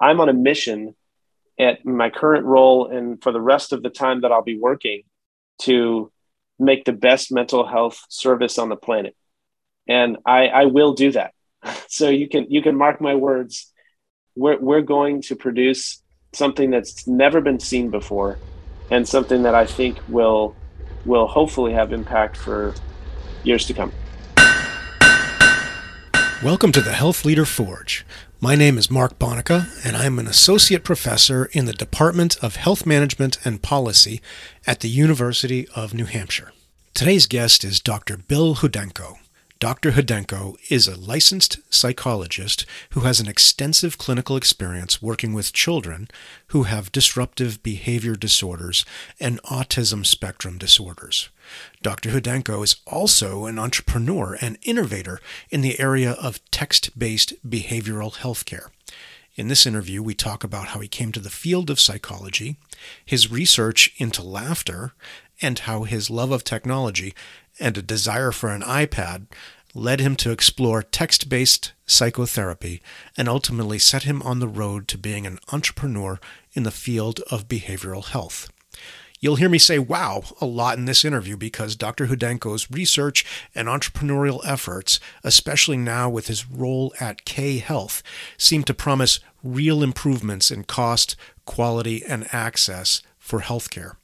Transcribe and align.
I'm 0.00 0.20
on 0.20 0.28
a 0.28 0.32
mission 0.32 0.94
at 1.58 1.84
my 1.84 2.08
current 2.08 2.46
role 2.46 2.88
and 2.88 3.22
for 3.22 3.32
the 3.32 3.40
rest 3.40 3.72
of 3.72 3.82
the 3.82 3.90
time 3.90 4.22
that 4.22 4.32
I'll 4.32 4.42
be 4.42 4.58
working 4.58 5.02
to 5.62 6.10
make 6.58 6.84
the 6.84 6.92
best 6.92 7.30
mental 7.30 7.66
health 7.66 8.02
service 8.08 8.58
on 8.58 8.70
the 8.70 8.76
planet. 8.76 9.14
And 9.86 10.16
I, 10.24 10.46
I 10.46 10.64
will 10.66 10.94
do 10.94 11.12
that. 11.12 11.32
So 11.88 12.08
you 12.08 12.28
can 12.28 12.46
you 12.48 12.62
can 12.62 12.76
mark 12.76 13.00
my 13.00 13.16
words. 13.16 13.72
We're, 14.36 14.58
we're 14.58 14.80
going 14.80 15.22
to 15.22 15.34
produce 15.34 16.00
something 16.32 16.70
that's 16.70 17.06
never 17.06 17.40
been 17.40 17.58
seen 17.58 17.90
before 17.90 18.38
and 18.90 19.06
something 19.06 19.42
that 19.42 19.56
I 19.56 19.66
think 19.66 19.98
will 20.08 20.54
will 21.04 21.26
hopefully 21.26 21.72
have 21.72 21.92
impact 21.92 22.36
for 22.36 22.74
years 23.42 23.66
to 23.66 23.74
come. 23.74 23.92
Welcome 26.42 26.72
to 26.72 26.80
the 26.80 26.92
Health 26.92 27.24
Leader 27.24 27.44
Forge. 27.44 28.06
My 28.42 28.54
name 28.54 28.78
is 28.78 28.90
Mark 28.90 29.18
Bonica, 29.18 29.68
and 29.84 29.94
I'm 29.94 30.18
an 30.18 30.26
associate 30.26 30.82
professor 30.82 31.50
in 31.52 31.66
the 31.66 31.74
Department 31.74 32.42
of 32.42 32.56
Health 32.56 32.86
Management 32.86 33.36
and 33.44 33.60
Policy 33.60 34.22
at 34.66 34.80
the 34.80 34.88
University 34.88 35.68
of 35.76 35.92
New 35.92 36.06
Hampshire. 36.06 36.50
Today's 36.94 37.26
guest 37.26 37.64
is 37.64 37.80
Dr. 37.80 38.16
Bill 38.16 38.54
Hudenko. 38.54 39.18
Dr. 39.60 39.90
Hudenko 39.90 40.56
is 40.70 40.88
a 40.88 40.98
licensed 40.98 41.58
psychologist 41.68 42.64
who 42.92 43.00
has 43.00 43.20
an 43.20 43.28
extensive 43.28 43.98
clinical 43.98 44.34
experience 44.34 45.02
working 45.02 45.34
with 45.34 45.52
children 45.52 46.08
who 46.46 46.62
have 46.62 46.90
disruptive 46.90 47.62
behavior 47.62 48.16
disorders 48.16 48.86
and 49.20 49.38
autism 49.42 50.06
spectrum 50.06 50.56
disorders. 50.56 51.28
Dr. 51.82 52.08
Hudenko 52.08 52.64
is 52.64 52.76
also 52.86 53.44
an 53.44 53.58
entrepreneur 53.58 54.38
and 54.40 54.56
innovator 54.62 55.20
in 55.50 55.60
the 55.60 55.78
area 55.78 56.12
of 56.12 56.40
text 56.50 56.98
based 56.98 57.34
behavioral 57.46 58.14
healthcare. 58.14 58.68
In 59.34 59.48
this 59.48 59.66
interview, 59.66 60.02
we 60.02 60.14
talk 60.14 60.42
about 60.42 60.68
how 60.68 60.80
he 60.80 60.88
came 60.88 61.12
to 61.12 61.20
the 61.20 61.28
field 61.28 61.68
of 61.68 61.78
psychology, 61.78 62.56
his 63.04 63.30
research 63.30 63.92
into 63.98 64.22
laughter, 64.22 64.94
and 65.42 65.60
how 65.60 65.84
his 65.84 66.10
love 66.10 66.32
of 66.32 66.44
technology 66.44 67.14
and 67.60 67.76
a 67.76 67.82
desire 67.82 68.32
for 68.32 68.48
an 68.48 68.62
iPad 68.62 69.26
led 69.74 70.00
him 70.00 70.16
to 70.16 70.32
explore 70.32 70.82
text 70.82 71.28
based 71.28 71.72
psychotherapy 71.86 72.82
and 73.16 73.28
ultimately 73.28 73.78
set 73.78 74.02
him 74.02 74.22
on 74.22 74.40
the 74.40 74.48
road 74.48 74.88
to 74.88 74.98
being 74.98 75.26
an 75.26 75.38
entrepreneur 75.52 76.18
in 76.54 76.64
the 76.64 76.70
field 76.70 77.20
of 77.30 77.48
behavioral 77.48 78.06
health. 78.06 78.50
You'll 79.22 79.36
hear 79.36 79.50
me 79.50 79.58
say 79.58 79.78
wow 79.78 80.22
a 80.40 80.46
lot 80.46 80.78
in 80.78 80.86
this 80.86 81.04
interview 81.04 81.36
because 81.36 81.76
Dr. 81.76 82.06
Hudenko's 82.06 82.70
research 82.70 83.26
and 83.54 83.68
entrepreneurial 83.68 84.40
efforts, 84.46 84.98
especially 85.22 85.76
now 85.76 86.08
with 86.08 86.28
his 86.28 86.48
role 86.48 86.94
at 86.98 87.26
K 87.26 87.58
Health, 87.58 88.02
seem 88.38 88.64
to 88.64 88.72
promise 88.72 89.20
real 89.42 89.82
improvements 89.82 90.50
in 90.50 90.64
cost, 90.64 91.16
quality, 91.44 92.02
and 92.02 92.26
access 92.32 93.02
for 93.18 93.40
healthcare. 93.40 93.96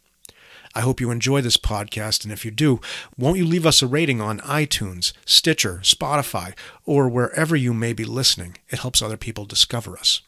I 0.76 0.80
hope 0.80 1.00
you 1.00 1.10
enjoy 1.10 1.40
this 1.40 1.56
podcast, 1.56 2.22
and 2.22 2.30
if 2.30 2.44
you 2.44 2.50
do, 2.50 2.82
won't 3.16 3.38
you 3.38 3.46
leave 3.46 3.64
us 3.64 3.80
a 3.80 3.86
rating 3.86 4.20
on 4.20 4.40
iTunes, 4.40 5.14
Stitcher, 5.24 5.80
Spotify, 5.82 6.52
or 6.84 7.08
wherever 7.08 7.56
you 7.56 7.72
may 7.72 7.94
be 7.94 8.04
listening? 8.04 8.58
It 8.68 8.80
helps 8.80 9.00
other 9.00 9.16
people 9.16 9.46
discover 9.46 9.96
us. 9.96 10.20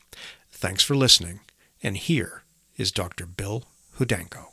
Thanks 0.50 0.82
for 0.82 0.96
listening, 0.96 1.41
and 1.82 1.98
here 1.98 2.44
is 2.78 2.91
Dr. 2.91 3.26
Bill 3.26 3.64
Hudenko. 3.98 4.46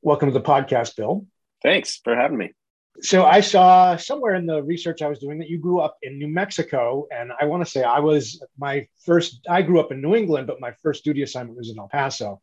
Welcome 0.00 0.28
to 0.28 0.32
the 0.32 0.40
podcast, 0.40 0.94
Bill. 0.94 1.26
Thanks 1.64 1.96
for 1.96 2.14
having 2.14 2.38
me. 2.38 2.52
So 3.00 3.24
I 3.24 3.40
saw 3.40 3.96
somewhere 3.96 4.36
in 4.36 4.46
the 4.46 4.62
research 4.62 5.02
I 5.02 5.08
was 5.08 5.18
doing 5.18 5.40
that 5.40 5.48
you 5.48 5.58
grew 5.58 5.80
up 5.80 5.96
in 6.02 6.18
New 6.18 6.28
Mexico, 6.28 7.08
and 7.10 7.32
I 7.40 7.46
want 7.46 7.64
to 7.64 7.70
say 7.70 7.82
I 7.82 7.98
was 7.98 8.40
my 8.56 8.86
first. 9.04 9.40
I 9.48 9.62
grew 9.62 9.80
up 9.80 9.90
in 9.90 10.00
New 10.00 10.14
England, 10.14 10.46
but 10.46 10.60
my 10.60 10.70
first 10.84 11.02
duty 11.02 11.22
assignment 11.22 11.58
was 11.58 11.70
in 11.70 11.80
El 11.80 11.88
Paso, 11.88 12.40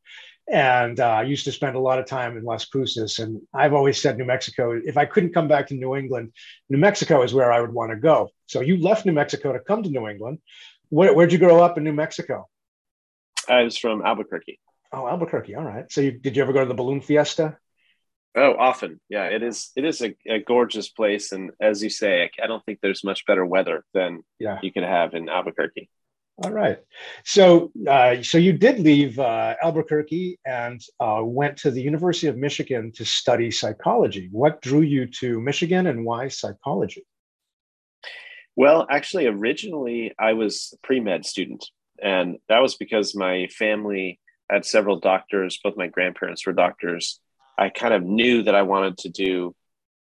and 0.50 1.00
uh, 1.00 1.08
I 1.08 1.24
used 1.24 1.46
to 1.46 1.52
spend 1.52 1.76
a 1.76 1.80
lot 1.80 2.00
of 2.00 2.06
time 2.06 2.38
in 2.38 2.44
Las 2.44 2.66
Cruces. 2.66 3.20
And 3.20 3.42
I've 3.54 3.74
always 3.74 4.02
said 4.02 4.18
New 4.18 4.26
Mexico, 4.26 4.72
if 4.72 4.98
I 4.98 5.06
couldn't 5.06 5.34
come 5.34 5.48
back 5.48 5.68
to 5.68 5.76
New 5.76 5.96
England, 5.96 6.32
New 6.70 6.78
Mexico 6.78 7.22
is 7.24 7.34
where 7.34 7.52
I 7.52 7.60
would 7.60 7.74
want 7.74 7.92
to 7.92 7.98
go. 7.98 8.30
So 8.46 8.62
you 8.62 8.82
left 8.82 9.06
New 9.06 9.12
Mexico 9.12 9.52
to 9.52 9.60
come 9.60 9.84
to 9.84 9.90
New 9.90 10.08
England. 10.08 10.40
Where, 10.90 11.14
where'd 11.14 11.34
you 11.34 11.38
grow 11.38 11.62
up 11.62 11.78
in 11.78 11.84
New 11.84 11.94
Mexico? 11.94 12.48
I 13.50 13.64
was 13.64 13.78
from 13.78 14.06
Albuquerque. 14.06 14.60
Oh, 14.94 15.08
Albuquerque. 15.08 15.56
All 15.56 15.66
right. 15.66 15.92
So 15.92 16.00
you, 16.00 16.12
did 16.12 16.38
you 16.38 16.44
ever 16.44 16.54
go 16.54 16.62
to 16.62 16.66
the 16.66 16.74
balloon 16.74 17.02
fiesta? 17.02 17.58
Oh, 18.36 18.56
often. 18.58 19.02
Yeah, 19.10 19.26
it 19.26 19.44
is. 19.44 19.72
It 19.76 19.84
is 19.84 20.02
a, 20.02 20.16
a 20.28 20.40
gorgeous 20.40 20.90
place, 20.90 21.32
and 21.32 21.52
as 21.60 21.82
you 21.82 21.90
say, 21.90 22.22
I, 22.22 22.44
I, 22.44 22.48
don't 22.48 22.64
think 22.66 22.80
there's 22.82 23.04
much 23.04 23.26
better 23.26 23.44
weather 23.44 23.84
than 23.96 24.22
yeah. 24.38 24.60
you 24.62 24.72
can 24.72 24.84
have 24.84 25.16
in 25.16 25.28
Albuquerque. 25.28 25.90
All 26.44 26.52
right. 26.52 26.78
So, 27.26 27.72
uh, 27.88 28.22
so 28.22 28.38
you 28.38 28.54
did 28.54 28.80
leave 28.80 29.18
uh, 29.18 29.56
Albuquerque 29.64 30.40
and 30.46 30.80
uh, 31.00 31.22
went 31.24 31.58
to 31.60 31.72
the 31.72 31.82
University 31.82 32.28
of 32.28 32.38
Michigan 32.38 32.92
to 32.94 33.06
study 33.06 33.50
psychology. 33.50 34.30
What 34.32 34.62
drew 34.62 34.82
you 34.82 35.08
to 35.20 35.42
Michigan, 35.42 35.88
and 35.88 36.06
why 36.06 36.28
psychology? 36.28 37.08
Well, 38.56 38.86
actually, 38.88 39.26
originally 39.26 40.14
I 40.20 40.34
was 40.34 40.76
a 40.76 40.86
pre 40.86 41.00
med 41.00 41.26
student, 41.26 41.66
and 42.00 42.38
that 42.50 42.62
was 42.62 42.76
because 42.76 43.16
my 43.16 43.48
family 43.48 44.20
had 44.48 44.64
several 44.64 45.00
doctors. 45.00 45.60
Both 45.64 45.76
my 45.76 45.88
grandparents 45.88 46.46
were 46.46 46.54
doctors. 46.54 47.20
I 47.58 47.70
kind 47.70 47.96
of 47.96 48.04
knew 48.04 48.44
that 48.44 48.54
I 48.54 48.62
wanted 48.62 49.00
to 49.00 49.10
do, 49.10 49.56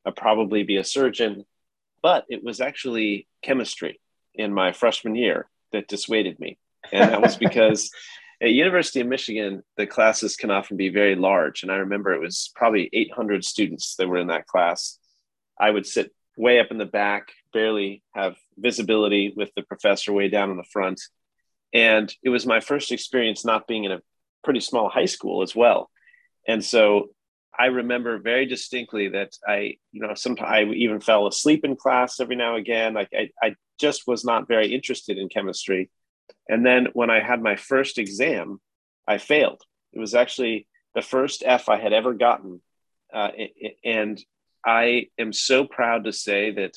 uh, 0.06 0.12
probably 0.12 0.64
be 0.64 0.76
a 0.76 0.84
surgeon, 0.84 1.46
but 2.02 2.26
it 2.28 2.44
was 2.44 2.60
actually 2.60 3.26
chemistry 3.42 4.02
in 4.34 4.54
my 4.54 4.74
freshman 4.74 5.16
year 5.16 5.48
that 5.72 5.88
dissuaded 5.88 6.40
me. 6.40 6.58
And 6.92 7.12
that 7.12 7.22
was 7.22 7.36
because 7.36 7.92
at 8.42 8.52
University 8.52 9.02
of 9.02 9.08
Michigan, 9.08 9.64
the 9.78 9.88
classes 9.88 10.36
can 10.36 10.52
often 10.52 10.78
be 10.78 10.90
very 10.90 11.16
large. 11.16 11.64
And 11.64 11.72
I 11.72 11.78
remember 11.78 12.14
it 12.14 12.22
was 12.22 12.52
probably 12.56 12.90
800 12.92 13.44
students 13.44 13.96
that 13.96 14.08
were 14.08 14.18
in 14.18 14.28
that 14.28 14.48
class. 14.48 15.00
I 15.60 15.72
would 15.72 15.86
sit 15.86 16.12
way 16.38 16.60
up 16.60 16.72
in 16.72 16.78
the 16.78 16.86
back, 16.86 17.30
barely 17.54 18.04
have 18.14 18.36
visibility 18.58 19.34
with 19.36 19.52
the 19.56 19.64
professor 19.64 20.12
way 20.12 20.28
down 20.28 20.52
in 20.52 20.58
the 20.58 20.64
front. 20.64 21.02
And 21.74 22.14
it 22.24 22.30
was 22.30 22.46
my 22.46 22.60
first 22.60 22.92
experience 22.92 23.46
not 23.46 23.68
being 23.68 23.86
in 23.86 23.92
a 23.92 24.02
pretty 24.44 24.60
small 24.60 24.90
high 24.90 25.06
school 25.06 25.42
as 25.42 25.56
well. 25.56 25.90
And 26.48 26.64
so 26.64 27.10
I 27.58 27.68
remember 27.68 28.20
very 28.20 28.46
distinctly 28.46 29.10
that 29.10 29.32
I, 29.48 29.78
you 29.92 30.02
know, 30.02 30.14
sometimes 30.16 30.50
I 30.50 30.64
even 30.74 31.00
fell 31.00 31.28
asleep 31.28 31.64
in 31.64 31.76
class 31.76 32.20
every 32.20 32.36
now 32.36 32.56
and 32.56 32.62
again. 32.62 32.94
Like 32.94 33.10
I, 33.14 33.30
I 33.42 33.56
just 33.80 34.08
was 34.08 34.26
not 34.26 34.48
very 34.48 34.74
interested 34.74 35.18
in 35.18 35.30
chemistry. 35.30 35.90
And 36.50 36.66
then 36.66 36.88
when 36.94 37.10
I 37.10 37.22
had 37.22 37.42
my 37.42 37.56
first 37.56 37.98
exam, 37.98 38.60
I 39.08 39.18
failed. 39.18 39.62
It 39.94 40.00
was 40.00 40.16
actually 40.16 40.68
the 40.94 41.02
first 41.02 41.44
F 41.46 41.70
I 41.70 41.78
had 41.80 41.94
ever 41.94 42.14
gotten. 42.14 42.62
Uh, 43.14 43.30
and 43.84 44.22
I 44.66 45.08
am 45.18 45.32
so 45.32 45.66
proud 45.66 46.06
to 46.06 46.12
say 46.14 46.52
that 46.52 46.74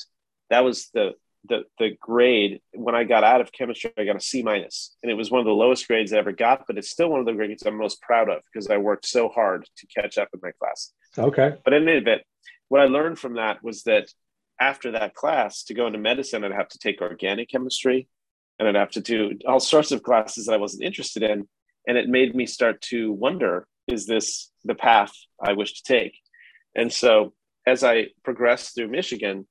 that 0.49 0.63
was 0.63 0.89
the, 0.93 1.13
the, 1.45 1.63
the 1.77 1.91
grade 1.99 2.61
when 2.73 2.95
I 2.95 3.03
got 3.03 3.23
out 3.23 3.41
of 3.41 3.51
chemistry, 3.51 3.91
I 3.97 4.05
got 4.05 4.15
a 4.15 4.21
C 4.21 4.43
minus, 4.43 4.95
and 5.01 5.11
it 5.11 5.15
was 5.15 5.31
one 5.31 5.39
of 5.39 5.45
the 5.45 5.51
lowest 5.51 5.87
grades 5.87 6.11
I 6.11 6.17
ever 6.17 6.31
got, 6.31 6.65
but 6.67 6.77
it's 6.77 6.89
still 6.89 7.09
one 7.09 7.19
of 7.19 7.25
the 7.25 7.33
grades 7.33 7.63
I'm 7.65 7.77
most 7.77 8.01
proud 8.01 8.29
of 8.29 8.41
because 8.51 8.69
I 8.69 8.77
worked 8.77 9.05
so 9.05 9.29
hard 9.29 9.65
to 9.77 9.87
catch 9.87 10.17
up 10.17 10.29
in 10.33 10.39
my 10.43 10.51
class. 10.59 10.93
Okay. 11.17 11.55
But 11.63 11.73
in 11.73 11.87
any 11.87 11.97
event, 11.97 12.21
what 12.67 12.81
I 12.81 12.85
learned 12.85 13.19
from 13.19 13.35
that 13.35 13.63
was 13.63 13.83
that 13.83 14.09
after 14.59 14.91
that 14.91 15.15
class 15.15 15.63
to 15.63 15.73
go 15.73 15.87
into 15.87 15.99
medicine, 15.99 16.43
I'd 16.43 16.51
have 16.51 16.69
to 16.69 16.79
take 16.79 17.01
organic 17.01 17.49
chemistry 17.49 18.07
and 18.57 18.67
I'd 18.67 18.75
have 18.75 18.91
to 18.91 19.01
do 19.01 19.37
all 19.47 19.59
sorts 19.59 19.91
of 19.91 20.03
classes 20.03 20.45
that 20.45 20.53
I 20.53 20.57
wasn't 20.57 20.83
interested 20.83 21.23
in. 21.23 21.47
And 21.87 21.97
it 21.97 22.09
made 22.09 22.35
me 22.35 22.45
start 22.45 22.81
to 22.83 23.11
wonder 23.11 23.65
is 23.87 24.05
this 24.05 24.51
the 24.63 24.75
path 24.75 25.11
I 25.41 25.53
wish 25.53 25.81
to 25.81 25.83
take? 25.83 26.13
And 26.75 26.93
so 26.93 27.33
as 27.65 27.83
I 27.83 28.07
progressed 28.23 28.75
through 28.75 28.89
Michigan, 28.89 29.47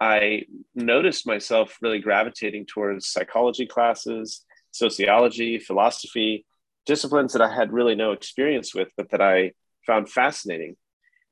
I 0.00 0.44
noticed 0.74 1.26
myself 1.26 1.76
really 1.82 1.98
gravitating 1.98 2.66
towards 2.66 3.06
psychology 3.08 3.66
classes, 3.66 4.44
sociology, 4.70 5.58
philosophy, 5.58 6.46
disciplines 6.86 7.34
that 7.34 7.42
I 7.42 7.54
had 7.54 7.72
really 7.72 7.94
no 7.94 8.12
experience 8.12 8.74
with, 8.74 8.88
but 8.96 9.10
that 9.10 9.20
I 9.20 9.52
found 9.86 10.08
fascinating. 10.08 10.76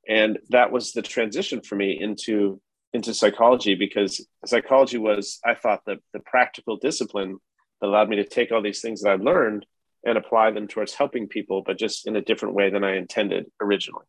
And 0.06 0.38
that 0.50 0.70
was 0.70 0.92
the 0.92 1.02
transition 1.02 1.62
for 1.62 1.76
me 1.76 1.98
into 2.00 2.60
into 2.94 3.12
psychology 3.12 3.75
because 3.75 4.26
psychology 4.46 4.96
was, 4.96 5.40
I 5.44 5.54
thought, 5.54 5.84
the, 5.84 5.98
the 6.14 6.20
practical 6.20 6.78
discipline 6.78 7.37
that 7.81 7.87
allowed 7.87 8.08
me 8.08 8.16
to 8.16 8.25
take 8.25 8.50
all 8.50 8.62
these 8.62 8.81
things 8.81 9.02
that 9.02 9.12
I'd 9.12 9.20
learned 9.20 9.66
and 10.04 10.16
apply 10.16 10.52
them 10.52 10.66
towards 10.69 10.94
helping 10.94 11.28
people, 11.28 11.62
but 11.62 11.78
just 11.78 12.06
in 12.06 12.16
a 12.16 12.22
different 12.22 12.54
way 12.54 12.70
than 12.70 12.84
I 12.84 12.96
intended 12.96 13.44
originally. 13.60 14.06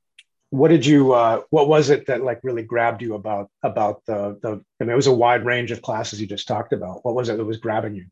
What 0.52 0.70
did 0.70 0.86
you? 0.86 1.14
Uh, 1.14 1.42
what 1.50 1.68
was 1.68 1.90
it 1.90 2.08
that 2.08 2.24
like 2.24 2.40
really 2.44 2.64
grabbed 2.64 3.02
you 3.02 3.14
about 3.14 3.50
about 3.64 4.04
the 4.06 4.40
the? 4.42 4.64
I 4.80 4.84
mean, 4.84 4.92
it 4.92 4.96
was 4.96 5.08
a 5.08 5.14
wide 5.14 5.46
range 5.46 5.72
of 5.72 5.82
classes 5.82 6.20
you 6.20 6.28
just 6.28 6.48
talked 6.48 6.74
about. 6.74 7.06
What 7.06 7.16
was 7.16 7.30
it 7.30 7.38
that 7.38 7.46
was 7.46 7.58
grabbing 7.58 7.96
you? 7.96 8.06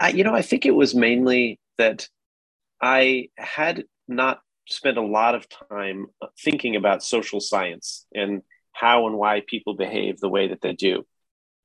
I, 0.00 0.08
you 0.08 0.24
know, 0.24 0.34
I 0.34 0.42
think 0.42 0.66
it 0.66 0.74
was 0.74 0.94
mainly 0.94 1.60
that 1.78 2.08
I 2.80 3.28
had 3.38 3.84
not 4.08 4.40
spent 4.68 4.98
a 4.98 5.02
lot 5.02 5.34
of 5.34 5.46
time 5.48 6.06
thinking 6.40 6.74
about 6.74 7.02
social 7.02 7.40
science 7.40 8.06
and 8.14 8.42
how 8.72 9.06
and 9.06 9.16
why 9.16 9.42
people 9.46 9.74
behave 9.74 10.18
the 10.18 10.28
way 10.28 10.48
that 10.48 10.60
they 10.60 10.72
do. 10.72 11.06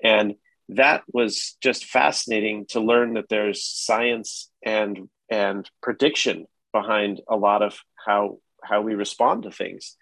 And 0.04 0.36
that 0.70 1.04
was 1.12 1.58
just 1.62 1.86
fascinating 1.86 2.66
to 2.70 2.80
learn 2.80 3.16
that 3.16 3.30
there's 3.30 3.64
science 3.66 4.52
and 4.64 5.10
and 5.30 5.70
prediction 5.82 6.46
behind 6.72 7.22
a 7.28 7.36
lot 7.36 7.62
of 7.62 7.80
how 8.06 8.38
how 8.64 8.82
we 8.82 8.96
respond 8.96 9.44
to 9.44 9.52
things. 9.52 9.96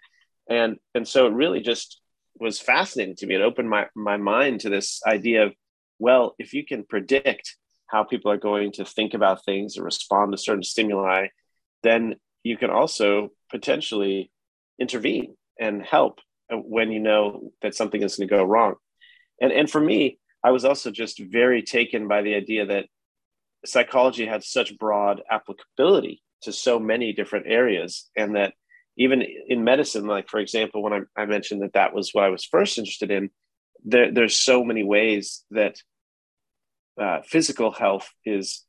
And 0.48 0.78
and 0.94 1.06
so 1.06 1.26
it 1.26 1.32
really 1.32 1.60
just 1.60 2.00
was 2.38 2.58
fascinating 2.58 3.16
to 3.16 3.26
me. 3.26 3.34
It 3.34 3.42
opened 3.42 3.68
my 3.68 3.86
my 3.94 4.16
mind 4.16 4.60
to 4.60 4.70
this 4.70 5.00
idea 5.06 5.46
of 5.46 5.54
well 5.98 6.34
if 6.38 6.54
you 6.54 6.64
can 6.64 6.84
predict 6.84 7.56
how 7.86 8.04
people 8.04 8.30
are 8.30 8.38
going 8.38 8.72
to 8.72 8.84
think 8.84 9.14
about 9.14 9.44
things 9.44 9.76
or 9.76 9.82
respond 9.82 10.32
to 10.32 10.38
certain 10.38 10.62
stimuli 10.62 11.28
then 11.82 12.16
you 12.42 12.56
can 12.56 12.70
also 12.70 13.30
potentially 13.50 14.30
intervene 14.78 15.36
and 15.58 15.82
help 15.82 16.18
when 16.50 16.90
you 16.90 17.00
know 17.00 17.52
that 17.62 17.74
something 17.74 18.02
is 18.02 18.16
going 18.16 18.28
to 18.28 18.34
go 18.34 18.44
wrong. 18.44 18.74
And 19.40 19.52
and 19.52 19.70
for 19.70 19.80
me 19.80 20.18
i 20.44 20.50
was 20.50 20.64
also 20.64 20.90
just 20.90 21.18
very 21.18 21.62
taken 21.62 22.08
by 22.08 22.22
the 22.22 22.34
idea 22.34 22.66
that 22.66 22.86
psychology 23.64 24.26
had 24.26 24.44
such 24.44 24.78
broad 24.78 25.22
applicability 25.30 26.22
to 26.42 26.52
so 26.52 26.78
many 26.78 27.12
different 27.12 27.46
areas 27.48 28.08
and 28.16 28.36
that 28.36 28.54
even 28.96 29.22
in 29.48 29.64
medicine 29.64 30.06
like 30.06 30.28
for 30.28 30.40
example 30.40 30.82
when 30.82 30.92
I, 30.92 31.00
I 31.22 31.26
mentioned 31.26 31.62
that 31.62 31.74
that 31.74 31.94
was 31.94 32.10
what 32.12 32.24
i 32.24 32.28
was 32.28 32.44
first 32.44 32.78
interested 32.78 33.10
in 33.10 33.30
there, 33.84 34.12
there's 34.12 34.36
so 34.36 34.64
many 34.64 34.82
ways 34.82 35.44
that 35.52 35.76
uh, 37.00 37.20
physical 37.24 37.70
health 37.70 38.10
is 38.24 38.64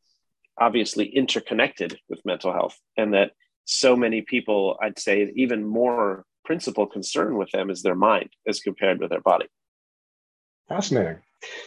obviously 0.60 1.06
interconnected 1.06 2.00
with 2.10 2.26
mental 2.26 2.54
health 2.54 2.78
and 2.96 3.14
that 3.14 3.32
so 3.66 3.96
many 3.96 4.22
people 4.22 4.78
i'd 4.82 5.00
say 5.00 5.32
even 5.36 5.66
more 5.66 6.26
principal 6.50 6.88
concern 6.88 7.38
with 7.38 7.52
them 7.52 7.70
is 7.70 7.84
their 7.84 7.94
mind 7.94 8.30
as 8.48 8.60
compared 8.60 9.00
with 9.00 9.12
their 9.12 9.22
body. 9.22 9.46
Fascinating. 10.68 11.18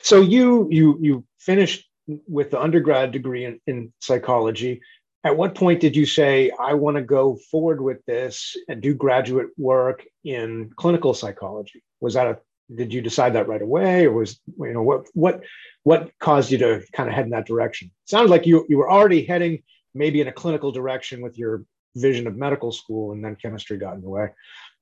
So 0.03 0.21
you 0.21 0.67
you 0.73 0.99
you 1.01 1.25
finished 1.39 1.89
with 2.27 2.51
the 2.51 2.61
undergrad 2.61 3.13
degree 3.13 3.45
in, 3.45 3.61
in 3.69 3.93
psychology 4.01 4.81
at 5.25 5.37
what 5.37 5.55
point 5.55 5.81
did 5.81 5.97
you 5.97 6.07
say 6.07 6.51
i 6.61 6.75
want 6.75 6.97
to 6.97 7.03
go 7.03 7.37
forward 7.51 7.81
with 7.81 8.05
this 8.07 8.57
and 8.69 8.81
do 8.81 8.95
graduate 8.95 9.49
work 9.57 10.05
in 10.25 10.71
clinical 10.77 11.15
psychology 11.15 11.83
was 12.01 12.15
that 12.15 12.27
a 12.27 12.39
did 12.75 12.93
you 12.93 13.01
decide 13.01 13.35
that 13.35 13.49
right 13.49 13.63
away 13.63 14.07
or 14.07 14.13
was 14.13 14.41
you 14.59 14.73
know 14.73 14.83
what 14.83 15.07
what 15.15 15.43
what 15.83 16.11
caused 16.19 16.51
you 16.51 16.59
to 16.59 16.83
kind 16.93 17.09
of 17.09 17.15
head 17.15 17.25
in 17.25 17.31
that 17.31 17.47
direction? 17.47 17.91
Sounds 18.05 18.31
like 18.31 18.47
you 18.47 18.65
you 18.69 18.79
were 18.79 18.91
already 18.91 19.25
heading 19.25 19.63
maybe 19.95 20.21
in 20.21 20.29
a 20.29 20.33
clinical 20.33 20.73
direction 20.73 21.21
with 21.21 21.37
your 21.39 21.65
vision 21.97 22.27
of 22.27 22.37
medical 22.37 22.73
school 22.73 23.13
and 23.13 23.25
then 23.25 23.37
chemistry 23.37 23.77
got 23.77 23.95
in 23.95 24.01
the 24.01 24.09
way. 24.09 24.29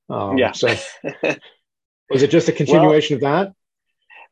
Um, 0.08 0.38
yeah. 0.38 0.52
so 0.52 0.68
was 2.10 2.22
it 2.22 2.30
just 2.30 2.48
a 2.48 2.52
continuation 2.52 3.18
well, 3.20 3.40
of 3.40 3.46
that? 3.46 3.54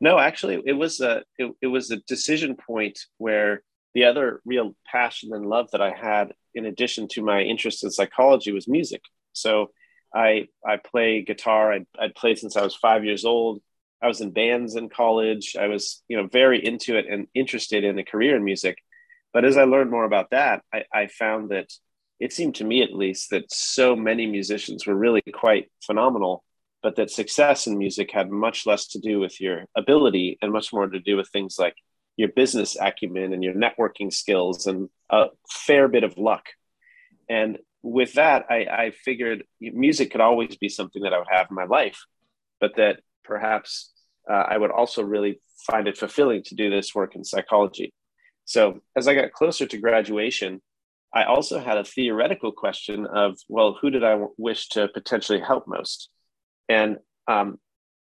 No 0.01 0.19
actually 0.19 0.63
it 0.65 0.75
was 0.75 1.01
a 1.01 1.23
it, 1.39 1.53
it 1.63 1.67
was 1.67 1.91
a 1.91 1.97
decision 2.07 2.57
point 2.57 2.99
where 3.19 3.63
the 3.95 4.05
other 4.05 4.41
real 4.45 4.75
passion 4.87 5.33
and 5.33 5.47
love 5.47 5.71
that 5.73 5.81
I 5.81 5.91
had, 5.91 6.33
in 6.55 6.67
addition 6.67 7.09
to 7.09 7.23
my 7.23 7.43
interest 7.43 7.85
in 7.85 7.91
psychology, 7.91 8.53
was 8.53 8.69
music. 8.69 9.03
So 9.33 9.71
I 10.15 10.49
I 10.67 10.77
play 10.77 11.23
guitar. 11.23 11.73
I'd, 11.73 11.87
I'd 11.99 12.15
played 12.15 12.39
since 12.39 12.57
I 12.57 12.63
was 12.63 12.75
five 12.75 13.05
years 13.05 13.25
old. 13.25 13.61
I 14.03 14.07
was 14.07 14.21
in 14.21 14.31
bands 14.31 14.77
in 14.77 14.89
college. 14.89 15.57
I 15.59 15.67
was 15.69 16.03
you 16.09 16.17
know 16.17 16.29
very 16.31 16.65
into 16.65 16.97
it 16.97 17.07
and 17.09 17.27
interested 17.35 17.85
in 17.85 17.99
a 17.99 18.05
career 18.05 18.37
in 18.37 18.45
music. 18.45 18.79
But 19.33 19.45
as 19.45 19.57
I 19.57 19.65
learned 19.65 19.91
more 19.91 20.05
about 20.05 20.31
that, 20.31 20.63
I, 20.73 20.85
I 20.93 21.07
found 21.09 21.51
that 21.51 21.71
it 22.19 22.33
seemed 22.33 22.57
to 22.57 22.65
me 22.65 22.83
at 22.83 22.95
least 22.95 23.31
that 23.31 23.53
so 23.53 23.95
many 23.95 24.27
musicians 24.27 24.87
were 24.87 24.95
really 24.95 25.23
quite 25.33 25.71
phenomenal 25.85 26.45
but 26.83 26.97
that 26.97 27.11
success 27.11 27.67
in 27.67 27.77
music 27.77 28.11
had 28.13 28.31
much 28.31 28.67
less 28.67 28.87
to 28.89 29.01
do 29.01 29.19
with 29.19 29.41
your 29.41 29.65
ability 29.77 30.39
and 30.41 30.53
much 30.53 30.73
more 30.73 30.87
to 30.87 31.01
do 31.01 31.17
with 31.17 31.29
things 31.29 31.57
like 31.59 31.75
your 32.19 32.29
business 32.29 32.77
acumen 32.79 33.33
and 33.33 33.45
your 33.45 33.55
networking 33.55 34.13
skills 34.13 34.67
and 34.67 34.91
a 35.09 35.27
fair 35.49 35.87
bit 35.87 36.03
of 36.03 36.19
luck. 36.19 36.47
And 37.31 37.59
with 37.83 38.15
that, 38.15 38.47
I, 38.51 38.57
I 38.85 38.91
figured 38.91 39.45
music 39.61 40.11
could 40.11 40.21
always 40.21 40.57
be 40.57 40.69
something 40.69 41.03
that 41.03 41.15
I 41.15 41.19
would 41.19 41.29
have 41.31 41.47
in 41.49 41.55
my 41.55 41.65
life, 41.65 42.01
but 42.61 42.73
that 42.77 43.01
perhaps 43.23 43.93
uh, 44.29 44.45
I 44.53 44.59
would 44.59 44.73
also 44.73 45.03
really 45.03 45.41
find 45.71 45.87
it 45.87 45.97
fulfilling 45.97 46.43
to 46.47 46.57
do 46.57 46.69
this 46.71 46.93
work 46.93 47.15
in 47.15 47.23
psychology. 47.25 47.95
So 48.47 48.81
as 48.97 49.07
I 49.07 49.15
got 49.15 49.33
closer 49.33 49.67
to 49.67 49.79
graduation, 49.79 50.61
I 51.15 51.23
also 51.25 51.61
had 51.61 51.79
a 51.79 51.85
theoretical 51.85 52.51
question 52.51 53.07
of, 53.07 53.39
well, 53.49 53.79
who 53.81 53.91
did 53.91 54.03
I 54.03 54.13
w- 54.13 54.35
wish 54.37 54.69
to 54.71 54.89
potentially 54.89 55.41
help 55.41 55.69
most? 55.69 56.11
And 56.69 56.99
um, 57.29 57.59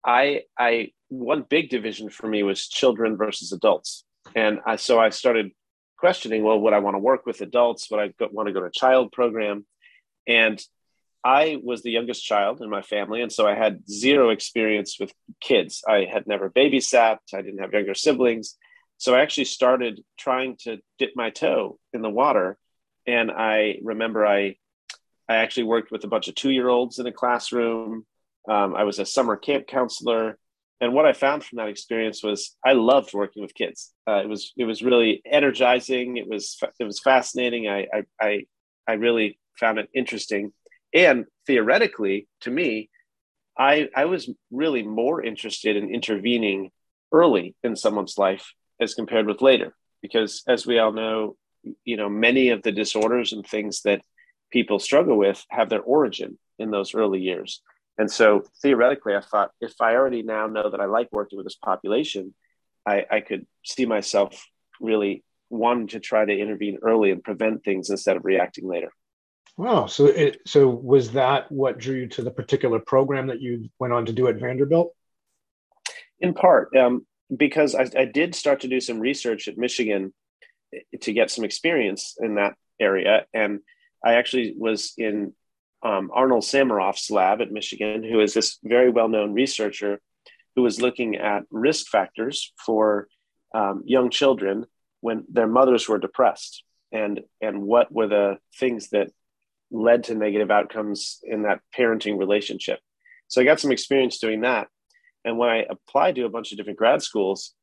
I, 0.05 0.41
I 0.57 0.91
one 1.09 1.45
big 1.47 1.69
division 1.69 2.09
for 2.09 2.27
me 2.27 2.43
was 2.43 2.67
children 2.67 3.17
versus 3.17 3.51
adults. 3.51 4.03
And 4.35 4.59
I, 4.65 4.77
so 4.77 4.99
I 4.99 5.09
started 5.09 5.51
questioning, 5.97 6.43
well, 6.43 6.59
would 6.59 6.73
I 6.73 6.79
want 6.79 6.95
to 6.95 6.99
work 6.99 7.25
with 7.25 7.41
adults? 7.41 7.89
Would 7.91 7.99
I 7.99 8.13
want 8.31 8.47
to 8.47 8.53
go 8.53 8.61
to 8.61 8.65
a 8.67 8.71
child 8.71 9.11
program? 9.11 9.65
And 10.27 10.61
I 11.23 11.59
was 11.63 11.81
the 11.81 11.91
youngest 11.91 12.25
child 12.25 12.61
in 12.61 12.69
my 12.69 12.81
family. 12.81 13.21
And 13.21 13.31
so 13.31 13.47
I 13.47 13.55
had 13.55 13.89
zero 13.89 14.29
experience 14.29 14.97
with 14.99 15.13
kids. 15.39 15.81
I 15.87 16.05
had 16.11 16.27
never 16.27 16.49
babysat, 16.49 17.19
I 17.33 17.41
didn't 17.41 17.59
have 17.59 17.71
younger 17.71 17.93
siblings. 17.93 18.57
So 18.97 19.15
I 19.15 19.21
actually 19.21 19.45
started 19.45 20.01
trying 20.17 20.57
to 20.63 20.79
dip 20.97 21.11
my 21.15 21.29
toe 21.29 21.79
in 21.93 22.01
the 22.01 22.09
water. 22.09 22.57
And 23.07 23.31
I 23.31 23.79
remember 23.81 24.25
I, 24.25 24.55
I 25.29 25.35
actually 25.35 25.63
worked 25.63 25.91
with 25.91 26.03
a 26.03 26.07
bunch 26.07 26.27
of 26.27 26.35
two 26.35 26.51
year 26.51 26.67
olds 26.67 26.99
in 26.99 27.07
a 27.07 27.11
classroom. 27.11 28.05
Um, 28.49 28.75
I 28.75 28.83
was 28.83 28.99
a 28.99 29.05
summer 29.05 29.35
camp 29.35 29.67
counselor 29.67 30.37
and 30.83 30.93
what 30.93 31.05
I 31.05 31.13
found 31.13 31.45
from 31.45 31.59
that 31.59 31.69
experience 31.69 32.21
was 32.21 32.57
I 32.65 32.73
loved 32.73 33.13
working 33.13 33.41
with 33.41 33.53
kids. 33.53 33.93
Uh, 34.05 34.17
it 34.17 34.27
was 34.27 34.51
it 34.57 34.65
was 34.65 34.81
really 34.83 35.21
energizing. 35.25 36.17
It 36.17 36.27
was 36.27 36.59
it 36.77 36.83
was 36.83 36.99
fascinating. 36.99 37.69
I, 37.69 37.87
I 37.93 38.03
I 38.19 38.45
I 38.85 38.93
really 38.95 39.39
found 39.57 39.79
it 39.79 39.87
interesting, 39.95 40.51
and 40.93 41.23
theoretically, 41.47 42.27
to 42.41 42.51
me, 42.51 42.89
I 43.57 43.87
I 43.95 44.05
was 44.05 44.29
really 44.51 44.83
more 44.83 45.23
interested 45.23 45.77
in 45.77 45.95
intervening 45.95 46.71
early 47.13 47.55
in 47.63 47.77
someone's 47.77 48.17
life 48.17 48.51
as 48.81 48.93
compared 48.93 49.25
with 49.25 49.41
later, 49.41 49.73
because 50.01 50.43
as 50.49 50.67
we 50.67 50.79
all 50.79 50.91
know, 50.91 51.37
you 51.85 51.95
know 51.95 52.09
many 52.09 52.49
of 52.49 52.61
the 52.61 52.73
disorders 52.73 53.31
and 53.31 53.47
things 53.47 53.83
that 53.83 54.01
people 54.51 54.79
struggle 54.79 55.17
with 55.17 55.45
have 55.49 55.69
their 55.69 55.81
origin 55.81 56.37
in 56.59 56.71
those 56.71 56.93
early 56.93 57.21
years. 57.21 57.61
And 57.97 58.11
so 58.11 58.43
theoretically, 58.61 59.15
I 59.15 59.21
thought 59.21 59.51
if 59.61 59.73
I 59.79 59.95
already 59.95 60.23
now 60.23 60.47
know 60.47 60.69
that 60.71 60.79
I 60.79 60.85
like 60.85 61.09
working 61.11 61.37
with 61.37 61.45
this 61.45 61.55
population, 61.55 62.33
I, 62.85 63.05
I 63.09 63.19
could 63.21 63.45
see 63.63 63.85
myself 63.85 64.45
really 64.81 65.23
wanting 65.49 65.87
to 65.87 65.99
try 65.99 66.25
to 66.25 66.37
intervene 66.37 66.79
early 66.81 67.11
and 67.11 67.23
prevent 67.23 67.63
things 67.63 67.89
instead 67.89 68.17
of 68.17 68.25
reacting 68.25 68.67
later. 68.67 68.91
Wow. 69.55 69.85
So 69.85 70.07
it 70.07 70.41
so 70.47 70.67
was 70.67 71.11
that 71.11 71.51
what 71.51 71.77
drew 71.77 71.95
you 71.95 72.07
to 72.09 72.23
the 72.23 72.31
particular 72.31 72.79
program 72.79 73.27
that 73.27 73.41
you 73.41 73.69
went 73.79 73.93
on 73.93 74.07
to 74.07 74.13
do 74.13 74.27
at 74.27 74.39
Vanderbilt? 74.39 74.95
In 76.19 76.33
part, 76.33 76.75
um, 76.75 77.05
because 77.35 77.75
I, 77.75 77.87
I 77.97 78.05
did 78.05 78.33
start 78.33 78.61
to 78.61 78.67
do 78.67 78.79
some 78.79 78.99
research 78.99 79.47
at 79.47 79.57
Michigan 79.57 80.13
to 81.01 81.13
get 81.13 81.29
some 81.29 81.45
experience 81.45 82.15
in 82.19 82.35
that 82.35 82.55
area, 82.79 83.25
and 83.33 83.59
I 84.03 84.15
actually 84.15 84.55
was 84.57 84.93
in 84.97 85.33
um, 85.83 86.09
Arnold 86.13 86.43
Sameroff's 86.43 87.11
lab 87.11 87.41
at 87.41 87.51
Michigan, 87.51 88.03
who 88.03 88.21
is 88.21 88.33
this 88.33 88.57
very 88.63 88.89
well 88.89 89.09
known 89.09 89.33
researcher 89.33 89.99
who 90.55 90.61
was 90.61 90.81
looking 90.81 91.15
at 91.15 91.43
risk 91.51 91.87
factors 91.87 92.53
for 92.63 93.07
um, 93.53 93.83
young 93.85 94.09
children 94.09 94.65
when 95.01 95.25
their 95.29 95.47
mothers 95.47 95.87
were 95.87 95.97
depressed 95.99 96.63
and, 96.91 97.21
and 97.41 97.61
what 97.61 97.91
were 97.91 98.07
the 98.07 98.37
things 98.59 98.89
that 98.89 99.09
led 99.71 100.05
to 100.05 100.15
negative 100.15 100.51
outcomes 100.51 101.19
in 101.23 101.43
that 101.43 101.59
parenting 101.77 102.17
relationship. 102.17 102.79
So 103.27 103.41
I 103.41 103.45
got 103.45 103.59
some 103.59 103.71
experience 103.71 104.19
doing 104.19 104.41
that. 104.41 104.67
And 105.25 105.37
when 105.37 105.49
I 105.49 105.65
applied 105.69 106.15
to 106.15 106.25
a 106.25 106.29
bunch 106.29 106.51
of 106.51 106.57
different 106.57 106.77
grad 106.77 107.01
schools, 107.01 107.53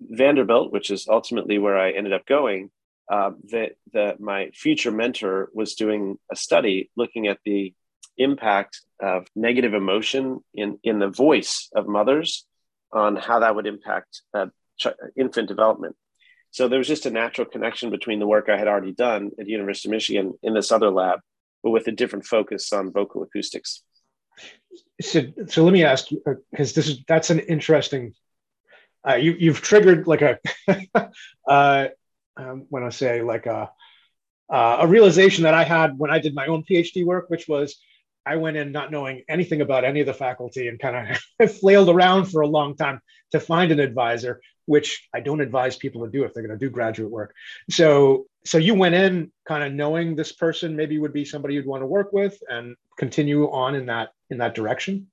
Vanderbilt, 0.00 0.72
which 0.72 0.90
is 0.90 1.06
ultimately 1.08 1.58
where 1.58 1.78
I 1.78 1.92
ended 1.92 2.12
up 2.12 2.26
going, 2.26 2.70
uh, 3.10 3.30
that 3.50 3.72
that 3.92 4.20
my 4.20 4.50
future 4.54 4.90
mentor 4.90 5.50
was 5.54 5.74
doing 5.74 6.18
a 6.30 6.36
study 6.36 6.90
looking 6.96 7.28
at 7.28 7.38
the 7.44 7.74
impact 8.18 8.80
of 9.00 9.26
negative 9.36 9.74
emotion 9.74 10.40
in 10.54 10.78
in 10.82 10.98
the 10.98 11.08
voice 11.08 11.68
of 11.74 11.86
mothers 11.86 12.46
on 12.92 13.16
how 13.16 13.40
that 13.40 13.54
would 13.54 13.66
impact 13.66 14.22
uh, 14.34 14.46
ch- 14.78 14.88
infant 15.16 15.48
development. 15.48 15.96
So 16.50 16.68
there 16.68 16.78
was 16.78 16.88
just 16.88 17.06
a 17.06 17.10
natural 17.10 17.46
connection 17.46 17.90
between 17.90 18.18
the 18.18 18.26
work 18.26 18.48
I 18.48 18.56
had 18.56 18.68
already 18.68 18.92
done 18.92 19.30
at 19.38 19.46
University 19.46 19.88
of 19.88 19.92
Michigan 19.92 20.34
in 20.42 20.54
this 20.54 20.72
other 20.72 20.90
lab, 20.90 21.20
but 21.62 21.70
with 21.70 21.86
a 21.88 21.92
different 21.92 22.24
focus 22.24 22.72
on 22.72 22.92
vocal 22.92 23.22
acoustics. 23.22 23.82
So, 25.00 25.22
so 25.48 25.64
let 25.64 25.72
me 25.72 25.84
ask 25.84 26.10
you, 26.10 26.22
because 26.50 26.72
uh, 26.72 26.74
this 26.76 26.88
is 26.88 27.04
that's 27.06 27.30
an 27.30 27.40
interesting. 27.40 28.14
Uh, 29.06 29.16
you, 29.16 29.36
you've 29.38 29.60
triggered 29.60 30.06
like 30.06 30.22
a 30.22 30.38
uh, 31.48 31.88
um, 32.36 32.66
when 32.68 32.82
I 32.82 32.90
say 32.90 33.22
like 33.22 33.46
a, 33.46 33.70
uh, 34.48 34.78
a 34.80 34.86
realization 34.86 35.44
that 35.44 35.54
I 35.54 35.64
had 35.64 35.98
when 35.98 36.10
I 36.10 36.18
did 36.18 36.34
my 36.34 36.46
own 36.46 36.62
PhD 36.62 37.04
work, 37.04 37.28
which 37.28 37.48
was 37.48 37.76
I 38.26 38.36
went 38.36 38.56
in 38.56 38.72
not 38.72 38.90
knowing 38.90 39.22
anything 39.28 39.60
about 39.60 39.84
any 39.84 40.00
of 40.00 40.06
the 40.06 40.14
faculty 40.14 40.66
and 40.66 40.78
kind 40.78 41.16
of 41.40 41.52
flailed 41.60 41.88
around 41.88 42.26
for 42.26 42.40
a 42.40 42.46
long 42.46 42.76
time 42.76 43.00
to 43.30 43.40
find 43.40 43.70
an 43.70 43.78
advisor, 43.78 44.40
which 44.66 45.08
I 45.14 45.20
don't 45.20 45.40
advise 45.40 45.76
people 45.76 46.04
to 46.04 46.10
do 46.10 46.24
if 46.24 46.34
they're 46.34 46.46
going 46.46 46.58
to 46.58 46.64
do 46.64 46.70
graduate 46.70 47.10
work. 47.10 47.34
So, 47.70 48.26
so 48.44 48.58
you 48.58 48.74
went 48.74 48.96
in 48.96 49.30
kind 49.46 49.62
of 49.62 49.72
knowing 49.72 50.16
this 50.16 50.32
person 50.32 50.74
maybe 50.74 50.98
would 50.98 51.12
be 51.12 51.24
somebody 51.24 51.54
you'd 51.54 51.66
want 51.66 51.82
to 51.82 51.86
work 51.86 52.12
with 52.12 52.36
and 52.48 52.74
continue 52.98 53.44
on 53.50 53.76
in 53.76 53.86
that 53.86 54.10
in 54.28 54.38
that 54.38 54.54
direction. 54.54 55.08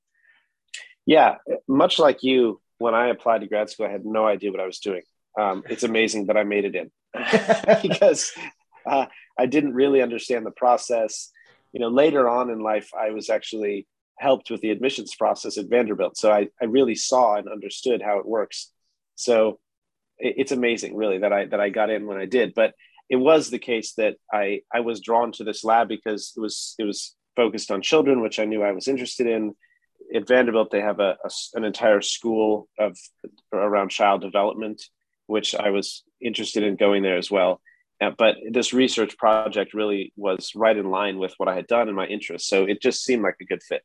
Yeah, 1.06 1.36
much 1.68 2.00
like 2.00 2.24
you, 2.24 2.62
when 2.80 2.96
I 2.96 3.08
applied 3.10 3.42
to 3.42 3.48
grad 3.48 3.70
school, 3.70 3.86
I 3.86 3.92
had 3.92 4.06
no 4.06 4.26
idea 4.26 4.52
what 4.52 4.62
I 4.62 4.66
was 4.66 4.80
doing. 4.80 5.02
Um, 5.40 5.64
it's 5.70 5.84
amazing 5.84 6.28
that 6.28 6.38
I 6.38 6.44
made 6.44 6.66
it 6.66 6.76
in 6.76 6.92
because 7.82 8.32
uh, 8.86 9.06
I 9.38 9.46
didn't 9.46 9.74
really 9.74 10.02
understand 10.02 10.46
the 10.46 10.52
process. 10.52 11.32
You 11.72 11.80
know, 11.80 11.90
later 11.90 12.28
on 12.28 12.50
in 12.50 12.60
life, 12.60 12.92
I 12.98 13.12
was 13.12 13.30
actually 13.30 13.88
helped 14.18 14.52
with 14.52 14.62
the 14.62 14.72
admissions 14.72 15.16
process 15.16 15.58
at 15.58 15.70
Vanderbilt. 15.70 16.18
So 16.18 16.32
I, 16.32 16.48
I 16.62 16.66
really 16.66 16.96
saw 16.96 17.36
and 17.36 17.50
understood 17.50 18.02
how 18.02 18.20
it 18.20 18.26
works. 18.26 18.72
So 19.16 19.60
it, 20.18 20.36
it's 20.38 20.52
amazing, 20.52 20.96
really, 20.96 21.20
that 21.20 21.34
I 21.34 21.46
that 21.46 21.60
I 21.60 21.70
got 21.70 21.90
in 21.90 22.06
when 22.06 22.18
I 22.18 22.26
did. 22.26 22.54
But 22.54 22.74
it 23.10 23.18
was 23.18 23.50
the 23.50 23.60
case 23.60 23.94
that 23.94 24.16
I 24.32 24.62
I 24.74 24.82
was 24.82 25.02
drawn 25.02 25.32
to 25.34 25.44
this 25.44 25.64
lab 25.64 25.88
because 25.88 26.34
it 26.36 26.40
was 26.40 26.76
it 26.80 26.84
was 26.84 27.16
focused 27.36 27.72
on 27.72 27.82
children, 27.82 28.22
which 28.22 28.40
I 28.40 28.46
knew 28.46 28.64
I 28.64 28.72
was 28.72 28.88
interested 28.88 29.28
in. 29.28 29.56
At 30.14 30.28
Vanderbilt, 30.28 30.70
they 30.70 30.82
have 30.82 31.00
a, 31.00 31.18
a 31.24 31.30
an 31.56 31.64
entire 31.64 32.02
school 32.02 32.68
of 32.78 32.98
around 33.52 33.90
child 33.90 34.22
development, 34.22 34.84
which 35.28 35.56
I 35.56 35.70
was 35.70 36.04
interested 36.24 36.64
in 36.64 36.76
going 36.76 37.04
there 37.04 37.18
as 37.18 37.30
well. 37.30 37.62
Uh, 38.02 38.12
but 38.18 38.36
this 38.52 38.74
research 38.74 39.18
project 39.18 39.74
really 39.74 40.12
was 40.16 40.52
right 40.56 40.76
in 40.76 40.90
line 40.90 41.18
with 41.18 41.34
what 41.38 41.48
I 41.48 41.56
had 41.56 41.68
done 41.68 41.88
and 41.88 41.96
my 41.96 42.06
interests. 42.06 42.50
So 42.50 42.66
it 42.66 42.82
just 42.82 43.04
seemed 43.04 43.24
like 43.24 43.36
a 43.42 43.46
good 43.46 43.64
fit. 43.64 43.84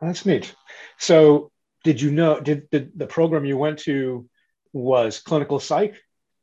That's 0.00 0.24
neat. 0.24 0.54
So 0.98 1.50
did 1.84 2.00
you 2.00 2.10
know, 2.10 2.40
did, 2.40 2.70
did 2.70 2.92
the 2.96 3.06
program 3.06 3.44
you 3.44 3.58
went 3.58 3.80
to 3.80 4.28
was 4.72 5.18
clinical 5.20 5.60
psych? 5.60 5.96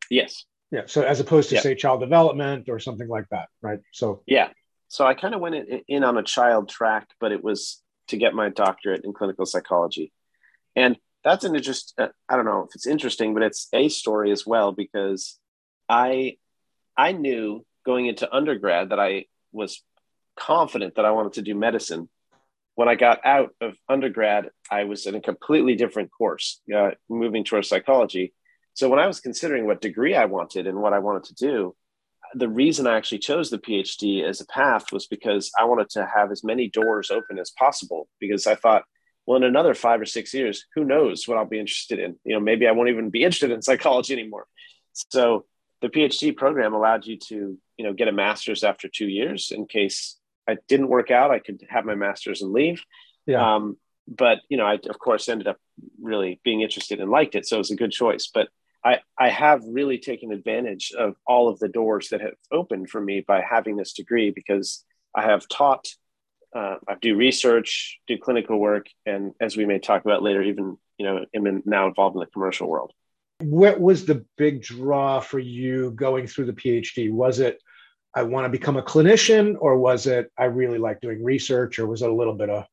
Yes. 0.09 0.45
Yeah. 0.71 0.83
So 0.85 1.01
as 1.01 1.19
opposed 1.19 1.49
to 1.49 1.55
yeah. 1.55 1.61
say 1.61 1.75
child 1.75 2.01
development 2.01 2.69
or 2.69 2.79
something 2.79 3.07
like 3.07 3.25
that, 3.31 3.47
right? 3.61 3.79
So 3.91 4.21
yeah. 4.27 4.49
So 4.87 5.05
I 5.05 5.13
kind 5.13 5.33
of 5.33 5.41
went 5.41 5.55
in, 5.55 5.81
in 5.87 6.03
on 6.03 6.17
a 6.17 6.23
child 6.23 6.69
track, 6.69 7.07
but 7.19 7.31
it 7.31 7.43
was 7.43 7.81
to 8.09 8.17
get 8.17 8.33
my 8.33 8.49
doctorate 8.49 9.03
in 9.03 9.13
clinical 9.13 9.45
psychology. 9.45 10.11
And 10.75 10.97
that's 11.23 11.43
an 11.43 11.55
interest. 11.55 11.93
Uh, 11.97 12.07
I 12.27 12.35
don't 12.35 12.45
know 12.45 12.65
if 12.67 12.75
it's 12.75 12.87
interesting, 12.87 13.33
but 13.33 13.43
it's 13.43 13.67
a 13.73 13.89
story 13.89 14.31
as 14.31 14.45
well 14.45 14.71
because 14.71 15.37
I 15.87 16.37
I 16.97 17.11
knew 17.11 17.65
going 17.85 18.07
into 18.07 18.33
undergrad 18.33 18.89
that 18.89 18.99
I 18.99 19.25
was 19.51 19.81
confident 20.37 20.95
that 20.95 21.05
I 21.05 21.11
wanted 21.11 21.33
to 21.33 21.41
do 21.41 21.55
medicine. 21.55 22.09
When 22.75 22.87
I 22.87 22.95
got 22.95 23.25
out 23.25 23.49
of 23.59 23.75
undergrad, 23.89 24.51
I 24.71 24.85
was 24.85 25.05
in 25.05 25.15
a 25.15 25.21
completely 25.21 25.75
different 25.75 26.11
course, 26.11 26.61
uh, 26.73 26.91
moving 27.09 27.43
towards 27.43 27.67
psychology. 27.67 28.33
So 28.73 28.87
when 28.87 28.99
I 28.99 29.07
was 29.07 29.19
considering 29.19 29.65
what 29.65 29.81
degree 29.81 30.15
I 30.15 30.25
wanted 30.25 30.67
and 30.67 30.81
what 30.81 30.93
I 30.93 30.99
wanted 30.99 31.25
to 31.25 31.33
do, 31.35 31.75
the 32.35 32.47
reason 32.47 32.87
I 32.87 32.95
actually 32.95 33.19
chose 33.19 33.49
the 33.49 33.57
PhD 33.57 34.23
as 34.23 34.39
a 34.39 34.45
path 34.45 34.91
was 34.93 35.07
because 35.07 35.51
I 35.59 35.65
wanted 35.65 35.89
to 35.91 36.07
have 36.15 36.31
as 36.31 36.43
many 36.43 36.69
doors 36.69 37.11
open 37.11 37.39
as 37.39 37.51
possible. 37.51 38.07
Because 38.19 38.47
I 38.47 38.55
thought, 38.55 38.83
well, 39.29 39.37
in 39.37 39.43
another 39.43 39.75
five 39.75 40.01
or 40.01 40.07
six 40.07 40.33
years, 40.33 40.65
who 40.73 40.83
knows 40.83 41.27
what 41.27 41.37
I'll 41.37 41.45
be 41.45 41.59
interested 41.59 41.99
in? 41.99 42.15
You 42.23 42.33
know, 42.33 42.39
maybe 42.39 42.65
I 42.65 42.71
won't 42.71 42.89
even 42.89 43.11
be 43.11 43.23
interested 43.23 43.51
in 43.51 43.61
psychology 43.61 44.11
anymore. 44.11 44.47
So 44.93 45.45
the 45.81 45.89
PhD 45.89 46.35
program 46.35 46.73
allowed 46.73 47.05
you 47.05 47.15
to, 47.27 47.55
you 47.77 47.85
know, 47.85 47.93
get 47.93 48.07
a 48.07 48.11
master's 48.11 48.63
after 48.63 48.87
two 48.87 49.07
years 49.07 49.51
in 49.55 49.67
case 49.67 50.17
I 50.47 50.57
didn't 50.67 50.87
work 50.87 51.11
out, 51.11 51.29
I 51.29 51.37
could 51.37 51.61
have 51.69 51.85
my 51.85 51.93
master's 51.93 52.41
and 52.41 52.51
leave. 52.51 52.81
Yeah. 53.27 53.55
Um, 53.55 53.77
but 54.07 54.39
you 54.49 54.57
know, 54.57 54.65
I 54.65 54.79
of 54.89 54.97
course 54.97 55.29
ended 55.29 55.47
up 55.47 55.57
really 56.01 56.41
being 56.43 56.61
interested 56.61 56.99
and 56.99 57.11
liked 57.11 57.35
it, 57.35 57.45
so 57.45 57.57
it 57.57 57.59
was 57.59 57.69
a 57.69 57.75
good 57.75 57.91
choice. 57.91 58.31
But 58.33 58.47
I 58.83 59.01
I 59.15 59.29
have 59.29 59.61
really 59.63 59.99
taken 59.99 60.31
advantage 60.31 60.91
of 60.97 61.13
all 61.27 61.49
of 61.49 61.59
the 61.59 61.67
doors 61.67 62.09
that 62.09 62.21
have 62.21 62.33
opened 62.51 62.89
for 62.89 62.99
me 62.99 63.21
by 63.21 63.41
having 63.47 63.75
this 63.75 63.93
degree 63.93 64.31
because 64.31 64.83
I 65.15 65.21
have 65.21 65.47
taught, 65.47 65.87
uh, 66.55 66.75
I 66.87 66.95
do 67.01 67.15
research, 67.15 67.99
do 68.07 68.17
clinical 68.17 68.59
work, 68.59 68.87
and 69.05 69.33
as 69.39 69.55
we 69.55 69.65
may 69.65 69.79
talk 69.79 70.03
about 70.05 70.23
later, 70.23 70.41
even 70.41 70.77
you 70.97 71.05
know, 71.05 71.25
am 71.33 71.63
now 71.65 71.87
involved 71.87 72.15
in 72.15 72.19
the 72.19 72.25
commercial 72.27 72.67
world. 72.67 72.91
What 73.39 73.79
was 73.79 74.05
the 74.05 74.25
big 74.37 74.61
draw 74.61 75.21
for 75.21 75.39
you 75.39 75.91
going 75.91 76.27
through 76.27 76.45
the 76.45 76.53
PhD? 76.53 77.11
Was 77.11 77.39
it 77.39 77.61
I 78.13 78.23
want 78.23 78.45
to 78.45 78.49
become 78.49 78.75
a 78.77 78.83
clinician, 78.83 79.55
or 79.59 79.77
was 79.77 80.07
it 80.07 80.31
I 80.37 80.45
really 80.45 80.77
like 80.77 80.99
doing 80.99 81.23
research, 81.23 81.79
or 81.79 81.87
was 81.87 82.01
it 82.01 82.09
a 82.09 82.13
little 82.13 82.33
bit 82.33 82.49
of 82.49 82.65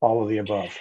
all 0.00 0.22
of 0.22 0.28
the 0.28 0.38
above? 0.38 0.76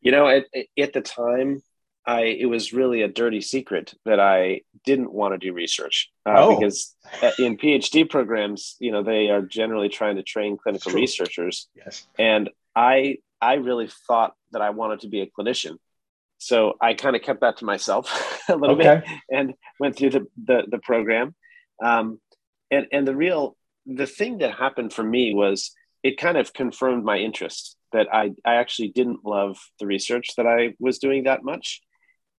You 0.00 0.10
know, 0.10 0.26
at, 0.26 0.46
at 0.78 0.92
the 0.92 1.00
time, 1.00 1.62
I 2.06 2.22
it 2.22 2.46
was 2.46 2.72
really 2.72 3.02
a 3.02 3.08
dirty 3.08 3.40
secret 3.40 3.94
that 4.04 4.20
I 4.20 4.62
didn't 4.84 5.12
want 5.12 5.34
to 5.34 5.38
do 5.38 5.52
research 5.52 6.10
uh, 6.26 6.34
oh. 6.36 6.58
because 6.58 6.94
in 7.38 7.56
PhD 7.56 8.08
programs, 8.08 8.76
you 8.78 8.92
know, 8.92 9.02
they 9.02 9.30
are 9.30 9.42
generally 9.42 9.88
trying 9.88 10.16
to 10.16 10.22
train 10.22 10.56
clinical 10.56 10.92
researchers. 10.92 11.68
Yes, 11.74 12.06
and 12.18 12.50
I 12.76 13.18
I 13.40 13.54
really 13.54 13.88
thought 14.06 14.34
that 14.52 14.62
I 14.62 14.70
wanted 14.70 15.00
to 15.00 15.08
be 15.08 15.20
a 15.20 15.26
clinician. 15.26 15.76
So 16.38 16.74
I 16.80 16.94
kind 16.94 17.16
of 17.16 17.22
kept 17.22 17.40
that 17.40 17.58
to 17.58 17.64
myself 17.64 18.44
a 18.48 18.56
little 18.56 18.76
okay. 18.76 19.02
bit 19.06 19.18
and 19.30 19.54
went 19.80 19.96
through 19.96 20.10
the 20.10 20.26
the, 20.42 20.62
the 20.70 20.78
program. 20.78 21.34
Um, 21.82 22.20
and 22.70 22.86
and 22.92 23.08
the 23.08 23.16
real 23.16 23.56
the 23.86 24.06
thing 24.06 24.38
that 24.38 24.54
happened 24.54 24.92
for 24.92 25.02
me 25.02 25.34
was 25.34 25.72
it 26.02 26.18
kind 26.18 26.36
of 26.36 26.52
confirmed 26.52 27.04
my 27.04 27.18
interest 27.18 27.76
that 27.92 28.08
I 28.12 28.32
I 28.44 28.56
actually 28.56 28.88
didn't 28.88 29.24
love 29.24 29.58
the 29.78 29.86
research 29.86 30.30
that 30.36 30.46
I 30.46 30.74
was 30.78 30.98
doing 30.98 31.24
that 31.24 31.42
much. 31.42 31.80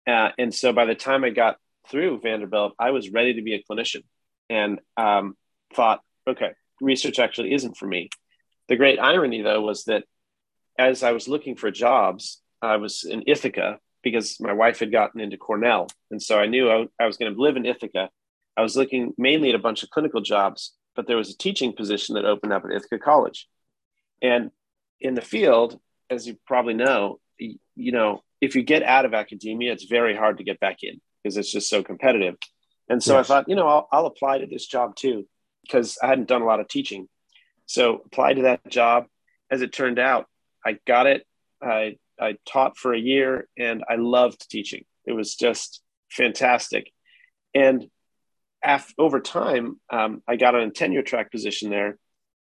Uh, 0.07 0.31
and 0.39 0.55
so 0.55 0.73
by 0.73 0.85
the 0.85 0.95
time 0.95 1.25
I 1.25 1.31
got 1.31 1.57
through 1.89 2.21
Vanderbilt, 2.21 2.75
I 2.79 2.91
was 2.91 3.11
ready 3.11 3.35
to 3.35 3.43
be 3.43 3.55
a 3.55 3.63
clinician 3.63 4.05
and 4.51 4.81
um, 4.97 5.37
thought, 5.75 6.01
okay, 6.27 6.53
research 6.81 7.19
actually 7.19 7.53
isn't 7.55 7.77
for 7.77 7.87
me. 7.87 8.11
The 8.69 8.77
great 8.77 8.99
irony, 8.99 9.43
though, 9.43 9.61
was 9.61 9.85
that 9.85 10.05
as 10.79 11.03
I 11.03 11.13
was 11.13 11.29
looking 11.29 11.57
for 11.57 11.71
jobs, 11.71 12.41
I 12.61 12.77
was 12.77 13.05
in 13.05 13.25
Ithaca 13.27 13.79
because 14.03 14.41
my 14.41 14.53
wife 14.53 14.81
had 14.81 14.93
gotten 14.93 15.21
into 15.21 15.37
Cornell. 15.37 15.89
And 16.11 16.23
so 16.23 16.39
I 16.39 16.47
knew 16.47 16.71
I, 16.71 16.87
I 17.01 17.07
was 17.07 17.17
going 17.17 17.35
to 17.35 17.41
live 17.41 17.57
in 17.57 17.67
Ithaca. 17.67 18.11
I 18.57 18.63
was 18.63 18.77
looking 18.77 19.13
mainly 19.19 19.51
at 19.51 19.55
a 19.55 19.61
bunch 19.61 19.83
of 19.83 19.91
clinical 19.91 20.21
jobs, 20.21 20.75
but 20.95 21.07
there 21.07 21.17
was 21.17 21.31
a 21.31 21.37
teaching 21.37 21.73
position 21.73 22.15
that 22.15 22.25
opened 22.25 22.53
up 22.53 22.65
at 22.65 22.73
Ithaca 22.73 22.99
College. 22.99 23.49
And 24.23 24.51
in 25.01 25.15
the 25.15 25.23
field, 25.23 25.79
as 26.11 26.27
you 26.27 26.37
probably 26.47 26.75
know, 26.75 27.19
you 27.39 27.93
know, 27.93 28.23
if 28.45 28.55
you 28.55 28.63
get 28.63 28.83
out 28.83 29.05
of 29.05 29.15
academia, 29.15 29.73
it's 29.73 29.85
very 29.85 30.15
hard 30.17 30.39
to 30.39 30.45
get 30.45 30.61
back 30.61 30.79
in 30.83 31.01
because 31.23 31.37
it's 31.37 31.51
just 31.51 31.69
so 31.69 31.83
competitive. 31.83 32.37
And 32.89 33.03
so 33.03 33.17
yes. 33.17 33.25
I 33.25 33.29
thought, 33.29 33.49
you 33.49 33.57
know, 33.57 33.67
I'll, 33.67 33.89
I'll 33.91 34.07
apply 34.07 34.39
to 34.39 34.47
this 34.47 34.67
job 34.67 34.97
too, 34.97 35.27
because 35.63 35.99
I 36.03 36.07
hadn't 36.09 36.29
done 36.29 36.43
a 36.43 36.47
lot 36.47 36.61
of 36.61 36.69
teaching. 36.69 37.09
So 37.67 38.03
applied 38.05 38.35
to 38.35 38.43
that 38.43 38.69
job. 38.69 39.07
As 39.51 39.63
it 39.63 39.73
turned 39.73 39.99
out, 39.99 40.27
I 40.65 40.79
got 40.87 41.07
it. 41.07 41.27
I 41.63 41.97
I 42.21 42.37
taught 42.47 42.77
for 42.77 42.93
a 42.93 42.99
year 42.99 43.49
and 43.59 43.85
I 43.89 43.97
loved 43.97 44.49
teaching. 44.51 44.85
It 45.05 45.13
was 45.13 45.35
just 45.35 45.83
fantastic. 46.11 46.93
And 47.55 47.89
after, 48.63 48.95
over 48.99 49.21
time, 49.21 49.81
um, 49.91 50.23
I 50.27 50.37
got 50.37 50.55
on 50.55 50.63
a 50.63 50.71
tenure 50.71 51.03
track 51.03 51.31
position 51.31 51.71
there 51.71 51.99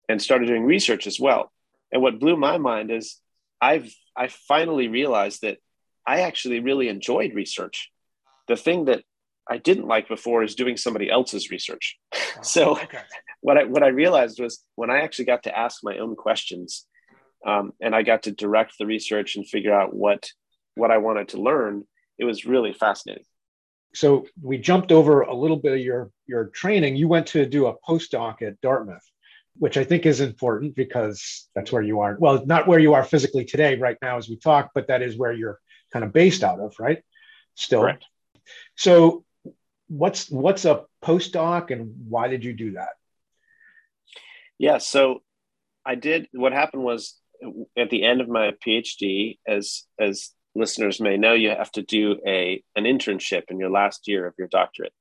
and 0.08 0.22
started 0.22 0.48
doing 0.48 0.64
research 0.64 1.08
as 1.08 1.20
well. 1.20 1.52
And 1.92 2.02
what 2.02 2.20
blew 2.20 2.38
my 2.38 2.58
mind 2.58 2.92
is 2.92 3.20
I've 3.62 3.94
I 4.16 4.28
finally 4.28 4.88
realized 4.88 5.42
that 5.42 5.58
I 6.06 6.22
actually 6.22 6.60
really 6.60 6.90
enjoyed 6.90 7.34
research. 7.34 7.92
The 8.48 8.58
thing 8.58 8.86
that 8.86 9.04
I 9.50 9.58
didn't 9.58 9.88
like 9.88 10.08
before 10.08 10.44
is 10.44 10.56
doing 10.56 10.78
somebody 10.78 11.10
else's 11.10 11.50
research. 11.50 11.98
Oh, 12.14 12.20
so 12.42 12.72
okay. 12.72 13.00
what 13.42 13.58
I 13.58 13.64
what 13.66 13.84
I 13.84 13.88
realized 13.88 14.40
was 14.40 14.64
when 14.76 14.90
I 14.90 15.02
actually 15.02 15.26
got 15.26 15.44
to 15.44 15.58
ask 15.58 15.80
my 15.84 15.98
own 15.98 16.16
questions 16.16 16.86
um, 17.46 17.74
and 17.82 17.96
I 17.96 18.04
got 18.04 18.24
to 18.24 18.32
direct 18.32 18.78
the 18.78 18.86
research 18.86 19.36
and 19.36 19.48
figure 19.48 19.74
out 19.74 19.94
what 19.94 20.30
what 20.76 20.92
I 20.92 20.98
wanted 20.98 21.30
to 21.30 21.42
learn. 21.42 21.84
It 22.18 22.26
was 22.26 22.46
really 22.46 22.74
fascinating. 22.74 23.26
So 23.96 24.26
we 24.42 24.58
jumped 24.58 24.92
over 24.92 25.22
a 25.22 25.36
little 25.36 25.58
bit 25.58 25.74
of 25.74 25.80
your 25.80 26.12
your 26.26 26.46
training. 26.48 26.96
You 26.96 27.08
went 27.08 27.28
to 27.28 27.46
do 27.46 27.68
a 27.68 27.76
postdoc 27.88 28.42
at 28.42 28.60
Dartmouth, 28.62 29.06
which 29.58 29.78
I 29.78 29.84
think 29.84 30.06
is 30.06 30.22
important 30.22 30.76
because 30.76 31.50
that's 31.54 31.72
where 31.72 31.82
you 31.82 32.00
are. 32.00 32.18
Well, 32.20 32.46
not 32.46 32.68
where 32.68 32.80
you 32.80 32.94
are 32.94 33.04
physically 33.04 33.46
today, 33.46 33.76
right 33.76 33.98
now 34.02 34.18
as 34.18 34.30
we 34.30 34.38
talk, 34.38 34.72
but 34.74 34.88
that 34.88 35.02
is 35.02 35.18
where 35.18 35.34
you're 35.34 35.60
kind 35.94 36.04
of 36.04 36.12
based 36.12 36.44
out 36.44 36.60
of, 36.60 36.76
right? 36.80 37.04
Still. 37.56 37.82
Correct. 37.82 38.06
So 38.76 39.24
what's 39.88 40.30
what's 40.30 40.66
a 40.66 40.86
postdoc 41.04 41.72
and 41.72 42.10
why 42.10 42.28
did 42.28 42.44
you 42.44 42.54
do 42.54 42.74
that? 42.74 42.90
Yeah, 44.58 44.80
so 44.80 45.22
I 45.86 45.96
did 45.96 46.28
what 46.34 46.52
happened 46.52 46.84
was 46.84 47.20
at 47.78 47.90
the 47.90 48.04
end 48.04 48.22
of 48.22 48.28
my 48.28 48.52
PhD, 48.66 49.38
as 49.48 49.84
as 50.00 50.32
listeners 50.56 51.00
may 51.00 51.18
know, 51.18 51.34
you 51.34 51.50
have 51.50 51.72
to 51.74 51.82
do 51.82 52.20
a 52.26 52.64
an 52.76 52.86
internship 52.86 53.44
in 53.50 53.60
your 53.60 53.70
last 53.70 54.08
year 54.08 54.26
of 54.26 54.34
your 54.38 54.48
doctorate, 54.48 54.94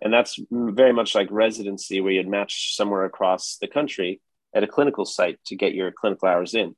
and 0.00 0.12
that's 0.12 0.38
very 0.50 0.92
much 0.92 1.14
like 1.14 1.28
residency, 1.30 2.00
where 2.00 2.12
you'd 2.12 2.28
match 2.28 2.76
somewhere 2.76 3.04
across 3.04 3.56
the 3.60 3.68
country 3.68 4.20
at 4.54 4.62
a 4.62 4.66
clinical 4.66 5.04
site 5.04 5.38
to 5.46 5.56
get 5.56 5.74
your 5.74 5.92
clinical 5.92 6.28
hours 6.28 6.54
in. 6.54 6.74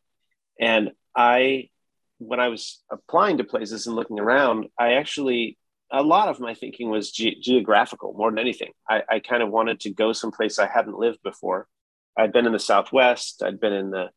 And 0.61 0.91
I, 1.17 1.69
when 2.19 2.41
I 2.41 2.49
was 2.49 2.83
applying 2.91 3.39
to 3.39 3.45
places 3.45 3.87
and 3.87 3.97
looking 3.97 4.19
around, 4.19 4.67
I 4.79 4.95
actually, 4.95 5.57
a 5.91 6.03
lot 6.03 6.29
of 6.29 6.41
my 6.41 6.55
thinking 6.55 6.91
was 6.91 7.11
ge- 7.11 7.41
geographical 7.41 8.13
more 8.15 8.31
than 8.31 8.39
anything. 8.39 8.73
I, 8.89 9.03
I 9.09 9.21
kind 9.21 9.43
of 9.43 9.51
wanted 9.51 9.81
to 9.81 9.91
go 9.91 10.13
someplace 10.13 10.59
I 10.59 10.67
hadn't 10.67 10.99
lived 10.99 11.23
before. 11.23 11.67
I'd 12.17 12.33
been 12.33 12.47
in 12.47 12.53
the 12.53 12.59
Southwest, 12.59 13.43
I'd 13.45 13.61
been 13.61 13.73
in 13.73 13.91
the 13.91 14.11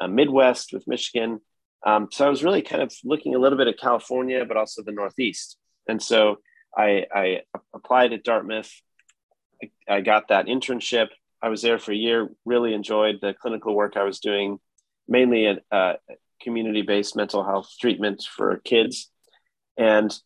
uh, 0.00 0.06
Midwest 0.06 0.72
with 0.72 0.86
Michigan. 0.86 1.40
Um, 1.84 2.08
so 2.10 2.26
I 2.26 2.30
was 2.30 2.44
really 2.44 2.62
kind 2.62 2.82
of 2.82 2.92
looking 3.04 3.34
a 3.34 3.38
little 3.38 3.58
bit 3.58 3.68
at 3.68 3.78
California, 3.78 4.44
but 4.44 4.56
also 4.56 4.82
the 4.82 4.92
Northeast. 4.92 5.56
And 5.88 6.02
so 6.02 6.38
I, 6.76 7.06
I 7.14 7.40
applied 7.74 8.12
at 8.12 8.24
Dartmouth. 8.24 8.70
I, 9.62 9.96
I 9.96 10.00
got 10.00 10.28
that 10.28 10.46
internship. 10.46 11.08
I 11.42 11.48
was 11.48 11.62
there 11.62 11.78
for 11.78 11.92
a 11.92 11.96
year, 11.96 12.28
really 12.44 12.74
enjoyed 12.74 13.18
the 13.20 13.34
clinical 13.34 13.74
work 13.74 13.96
I 13.96 14.02
was 14.02 14.18
doing, 14.18 14.58
mainly 15.06 15.46
in 15.46 15.60
uh, 15.70 15.94
community 16.40 16.82
based 16.82 17.16
mental 17.16 17.44
health 17.44 17.70
treatment 17.80 18.22
for 18.22 18.56
kids. 18.58 19.10
And 19.76 20.16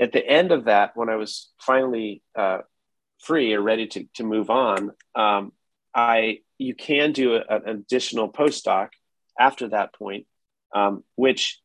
at 0.00 0.12
the 0.12 0.26
end 0.26 0.52
of 0.52 0.64
that, 0.64 0.96
when 0.96 1.08
I 1.08 1.16
was 1.16 1.50
finally 1.60 2.22
uh, 2.36 2.58
free 3.20 3.52
or 3.54 3.60
ready 3.60 3.86
to, 3.88 4.06
to 4.14 4.24
move 4.24 4.50
on, 4.50 4.92
um, 5.14 5.52
I 5.94 6.40
you 6.58 6.74
can 6.74 7.12
do 7.12 7.34
a, 7.34 7.42
an 7.48 7.68
additional 7.68 8.30
postdoc 8.30 8.88
after 9.38 9.68
that 9.68 9.94
point, 9.94 10.26
um, 10.74 11.04
which 11.16 11.60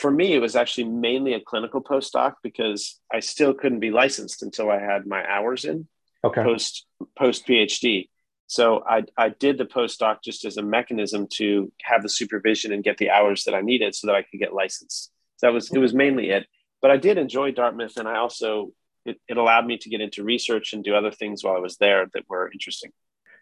for 0.00 0.10
me, 0.10 0.32
it 0.32 0.40
was 0.40 0.56
actually 0.56 0.84
mainly 0.84 1.34
a 1.34 1.40
clinical 1.40 1.82
postdoc 1.82 2.34
because 2.42 2.98
I 3.12 3.20
still 3.20 3.52
couldn't 3.52 3.80
be 3.80 3.90
licensed 3.90 4.42
until 4.42 4.70
I 4.70 4.78
had 4.78 5.06
my 5.06 5.22
hours 5.28 5.64
in 5.64 5.88
okay. 6.24 6.42
post 6.42 6.86
post 7.18 7.46
PhD. 7.46 8.08
So 8.50 8.82
I, 8.84 9.04
I 9.16 9.28
did 9.28 9.58
the 9.58 9.64
postdoc 9.64 10.24
just 10.24 10.44
as 10.44 10.56
a 10.56 10.62
mechanism 10.62 11.28
to 11.34 11.70
have 11.84 12.02
the 12.02 12.08
supervision 12.08 12.72
and 12.72 12.82
get 12.82 12.98
the 12.98 13.08
hours 13.08 13.44
that 13.44 13.54
I 13.54 13.60
needed 13.60 13.94
so 13.94 14.08
that 14.08 14.16
I 14.16 14.22
could 14.22 14.40
get 14.40 14.52
licensed. 14.52 15.12
So 15.36 15.46
that 15.46 15.52
was 15.52 15.70
it 15.70 15.78
was 15.78 15.94
mainly 15.94 16.30
it. 16.30 16.48
But 16.82 16.90
I 16.90 16.96
did 16.96 17.16
enjoy 17.16 17.52
Dartmouth, 17.52 17.96
and 17.96 18.08
I 18.08 18.16
also 18.16 18.72
it, 19.04 19.20
it 19.28 19.36
allowed 19.36 19.66
me 19.66 19.78
to 19.78 19.88
get 19.88 20.00
into 20.00 20.24
research 20.24 20.72
and 20.72 20.82
do 20.82 20.96
other 20.96 21.12
things 21.12 21.44
while 21.44 21.54
I 21.54 21.60
was 21.60 21.76
there 21.76 22.06
that 22.12 22.24
were 22.28 22.50
interesting. 22.52 22.90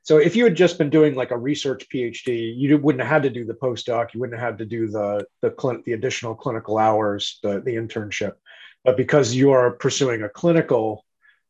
So 0.02 0.18
if 0.18 0.36
you 0.36 0.44
had 0.44 0.54
just 0.54 0.76
been 0.76 0.90
doing 0.90 1.14
like 1.14 1.30
a 1.30 1.38
research 1.38 1.86
PhD, 1.88 2.52
you 2.54 2.76
wouldn't 2.76 3.02
have 3.02 3.10
had 3.10 3.22
to 3.22 3.30
do 3.30 3.46
the 3.46 3.54
postdoc. 3.54 4.12
You 4.12 4.20
wouldn't 4.20 4.38
have 4.38 4.50
had 4.50 4.58
to 4.58 4.66
do 4.66 4.88
the 4.88 5.26
the 5.40 5.52
clin- 5.52 5.84
the 5.84 5.94
additional 5.94 6.34
clinical 6.34 6.76
hours, 6.76 7.38
the 7.42 7.62
the 7.62 7.76
internship. 7.76 8.34
But 8.84 8.98
because 8.98 9.34
you 9.34 9.52
are 9.52 9.70
pursuing 9.70 10.22
a 10.22 10.28
clinical, 10.28 11.06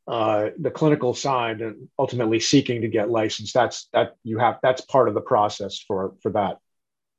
uh, 0.09 0.51
the 0.59 0.71
clinical 0.71 1.13
side, 1.13 1.61
and 1.61 1.89
ultimately 1.99 2.41
seeking 2.41 2.81
to 2.81 2.89
get 2.89 3.11
licensed, 3.11 3.53
that's 3.53 3.89
that 3.93 4.17
you 4.25 4.39
have 4.39 4.59
that's 4.63 4.81
part 4.81 5.09
of 5.09 5.15
the 5.15 5.21
process 5.21 5.79
for 5.79 6.15
for 6.23 6.33
that 6.33 6.57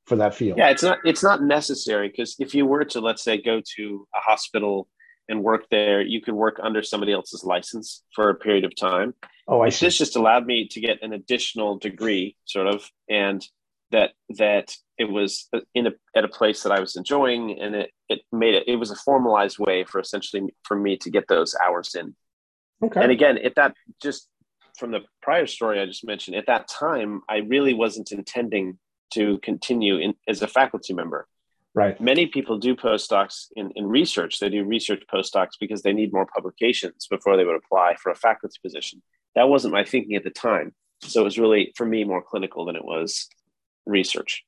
for 0.06 0.16
that 0.16 0.34
field. 0.34 0.58
Yeah, 0.58 0.70
it's 0.70 0.82
not 0.82 0.98
it's 1.04 1.22
not 1.22 1.42
necessary 1.42 2.08
because 2.08 2.34
if 2.40 2.54
you 2.54 2.66
were 2.66 2.84
to 2.86 3.00
let's 3.00 3.22
say 3.22 3.40
go 3.40 3.62
to 3.76 4.08
a 4.14 4.18
hospital 4.18 4.88
and 5.28 5.44
work 5.44 5.66
there, 5.70 6.02
you 6.02 6.20
could 6.20 6.34
work 6.34 6.58
under 6.60 6.82
somebody 6.82 7.12
else's 7.12 7.44
license 7.44 8.02
for 8.14 8.28
a 8.28 8.34
period 8.34 8.64
of 8.64 8.74
time. 8.74 9.14
Oh, 9.46 9.60
I 9.60 9.68
see. 9.68 9.86
This 9.86 9.96
just 9.96 10.16
allowed 10.16 10.46
me 10.46 10.66
to 10.68 10.80
get 10.80 11.02
an 11.02 11.12
additional 11.12 11.78
degree, 11.78 12.36
sort 12.44 12.66
of, 12.66 12.90
and 13.08 13.46
that 13.92 14.10
that 14.30 14.74
it 14.98 15.08
was 15.08 15.48
in 15.74 15.86
a 15.86 15.92
at 16.16 16.24
a 16.24 16.28
place 16.28 16.64
that 16.64 16.72
I 16.72 16.80
was 16.80 16.96
enjoying, 16.96 17.60
and 17.60 17.76
it 17.76 17.92
it 18.08 18.22
made 18.32 18.54
it 18.54 18.64
it 18.66 18.76
was 18.76 18.90
a 18.90 18.96
formalized 18.96 19.60
way 19.60 19.84
for 19.84 20.00
essentially 20.00 20.52
for 20.64 20.76
me 20.76 20.96
to 20.98 21.10
get 21.10 21.28
those 21.28 21.54
hours 21.64 21.94
in. 21.94 22.16
Okay. 22.82 23.02
And 23.02 23.12
again, 23.12 23.38
at 23.38 23.54
that 23.56 23.74
just 24.02 24.28
from 24.78 24.90
the 24.90 25.00
prior 25.22 25.46
story 25.46 25.80
I 25.80 25.86
just 25.86 26.06
mentioned, 26.06 26.36
at 26.36 26.46
that 26.46 26.68
time 26.68 27.22
I 27.28 27.38
really 27.38 27.74
wasn't 27.74 28.12
intending 28.12 28.78
to 29.14 29.38
continue 29.38 29.98
in 29.98 30.14
as 30.28 30.42
a 30.42 30.48
faculty 30.48 30.94
member. 30.94 31.26
Right. 31.72 32.00
Many 32.00 32.26
people 32.26 32.58
do 32.58 32.74
postdocs 32.74 33.46
in, 33.54 33.70
in 33.76 33.86
research. 33.86 34.40
They 34.40 34.48
do 34.48 34.64
research 34.64 35.02
postdocs 35.12 35.52
because 35.60 35.82
they 35.82 35.92
need 35.92 36.12
more 36.12 36.26
publications 36.26 37.06
before 37.08 37.36
they 37.36 37.44
would 37.44 37.54
apply 37.54 37.94
for 37.96 38.10
a 38.10 38.16
faculty 38.16 38.56
position 38.62 39.02
that 39.34 39.48
wasn't 39.48 39.72
my 39.72 39.84
thinking 39.84 40.16
at 40.16 40.24
the 40.24 40.30
time. 40.30 40.74
So 41.02 41.22
it 41.22 41.24
was 41.24 41.38
really, 41.38 41.72
for 41.76 41.86
me, 41.86 42.04
more 42.04 42.22
clinical 42.22 42.64
than 42.64 42.76
it 42.76 42.84
was 42.84 43.28
research. 43.86 44.44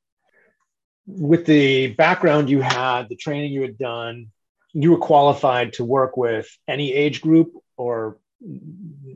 With 1.07 1.47
the 1.47 1.88
background 1.95 2.51
you 2.51 2.61
had, 2.61 3.09
the 3.09 3.16
training 3.16 3.53
you 3.53 3.62
had 3.62 3.79
done, 3.79 4.29
you 4.73 4.92
were 4.92 4.99
qualified 4.99 5.75
to 5.75 5.85
work 5.85 6.16
with 6.16 6.49
any 6.68 6.92
age 6.92 7.21
group, 7.21 7.53
or 7.77 8.18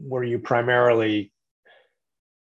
were 0.02 0.24
you 0.24 0.38
primarily? 0.38 1.32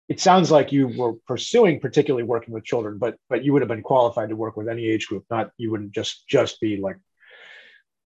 It 0.09 0.19
sounds 0.19 0.51
like 0.51 0.71
you 0.71 0.87
were 0.87 1.13
pursuing 1.27 1.79
particularly 1.79 2.23
working 2.23 2.53
with 2.53 2.63
children, 2.63 2.97
but 2.97 3.15
but 3.29 3.43
you 3.43 3.53
would 3.53 3.61
have 3.61 3.69
been 3.69 3.83
qualified 3.83 4.29
to 4.29 4.35
work 4.35 4.57
with 4.57 4.67
any 4.67 4.85
age 4.87 5.07
group. 5.07 5.25
Not 5.29 5.51
you 5.57 5.71
wouldn't 5.71 5.93
just 5.93 6.27
just 6.27 6.59
be 6.59 6.77
like 6.77 6.97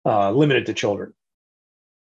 uh, 0.05 0.31
limited 0.31 0.65
to 0.67 0.73
children. 0.73 1.13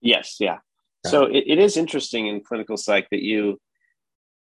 Yes, 0.01 0.37
yeah. 0.39 0.59
So 1.05 1.23
it, 1.25 1.43
it 1.47 1.59
is 1.59 1.77
interesting 1.77 2.27
in 2.27 2.43
clinical 2.43 2.77
psych 2.77 3.07
that 3.11 3.21
you 3.21 3.59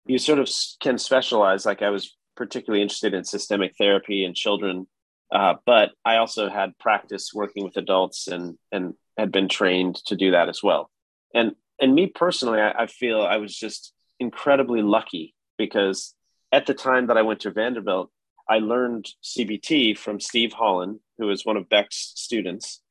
you 0.06 0.18
sort 0.18 0.38
of 0.38 0.50
can 0.80 0.98
specialize. 0.98 1.64
Like 1.64 1.82
I 1.82 1.90
was 1.90 2.16
particularly 2.36 2.82
interested 2.82 3.14
in 3.14 3.24
systemic 3.24 3.74
therapy 3.78 4.24
and 4.24 4.34
children, 4.34 4.86
uh, 5.32 5.54
but 5.64 5.92
I 6.04 6.16
also 6.16 6.48
had 6.48 6.76
practice 6.78 7.30
working 7.32 7.64
with 7.64 7.76
adults 7.76 8.26
and 8.26 8.56
and 8.72 8.94
had 9.16 9.30
been 9.30 9.48
trained 9.48 9.96
to 10.06 10.16
do 10.16 10.32
that 10.32 10.48
as 10.48 10.62
well. 10.62 10.90
And 11.34 11.52
and 11.80 11.94
me 11.94 12.06
personally, 12.06 12.60
I, 12.60 12.82
I 12.82 12.86
feel 12.86 13.22
I 13.22 13.38
was 13.38 13.56
just 13.56 13.92
incredibly 14.18 14.82
lucky 14.82 15.34
because 15.56 16.14
at 16.52 16.66
the 16.66 16.74
time 16.74 17.06
that 17.06 17.16
I 17.16 17.22
went 17.22 17.40
to 17.40 17.50
Vanderbilt, 17.50 18.10
I 18.48 18.58
learned 18.58 19.08
CBT 19.22 19.96
from 19.96 20.20
Steve 20.20 20.52
Hollon, 20.52 21.00
who 21.18 21.26
was 21.26 21.44
one 21.44 21.56
of 21.56 21.68
Beck's 21.68 22.12
students. 22.16 22.82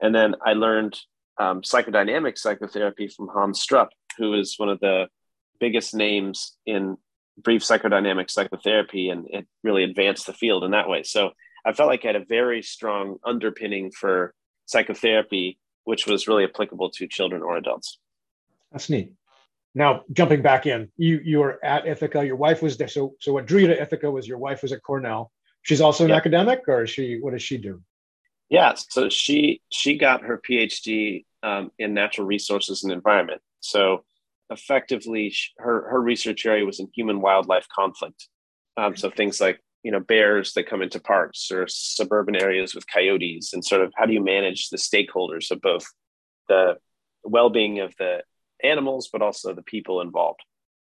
And 0.00 0.14
then 0.14 0.36
I 0.44 0.52
learned 0.52 0.98
um, 1.38 1.62
psychodynamic 1.62 2.38
psychotherapy 2.38 3.08
from 3.08 3.28
Hans 3.28 3.64
Strupp, 3.64 3.88
who 4.18 4.34
is 4.34 4.58
one 4.58 4.68
of 4.68 4.80
the 4.80 5.08
biggest 5.58 5.94
names 5.94 6.56
in 6.66 6.96
brief 7.38 7.62
psychodynamic 7.62 8.30
psychotherapy, 8.30 9.08
and 9.08 9.26
it 9.30 9.46
really 9.64 9.84
advanced 9.84 10.26
the 10.26 10.32
field 10.32 10.64
in 10.64 10.72
that 10.72 10.88
way. 10.88 11.02
So 11.02 11.32
I 11.64 11.72
felt 11.72 11.88
like 11.88 12.04
I 12.04 12.08
had 12.08 12.16
a 12.16 12.24
very 12.24 12.62
strong 12.62 13.16
underpinning 13.24 13.90
for 13.90 14.34
psychotherapy, 14.66 15.58
which 15.84 16.06
was 16.06 16.28
really 16.28 16.44
applicable 16.44 16.90
to 16.90 17.08
children 17.08 17.42
or 17.42 17.56
adults. 17.56 17.98
That's 18.72 18.90
neat. 18.90 19.12
Now 19.74 20.02
jumping 20.12 20.42
back 20.42 20.66
in, 20.66 20.90
you 20.96 21.20
you 21.24 21.38
were 21.38 21.64
at 21.64 21.86
Ithaca. 21.86 22.24
Your 22.24 22.36
wife 22.36 22.62
was 22.62 22.76
there. 22.76 22.88
So 22.88 23.14
so 23.20 23.32
what 23.32 23.46
drew 23.46 23.60
you 23.60 23.68
to 23.68 23.80
Ithaca 23.80 24.10
was 24.10 24.26
your 24.26 24.38
wife 24.38 24.62
was 24.62 24.72
at 24.72 24.82
Cornell. 24.82 25.32
She's 25.62 25.80
also 25.80 26.04
an 26.04 26.10
yeah. 26.10 26.16
academic, 26.16 26.62
or 26.68 26.82
is 26.82 26.90
she? 26.90 27.18
What 27.20 27.32
does 27.32 27.42
she 27.42 27.56
do? 27.56 27.82
Yeah, 28.50 28.74
so 28.74 29.08
she 29.08 29.62
she 29.70 29.96
got 29.96 30.24
her 30.24 30.38
PhD 30.38 31.24
um, 31.42 31.70
in 31.78 31.94
natural 31.94 32.26
resources 32.26 32.84
and 32.84 32.92
environment. 32.92 33.40
So 33.60 34.04
effectively, 34.50 35.34
her 35.58 35.88
her 35.90 36.00
research 36.00 36.44
area 36.44 36.66
was 36.66 36.80
in 36.80 36.88
human 36.94 37.20
wildlife 37.20 37.66
conflict. 37.74 38.28
Um, 38.76 38.96
so 38.96 39.10
things 39.10 39.40
like 39.40 39.60
you 39.82 39.90
know 39.90 40.00
bears 40.00 40.52
that 40.52 40.66
come 40.66 40.82
into 40.82 41.00
parks 41.00 41.50
or 41.50 41.66
suburban 41.66 42.36
areas 42.36 42.74
with 42.74 42.86
coyotes, 42.86 43.54
and 43.54 43.64
sort 43.64 43.80
of 43.80 43.92
how 43.96 44.04
do 44.04 44.12
you 44.12 44.22
manage 44.22 44.68
the 44.68 44.76
stakeholders 44.76 45.50
of 45.50 45.60
both 45.62 45.86
the 46.48 46.76
well-being 47.24 47.80
of 47.80 47.94
the 47.98 48.22
animals, 48.62 49.08
but 49.12 49.22
also 49.22 49.54
the 49.54 49.62
people 49.62 50.00
involved. 50.00 50.40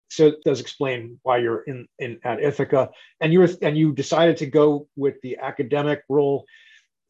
So 0.08 0.26
it 0.26 0.44
does 0.44 0.60
explain 0.60 1.18
why 1.22 1.38
you're 1.38 1.62
in, 1.62 1.88
in 1.98 2.18
at 2.22 2.42
Ithaca, 2.42 2.90
and 3.20 3.32
you 3.32 3.40
were 3.40 3.48
and 3.62 3.76
you 3.76 3.94
decided 3.94 4.36
to 4.38 4.46
go 4.46 4.86
with 4.94 5.20
the 5.22 5.38
academic 5.38 6.02
role. 6.08 6.44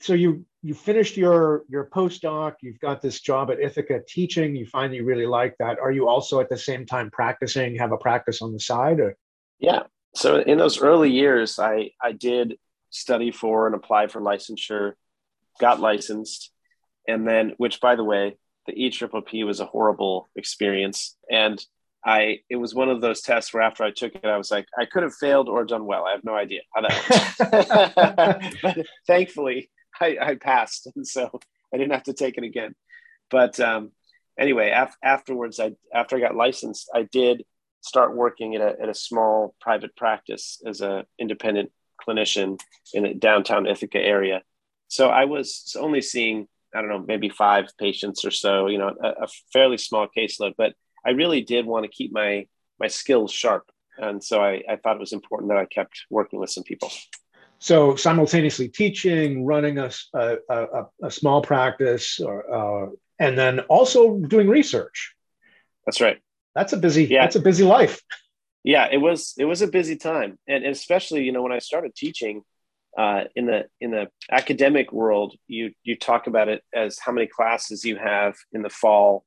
So 0.01 0.15
you 0.15 0.45
you 0.63 0.75
finished 0.75 1.17
your 1.17 1.65
your 1.69 1.87
postdoc. 1.87 2.55
You've 2.63 2.79
got 2.79 3.03
this 3.03 3.21
job 3.21 3.51
at 3.51 3.61
ithaca 3.61 4.01
teaching. 4.07 4.55
You 4.55 4.67
find 4.67 4.95
you 4.95 5.05
really 5.05 5.27
like 5.27 5.57
that. 5.59 5.81
Are 5.81 5.91
you 5.91 6.09
also 6.09 6.39
at 6.41 6.49
the 6.49 6.57
same 6.57 6.87
time 6.87 7.11
practicing 7.11 7.77
have 7.77 7.91
a 7.91 7.97
practice 7.97 8.41
on 8.43 8.53
the 8.53 8.61
side 8.61 9.01
or? 9.01 9.17
yeah. 9.59 9.85
So 10.15 10.41
in 10.41 10.59
those 10.59 10.81
early 10.83 11.11
years 11.11 11.59
i 11.59 11.91
i 12.01 12.13
did 12.13 12.59
study 12.91 13.31
for 13.31 13.67
and 13.67 13.75
apply 13.75 14.09
for 14.09 14.21
licensure 14.21 14.93
got 15.59 15.81
licensed 15.81 16.53
and 17.09 17.27
then 17.27 17.55
which 17.57 17.81
by 17.81 17.97
the 17.97 18.05
way 18.05 18.37
the 18.67 18.73
EPPP 18.73 19.45
was 19.45 19.61
a 19.61 19.67
horrible 19.67 20.29
experience 20.37 21.17
and 21.31 21.65
I 22.05 22.41
it 22.51 22.57
was 22.57 22.75
one 22.75 22.89
of 22.89 23.01
those 23.01 23.21
tests 23.21 23.55
where 23.55 23.63
after 23.63 23.85
I 23.85 23.93
took 23.93 24.15
it, 24.15 24.25
I 24.25 24.37
was 24.37 24.51
like, 24.51 24.67
I 24.79 24.87
could 24.87 25.05
have 25.05 25.15
failed 25.15 25.49
or 25.49 25.65
done 25.65 25.85
well. 25.85 26.05
I 26.05 26.13
have 26.13 26.25
no 26.25 26.35
idea 26.35 26.63
how 26.75 26.83
that. 26.83 28.53
but 28.63 28.87
thankfully, 29.07 29.71
I, 30.01 30.17
I 30.21 30.35
passed, 30.35 30.89
and 30.97 31.07
so 31.07 31.31
I 31.73 31.77
didn't 31.77 31.93
have 31.93 32.03
to 32.05 32.13
take 32.13 32.39
it 32.39 32.45
again. 32.45 32.75
But 33.31 33.61
um, 33.61 33.93
anyway, 34.39 34.73
af- 34.75 34.97
afterwards, 35.03 35.61
I 35.61 35.73
after 35.95 36.17
I 36.17 36.21
got 36.21 36.35
licensed, 36.35 36.91
I 36.93 37.05
did 37.05 37.45
start 37.83 38.17
working 38.17 38.55
at 38.57 38.61
a, 38.61 38.81
at 38.83 38.89
a 38.89 38.95
small 38.95 39.55
private 39.61 39.95
practice 39.97 40.61
as 40.67 40.81
an 40.81 41.05
independent 41.19 41.71
clinician 42.05 42.59
in 42.93 43.07
a 43.07 43.15
downtown 43.15 43.67
Ithaca 43.67 43.99
area. 43.99 44.43
So 44.89 45.09
I 45.09 45.25
was 45.25 45.75
only 45.79 46.03
seeing, 46.03 46.49
I 46.75 46.81
don't 46.81 46.89
know, 46.91 47.05
maybe 47.07 47.29
five 47.29 47.67
patients 47.79 48.25
or 48.25 48.31
so, 48.31 48.67
you 48.69 48.79
know, 48.79 48.95
a, 49.03 49.25
a 49.25 49.29
fairly 49.53 49.79
small 49.79 50.07
caseload, 50.17 50.55
but 50.57 50.75
I 51.05 51.11
really 51.11 51.43
did 51.43 51.67
want 51.67 51.85
to 51.85 51.91
keep 51.91 52.13
my 52.13 52.47
my 52.81 52.89
skills 52.89 53.31
sharp 53.33 53.71
And 53.99 54.23
so 54.23 54.43
I, 54.43 54.63
I 54.69 54.77
thought 54.77 54.97
it 54.97 55.01
was 55.01 55.13
important 55.13 55.51
that 55.51 55.59
I 55.59 55.67
kept 55.67 56.03
working 56.11 56.41
with 56.41 56.51
some 56.51 56.65
people. 56.65 56.91
So 57.59 57.95
simultaneously 57.95 58.69
teaching, 58.69 59.45
running 59.45 59.79
a, 59.79 59.91
a, 60.15 60.37
a, 60.49 60.87
a 61.05 61.11
small 61.11 61.43
practice, 61.43 62.19
or, 62.19 62.53
uh, 62.53 62.91
and 63.19 63.39
then 63.39 63.61
also 63.61 64.19
doing 64.19 64.49
research. 64.49 65.15
That's 65.87 66.01
right. 66.01 66.19
That's 66.55 66.73
a 66.73 66.77
busy. 66.77 67.05
Yeah. 67.05 67.23
That's 67.23 67.37
a 67.37 67.41
busy 67.41 67.65
life. 67.65 68.01
Yeah, 68.65 68.89
it 68.91 68.99
was. 68.99 69.35
It 69.39 69.45
was 69.45 69.63
a 69.63 69.67
busy 69.67 69.97
time, 69.97 70.39
and, 70.47 70.65
and 70.65 70.73
especially 70.73 71.25
you 71.25 71.33
know 71.33 71.43
when 71.43 71.53
I 71.53 71.59
started 71.59 71.95
teaching 71.95 72.43
uh, 72.99 73.25
in 73.35 73.47
the 73.47 73.65
in 73.81 73.91
the 73.91 74.09
academic 74.31 74.93
world, 74.93 75.35
you 75.47 75.73
you 75.83 75.97
talk 75.97 76.27
about 76.27 76.49
it 76.49 76.63
as 76.75 76.99
how 76.99 77.13
many 77.13 77.27
classes 77.27 77.85
you 77.85 77.97
have 77.97 78.35
in 78.53 78.63
the 78.63 78.71
fall 78.71 79.25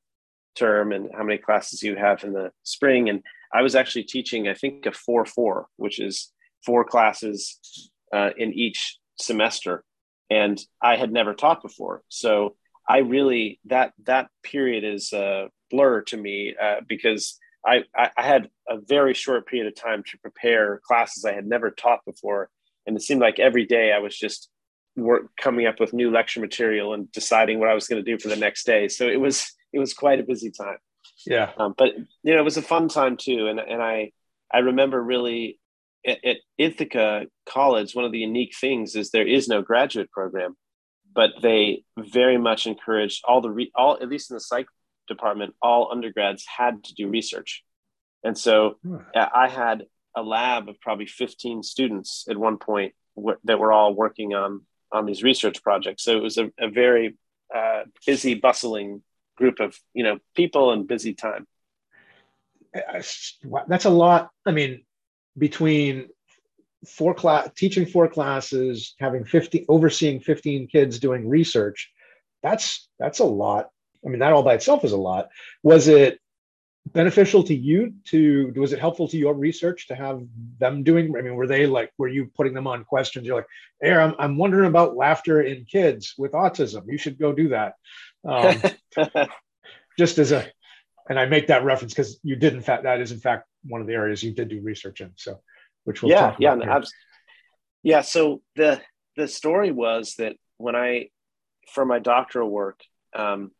term 0.55 0.91
and 0.91 1.09
how 1.15 1.23
many 1.23 1.37
classes 1.37 1.83
you 1.83 1.95
have 1.95 2.23
in 2.23 2.33
the 2.33 2.51
spring. 2.63 3.09
And 3.09 3.21
I 3.53 3.61
was 3.61 3.75
actually 3.75 4.03
teaching, 4.03 4.47
I 4.47 4.53
think, 4.53 4.85
a 4.85 4.91
four 4.91 5.25
four, 5.25 5.67
which 5.77 5.99
is 5.99 6.31
four 6.65 6.83
classes 6.83 7.59
uh, 8.13 8.29
in 8.37 8.53
each 8.53 8.97
semester, 9.17 9.83
and 10.29 10.59
I 10.81 10.95
had 10.95 11.11
never 11.11 11.33
taught 11.33 11.61
before, 11.61 12.03
so 12.09 12.55
I 12.87 12.99
really 12.99 13.59
that 13.65 13.93
that 14.03 14.29
period 14.43 14.83
is 14.83 15.11
a 15.13 15.49
blur 15.71 16.01
to 16.03 16.17
me 16.17 16.55
uh, 16.61 16.81
because 16.87 17.39
I, 17.65 17.83
I 17.95 18.21
had 18.21 18.49
a 18.69 18.77
very 18.79 19.13
short 19.15 19.47
period 19.47 19.67
of 19.67 19.75
time 19.75 20.03
to 20.03 20.19
prepare 20.19 20.81
classes 20.85 21.25
I 21.25 21.33
had 21.33 21.47
never 21.47 21.71
taught 21.71 22.05
before, 22.05 22.49
and 22.85 22.95
it 22.95 23.01
seemed 23.01 23.21
like 23.21 23.39
every 23.39 23.65
day 23.65 23.91
I 23.91 23.99
was 23.99 24.17
just 24.17 24.49
work 24.95 25.31
coming 25.37 25.67
up 25.67 25.79
with 25.79 25.93
new 25.93 26.11
lecture 26.11 26.39
material 26.39 26.93
and 26.93 27.11
deciding 27.11 27.59
what 27.59 27.69
I 27.69 27.73
was 27.73 27.87
going 27.87 28.03
to 28.03 28.11
do 28.11 28.17
for 28.17 28.29
the 28.29 28.35
next 28.35 28.65
day. 28.65 28.87
So 28.87 29.07
it 29.07 29.19
was 29.19 29.51
it 29.73 29.79
was 29.79 29.93
quite 29.93 30.19
a 30.19 30.23
busy 30.23 30.51
time. 30.51 30.77
Yeah, 31.25 31.51
um, 31.57 31.73
but 31.77 31.93
you 32.23 32.33
know 32.33 32.39
it 32.39 32.45
was 32.45 32.57
a 32.57 32.61
fun 32.61 32.87
time 32.87 33.17
too, 33.17 33.47
and 33.47 33.59
and 33.59 33.81
I 33.81 34.11
I 34.51 34.59
remember 34.59 35.01
really 35.01 35.59
at, 36.05 36.23
at 36.23 36.37
Ithaca 36.57 37.25
College 37.45 37.95
one 37.95 38.05
of 38.05 38.11
the 38.11 38.19
unique 38.19 38.55
things 38.59 38.95
is 38.95 39.11
there 39.11 39.27
is 39.27 39.47
no 39.47 39.61
graduate 39.61 40.11
program, 40.11 40.55
but 41.13 41.31
they 41.41 41.83
very 41.97 42.37
much 42.37 42.67
encouraged 42.67 43.23
all 43.27 43.41
the 43.41 43.49
re, 43.49 43.71
all 43.75 43.97
at 44.01 44.09
least 44.09 44.29
in 44.29 44.35
the 44.35 44.41
psych 44.41 44.67
department 45.07 45.53
all 45.61 45.91
undergrads 45.91 46.45
had 46.45 46.83
to 46.83 46.93
do 46.95 47.07
research, 47.07 47.63
and 48.23 48.37
so 48.37 48.77
hmm. 48.83 48.97
I 49.15 49.47
had 49.49 49.85
a 50.15 50.23
lab 50.23 50.69
of 50.69 50.79
probably 50.79 51.05
15 51.05 51.63
students 51.63 52.25
at 52.29 52.37
one 52.37 52.57
point 52.57 52.93
that 53.43 53.59
were 53.59 53.71
all 53.71 53.93
working 53.93 54.33
on 54.33 54.61
on 54.91 55.05
these 55.05 55.23
research 55.23 55.61
projects. 55.61 56.03
So 56.03 56.15
it 56.15 56.23
was 56.23 56.37
a, 56.37 56.51
a 56.59 56.69
very 56.69 57.17
uh, 57.53 57.83
busy, 58.05 58.35
bustling 58.35 59.01
group 59.37 59.59
of 59.59 59.77
you 59.93 60.03
know 60.03 60.19
people 60.35 60.71
and 60.71 60.87
busy 60.87 61.13
time. 61.13 61.47
That's 62.73 63.85
a 63.85 63.89
lot. 63.89 64.31
I 64.45 64.51
mean, 64.51 64.83
between 65.37 66.09
four 66.87 67.13
class 67.13 67.49
teaching 67.55 67.85
four 67.85 68.07
classes, 68.07 68.95
having 68.99 69.23
50 69.23 69.65
overseeing 69.69 70.19
15 70.19 70.67
kids 70.67 70.99
doing 70.99 71.27
research, 71.27 71.91
that's 72.43 72.87
that's 72.99 73.19
a 73.19 73.25
lot. 73.25 73.69
I 74.05 74.09
mean, 74.09 74.19
that 74.19 74.33
all 74.33 74.43
by 74.43 74.53
itself 74.55 74.83
is 74.83 74.91
a 74.91 74.97
lot. 74.97 75.29
Was 75.63 75.87
it 75.87 76.19
beneficial 76.93 77.43
to 77.43 77.55
you 77.55 77.93
to 78.05 78.53
was 78.55 78.71
it 78.71 78.79
helpful 78.79 79.07
to 79.07 79.17
your 79.17 79.33
research 79.33 79.87
to 79.87 79.95
have 79.95 80.21
them 80.59 80.83
doing 80.83 81.11
i 81.17 81.21
mean 81.21 81.35
were 81.35 81.47
they 81.47 81.65
like 81.65 81.91
were 81.97 82.07
you 82.07 82.29
putting 82.35 82.53
them 82.53 82.67
on 82.67 82.83
questions? 82.83 83.25
You're 83.25 83.37
like 83.37 83.47
hey 83.81 83.93
i'm, 83.93 84.13
I'm 84.19 84.37
wondering 84.37 84.69
about 84.69 84.95
laughter 84.95 85.41
in 85.41 85.65
kids 85.65 86.13
with 86.17 86.33
autism. 86.33 86.83
You 86.87 86.97
should 86.97 87.19
go 87.19 87.33
do 87.33 87.49
that. 87.49 87.73
Um, 88.27 88.61
just 89.97 90.17
as 90.19 90.31
a 90.31 90.45
and 91.09 91.19
i 91.19 91.25
make 91.25 91.47
that 91.47 91.63
reference 91.63 91.93
because 91.93 92.19
you 92.23 92.35
did 92.35 92.53
in 92.53 92.61
fact 92.61 92.83
that 92.83 93.01
is 93.01 93.11
in 93.11 93.19
fact 93.19 93.47
one 93.63 93.81
of 93.81 93.87
the 93.87 93.93
areas 93.93 94.23
you 94.23 94.31
did 94.31 94.49
do 94.49 94.61
research 94.61 95.01
in 95.01 95.11
so 95.15 95.39
which 95.83 96.01
we'll 96.01 96.11
yeah 96.11 96.35
yeah 96.39 96.55
no, 96.55 96.81
yeah 97.83 98.01
so 98.01 98.41
the 98.55 98.81
the 99.15 99.27
story 99.27 99.71
was 99.71 100.15
that 100.17 100.35
when 100.57 100.75
i 100.75 101.07
for 101.71 101.85
my 101.85 101.99
doctoral 101.99 102.49
work 102.49 102.81
um, 103.15 103.51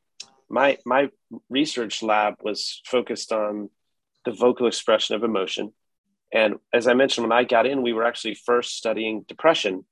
my 0.50 0.78
my 0.86 1.10
research 1.50 2.04
lab 2.04 2.36
was 2.42 2.82
focused 2.86 3.32
on 3.32 3.70
the 4.26 4.32
vocal 4.32 4.68
expression 4.68 5.16
of 5.16 5.24
emotion. 5.24 5.74
And 6.34 6.56
as 6.74 6.88
i 6.88 6.94
mentioned 6.94 7.28
when 7.28 7.38
i 7.38 7.44
got 7.44 7.66
in 7.66 7.82
we 7.82 7.94
were 7.94 8.06
actually 8.06 8.36
first 8.36 8.78
studying 8.78 9.26
depression. 9.28 9.86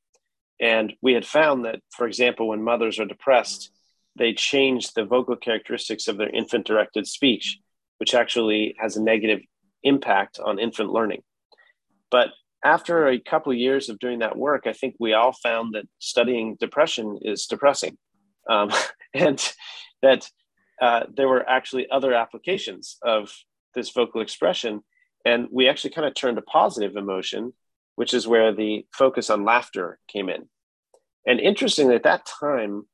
And 0.60 0.94
we 1.02 1.14
had 1.14 1.26
found 1.26 1.66
that 1.66 1.80
for 1.90 2.08
example 2.08 2.48
when 2.50 2.64
mothers 2.64 3.00
are 3.00 3.06
depressed 3.06 3.72
they 4.16 4.34
change 4.34 4.94
the 4.94 5.04
vocal 5.04 5.36
characteristics 5.36 6.08
of 6.08 6.18
their 6.18 6.30
infant 6.30 6.66
directed 6.68 7.08
speech 7.08 7.60
which 7.98 8.14
actually 8.14 8.76
has 8.80 8.98
a 8.98 9.04
negative 9.04 9.40
impact 9.84 10.40
on 10.44 10.60
infant 10.60 10.92
learning. 10.92 11.22
But 12.12 12.30
after 12.64 13.08
a 13.08 13.20
couple 13.20 13.52
of 13.52 13.58
years 13.58 13.90
of 13.90 14.00
doing 14.00 14.20
that 14.20 14.38
work 14.38 14.64
i 14.68 14.74
think 14.74 14.96
we 15.00 15.14
all 15.14 15.34
found 15.34 15.74
that 15.74 15.88
studying 16.00 16.56
depression 16.60 17.20
is 17.22 17.48
depressing. 17.48 17.98
Um, 18.50 18.72
and 19.14 19.40
that 20.04 20.30
uh, 20.82 21.04
there 21.16 21.28
were 21.28 21.48
actually 21.48 21.90
other 21.90 22.14
applications 22.14 22.98
of 23.04 23.32
this 23.76 23.92
vocal 23.92 24.22
expression. 24.22 24.82
And 25.26 25.48
we 25.52 25.70
actually 25.70 25.92
kind 25.92 26.08
of 26.08 26.14
turned 26.14 26.38
to 26.38 26.42
positive 26.42 26.96
emotion, 26.96 27.54
which 27.96 28.14
is 28.14 28.28
where 28.28 28.54
the 28.54 28.86
focus 28.94 29.30
on 29.30 29.46
laughter 29.46 30.00
came 30.08 30.30
in. 30.30 30.50
And 31.26 31.40
interestingly, 31.40 31.96
at 31.96 32.04
that 32.04 32.26
time, 32.26 32.88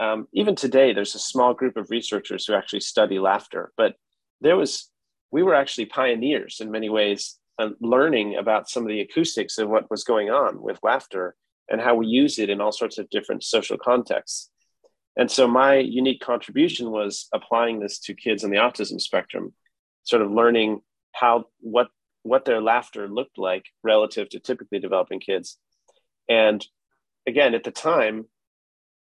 um, 0.00 0.28
even 0.32 0.54
today, 0.56 0.92
there's 0.92 1.14
a 1.14 1.20
small 1.20 1.54
group 1.54 1.76
of 1.76 1.90
researchers 1.90 2.44
who 2.46 2.54
actually 2.54 2.80
study 2.80 3.18
laughter. 3.18 3.72
But 3.76 3.94
there 4.40 4.56
was, 4.56 4.90
we 5.30 5.42
were 5.42 5.54
actually 5.54 5.86
pioneers 5.86 6.58
in 6.60 6.70
many 6.70 6.88
ways, 6.88 7.38
uh, 7.58 7.70
learning 7.80 8.36
about 8.36 8.68
some 8.68 8.82
of 8.82 8.88
the 8.88 9.00
acoustics 9.00 9.56
of 9.58 9.68
what 9.68 9.90
was 9.90 10.04
going 10.04 10.30
on 10.30 10.60
with 10.60 10.78
laughter 10.82 11.36
and 11.70 11.80
how 11.80 11.94
we 11.94 12.06
use 12.06 12.38
it 12.38 12.50
in 12.50 12.60
all 12.60 12.72
sorts 12.72 12.98
of 12.98 13.08
different 13.10 13.42
social 13.42 13.78
contexts. 13.78 14.50
And 15.16 15.30
so 15.30 15.48
my 15.48 15.76
unique 15.76 16.20
contribution 16.20 16.90
was 16.90 17.28
applying 17.32 17.80
this 17.80 17.98
to 18.00 18.14
kids 18.14 18.44
on 18.44 18.50
the 18.50 18.58
autism 18.58 19.00
spectrum, 19.00 19.54
sort 20.04 20.22
of 20.22 20.30
learning 20.30 20.80
how 21.12 21.46
what 21.60 21.88
what 22.22 22.44
their 22.44 22.60
laughter 22.60 23.08
looked 23.08 23.38
like 23.38 23.64
relative 23.82 24.28
to 24.30 24.40
typically 24.40 24.80
developing 24.80 25.20
kids. 25.20 25.58
And 26.28 26.66
again, 27.26 27.54
at 27.54 27.64
the 27.64 27.70
time, 27.70 28.26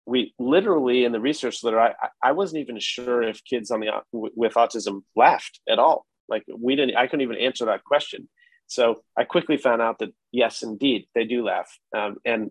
we 0.06 0.34
literally 0.38 1.04
in 1.04 1.12
the 1.12 1.20
research 1.20 1.62
literature, 1.62 1.94
I, 2.02 2.08
I 2.22 2.32
wasn't 2.32 2.60
even 2.60 2.78
sure 2.78 3.22
if 3.22 3.42
kids 3.44 3.70
on 3.70 3.80
the 3.80 3.90
with 4.12 4.54
autism 4.54 5.02
laughed 5.14 5.60
at 5.68 5.78
all. 5.78 6.06
Like 6.28 6.44
we 6.58 6.76
didn't, 6.76 6.96
I 6.96 7.06
couldn't 7.06 7.22
even 7.22 7.36
answer 7.38 7.66
that 7.66 7.84
question. 7.84 8.28
So 8.66 9.02
I 9.16 9.24
quickly 9.24 9.56
found 9.56 9.80
out 9.80 10.00
that 10.00 10.12
yes, 10.32 10.62
indeed, 10.62 11.06
they 11.14 11.24
do 11.24 11.44
laugh, 11.44 11.70
um, 11.96 12.16
and 12.24 12.50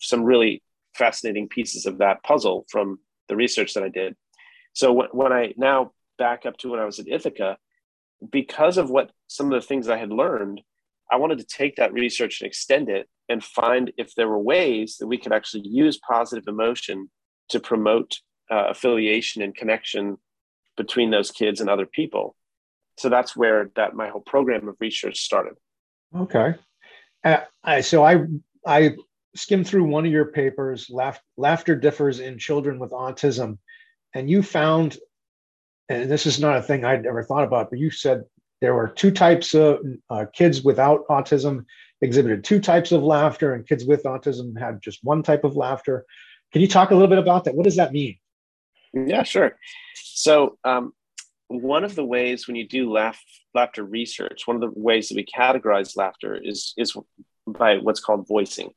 some 0.00 0.24
really 0.24 0.62
fascinating 1.04 1.48
pieces 1.48 1.86
of 1.86 1.98
that 1.98 2.22
puzzle 2.22 2.66
from 2.72 2.86
the 3.28 3.36
research 3.44 3.74
that 3.74 3.82
I 3.82 3.88
did. 3.88 4.14
So 4.72 4.86
when, 4.92 5.32
I 5.32 5.54
now 5.56 5.92
back 6.18 6.46
up 6.46 6.56
to 6.58 6.70
when 6.70 6.80
I 6.80 6.84
was 6.84 6.98
at 7.00 7.08
Ithaca, 7.08 7.56
because 8.38 8.76
of 8.78 8.90
what 8.90 9.10
some 9.26 9.46
of 9.50 9.60
the 9.60 9.66
things 9.66 9.88
I 9.88 9.96
had 9.96 10.12
learned, 10.22 10.60
I 11.10 11.16
wanted 11.16 11.38
to 11.38 11.56
take 11.60 11.76
that 11.76 11.92
research 11.92 12.40
and 12.40 12.46
extend 12.46 12.88
it 12.88 13.08
and 13.28 13.42
find 13.42 13.92
if 13.96 14.14
there 14.14 14.28
were 14.28 14.38
ways 14.54 14.96
that 14.98 15.06
we 15.06 15.18
could 15.18 15.32
actually 15.32 15.66
use 15.66 15.98
positive 15.98 16.46
emotion 16.46 17.10
to 17.48 17.58
promote 17.58 18.10
uh, 18.50 18.66
affiliation 18.68 19.42
and 19.42 19.54
connection 19.54 20.18
between 20.76 21.10
those 21.10 21.30
kids 21.30 21.60
and 21.60 21.70
other 21.70 21.86
people. 21.86 22.36
So 22.98 23.08
that's 23.08 23.34
where 23.36 23.70
that 23.76 23.94
my 23.94 24.08
whole 24.10 24.20
program 24.34 24.68
of 24.68 24.76
research 24.80 25.20
started. 25.20 25.54
Okay. 26.14 26.54
Uh, 27.24 27.40
I, 27.64 27.80
so 27.80 28.04
I 28.04 28.14
I 28.66 28.96
skimmed 29.34 29.66
through 29.66 29.84
one 29.84 30.06
of 30.06 30.12
your 30.12 30.26
papers, 30.26 30.88
Laugh, 30.90 31.20
Laughter 31.36 31.76
Differs 31.76 32.20
in 32.20 32.38
Children 32.38 32.78
with 32.78 32.90
Autism, 32.90 33.58
and 34.14 34.28
you 34.28 34.42
found, 34.42 34.98
and 35.88 36.10
this 36.10 36.26
is 36.26 36.40
not 36.40 36.56
a 36.56 36.62
thing 36.62 36.84
I'd 36.84 37.06
ever 37.06 37.22
thought 37.22 37.44
about, 37.44 37.70
but 37.70 37.78
you 37.78 37.90
said 37.90 38.24
there 38.60 38.74
were 38.74 38.88
two 38.88 39.10
types 39.10 39.54
of 39.54 39.78
uh, 40.08 40.26
kids 40.32 40.62
without 40.62 41.06
autism 41.08 41.64
exhibited 42.02 42.44
two 42.44 42.60
types 42.60 42.92
of 42.92 43.02
laughter, 43.02 43.54
and 43.54 43.66
kids 43.66 43.84
with 43.84 44.04
autism 44.04 44.58
had 44.58 44.82
just 44.82 45.00
one 45.02 45.22
type 45.22 45.44
of 45.44 45.56
laughter. 45.56 46.04
Can 46.52 46.62
you 46.62 46.68
talk 46.68 46.90
a 46.90 46.94
little 46.94 47.08
bit 47.08 47.18
about 47.18 47.44
that? 47.44 47.54
What 47.54 47.64
does 47.64 47.76
that 47.76 47.92
mean? 47.92 48.16
Yeah, 48.92 49.22
sure. 49.22 49.56
So, 49.94 50.58
um, 50.64 50.92
one 51.48 51.84
of 51.84 51.94
the 51.94 52.04
ways 52.04 52.46
when 52.46 52.56
you 52.56 52.66
do 52.66 52.90
laugh, 52.90 53.20
laughter 53.54 53.84
research, 53.84 54.46
one 54.46 54.56
of 54.56 54.62
the 54.62 54.80
ways 54.80 55.08
that 55.08 55.16
we 55.16 55.24
categorize 55.24 55.96
laughter 55.96 56.34
is 56.42 56.74
is 56.76 56.96
by 57.46 57.78
what's 57.78 58.00
called 58.00 58.26
voicing 58.26 58.70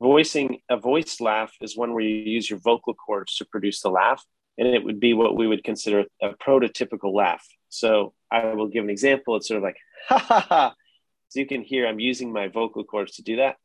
voicing 0.00 0.60
a 0.68 0.76
voiced 0.76 1.20
laugh 1.20 1.52
is 1.60 1.76
one 1.76 1.92
where 1.92 2.02
you 2.02 2.14
use 2.32 2.48
your 2.48 2.58
vocal 2.58 2.94
cords 2.94 3.36
to 3.36 3.44
produce 3.44 3.80
the 3.80 3.90
laugh 3.90 4.24
and 4.58 4.68
it 4.68 4.82
would 4.84 5.00
be 5.00 5.14
what 5.14 5.36
we 5.36 5.46
would 5.46 5.64
consider 5.64 6.04
a 6.22 6.30
prototypical 6.30 7.14
laugh. 7.14 7.44
So 7.68 8.14
i 8.30 8.54
will 8.54 8.68
give 8.68 8.84
an 8.84 8.90
example. 8.90 9.36
It's 9.36 9.48
sort 9.48 9.58
of 9.58 9.64
like 9.64 9.76
ha 10.08 10.18
ha 10.18 10.40
ha. 10.40 10.74
So 11.28 11.40
you 11.40 11.46
can 11.46 11.62
hear 11.62 11.86
i'm 11.86 12.00
using 12.00 12.32
my 12.32 12.48
vocal 12.48 12.84
cords 12.84 13.16
to 13.16 13.22
do 13.22 13.36
that. 13.36 13.56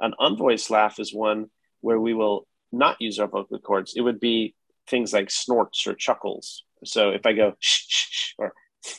An 0.00 0.14
unvoiced 0.20 0.70
laugh 0.70 0.98
is 0.98 1.14
one 1.14 1.46
where 1.80 2.00
we 2.00 2.14
will 2.14 2.46
not 2.70 3.00
use 3.00 3.18
our 3.18 3.28
vocal 3.28 3.58
cords. 3.58 3.94
It 3.96 4.02
would 4.02 4.20
be 4.20 4.54
things 4.88 5.12
like 5.12 5.30
snorts 5.30 5.86
or 5.86 5.94
chuckles. 5.94 6.64
So 6.84 7.10
if 7.10 7.26
i 7.26 7.32
go 7.32 7.54
shh, 7.58 7.84
shh, 7.88 8.06
shh 8.10 8.32
or 8.38 8.52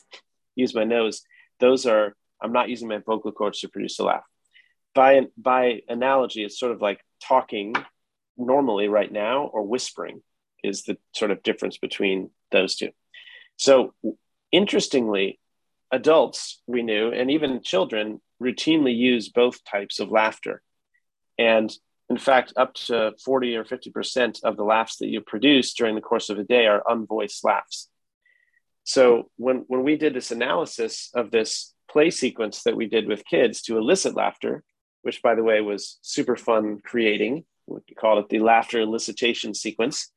use 0.55 0.75
my 0.75 0.83
nose 0.83 1.21
those 1.59 1.85
are 1.85 2.15
I'm 2.41 2.53
not 2.53 2.69
using 2.69 2.87
my 2.87 2.99
vocal 2.99 3.31
cords 3.31 3.59
to 3.59 3.69
produce 3.69 3.99
a 3.99 4.05
laugh. 4.05 4.23
By, 4.93 5.27
by 5.37 5.81
analogy, 5.87 6.43
it's 6.43 6.59
sort 6.59 6.71
of 6.71 6.81
like 6.81 6.99
talking 7.23 7.75
normally 8.37 8.87
right 8.87 9.11
now 9.11 9.43
or 9.45 9.63
whispering 9.63 10.21
is 10.63 10.83
the 10.83 10.97
sort 11.13 11.31
of 11.31 11.43
difference 11.43 11.77
between 11.77 12.31
those 12.51 12.75
two. 12.75 12.89
So, 13.57 13.93
interestingly, 14.51 15.39
adults 15.91 16.61
we 16.67 16.81
knew, 16.81 17.11
and 17.11 17.31
even 17.31 17.61
children, 17.61 18.21
routinely 18.41 18.95
use 18.95 19.29
both 19.29 19.63
types 19.63 19.99
of 19.99 20.11
laughter. 20.11 20.61
And 21.37 21.71
in 22.09 22.17
fact, 22.17 22.53
up 22.57 22.73
to 22.73 23.13
40 23.23 23.55
or 23.55 23.63
50% 23.63 24.43
of 24.43 24.57
the 24.57 24.63
laughs 24.63 24.97
that 24.97 25.07
you 25.07 25.21
produce 25.21 25.73
during 25.73 25.95
the 25.95 26.01
course 26.01 26.29
of 26.29 26.39
a 26.39 26.43
day 26.43 26.65
are 26.65 26.83
unvoiced 26.89 27.43
laughs. 27.43 27.89
So 28.83 29.29
when, 29.37 29.65
when 29.67 29.83
we 29.83 29.97
did 29.97 30.15
this 30.15 30.31
analysis 30.31 31.11
of 31.13 31.29
this 31.29 31.73
play 31.91 32.09
sequence 32.09 32.63
that 32.63 32.75
we 32.75 32.87
did 32.87 33.07
with 33.07 33.25
kids 33.25 33.61
to 33.63 33.77
elicit 33.77 34.15
laughter, 34.15 34.63
which 35.09 35.23
by 35.23 35.33
the 35.33 35.41
way 35.41 35.59
was 35.59 35.97
super 36.03 36.35
fun 36.35 36.79
creating, 36.85 37.43
we 37.65 37.79
call 37.99 38.19
it 38.19 38.29
the 38.29 38.37
laughter 38.37 38.77
elicitation 38.77 39.55
sequence, 39.55 40.11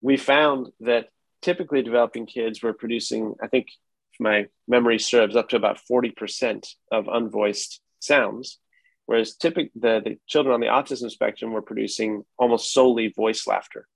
we 0.00 0.16
found 0.16 0.68
that 0.80 1.10
typically 1.42 1.82
developing 1.82 2.24
kids 2.24 2.62
were 2.62 2.72
producing, 2.72 3.34
I 3.42 3.48
think 3.48 3.66
if 4.14 4.20
my 4.20 4.46
memory 4.66 4.98
serves, 4.98 5.36
up 5.36 5.50
to 5.50 5.56
about 5.56 5.78
40% 5.90 6.66
of 6.90 7.04
unvoiced 7.04 7.80
sounds, 8.00 8.58
whereas 9.04 9.36
typically 9.36 9.72
the, 9.74 10.00
the 10.02 10.18
children 10.26 10.54
on 10.54 10.60
the 10.60 10.68
autism 10.68 11.10
spectrum 11.10 11.52
were 11.52 11.60
producing 11.60 12.24
almost 12.38 12.72
solely 12.72 13.08
voice 13.08 13.46
laughter. 13.46 13.86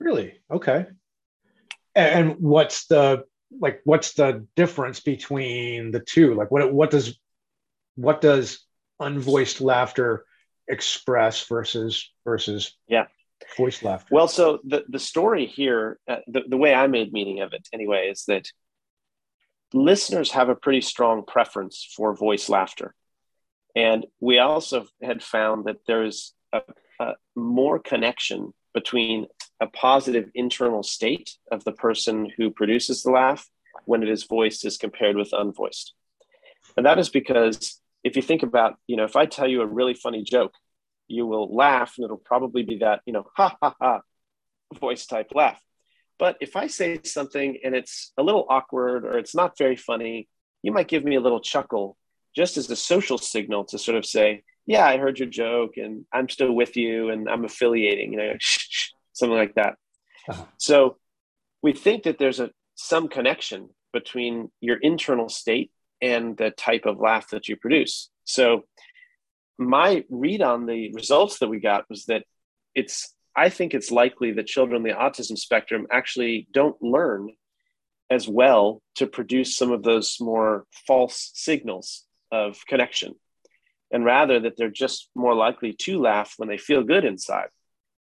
Really? 0.00 0.34
Okay. 0.50 0.86
And 1.94 2.38
what's 2.40 2.88
the 2.88 3.22
like 3.56 3.82
what's 3.84 4.14
the 4.14 4.48
difference 4.56 4.98
between 4.98 5.92
the 5.92 6.00
two? 6.00 6.34
Like 6.34 6.50
what 6.50 6.72
what 6.72 6.90
does 6.90 7.16
what 7.94 8.20
does 8.20 8.64
unvoiced 9.00 9.60
laughter 9.60 10.24
express 10.68 11.46
versus 11.48 12.10
versus 12.24 12.76
yeah 12.88 13.06
voice 13.56 13.82
laughter? 13.82 14.08
Well, 14.14 14.28
so 14.28 14.60
the, 14.64 14.84
the 14.88 14.98
story 14.98 15.46
here, 15.46 15.98
uh, 16.08 16.16
the, 16.26 16.42
the 16.48 16.56
way 16.56 16.74
I 16.74 16.86
made 16.86 17.12
meaning 17.12 17.40
of 17.40 17.52
it 17.52 17.68
anyway, 17.72 18.08
is 18.10 18.24
that 18.26 18.46
listeners 19.72 20.32
have 20.32 20.48
a 20.48 20.54
pretty 20.54 20.80
strong 20.80 21.24
preference 21.26 21.92
for 21.96 22.14
voice 22.14 22.48
laughter. 22.48 22.94
And 23.76 24.06
we 24.20 24.38
also 24.38 24.86
had 25.02 25.22
found 25.22 25.66
that 25.66 25.78
there's 25.86 26.34
a, 26.52 26.60
a 26.98 27.14
more 27.36 27.78
connection 27.78 28.52
between 28.74 29.26
a 29.60 29.66
positive 29.66 30.30
internal 30.34 30.82
state 30.82 31.36
of 31.50 31.64
the 31.64 31.72
person 31.72 32.30
who 32.36 32.50
produces 32.50 33.02
the 33.02 33.10
laugh 33.10 33.48
when 33.84 34.02
it 34.02 34.08
is 34.08 34.24
voiced 34.24 34.64
as 34.64 34.76
compared 34.76 35.16
with 35.16 35.30
unvoiced. 35.32 35.92
And 36.76 36.86
that 36.86 36.98
is 36.98 37.08
because 37.08 37.79
if 38.02 38.16
you 38.16 38.22
think 38.22 38.42
about, 38.42 38.76
you 38.86 38.96
know, 38.96 39.04
if 39.04 39.16
I 39.16 39.26
tell 39.26 39.48
you 39.48 39.62
a 39.62 39.66
really 39.66 39.94
funny 39.94 40.22
joke, 40.22 40.52
you 41.08 41.26
will 41.26 41.54
laugh 41.54 41.94
and 41.96 42.04
it'll 42.04 42.16
probably 42.16 42.62
be 42.62 42.78
that, 42.78 43.00
you 43.04 43.12
know, 43.12 43.26
ha 43.36 43.56
ha 43.60 43.74
ha 43.80 44.00
voice 44.78 45.06
type 45.06 45.32
laugh. 45.34 45.60
But 46.18 46.36
if 46.40 46.54
I 46.54 46.66
say 46.66 47.00
something 47.04 47.58
and 47.64 47.74
it's 47.74 48.12
a 48.18 48.22
little 48.22 48.46
awkward 48.48 49.04
or 49.04 49.18
it's 49.18 49.34
not 49.34 49.58
very 49.58 49.76
funny, 49.76 50.28
you 50.62 50.72
might 50.72 50.88
give 50.88 51.04
me 51.04 51.16
a 51.16 51.20
little 51.20 51.40
chuckle 51.40 51.96
just 52.36 52.56
as 52.56 52.70
a 52.70 52.76
social 52.76 53.18
signal 53.18 53.64
to 53.64 53.78
sort 53.78 53.96
of 53.96 54.06
say, 54.06 54.44
yeah, 54.66 54.86
I 54.86 54.98
heard 54.98 55.18
your 55.18 55.28
joke 55.28 55.76
and 55.76 56.04
I'm 56.12 56.28
still 56.28 56.52
with 56.52 56.76
you 56.76 57.10
and 57.10 57.28
I'm 57.28 57.44
affiliating, 57.44 58.12
you 58.12 58.18
know, 58.18 58.34
something 59.12 59.36
like 59.36 59.54
that. 59.54 59.76
Uh-huh. 60.28 60.44
So 60.58 60.96
we 61.62 61.72
think 61.72 62.04
that 62.04 62.18
there's 62.18 62.40
a 62.40 62.50
some 62.76 63.08
connection 63.08 63.70
between 63.92 64.50
your 64.60 64.76
internal 64.76 65.28
state 65.28 65.70
and 66.02 66.36
the 66.36 66.50
type 66.50 66.86
of 66.86 67.00
laugh 67.00 67.30
that 67.30 67.48
you 67.48 67.56
produce. 67.56 68.10
So 68.24 68.64
my 69.58 70.04
read 70.08 70.42
on 70.42 70.66
the 70.66 70.92
results 70.92 71.38
that 71.38 71.48
we 71.48 71.60
got 71.60 71.88
was 71.90 72.06
that 72.06 72.24
it's 72.74 73.14
I 73.36 73.48
think 73.48 73.74
it's 73.74 73.90
likely 73.90 74.32
that 74.32 74.46
children 74.46 74.76
on 74.76 74.82
the 74.82 74.94
autism 74.94 75.38
spectrum 75.38 75.86
actually 75.90 76.48
don't 76.52 76.80
learn 76.82 77.30
as 78.10 78.28
well 78.28 78.82
to 78.96 79.06
produce 79.06 79.56
some 79.56 79.70
of 79.70 79.82
those 79.82 80.16
more 80.20 80.66
false 80.86 81.30
signals 81.34 82.04
of 82.32 82.58
connection. 82.66 83.14
And 83.92 84.04
rather 84.04 84.40
that 84.40 84.56
they're 84.56 84.68
just 84.68 85.08
more 85.14 85.34
likely 85.34 85.72
to 85.72 86.00
laugh 86.00 86.34
when 86.36 86.48
they 86.48 86.58
feel 86.58 86.82
good 86.82 87.04
inside. 87.04 87.48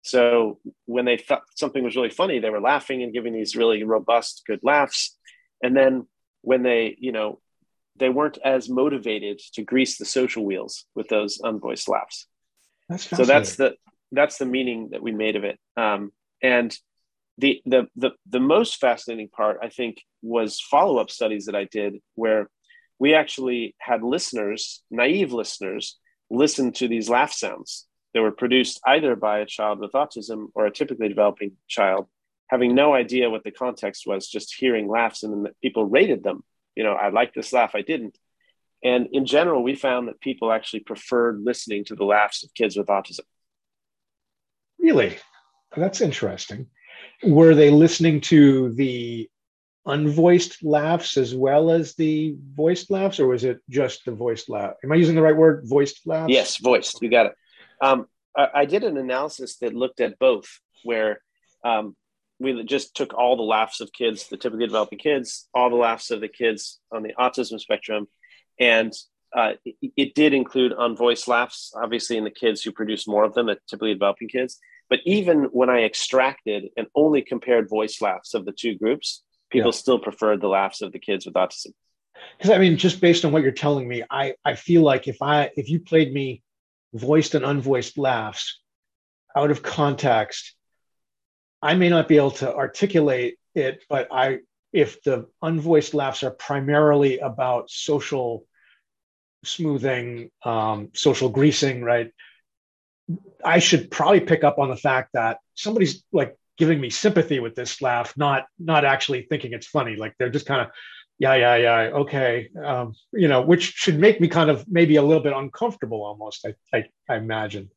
So 0.02 0.60
when 0.86 1.06
they 1.06 1.18
thought 1.18 1.44
something 1.56 1.84
was 1.84 1.96
really 1.96 2.10
funny, 2.10 2.40
they 2.40 2.50
were 2.50 2.62
laughing 2.62 3.04
and 3.04 3.14
giving 3.14 3.34
these 3.34 3.56
really 3.56 3.84
robust, 3.84 4.44
good 4.48 4.62
laughs. 4.64 5.18
And 5.62 5.76
then 5.76 6.08
when 6.42 6.64
they, 6.64 6.96
you 7.00 7.12
know, 7.12 7.40
they 7.98 8.10
weren't 8.10 8.38
as 8.44 8.70
motivated 8.70 9.40
to 9.54 9.64
grease 9.64 9.98
the 9.98 10.06
social 10.06 10.46
wheels 10.46 10.86
with 10.96 11.08
those 11.08 11.40
unvoiced 11.40 11.90
laughs. 11.90 12.28
That's 12.90 13.04
so 13.04 13.26
that's 13.26 13.56
the 13.56 13.76
that's 14.12 14.38
the 14.38 14.46
meaning 14.46 14.90
that 14.92 15.02
we 15.02 15.12
made 15.12 15.36
of 15.36 15.44
it. 15.44 15.60
Um, 15.76 16.12
and 16.42 16.76
the, 17.38 17.62
the 17.66 17.88
the 17.96 18.12
the 18.28 18.40
most 18.40 18.80
fascinating 18.80 19.30
part, 19.30 19.60
I 19.62 19.70
think, 19.70 20.02
was 20.22 20.60
follow 20.60 20.98
up 20.98 21.12
studies 21.12 21.46
that 21.46 21.56
I 21.56 21.66
did 21.66 21.98
where 22.16 22.50
we 23.00 23.14
actually 23.14 23.76
had 23.80 24.02
listeners, 24.04 24.82
naive 24.90 25.32
listeners, 25.34 26.00
listen 26.30 26.72
to 26.74 26.88
these 26.88 27.10
laugh 27.10 27.32
sounds 27.32 27.86
that 28.14 28.22
were 28.22 28.32
produced 28.32 28.80
either 28.88 29.16
by 29.16 29.40
a 29.40 29.46
child 29.46 29.80
with 29.80 29.92
autism 29.92 30.48
or 30.56 30.66
a 30.66 30.72
typically 30.72 31.08
developing 31.08 31.52
child, 31.68 32.08
having 32.48 32.74
no 32.74 32.94
idea 32.94 33.30
what 33.30 33.44
the 33.44 33.52
context 33.52 34.08
was, 34.08 34.28
just 34.28 34.56
hearing 34.56 34.88
laughs, 34.88 35.22
and 35.22 35.46
then 35.46 35.54
people 35.62 35.86
rated 35.86 36.24
them 36.24 36.44
you 36.78 36.84
know, 36.84 36.94
I 36.94 37.10
like 37.10 37.34
this 37.34 37.52
laugh, 37.52 37.72
I 37.74 37.82
didn't. 37.82 38.16
And 38.84 39.08
in 39.12 39.26
general, 39.26 39.64
we 39.64 39.74
found 39.74 40.08
that 40.08 40.22
people 40.22 40.52
actually 40.52 40.82
preferred 40.82 41.42
listening 41.42 41.86
to 41.86 41.96
the 41.96 42.06
laughs 42.06 42.44
of 42.44 42.54
kids 42.54 42.78
with 42.78 42.86
autism. 42.86 43.22
Really? 44.80 45.18
That's 45.76 46.02
interesting. 46.02 46.68
Were 47.24 47.56
they 47.56 47.72
listening 47.72 48.22
to 48.22 48.74
the 48.76 49.28
unvoiced 49.88 50.64
laughs 50.64 51.18
as 51.18 51.34
well 51.34 51.72
as 51.72 51.96
the 51.96 52.36
voiced 52.54 52.92
laughs, 52.92 53.20
or 53.20 53.28
was 53.28 53.44
it 53.44 53.58
just 53.72 54.06
the 54.06 54.12
voiced 54.12 54.48
laugh? 54.48 54.76
Am 54.84 54.92
I 54.92 54.96
using 54.96 55.16
the 55.16 55.22
right 55.24 55.36
word? 55.36 55.64
Voiced 55.66 56.06
laughs? 56.06 56.32
Yes, 56.32 56.58
voiced. 56.58 57.02
You 57.02 57.10
got 57.10 57.28
it. 57.28 57.34
Um, 57.82 58.06
I, 58.38 58.50
I, 58.54 58.66
did 58.66 58.84
an 58.84 58.98
analysis 58.98 59.58
that 59.58 59.74
looked 59.74 60.00
at 60.00 60.20
both, 60.20 60.48
where 60.84 61.22
um, 61.64 61.96
we 62.40 62.64
just 62.64 62.96
took 62.96 63.14
all 63.14 63.36
the 63.36 63.44
laughs 63.44 63.82
of 63.82 63.92
kids, 63.92 64.28
the 64.28 64.38
typically 64.38 64.68
developing 64.68 65.00
kids, 65.00 65.48
all 65.54 65.70
the 65.70 65.76
laughs 65.76 66.12
of 66.12 66.22
the 66.22 66.28
kids 66.28 66.80
on 66.92 67.04
the 67.04 67.14
autism 67.20 67.60
spectrum, 67.60 68.08
and 68.60 68.94
uh, 69.36 69.54
it, 69.66 69.92
it, 69.98 70.16
did 70.16 70.34
include 70.34 70.72
unvoiced 70.72 71.28
laughs, 71.28 71.74
obviously 71.76 72.18
in 72.18 72.24
the 72.24 72.32
kids 72.32 72.62
who 72.62 72.72
produce 72.72 73.08
more 73.08 73.24
of 73.24 73.34
them, 73.34 73.48
the 73.48 73.58
typically 73.68 73.94
developing 73.94 74.30
kids. 74.30 74.58
But 74.90 75.00
even 75.06 75.46
when 75.52 75.70
I 75.70 75.84
extracted 75.84 76.70
and 76.78 76.88
only 76.96 77.22
compared 77.22 77.70
voice 77.70 78.02
laughs 78.02 78.34
of 78.34 78.46
the 78.46 78.54
two 78.54 78.76
groups, 78.76 79.24
people 79.52 79.72
yeah. 79.72 79.78
still 79.78 80.00
preferred 80.00 80.42
the 80.42 80.48
laughs 80.48 80.82
of 80.82 80.94
the 80.94 81.00
kids 81.00 81.26
with 81.26 81.36
autism. 81.36 81.74
Because 82.38 82.52
I 82.52 82.58
mean, 82.58 82.78
just 82.78 83.02
based 83.02 83.26
on 83.26 83.32
what 83.32 83.44
you're 83.44 83.52
telling 83.52 83.88
me, 83.88 84.04
I 84.10 84.36
I 84.44 84.56
feel 84.56 84.82
like 84.82 85.08
if 85.08 85.22
I 85.22 85.52
if 85.56 85.70
you 85.70 85.80
played 85.80 86.14
me 86.14 86.42
voiced 86.94 87.36
and 87.36 87.46
unvoiced 87.46 87.98
laughs 87.98 88.60
out 89.36 89.52
of 89.52 89.62
context 89.62 90.56
I 91.68 91.76
may 91.76 91.90
not 91.90 92.08
be 92.08 92.16
able 92.16 92.32
to 92.44 92.56
articulate 92.56 93.36
it, 93.54 93.84
but 93.90 94.08
I, 94.10 94.40
if 94.72 95.04
the 95.04 95.28
unvoiced 95.44 95.94
laughs 95.94 96.24
are 96.24 96.32
primarily 96.32 97.20
about 97.20 97.70
social 97.70 98.46
smoothing, 99.44 100.32
um, 100.46 100.92
social 100.94 101.28
greasing, 101.28 101.84
right? 101.84 102.10
I 103.44 103.60
should 103.60 103.92
probably 103.92 104.22
pick 104.22 104.46
up 104.46 104.60
on 104.60 104.70
the 104.70 104.78
fact 104.78 105.10
that 105.14 105.40
somebody's 105.56 106.06
like 106.14 106.38
giving 106.58 106.80
me 106.80 106.90
sympathy 106.90 107.40
with 107.42 107.54
this 107.56 107.82
laugh, 107.82 108.16
not 108.16 108.46
not 108.58 108.86
actually 108.86 109.24
thinking 109.24 109.52
it's 109.52 109.68
funny. 109.68 109.98
Like 109.98 110.14
they're 110.18 110.30
just 110.38 110.46
kind 110.46 110.62
of, 110.62 110.68
yeah, 111.20 111.36
yeah, 111.36 111.56
yeah, 111.58 111.80
okay, 112.04 112.50
um, 112.64 112.94
you 113.12 113.28
know, 113.28 113.42
which 113.42 113.74
should 113.76 114.00
make 114.00 114.22
me 114.22 114.30
kind 114.30 114.50
of 114.50 114.66
maybe 114.70 114.96
a 114.96 115.04
little 115.04 115.24
bit 115.24 115.34
uncomfortable 115.34 116.02
almost. 116.06 116.46
I 116.48 116.56
I, 116.78 116.86
I 117.10 117.18
imagine. 117.18 117.72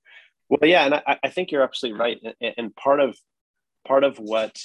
Well, 0.48 0.70
yeah, 0.70 0.84
and 0.86 0.94
I, 0.94 1.18
I 1.24 1.28
think 1.30 1.50
you're 1.50 1.64
absolutely 1.64 1.98
right. 1.98 2.18
And 2.56 2.74
part 2.76 3.00
of 3.00 3.16
part 3.86 4.04
of 4.04 4.18
what 4.18 4.56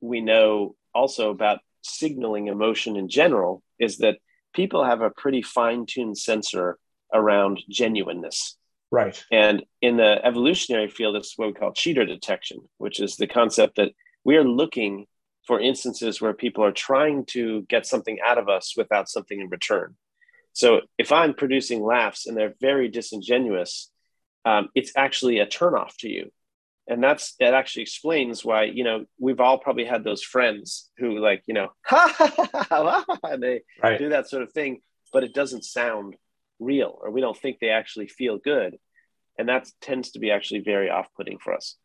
we 0.00 0.20
know 0.20 0.76
also 0.94 1.30
about 1.30 1.60
signaling 1.82 2.48
emotion 2.48 2.96
in 2.96 3.08
general 3.08 3.62
is 3.78 3.98
that 3.98 4.18
people 4.54 4.84
have 4.84 5.00
a 5.00 5.10
pretty 5.10 5.42
fine-tuned 5.42 6.16
sensor 6.16 6.78
around 7.12 7.62
genuineness. 7.68 8.56
Right. 8.90 9.22
And 9.30 9.64
in 9.82 9.96
the 9.96 10.24
evolutionary 10.24 10.88
field 10.88 11.16
it's 11.16 11.36
what 11.36 11.48
we 11.48 11.54
call 11.54 11.72
cheater 11.72 12.06
detection 12.06 12.58
which 12.78 13.00
is 13.00 13.16
the 13.16 13.26
concept 13.26 13.76
that 13.76 13.92
we 14.24 14.36
are 14.36 14.44
looking 14.44 15.06
for 15.46 15.60
instances 15.60 16.20
where 16.20 16.32
people 16.32 16.64
are 16.64 16.72
trying 16.72 17.26
to 17.26 17.62
get 17.68 17.86
something 17.86 18.18
out 18.24 18.38
of 18.38 18.48
us 18.48 18.74
without 18.76 19.08
something 19.08 19.40
in 19.40 19.48
return. 19.48 19.96
So 20.52 20.82
if 20.96 21.10
i'm 21.12 21.34
producing 21.34 21.82
laughs 21.82 22.26
and 22.26 22.36
they're 22.36 22.54
very 22.60 22.88
disingenuous 22.88 23.90
um, 24.46 24.68
it's 24.74 24.92
actually 24.96 25.38
a 25.38 25.46
turnoff 25.46 25.96
to 25.98 26.08
you 26.08 26.30
and 26.86 27.02
that's 27.02 27.34
that 27.40 27.54
actually 27.54 27.82
explains 27.82 28.44
why 28.44 28.64
you 28.64 28.84
know 28.84 29.04
we've 29.18 29.40
all 29.40 29.58
probably 29.58 29.84
had 29.84 30.04
those 30.04 30.22
friends 30.22 30.90
who 30.98 31.18
like 31.18 31.42
you 31.46 31.54
know 31.54 31.68
ha, 31.84 32.14
ha, 32.16 32.48
ha, 32.52 32.66
ha 32.68 33.18
and 33.24 33.42
they 33.42 33.62
right. 33.82 33.98
do 33.98 34.10
that 34.10 34.28
sort 34.28 34.42
of 34.42 34.52
thing 34.52 34.80
but 35.12 35.24
it 35.24 35.32
doesn't 35.32 35.64
sound 35.64 36.16
real 36.58 36.98
or 37.00 37.10
we 37.10 37.20
don't 37.20 37.36
think 37.36 37.58
they 37.60 37.70
actually 37.70 38.08
feel 38.08 38.38
good. 38.38 38.76
And 39.38 39.48
that 39.48 39.68
tends 39.80 40.12
to 40.12 40.18
be 40.18 40.30
actually 40.30 40.60
very 40.60 40.90
off 40.90 41.08
putting 41.16 41.38
for 41.38 41.54
us. 41.54 41.76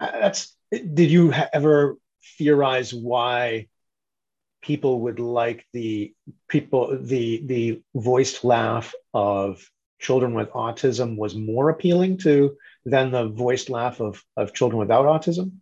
Uh, 0.00 0.10
that's, 0.20 0.56
did 0.70 1.10
you 1.10 1.32
ever 1.52 1.96
theorize 2.38 2.92
why 2.92 3.68
people 4.62 5.00
would 5.00 5.18
like 5.18 5.66
the 5.72 6.14
people 6.48 6.96
the 7.00 7.42
the 7.46 7.82
voiced 7.96 8.44
laugh 8.44 8.94
of 9.12 9.60
children 10.00 10.34
with 10.34 10.50
autism 10.50 11.16
was 11.16 11.34
more 11.34 11.68
appealing 11.68 12.16
to 12.18 12.56
than 12.84 13.10
the 13.10 13.28
voiced 13.28 13.70
laugh 13.70 14.00
of 14.00 14.22
of 14.36 14.52
children 14.52 14.78
without 14.78 15.06
autism? 15.06 15.52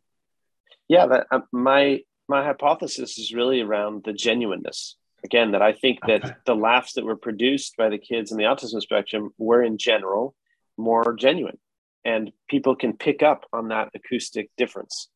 Yeah 0.88 1.06
that 1.06 1.26
uh, 1.30 1.40
my 1.52 2.00
my 2.28 2.44
hypothesis 2.44 3.18
is 3.18 3.34
really 3.34 3.60
around 3.60 4.04
the 4.04 4.12
genuineness. 4.12 4.96
Again 5.22 5.52
that 5.52 5.60
i 5.60 5.72
think 5.72 5.98
that 6.06 6.24
okay. 6.24 6.34
the 6.46 6.54
laughs 6.54 6.94
that 6.94 7.04
were 7.04 7.16
produced 7.16 7.76
by 7.76 7.90
the 7.90 7.98
kids 7.98 8.32
in 8.32 8.38
the 8.38 8.44
autism 8.44 8.80
spectrum 8.80 9.34
were 9.36 9.62
in 9.62 9.76
general 9.76 10.34
more 10.80 11.14
genuine. 11.14 11.58
And 12.04 12.32
people 12.48 12.74
can 12.74 12.96
pick 12.96 13.22
up 13.22 13.44
on 13.52 13.68
that 13.68 13.90
acoustic 13.94 14.50
difference. 14.56 15.08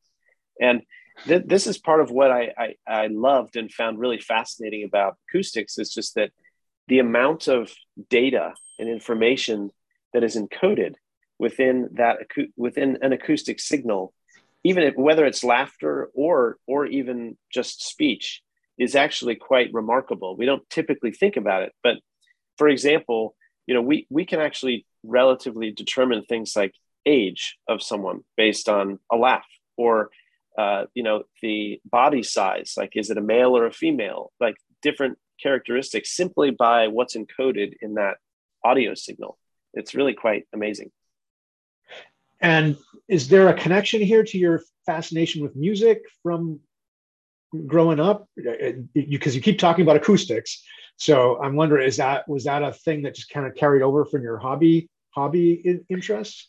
And 0.60 0.82
th- 1.26 1.44
this 1.46 1.66
is 1.66 1.78
part 1.78 2.00
of 2.00 2.10
what 2.10 2.30
I, 2.30 2.52
I, 2.56 2.74
I 2.86 3.06
loved 3.08 3.56
and 3.56 3.72
found 3.72 3.98
really 3.98 4.20
fascinating 4.20 4.84
about 4.84 5.16
acoustics 5.28 5.78
is 5.78 5.92
just 5.92 6.14
that 6.14 6.30
the 6.86 6.98
amount 6.98 7.48
of 7.48 7.72
data 8.10 8.52
and 8.78 8.88
information 8.88 9.70
that 10.12 10.22
is 10.22 10.36
encoded 10.36 10.94
within 11.38 11.88
that 11.92 12.18
within 12.57 12.99
an 13.03 13.12
acoustic 13.12 13.61
signal 13.61 14.12
even 14.66 14.83
if, 14.83 14.94
whether 14.97 15.27
it's 15.27 15.44
laughter 15.44 16.11
or 16.14 16.59
or 16.66 16.87
even 16.87 17.37
just 17.53 17.87
speech 17.87 18.42
is 18.77 18.97
actually 18.97 19.37
quite 19.37 19.73
remarkable. 19.73 20.37
We 20.37 20.47
don't 20.47 20.68
typically 20.70 21.12
think 21.12 21.37
about 21.37 21.62
it 21.62 21.73
but 21.83 21.97
for 22.57 22.68
example 22.68 23.35
you 23.66 23.75
know 23.75 23.83
we 23.83 24.07
we 24.11 24.25
can 24.25 24.40
actually 24.40 24.87
relatively 25.03 25.70
determine 25.70 26.25
things 26.25 26.57
like 26.57 26.73
age 27.07 27.59
of 27.68 27.83
someone 27.83 28.20
based 28.37 28.68
on 28.68 28.99
a 29.12 29.16
laugh 29.16 29.47
or 29.77 30.11
uh, 30.57 30.85
you 30.94 31.03
know 31.03 31.25
the 31.42 31.81
body 31.85 32.23
size. 32.23 32.75
Like 32.77 32.92
is 32.94 33.11
it 33.11 33.18
a 33.18 33.23
male 33.23 33.57
or 33.57 33.66
a 33.66 33.73
female? 33.73 34.33
Like 34.40 34.57
different 34.83 35.18
characteristics 35.42 36.14
simply 36.14 36.51
by 36.51 36.88
what's 36.88 37.16
encoded 37.16 37.75
in 37.81 37.94
that 37.94 38.18
audio 38.64 38.94
signal. 38.94 39.37
It's 39.75 39.94
really 39.94 40.14
quite 40.14 40.47
amazing 40.55 40.90
and 42.40 42.77
is 43.09 43.29
there 43.29 43.49
a 43.49 43.55
connection 43.55 44.01
here 44.01 44.25
to 44.25 44.38
your 44.38 44.62
fascination 44.87 45.42
with 45.42 45.57
music 45.57 46.03
from 46.23 46.61
growing 47.66 48.01
up? 48.01 48.29
Because 48.37 49.35
you, 49.35 49.40
keep 49.40 49.59
talking 49.59 49.83
about 49.83 49.97
acoustics. 49.97 50.62
So 50.97 51.42
i'm 51.42 51.57
wondering 51.57 51.88
is 51.88 51.97
that 51.97 52.29
was 52.29 52.44
that 52.44 52.62
a 52.62 52.73
thing 52.73 53.03
that 53.03 53.16
just 53.16 53.31
kind 53.31 53.47
of 53.47 53.55
carried 53.55 53.83
over 53.83 54.05
from 54.05 54.23
your 54.23 54.38
hobby 54.38 54.88
hobby 55.11 55.81
interests? 55.88 56.49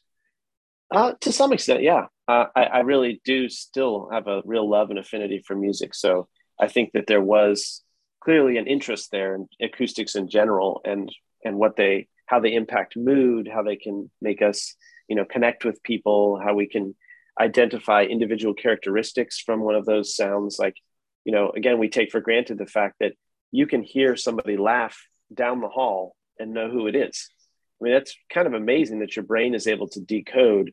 Uh, 0.92 1.14
to 1.22 1.32
some 1.32 1.52
extent 1.52 1.82
yeah. 1.82 2.06
Uh, 2.28 2.46
I, 2.56 2.64
I, 2.64 2.80
really 2.80 3.22
do 3.24 3.50
still 3.50 4.10
have 4.12 4.28
a 4.28 4.42
real 4.46 4.68
love 4.68 4.90
and 4.90 4.98
affinity 4.98 5.44
for 5.46 5.56
music. 5.56 5.94
So 5.94 6.28
I 6.60 6.68
think 6.68 6.92
that 6.94 7.06
there 7.06 7.22
was 7.22 7.84
clearly 8.20 8.58
an 8.58 8.66
interest 8.66 9.12
there 9.12 9.36
in 9.36 9.48
acoustics 9.62 10.16
in 10.16 10.28
general 10.28 10.82
and 10.84 11.12
and 11.44 11.58
what 11.58 11.76
they 11.76 12.08
how 12.26 12.40
they 12.40 12.56
impact 12.56 12.98
mood, 12.98 13.48
how 13.52 13.62
they 13.62 13.76
can 13.76 14.10
make 14.22 14.42
us 14.42 14.76
you 15.08 15.16
know 15.16 15.26
connect 15.26 15.66
with 15.66 15.84
people, 15.84 16.40
how 16.40 16.54
we 16.54 16.68
can 16.68 16.96
identify 17.40 18.04
individual 18.04 18.54
characteristics 18.54 19.40
from 19.40 19.62
one 19.62 19.76
of 19.76 19.86
those 19.86 20.16
sounds. 20.16 20.58
Like 20.60 20.76
you 21.24 21.32
know, 21.32 21.52
again, 21.56 21.80
we 21.80 21.90
take 21.90 22.12
for 22.12 22.22
granted 22.22 22.58
the 22.58 22.66
fact 22.66 22.96
that 23.00 23.14
you 23.52 23.68
can 23.68 23.84
hear 23.84 24.16
somebody 24.16 24.58
laugh 24.58 25.08
down 25.34 25.62
the 25.62 25.70
hall 25.70 26.16
and 26.40 26.54
know 26.54 26.70
who 26.70 26.88
it 26.88 26.96
is. 26.96 27.30
I 27.80 27.84
mean, 27.84 27.94
that's 27.94 28.16
kind 28.30 28.48
of 28.48 28.54
amazing 28.54 29.00
that 29.00 29.16
your 29.16 29.26
brain 29.26 29.54
is 29.54 29.68
able 29.68 29.88
to 29.90 30.00
decode 30.00 30.72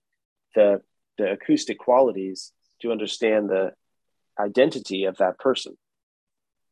the 0.54 0.80
the 1.18 1.32
acoustic 1.32 1.78
qualities 1.78 2.52
to 2.80 2.90
understand 2.90 3.48
the 3.48 3.72
identity 4.38 5.04
of 5.04 5.16
that 5.18 5.38
person. 5.38 5.76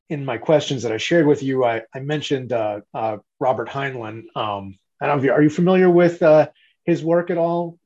In 0.08 0.24
my 0.24 0.38
questions 0.38 0.82
that 0.82 0.92
I 0.92 0.96
shared 0.96 1.26
with 1.26 1.42
you, 1.42 1.64
I, 1.64 1.82
I 1.94 2.00
mentioned 2.00 2.52
uh, 2.52 2.80
uh, 2.92 3.18
Robert 3.38 3.68
Heinlein. 3.68 4.24
Um, 4.34 4.78
I 5.00 5.06
don't 5.06 5.16
know 5.16 5.18
if 5.18 5.24
you, 5.24 5.32
are 5.32 5.42
you 5.42 5.50
familiar 5.50 5.88
with 5.88 6.22
uh, 6.22 6.48
his 6.84 7.04
work 7.04 7.30
at 7.30 7.38
all? 7.38 7.78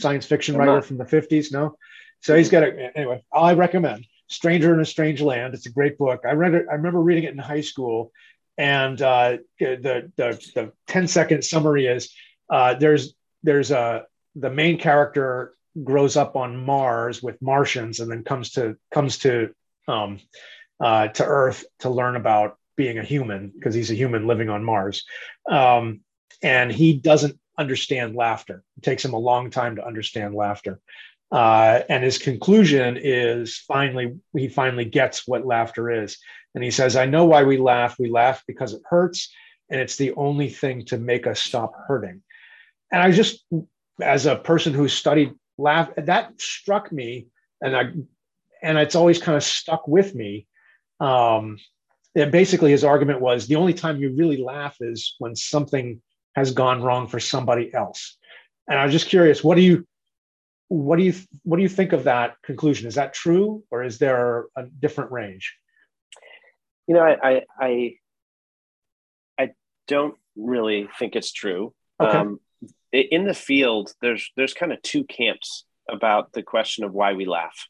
Science 0.00 0.26
fiction 0.26 0.54
I'm 0.54 0.60
writer 0.60 0.74
not. 0.74 0.84
from 0.84 0.98
the 0.98 1.04
50s? 1.04 1.52
No? 1.52 1.76
So 2.20 2.36
he's 2.36 2.48
got 2.48 2.64
it. 2.64 2.92
Anyway, 2.94 3.22
I 3.32 3.54
recommend 3.54 4.06
Stranger 4.28 4.74
in 4.74 4.80
a 4.80 4.84
Strange 4.84 5.20
Land. 5.20 5.54
It's 5.54 5.66
a 5.66 5.72
great 5.72 5.98
book. 5.98 6.22
I 6.26 6.32
read 6.32 6.54
it. 6.54 6.66
I 6.70 6.74
remember 6.74 7.00
reading 7.00 7.24
it 7.24 7.32
in 7.32 7.38
high 7.38 7.60
school. 7.60 8.12
And 8.56 9.00
uh, 9.00 9.38
the, 9.60 10.10
the, 10.16 10.50
the 10.54 10.72
10 10.88 11.06
second 11.06 11.44
summary 11.44 11.86
is 11.86 12.12
uh, 12.50 12.74
there's, 12.74 13.14
there's 13.44 13.70
a, 13.70 14.04
the 14.34 14.50
main 14.50 14.78
character 14.78 15.54
grows 15.84 16.16
up 16.16 16.36
on 16.36 16.56
Mars 16.56 17.22
with 17.22 17.40
Martians 17.40 18.00
and 18.00 18.10
then 18.10 18.24
comes 18.24 18.50
to 18.50 18.76
comes 18.92 19.18
to 19.18 19.50
um, 19.86 20.18
uh, 20.80 21.08
to 21.08 21.24
Earth 21.24 21.64
to 21.80 21.90
learn 21.90 22.16
about 22.16 22.56
being 22.76 22.98
a 22.98 23.04
human 23.04 23.48
because 23.48 23.74
he's 23.74 23.90
a 23.90 23.94
human 23.94 24.26
living 24.26 24.48
on 24.48 24.64
Mars, 24.64 25.04
um, 25.50 26.00
and 26.42 26.70
he 26.70 26.94
doesn't 26.94 27.38
understand 27.58 28.14
laughter. 28.14 28.62
It 28.76 28.84
takes 28.84 29.04
him 29.04 29.12
a 29.12 29.18
long 29.18 29.50
time 29.50 29.76
to 29.76 29.86
understand 29.86 30.34
laughter. 30.34 30.80
Uh, 31.30 31.80
and 31.90 32.02
his 32.02 32.16
conclusion 32.16 32.98
is 32.98 33.58
finally 33.68 34.16
he 34.34 34.48
finally 34.48 34.86
gets 34.86 35.28
what 35.28 35.44
laughter 35.44 35.90
is 35.90 36.16
and 36.54 36.64
he 36.64 36.70
says 36.70 36.96
i 36.96 37.04
know 37.04 37.26
why 37.26 37.42
we 37.42 37.58
laugh 37.58 37.98
we 37.98 38.08
laugh 38.08 38.42
because 38.46 38.72
it 38.72 38.80
hurts 38.88 39.30
and 39.68 39.78
it's 39.78 39.96
the 39.96 40.10
only 40.14 40.48
thing 40.48 40.82
to 40.82 40.96
make 40.96 41.26
us 41.26 41.38
stop 41.38 41.74
hurting 41.86 42.22
and 42.90 43.02
i 43.02 43.10
just 43.10 43.44
as 44.00 44.24
a 44.24 44.36
person 44.36 44.72
who 44.72 44.88
studied 44.88 45.34
laugh 45.58 45.90
that 45.98 46.32
struck 46.40 46.90
me 46.90 47.26
and 47.60 47.76
i 47.76 47.82
and 48.62 48.78
it's 48.78 48.94
always 48.94 49.20
kind 49.20 49.36
of 49.36 49.44
stuck 49.44 49.86
with 49.86 50.14
me 50.14 50.46
um 51.00 51.58
and 52.14 52.32
basically 52.32 52.70
his 52.70 52.84
argument 52.84 53.20
was 53.20 53.46
the 53.46 53.56
only 53.56 53.74
time 53.74 54.00
you 54.00 54.14
really 54.16 54.42
laugh 54.42 54.78
is 54.80 55.14
when 55.18 55.36
something 55.36 56.00
has 56.38 56.52
gone 56.52 56.82
wrong 56.82 57.06
for 57.08 57.20
somebody 57.20 57.72
else. 57.74 58.16
And 58.68 58.78
i 58.78 58.84
was 58.84 58.92
just 58.92 59.08
curious 59.08 59.42
what 59.42 59.56
do 59.56 59.62
you 59.62 59.86
what 60.68 60.98
do 60.98 61.04
you 61.04 61.14
what 61.44 61.56
do 61.56 61.62
you 61.62 61.68
think 61.68 61.92
of 61.92 62.04
that 62.04 62.36
conclusion? 62.42 62.86
Is 62.86 62.96
that 62.96 63.14
true 63.14 63.64
or 63.70 63.82
is 63.82 63.98
there 63.98 64.46
a 64.56 64.64
different 64.66 65.12
range? 65.12 65.54
You 66.86 66.94
know 66.94 67.02
i 67.02 67.16
i 67.22 67.42
i, 67.60 67.94
I 69.38 69.50
don't 69.86 70.14
really 70.36 70.88
think 70.98 71.16
it's 71.16 71.32
true. 71.32 71.74
Okay. 72.00 72.16
um, 72.16 72.40
in 72.92 73.24
the 73.24 73.34
field 73.34 73.92
there's 74.00 74.30
there's 74.36 74.54
kind 74.54 74.72
of 74.72 74.80
two 74.82 75.04
camps 75.04 75.64
about 75.90 76.32
the 76.32 76.42
question 76.42 76.84
of 76.84 76.92
why 76.92 77.14
we 77.14 77.24
laugh. 77.24 77.66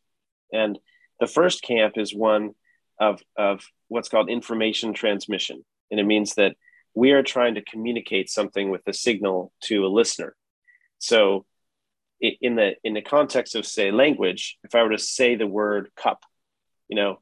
And 0.53 0.79
the 1.21 1.27
first 1.27 1.63
camp 1.63 1.95
is 1.97 2.15
one 2.15 2.55
of 3.01 3.23
of 3.37 3.65
what's 3.89 4.09
called 4.09 4.29
information 4.29 4.93
transmission. 4.93 5.65
And 5.91 6.01
it 6.01 6.07
means 6.07 6.35
that 6.35 6.57
we 7.03 7.13
are 7.13 7.23
trying 7.23 7.55
to 7.55 7.63
communicate 7.73 8.29
something 8.29 8.71
with 8.71 8.83
a 8.87 8.93
signal 8.93 9.53
to 9.61 9.87
a 9.87 9.95
listener 10.01 10.35
so 10.99 11.45
in 12.21 12.57
the 12.57 12.69
in 12.83 12.95
the 12.95 13.03
context 13.17 13.55
of 13.55 13.65
say 13.67 13.91
language 13.91 14.59
if 14.65 14.75
i 14.75 14.83
were 14.83 14.97
to 14.97 14.99
say 14.99 15.35
the 15.35 15.47
word 15.61 15.91
cup 15.97 16.21
you 16.89 16.97
know 16.97 17.21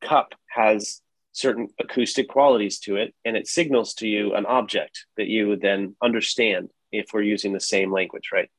cup 0.00 0.34
has 0.48 1.00
certain 1.32 1.68
acoustic 1.78 2.28
qualities 2.28 2.78
to 2.78 2.96
it 2.96 3.14
and 3.24 3.36
it 3.36 3.46
signals 3.46 3.92
to 3.92 4.08
you 4.08 4.34
an 4.34 4.46
object 4.46 5.04
that 5.18 5.26
you 5.26 5.48
would 5.48 5.60
then 5.60 5.94
understand 6.02 6.70
if 6.92 7.10
we're 7.12 7.22
using 7.22 7.52
the 7.52 7.60
same 7.60 7.92
language, 7.92 8.30
right? 8.32 8.50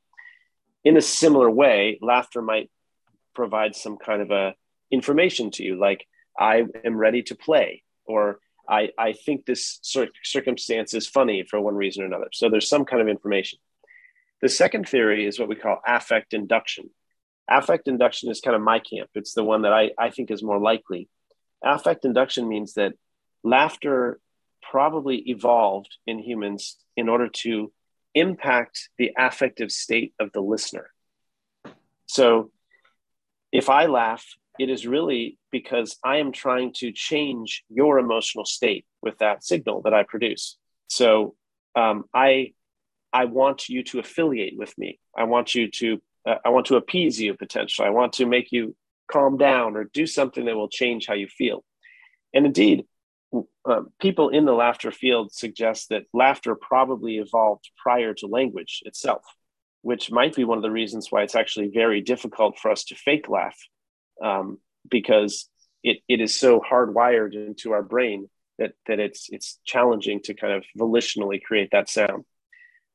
In 0.84 0.96
a 0.96 1.02
similar 1.02 1.50
way, 1.50 1.98
laughter 2.02 2.42
might 2.42 2.70
provide 3.34 3.76
some 3.76 3.98
kind 3.98 4.22
of 4.22 4.32
a 4.32 4.54
information 4.92 5.50
to 5.52 5.64
you, 5.64 5.76
like 5.76 6.06
I 6.40 6.64
am 6.86 6.98
ready 6.98 7.24
to 7.24 7.36
play, 7.36 7.84
or 8.06 8.40
I, 8.70 8.90
I 8.98 9.14
think 9.14 9.46
this 9.46 9.80
cir- 9.82 10.10
circumstance 10.24 10.94
is 10.94 11.08
funny 11.08 11.44
for 11.50 11.60
one 11.60 11.76
reason 11.76 12.04
or 12.04 12.08
another. 12.08 12.30
So 12.34 12.50
there's 12.50 12.70
some 12.70 12.86
kind 12.86 13.02
of 13.02 13.08
information. 13.08 13.60
The 14.42 14.50
second 14.50 14.88
theory 14.88 15.26
is 15.26 15.40
what 15.40 15.50
we 15.50 15.56
call 15.56 15.82
affect 15.86 16.34
induction. 16.34 16.90
Affect 17.50 17.88
induction 17.88 18.30
is 18.30 18.42
kind 18.42 18.56
of 18.56 18.62
my 18.62 18.80
camp. 18.80 19.10
It's 19.16 19.34
the 19.34 19.44
one 19.44 19.62
that 19.64 19.74
I, 19.74 19.92
I 19.98 20.10
think 20.10 20.32
is 20.32 20.44
more 20.44 20.60
likely. 20.60 21.08
Affect 21.64 22.06
induction 22.06 22.48
means 22.48 22.74
that 22.74 22.94
laughter 23.44 24.20
probably 24.62 25.18
evolved 25.30 25.96
in 26.06 26.20
humans 26.20 26.78
in 26.96 27.10
order 27.10 27.30
to 27.30 27.72
impact 28.14 28.90
the 28.98 29.12
affective 29.18 29.72
state 29.72 30.14
of 30.20 30.32
the 30.34 30.42
listener. 30.42 30.92
So 32.08 32.52
if 33.52 33.70
I 33.70 33.86
laugh, 33.86 34.26
it 34.60 34.70
is 34.70 34.88
really 34.88 35.38
because 35.52 35.98
I 36.04 36.18
am 36.18 36.32
trying 36.32 36.74
to 36.78 36.92
change 36.92 37.64
your 37.70 38.00
emotional 38.00 38.46
state 38.46 38.86
with 39.02 39.18
that 39.20 39.44
signal 39.44 39.82
that 39.84 39.94
I 39.94 40.04
produce. 40.04 40.58
So 40.88 41.36
um, 41.76 42.06
I 42.14 42.54
I 43.14 43.26
want 43.26 43.70
you 43.70 43.84
to 43.84 44.00
affiliate 44.00 44.58
with 44.58 44.78
me. 44.78 45.00
I 45.16 45.24
want 45.24 45.56
you 45.56 45.70
to 45.72 46.02
uh, 46.28 46.36
I 46.46 46.50
want 46.50 46.68
to 46.68 46.76
appease 46.76 47.20
you 47.20 47.36
potentially. 47.36 47.88
I 47.88 47.92
want 47.92 48.14
to 48.14 48.26
make 48.26 48.52
you 48.52 48.76
calm 49.12 49.38
down 49.38 49.76
or 49.78 49.86
do 49.86 50.06
something 50.06 50.46
that 50.46 50.56
will 50.56 50.70
change 50.70 51.08
how 51.08 51.14
you 51.14 51.28
feel. 51.28 51.64
And 52.34 52.46
indeed, 52.46 52.86
uh, 53.34 53.82
people 54.00 54.30
in 54.30 54.46
the 54.46 54.54
laughter 54.54 54.92
field 54.92 55.32
suggest 55.32 55.90
that 55.90 56.04
laughter 56.14 56.56
probably 56.56 57.18
evolved 57.18 57.70
prior 57.82 58.14
to 58.16 58.28
language 58.28 58.82
itself, 58.86 59.24
which 59.82 60.12
might 60.12 60.36
be 60.36 60.44
one 60.44 60.58
of 60.58 60.64
the 60.64 60.72
reasons 60.72 61.08
why 61.10 61.24
it's 61.24 61.36
actually 61.36 61.70
very 61.74 62.02
difficult 62.02 62.58
for 62.58 62.72
us 62.72 62.84
to 62.86 62.96
fake 62.96 63.30
laugh, 63.30 63.58
um, 64.24 64.60
because 64.90 65.50
it, 65.84 66.00
it 66.08 66.22
is 66.22 66.36
so 66.36 66.60
hardwired 66.60 67.34
into 67.34 67.72
our 67.72 67.84
brain 67.84 68.30
that 68.58 68.74
that 68.88 69.00
it's 69.00 69.28
it's 69.30 69.60
challenging 69.66 70.22
to 70.24 70.34
kind 70.34 70.54
of 70.54 70.64
volitionally 70.78 71.42
create 71.42 71.70
that 71.72 71.90
sound. 71.90 72.26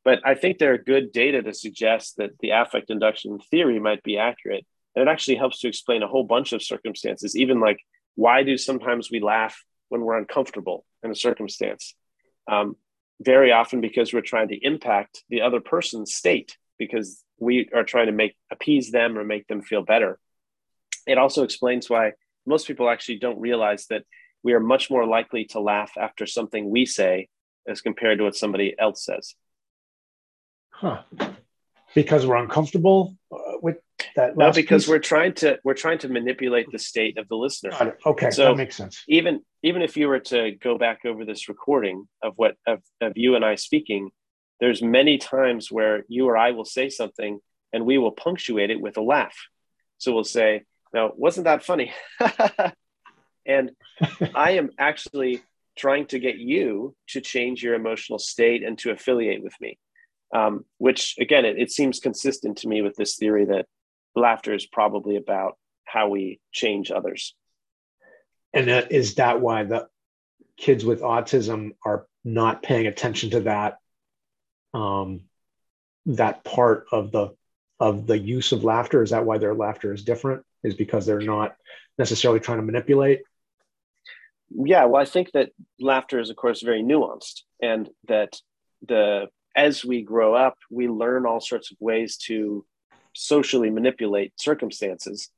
But 0.04 0.18
I 0.24 0.34
think 0.34 0.58
there 0.58 0.74
are 0.74 0.78
good 0.78 1.12
data 1.12 1.42
to 1.42 1.54
suggest 1.54 2.16
that 2.16 2.38
the 2.40 2.50
affect 2.50 2.90
induction 2.90 3.38
theory 3.50 3.78
might 3.78 4.02
be 4.02 4.18
accurate. 4.18 4.66
And 4.94 5.06
it 5.06 5.10
actually 5.10 5.36
helps 5.36 5.60
to 5.60 5.68
explain 5.68 6.02
a 6.02 6.08
whole 6.08 6.24
bunch 6.24 6.52
of 6.52 6.62
circumstances, 6.62 7.36
even 7.36 7.60
like 7.60 7.78
why 8.14 8.42
do 8.42 8.58
sometimes 8.58 9.10
we 9.10 9.20
laugh 9.20 9.62
when 9.88 10.02
we're 10.02 10.18
uncomfortable 10.18 10.84
in 11.02 11.10
a 11.10 11.14
circumstance? 11.14 11.94
Um, 12.50 12.76
very 13.20 13.52
often 13.52 13.80
because 13.80 14.12
we're 14.12 14.20
trying 14.20 14.48
to 14.48 14.56
impact 14.56 15.22
the 15.30 15.42
other 15.42 15.60
person's 15.60 16.12
state 16.14 16.56
because 16.78 17.22
we 17.38 17.68
are 17.74 17.84
trying 17.84 18.06
to 18.06 18.12
make 18.12 18.36
appease 18.50 18.90
them 18.90 19.16
or 19.16 19.24
make 19.24 19.46
them 19.46 19.62
feel 19.62 19.82
better. 19.82 20.18
It 21.06 21.18
also 21.18 21.42
explains 21.42 21.88
why 21.88 22.12
most 22.46 22.66
people 22.66 22.88
actually 22.88 23.18
don't 23.18 23.40
realize 23.40 23.86
that 23.86 24.02
we 24.42 24.52
are 24.52 24.60
much 24.60 24.90
more 24.90 25.06
likely 25.06 25.44
to 25.46 25.60
laugh 25.60 25.92
after 25.96 26.26
something 26.26 26.70
we 26.70 26.86
say 26.86 27.28
as 27.68 27.80
compared 27.80 28.18
to 28.18 28.24
what 28.24 28.36
somebody 28.36 28.74
else 28.78 29.04
says. 29.04 29.34
Huh. 30.70 31.02
Because 31.94 32.26
we're 32.26 32.36
uncomfortable 32.36 33.16
uh, 33.30 33.58
with 33.60 33.76
that. 34.16 34.36
No, 34.36 34.50
because 34.50 34.84
piece? 34.84 34.88
we're 34.88 34.98
trying 34.98 35.34
to 35.34 35.58
we're 35.62 35.74
trying 35.74 35.98
to 35.98 36.08
manipulate 36.08 36.66
the 36.72 36.78
state 36.78 37.18
of 37.18 37.28
the 37.28 37.36
listener. 37.36 37.96
Okay, 38.04 38.30
so 38.30 38.46
that 38.46 38.56
makes 38.56 38.76
sense. 38.76 39.04
Even 39.08 39.42
even 39.62 39.82
if 39.82 39.96
you 39.96 40.08
were 40.08 40.20
to 40.20 40.52
go 40.52 40.78
back 40.78 41.00
over 41.04 41.24
this 41.24 41.48
recording 41.48 42.08
of 42.22 42.32
what 42.36 42.56
of, 42.66 42.80
of 43.00 43.12
you 43.14 43.36
and 43.36 43.44
I 43.44 43.56
speaking, 43.56 44.10
there's 44.58 44.82
many 44.82 45.18
times 45.18 45.70
where 45.70 46.04
you 46.08 46.26
or 46.26 46.36
I 46.36 46.52
will 46.52 46.64
say 46.64 46.88
something 46.88 47.38
and 47.72 47.84
we 47.84 47.98
will 47.98 48.12
punctuate 48.12 48.70
it 48.70 48.80
with 48.80 48.96
a 48.96 49.02
laugh. 49.02 49.36
So 49.98 50.12
we'll 50.12 50.24
say, 50.24 50.62
"Now, 50.92 51.12
wasn't 51.16 51.44
that 51.44 51.64
funny?" 51.64 51.92
and 53.46 53.70
I 54.34 54.52
am 54.52 54.70
actually 54.78 55.42
trying 55.76 56.06
to 56.06 56.18
get 56.18 56.36
you 56.36 56.94
to 57.08 57.20
change 57.20 57.62
your 57.62 57.74
emotional 57.74 58.18
state 58.18 58.62
and 58.62 58.78
to 58.78 58.90
affiliate 58.90 59.42
with 59.42 59.54
me 59.60 59.78
um, 60.32 60.64
which 60.78 61.16
again, 61.20 61.44
it, 61.44 61.58
it 61.58 61.70
seems 61.70 62.00
consistent 62.00 62.58
to 62.58 62.68
me 62.68 62.82
with 62.82 62.96
this 62.96 63.16
theory 63.16 63.44
that 63.46 63.66
laughter 64.14 64.54
is 64.54 64.66
probably 64.66 65.16
about 65.16 65.58
how 65.84 66.08
we 66.08 66.40
change 66.52 66.90
others. 66.90 67.34
And 68.54 68.68
that, 68.68 68.92
is 68.92 69.16
that 69.16 69.40
why 69.40 69.64
the 69.64 69.88
kids 70.56 70.84
with 70.84 71.00
autism 71.00 71.70
are 71.84 72.06
not 72.24 72.62
paying 72.62 72.86
attention 72.86 73.30
to 73.30 73.40
that 73.40 73.78
um, 74.74 75.22
that 76.06 76.44
part 76.44 76.86
of 76.92 77.12
the 77.12 77.34
of 77.78 78.06
the 78.06 78.18
use 78.18 78.52
of 78.52 78.64
laughter? 78.64 79.02
Is 79.02 79.10
that 79.10 79.26
why 79.26 79.38
their 79.38 79.54
laughter 79.54 79.92
is 79.92 80.04
different? 80.04 80.44
Is 80.62 80.74
because 80.74 81.06
they're 81.06 81.20
not 81.20 81.56
necessarily 81.98 82.40
trying 82.40 82.58
to 82.58 82.64
manipulate? 82.64 83.22
Yeah, 84.50 84.84
well, 84.84 85.00
I 85.00 85.06
think 85.06 85.32
that 85.32 85.50
laughter 85.80 86.20
is, 86.20 86.30
of 86.30 86.36
course, 86.36 86.62
very 86.62 86.82
nuanced, 86.82 87.42
and 87.60 87.88
that 88.08 88.36
the 88.86 89.28
as 89.56 89.84
we 89.84 90.02
grow 90.02 90.34
up, 90.34 90.56
we 90.70 90.88
learn 90.88 91.26
all 91.26 91.40
sorts 91.40 91.70
of 91.70 91.76
ways 91.80 92.16
to 92.16 92.64
socially 93.14 93.70
manipulate 93.70 94.32
circumstances. 94.40 95.28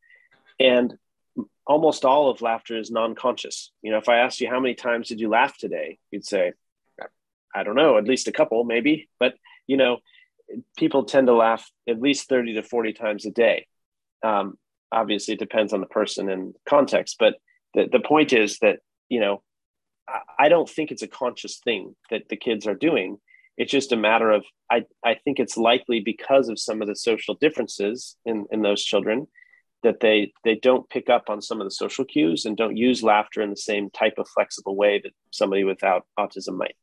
And 0.61 0.95
almost 1.66 2.05
all 2.05 2.31
of 2.31 2.43
laughter 2.43 2.79
is 2.79 2.91
non-conscious. 2.91 3.72
You 3.83 3.91
know, 3.91 3.99
if 3.99 4.09
I 4.09 4.18
asked 4.18 4.41
you 4.41 4.49
how 4.49 4.61
many 4.61 4.75
times 4.75 5.09
did 5.09 5.20
you 5.20 5.29
laugh 5.29 5.59
today, 5.59 5.99
you'd 6.11 6.25
say, 6.25 6.53
I 7.55 7.62
don't 7.62 7.75
know, 7.77 7.99
at 7.99 8.05
least 8.05 8.29
a 8.29 8.33
couple, 8.33 8.64
maybe. 8.64 9.09
But 9.18 9.35
you 9.66 9.77
know, 9.77 9.99
people 10.77 11.05
tend 11.05 11.29
to 11.29 11.35
laugh 11.35 11.68
at 11.89 12.01
least 12.01 12.29
30 12.29 12.55
to 12.55 12.62
40 12.62 12.93
times 12.93 13.27
a 13.27 13.31
day. 13.31 13.66
Um, 14.22 14.59
obviously, 14.93 15.35
it 15.35 15.41
depends 15.41 15.72
on 15.72 15.80
the 15.80 15.87
person 15.87 16.28
and 16.28 16.55
context. 16.68 17.16
But 17.18 17.35
the, 17.74 17.89
the 17.91 18.01
point 18.01 18.32
is 18.32 18.59
that, 18.59 18.80
you 19.09 19.20
know, 19.20 19.43
I, 20.09 20.20
I 20.39 20.49
don't 20.49 20.68
think 20.68 20.91
it's 20.91 21.03
a 21.03 21.09
conscious 21.09 21.59
thing 21.59 21.95
that 22.11 22.28
the 22.28 22.37
kids 22.37 22.66
are 22.66 22.74
doing 22.74 23.18
it's 23.57 23.70
just 23.70 23.93
a 23.93 23.97
matter 23.97 24.30
of 24.30 24.45
I, 24.70 24.85
I 25.05 25.14
think 25.14 25.39
it's 25.39 25.57
likely 25.57 26.01
because 26.01 26.49
of 26.49 26.59
some 26.59 26.82
of 26.82 26.89
the 26.89 26.97
social 26.97 27.35
differences 27.35 28.16
in, 28.24 28.47
in 28.51 28.62
those 28.62 28.82
children 28.82 29.26
that 29.82 30.01
they 30.01 30.32
they 30.45 30.57
don't 30.57 30.89
pick 30.89 31.09
up 31.09 31.28
on 31.28 31.43
some 31.43 31.61
of 31.61 31.66
the 31.66 31.70
social 31.70 32.05
cues 32.05 32.47
and 32.47 32.57
don't 32.57 32.76
use 32.76 33.03
laughter 33.03 33.43
in 33.43 33.51
the 33.51 33.57
same 33.57 33.91
type 33.91 34.14
of 34.18 34.28
flexible 34.28 34.76
way 34.76 35.01
that 35.03 35.12
somebody 35.30 35.62
without 35.64 36.07
autism 36.18 36.57
might. 36.57 36.76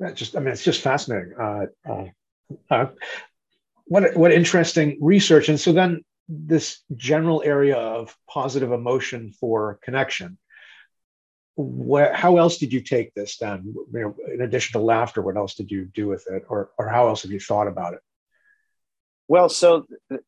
That 0.00 0.16
just 0.16 0.36
I 0.36 0.40
mean 0.40 0.48
it's 0.48 0.64
just 0.64 0.80
fascinating. 0.80 1.34
Uh, 1.38 1.66
uh, 1.88 2.04
uh, 2.70 2.86
what 3.84 4.16
what 4.16 4.32
interesting 4.32 4.98
research 5.00 5.48
and 5.48 5.60
so 5.60 5.72
then 5.72 6.02
this 6.28 6.80
general 6.94 7.42
area 7.44 7.76
of 7.76 8.16
positive 8.28 8.72
emotion 8.72 9.32
for 9.32 9.78
connection 9.82 10.38
where, 11.56 12.12
how 12.12 12.36
else 12.38 12.58
did 12.58 12.72
you 12.72 12.80
take 12.80 13.14
this 13.14 13.36
then? 13.38 13.74
You 13.92 14.00
know, 14.00 14.16
in 14.32 14.40
addition 14.40 14.72
to 14.78 14.84
laughter, 14.84 15.22
what 15.22 15.36
else 15.36 15.54
did 15.54 15.70
you 15.70 15.84
do 15.84 16.08
with 16.08 16.26
it, 16.28 16.44
or 16.48 16.70
or 16.78 16.88
how 16.88 17.08
else 17.08 17.22
have 17.22 17.30
you 17.30 17.40
thought 17.40 17.68
about 17.68 17.94
it? 17.94 18.00
Well, 19.28 19.48
so 19.48 19.86
th- 20.10 20.22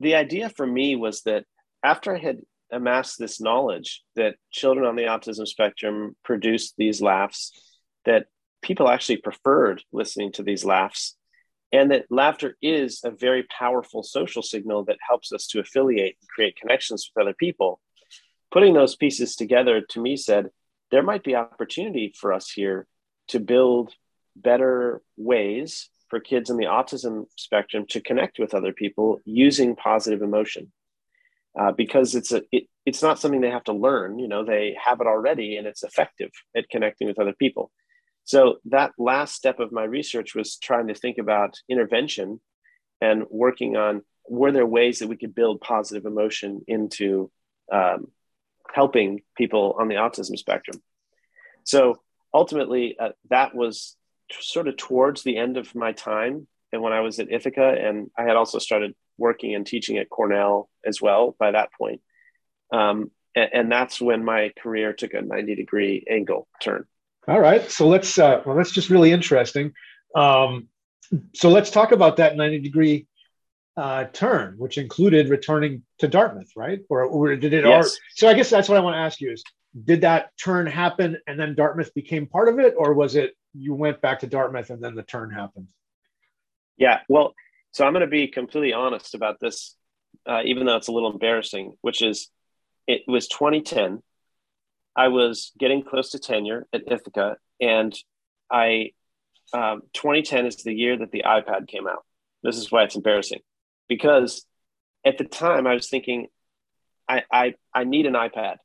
the 0.00 0.16
idea 0.16 0.48
for 0.48 0.66
me 0.66 0.96
was 0.96 1.22
that 1.22 1.44
after 1.82 2.14
I 2.14 2.18
had 2.18 2.40
amassed 2.72 3.18
this 3.18 3.40
knowledge 3.40 4.02
that 4.16 4.36
children 4.50 4.84
on 4.84 4.96
the 4.96 5.04
autism 5.04 5.46
spectrum 5.46 6.16
produce 6.24 6.72
these 6.76 7.00
laughs, 7.00 7.52
that 8.04 8.26
people 8.60 8.88
actually 8.88 9.18
preferred 9.18 9.82
listening 9.92 10.32
to 10.32 10.42
these 10.42 10.64
laughs, 10.64 11.16
and 11.72 11.90
that 11.90 12.06
laughter 12.10 12.56
is 12.62 13.00
a 13.04 13.10
very 13.10 13.44
powerful 13.44 14.02
social 14.02 14.42
signal 14.42 14.84
that 14.84 14.98
helps 15.06 15.32
us 15.32 15.46
to 15.48 15.60
affiliate 15.60 16.16
and 16.20 16.28
create 16.28 16.56
connections 16.56 17.10
with 17.14 17.22
other 17.22 17.34
people. 17.34 17.80
Putting 18.52 18.74
those 18.74 18.96
pieces 18.96 19.34
together 19.34 19.80
to 19.90 20.00
me 20.00 20.16
said, 20.16 20.50
there 20.90 21.02
might 21.02 21.24
be 21.24 21.34
opportunity 21.34 22.14
for 22.16 22.32
us 22.32 22.50
here 22.50 22.86
to 23.28 23.40
build 23.40 23.92
better 24.36 25.02
ways 25.16 25.88
for 26.08 26.20
kids 26.20 26.50
in 26.50 26.56
the 26.56 26.66
autism 26.66 27.26
spectrum 27.36 27.86
to 27.88 28.00
connect 28.00 28.38
with 28.38 28.54
other 28.54 28.72
people 28.72 29.20
using 29.24 29.74
positive 29.74 30.22
emotion 30.22 30.70
uh, 31.58 31.72
because 31.72 32.14
it's 32.14 32.32
a 32.32 32.42
it, 32.52 32.64
it's 32.84 33.02
not 33.02 33.18
something 33.18 33.40
they 33.40 33.50
have 33.50 33.64
to 33.64 33.72
learn 33.72 34.18
you 34.18 34.28
know 34.28 34.44
they 34.44 34.76
have 34.82 35.00
it 35.00 35.06
already 35.06 35.56
and 35.56 35.66
it's 35.66 35.82
effective 35.82 36.30
at 36.56 36.68
connecting 36.68 37.08
with 37.08 37.18
other 37.18 37.32
people 37.32 37.70
so 38.24 38.56
that 38.66 38.92
last 38.98 39.34
step 39.34 39.60
of 39.60 39.72
my 39.72 39.84
research 39.84 40.34
was 40.34 40.56
trying 40.56 40.88
to 40.88 40.94
think 40.94 41.18
about 41.18 41.58
intervention 41.68 42.40
and 43.00 43.24
working 43.30 43.76
on 43.76 44.02
were 44.28 44.52
there 44.52 44.66
ways 44.66 45.00
that 45.00 45.08
we 45.08 45.16
could 45.16 45.34
build 45.34 45.60
positive 45.60 46.06
emotion 46.06 46.62
into 46.66 47.30
um, 47.70 48.08
helping 48.72 49.20
people 49.36 49.76
on 49.78 49.88
the 49.88 49.96
autism 49.96 50.38
spectrum. 50.38 50.82
So 51.64 52.00
ultimately, 52.32 52.96
uh, 52.98 53.10
that 53.28 53.54
was 53.54 53.96
t- 54.30 54.38
sort 54.40 54.68
of 54.68 54.76
towards 54.76 55.22
the 55.22 55.36
end 55.36 55.56
of 55.56 55.74
my 55.74 55.92
time 55.92 56.46
and 56.74 56.82
when 56.82 56.92
I 56.92 57.00
was 57.00 57.20
at 57.20 57.30
Ithaca, 57.30 57.76
and 57.80 58.10
I 58.18 58.24
had 58.24 58.34
also 58.34 58.58
started 58.58 58.94
working 59.16 59.54
and 59.54 59.64
teaching 59.64 59.96
at 59.98 60.10
Cornell 60.10 60.68
as 60.84 61.00
well 61.00 61.36
by 61.38 61.52
that 61.52 61.72
point. 61.72 62.00
Um, 62.72 63.12
and, 63.36 63.50
and, 63.52 63.72
that's 63.72 64.00
when 64.00 64.24
my 64.24 64.50
career 64.60 64.92
took 64.92 65.14
a 65.14 65.22
90 65.22 65.54
degree 65.54 66.04
angle 66.10 66.48
turn. 66.60 66.86
All 67.26 67.40
right. 67.40 67.70
So 67.70 67.88
let's, 67.88 68.18
uh, 68.18 68.42
well, 68.44 68.56
that's 68.56 68.70
just 68.72 68.90
really 68.90 69.12
interesting. 69.12 69.72
Um, 70.14 70.68
so 71.34 71.48
let's 71.48 71.70
talk 71.70 71.92
about 71.92 72.16
that 72.16 72.36
90 72.36 72.60
degree 72.60 73.06
uh, 73.76 74.04
turn, 74.12 74.54
which 74.58 74.78
included 74.78 75.28
returning 75.28 75.82
to 75.98 76.08
Dartmouth, 76.08 76.50
right? 76.56 76.80
Or, 76.88 77.02
or 77.04 77.34
did 77.36 77.52
it? 77.52 77.64
Yes. 77.64 77.86
Or, 77.86 77.90
so 78.14 78.28
I 78.28 78.34
guess 78.34 78.50
that's 78.50 78.68
what 78.68 78.78
I 78.78 78.80
want 78.80 78.94
to 78.94 78.98
ask 78.98 79.20
you: 79.20 79.32
is 79.32 79.42
did 79.84 80.02
that 80.02 80.30
turn 80.42 80.66
happen 80.66 81.18
and 81.26 81.38
then 81.38 81.54
Dartmouth 81.54 81.92
became 81.94 82.26
part 82.26 82.48
of 82.48 82.58
it, 82.58 82.74
or 82.76 82.94
was 82.94 83.16
it 83.16 83.34
you 83.52 83.74
went 83.74 84.00
back 84.00 84.20
to 84.20 84.26
Dartmouth 84.26 84.70
and 84.70 84.82
then 84.82 84.94
the 84.94 85.02
turn 85.02 85.30
happened? 85.30 85.68
Yeah, 86.76 87.00
well, 87.08 87.34
so 87.72 87.84
I'm 87.84 87.92
going 87.92 88.02
to 88.02 88.06
be 88.06 88.28
completely 88.28 88.72
honest 88.72 89.14
about 89.14 89.40
this, 89.40 89.76
uh, 90.26 90.42
even 90.44 90.66
though 90.66 90.76
it's 90.76 90.88
a 90.88 90.92
little 90.92 91.12
embarrassing. 91.12 91.76
Which 91.80 92.02
is, 92.02 92.30
it 92.86 93.02
was 93.06 93.28
2010. 93.28 94.02
I 94.96 95.08
was 95.08 95.52
getting 95.58 95.82
close 95.82 96.10
to 96.10 96.18
tenure 96.18 96.66
at 96.72 96.82
Ithaca, 96.90 97.36
and 97.60 97.94
I 98.50 98.90
um, 99.52 99.82
2010 99.92 100.46
is 100.46 100.56
the 100.56 100.74
year 100.74 100.96
that 100.98 101.10
the 101.10 101.24
iPad 101.26 101.68
came 101.68 101.86
out. 101.86 102.04
This 102.42 102.56
is 102.56 102.70
why 102.70 102.84
it's 102.84 102.96
embarrassing 102.96 103.40
because 103.88 104.44
at 105.04 105.18
the 105.18 105.24
time 105.24 105.66
I 105.66 105.74
was 105.74 105.88
thinking, 105.88 106.28
I 107.08 107.22
I, 107.30 107.54
I 107.72 107.84
need 107.84 108.06
an 108.06 108.14
iPad. 108.14 108.56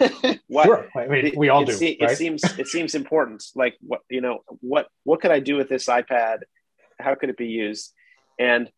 what, 0.48 0.64
sure. 0.64 0.88
I 0.96 1.06
mean, 1.06 1.32
we 1.36 1.48
all 1.48 1.62
it, 1.62 1.66
do. 1.66 1.84
It, 1.84 1.98
right? 2.00 2.10
it 2.10 2.16
seems 2.16 2.42
it 2.58 2.68
seems 2.74 2.94
important. 2.94 3.44
Like 3.54 3.76
what 3.80 4.00
you 4.08 4.20
know, 4.20 4.40
what 4.60 4.88
what 5.04 5.20
could 5.20 5.30
I 5.30 5.40
do 5.40 5.56
with 5.56 5.68
this 5.68 5.86
iPad? 5.86 6.40
How 6.98 7.14
could 7.14 7.28
it 7.28 7.36
be 7.36 7.48
used? 7.48 7.92
And 8.38 8.70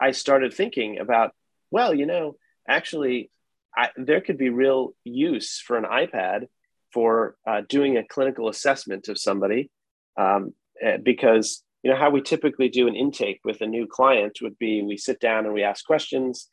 I 0.00 0.12
started 0.12 0.52
thinking 0.52 0.98
about, 0.98 1.32
well, 1.70 1.94
you 1.94 2.06
know, 2.06 2.36
actually, 2.68 3.30
I, 3.76 3.90
there 3.96 4.20
could 4.20 4.38
be 4.38 4.48
real 4.48 4.94
use 5.04 5.60
for 5.60 5.76
an 5.76 5.84
iPad 5.84 6.46
for 6.92 7.36
uh, 7.46 7.62
doing 7.68 7.96
a 7.96 8.04
clinical 8.04 8.48
assessment 8.48 9.08
of 9.08 9.18
somebody 9.18 9.70
um, 10.16 10.54
eh, 10.80 10.96
because 11.02 11.62
you 11.82 11.90
know 11.90 11.96
how 11.96 12.10
we 12.10 12.22
typically 12.22 12.68
do 12.68 12.88
an 12.88 12.96
intake 12.96 13.40
with 13.44 13.60
a 13.60 13.66
new 13.66 13.86
client 13.86 14.38
would 14.42 14.58
be 14.58 14.82
we 14.82 14.96
sit 14.96 15.20
down 15.20 15.44
and 15.44 15.54
we 15.54 15.62
ask 15.62 15.84
questions 15.84 16.48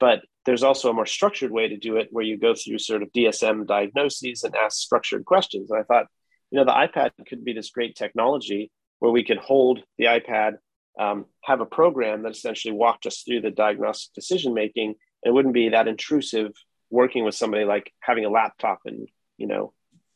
but 0.00 0.22
there's 0.46 0.62
also 0.62 0.90
a 0.90 0.94
more 0.94 1.06
structured 1.06 1.50
way 1.50 1.68
to 1.68 1.76
do 1.76 1.96
it 1.96 2.08
where 2.10 2.24
you 2.24 2.38
go 2.38 2.54
through 2.54 2.78
sort 2.78 3.02
of 3.02 3.12
dsm 3.12 3.66
diagnoses 3.66 4.42
and 4.42 4.56
ask 4.56 4.78
structured 4.78 5.24
questions. 5.24 5.70
And 5.70 5.80
i 5.80 5.82
thought 5.82 6.06
you 6.50 6.58
know 6.58 6.64
the 6.64 6.72
ipad 6.72 7.10
could 7.28 7.44
be 7.44 7.52
this 7.52 7.70
great 7.70 7.94
technology 7.94 8.70
where 9.00 9.12
we 9.12 9.24
could 9.24 9.38
hold 9.38 9.82
the 9.98 10.06
ipad 10.06 10.54
um, 10.98 11.26
have 11.42 11.60
a 11.60 11.66
program 11.66 12.22
that 12.22 12.32
essentially 12.32 12.72
walked 12.72 13.04
us 13.04 13.22
through 13.22 13.40
the 13.40 13.50
diagnostic 13.50 14.14
decision 14.14 14.54
making 14.54 14.94
it 15.24 15.32
wouldn't 15.32 15.54
be 15.54 15.70
that 15.70 15.88
intrusive 15.88 16.52
working 16.90 17.24
with 17.24 17.34
somebody 17.34 17.64
like 17.64 17.92
having 18.00 18.24
a 18.24 18.30
laptop 18.30 18.80
and 18.84 19.08
you 19.36 19.46
know 19.46 19.72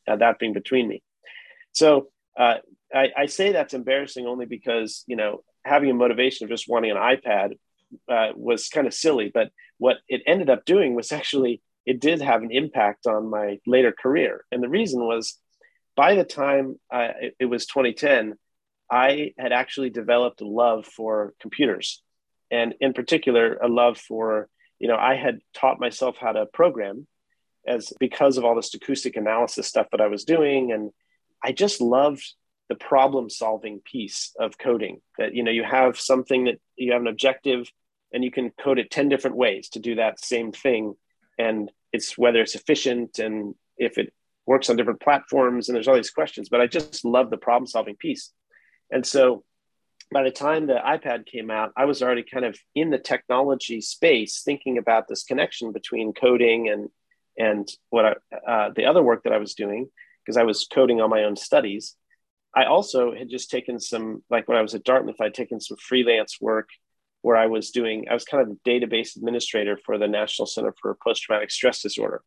uh, 0.06 0.16
that 0.16 0.38
being 0.38 0.52
between 0.52 0.88
me. 0.88 1.02
So 1.72 2.08
uh, 2.38 2.56
I, 2.94 3.08
I, 3.16 3.26
say 3.26 3.52
that's 3.52 3.74
embarrassing 3.74 4.26
only 4.26 4.46
because 4.46 5.04
you 5.06 5.16
know 5.16 5.42
having 5.64 5.90
a 5.90 5.94
motivation 5.94 6.44
of 6.44 6.50
just 6.50 6.68
wanting 6.68 6.90
an 6.90 6.96
ipad 6.96 7.52
uh, 8.08 8.32
was 8.36 8.68
kind 8.68 8.86
of 8.86 8.94
silly 8.94 9.30
but 9.32 9.50
what 9.78 9.96
it 10.08 10.22
ended 10.26 10.48
up 10.50 10.64
doing 10.64 10.94
was 10.94 11.12
actually 11.20 11.60
it 11.88 12.00
did 12.00 12.20
have 12.20 12.42
an 12.42 12.50
impact 12.50 13.06
on 13.06 13.30
my 13.30 13.58
later 13.66 13.94
career. 13.98 14.44
And 14.52 14.62
the 14.62 14.68
reason 14.68 15.00
was 15.00 15.38
by 15.96 16.14
the 16.16 16.24
time 16.24 16.78
it, 16.92 17.34
it 17.40 17.46
was 17.46 17.66
2010 17.66 18.34
i 18.90 19.32
had 19.36 19.52
actually 19.52 19.90
developed 19.90 20.40
a 20.40 20.46
love 20.46 20.86
for 20.86 21.34
computers 21.40 22.02
and 22.50 22.74
in 22.80 22.92
particular 22.92 23.56
a 23.56 23.68
love 23.68 23.98
for 23.98 24.48
you 24.78 24.88
know, 24.88 24.96
I 24.96 25.16
had 25.16 25.40
taught 25.54 25.80
myself 25.80 26.16
how 26.18 26.32
to 26.32 26.46
program 26.46 27.06
as 27.66 27.92
because 27.98 28.38
of 28.38 28.44
all 28.44 28.54
this 28.54 28.74
acoustic 28.74 29.16
analysis 29.16 29.66
stuff 29.66 29.88
that 29.92 30.00
I 30.00 30.06
was 30.06 30.24
doing. 30.24 30.72
And 30.72 30.90
I 31.42 31.52
just 31.52 31.80
loved 31.80 32.24
the 32.68 32.74
problem 32.74 33.30
solving 33.30 33.80
piece 33.80 34.34
of 34.38 34.58
coding 34.58 35.00
that, 35.18 35.34
you 35.34 35.42
know, 35.42 35.50
you 35.50 35.64
have 35.64 35.98
something 35.98 36.44
that 36.44 36.60
you 36.76 36.92
have 36.92 37.02
an 37.02 37.08
objective 37.08 37.70
and 38.12 38.24
you 38.24 38.30
can 38.30 38.50
code 38.50 38.78
it 38.78 38.90
10 38.90 39.08
different 39.08 39.36
ways 39.36 39.68
to 39.70 39.80
do 39.80 39.96
that 39.96 40.24
same 40.24 40.52
thing. 40.52 40.94
And 41.38 41.70
it's 41.92 42.16
whether 42.16 42.40
it's 42.40 42.54
efficient 42.54 43.18
and 43.18 43.54
if 43.76 43.98
it 43.98 44.12
works 44.46 44.70
on 44.70 44.76
different 44.76 45.00
platforms 45.00 45.68
and 45.68 45.76
there's 45.76 45.88
all 45.88 45.94
these 45.94 46.10
questions, 46.10 46.48
but 46.48 46.60
I 46.60 46.66
just 46.66 47.04
love 47.04 47.30
the 47.30 47.36
problem 47.36 47.66
solving 47.66 47.96
piece. 47.96 48.32
And 48.90 49.06
so 49.06 49.44
by 50.10 50.22
the 50.22 50.30
time 50.30 50.66
the 50.66 50.74
iPad 50.74 51.26
came 51.26 51.50
out, 51.50 51.72
I 51.76 51.84
was 51.84 52.02
already 52.02 52.22
kind 52.22 52.44
of 52.44 52.58
in 52.74 52.90
the 52.90 52.98
technology 52.98 53.80
space, 53.80 54.42
thinking 54.44 54.78
about 54.78 55.06
this 55.08 55.24
connection 55.24 55.72
between 55.72 56.12
coding 56.12 56.68
and 56.68 56.88
and 57.38 57.68
what 57.90 58.04
I, 58.04 58.50
uh, 58.50 58.70
the 58.74 58.86
other 58.86 59.02
work 59.02 59.22
that 59.22 59.32
I 59.32 59.38
was 59.38 59.54
doing 59.54 59.88
because 60.24 60.36
I 60.36 60.42
was 60.42 60.66
coding 60.72 61.00
on 61.00 61.08
my 61.08 61.22
own 61.22 61.36
studies. 61.36 61.94
I 62.54 62.64
also 62.64 63.14
had 63.14 63.30
just 63.30 63.50
taken 63.50 63.78
some, 63.78 64.24
like 64.28 64.48
when 64.48 64.58
I 64.58 64.62
was 64.62 64.74
at 64.74 64.82
Dartmouth, 64.82 65.20
I'd 65.20 65.34
taken 65.34 65.60
some 65.60 65.76
freelance 65.76 66.38
work 66.40 66.68
where 67.22 67.36
I 67.36 67.46
was 67.46 67.70
doing, 67.70 68.06
I 68.10 68.14
was 68.14 68.24
kind 68.24 68.42
of 68.42 68.50
a 68.50 68.68
database 68.68 69.16
administrator 69.16 69.78
for 69.86 69.98
the 69.98 70.08
National 70.08 70.46
Center 70.46 70.74
for 70.82 70.96
Post 71.02 71.22
Traumatic 71.22 71.50
Stress 71.50 71.82
Disorder. 71.82 72.22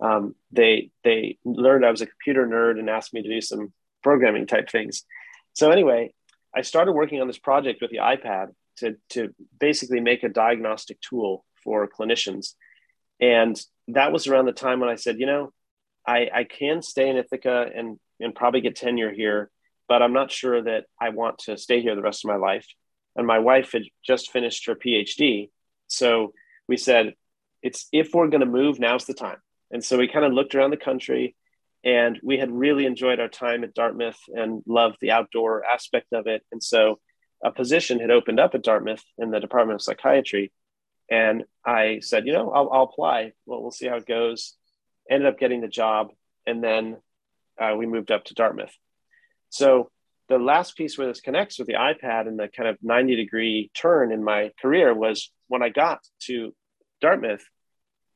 Um, 0.00 0.34
they 0.50 0.90
they 1.04 1.38
learned 1.44 1.86
I 1.86 1.90
was 1.90 2.02
a 2.02 2.06
computer 2.06 2.46
nerd 2.46 2.78
and 2.78 2.90
asked 2.90 3.14
me 3.14 3.22
to 3.22 3.28
do 3.28 3.40
some 3.40 3.72
programming 4.02 4.46
type 4.46 4.68
things. 4.68 5.04
So 5.54 5.70
anyway, 5.70 6.12
I 6.56 6.62
started 6.62 6.92
working 6.92 7.20
on 7.20 7.26
this 7.26 7.38
project 7.38 7.82
with 7.82 7.90
the 7.90 7.98
iPad 7.98 8.48
to, 8.78 8.96
to 9.10 9.34
basically 9.60 10.00
make 10.00 10.22
a 10.22 10.28
diagnostic 10.28 11.00
tool 11.00 11.44
for 11.62 11.86
clinicians. 11.86 12.54
And 13.20 13.60
that 13.88 14.12
was 14.12 14.26
around 14.26 14.46
the 14.46 14.52
time 14.52 14.80
when 14.80 14.88
I 14.88 14.94
said, 14.94 15.20
you 15.20 15.26
know, 15.26 15.52
I, 16.06 16.28
I 16.32 16.44
can 16.44 16.82
stay 16.82 17.10
in 17.10 17.16
Ithaca 17.16 17.70
and, 17.74 17.98
and 18.20 18.34
probably 18.34 18.62
get 18.62 18.76
tenure 18.76 19.12
here, 19.12 19.50
but 19.88 20.02
I'm 20.02 20.12
not 20.12 20.32
sure 20.32 20.62
that 20.62 20.84
I 21.00 21.10
want 21.10 21.38
to 21.40 21.58
stay 21.58 21.82
here 21.82 21.94
the 21.94 22.02
rest 22.02 22.24
of 22.24 22.28
my 22.28 22.36
life. 22.36 22.66
And 23.16 23.26
my 23.26 23.38
wife 23.38 23.72
had 23.72 23.82
just 24.04 24.30
finished 24.30 24.66
her 24.66 24.74
PhD. 24.74 25.50
So 25.88 26.32
we 26.68 26.76
said, 26.76 27.14
it's 27.62 27.86
if 27.92 28.14
we're 28.14 28.28
going 28.28 28.40
to 28.40 28.46
move, 28.46 28.78
now's 28.78 29.06
the 29.06 29.14
time. 29.14 29.38
And 29.70 29.84
so 29.84 29.98
we 29.98 30.08
kind 30.08 30.24
of 30.24 30.32
looked 30.32 30.54
around 30.54 30.70
the 30.70 30.76
country 30.76 31.34
and 31.86 32.18
we 32.20 32.36
had 32.36 32.50
really 32.50 32.84
enjoyed 32.84 33.20
our 33.20 33.28
time 33.28 33.62
at 33.62 33.72
Dartmouth 33.72 34.18
and 34.28 34.60
loved 34.66 34.96
the 35.00 35.12
outdoor 35.12 35.64
aspect 35.64 36.12
of 36.12 36.26
it. 36.26 36.44
And 36.50 36.60
so 36.60 36.98
a 37.44 37.52
position 37.52 38.00
had 38.00 38.10
opened 38.10 38.40
up 38.40 38.56
at 38.56 38.64
Dartmouth 38.64 39.04
in 39.18 39.30
the 39.30 39.38
Department 39.38 39.76
of 39.76 39.82
Psychiatry. 39.82 40.52
And 41.08 41.44
I 41.64 42.00
said, 42.02 42.26
you 42.26 42.32
know, 42.32 42.50
I'll, 42.50 42.70
I'll 42.72 42.82
apply. 42.82 43.32
Well, 43.46 43.62
we'll 43.62 43.70
see 43.70 43.86
how 43.86 43.98
it 43.98 44.06
goes. 44.06 44.56
Ended 45.08 45.28
up 45.28 45.38
getting 45.38 45.60
the 45.60 45.68
job. 45.68 46.08
And 46.44 46.62
then 46.62 46.96
uh, 47.60 47.76
we 47.78 47.86
moved 47.86 48.10
up 48.10 48.24
to 48.24 48.34
Dartmouth. 48.34 48.74
So 49.50 49.92
the 50.28 50.38
last 50.38 50.76
piece 50.76 50.98
where 50.98 51.06
this 51.06 51.20
connects 51.20 51.56
with 51.56 51.68
the 51.68 51.74
iPad 51.74 52.26
and 52.26 52.36
the 52.36 52.48
kind 52.48 52.68
of 52.68 52.78
90 52.82 53.14
degree 53.14 53.70
turn 53.74 54.10
in 54.10 54.24
my 54.24 54.50
career 54.60 54.92
was 54.92 55.30
when 55.46 55.62
I 55.62 55.68
got 55.68 56.00
to 56.22 56.52
Dartmouth. 57.00 57.44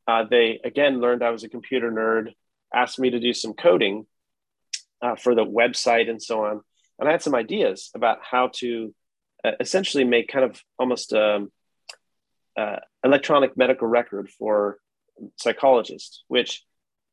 Uh, 0.08 0.24
they 0.28 0.58
again 0.64 1.00
learned 1.00 1.22
I 1.22 1.30
was 1.30 1.44
a 1.44 1.48
computer 1.48 1.92
nerd 1.92 2.32
asked 2.74 2.98
me 2.98 3.10
to 3.10 3.20
do 3.20 3.32
some 3.32 3.54
coding 3.54 4.06
uh, 5.02 5.16
for 5.16 5.34
the 5.34 5.44
website 5.44 6.08
and 6.08 6.22
so 6.22 6.44
on. 6.44 6.60
And 6.98 7.08
I 7.08 7.12
had 7.12 7.22
some 7.22 7.34
ideas 7.34 7.90
about 7.94 8.18
how 8.22 8.50
to 8.56 8.94
uh, 9.44 9.52
essentially 9.58 10.04
make 10.04 10.28
kind 10.28 10.44
of 10.44 10.60
almost 10.78 11.12
um, 11.12 11.50
uh, 12.58 12.76
electronic 13.04 13.56
medical 13.56 13.88
record 13.88 14.28
for 14.30 14.78
psychologists, 15.36 16.24
which 16.28 16.64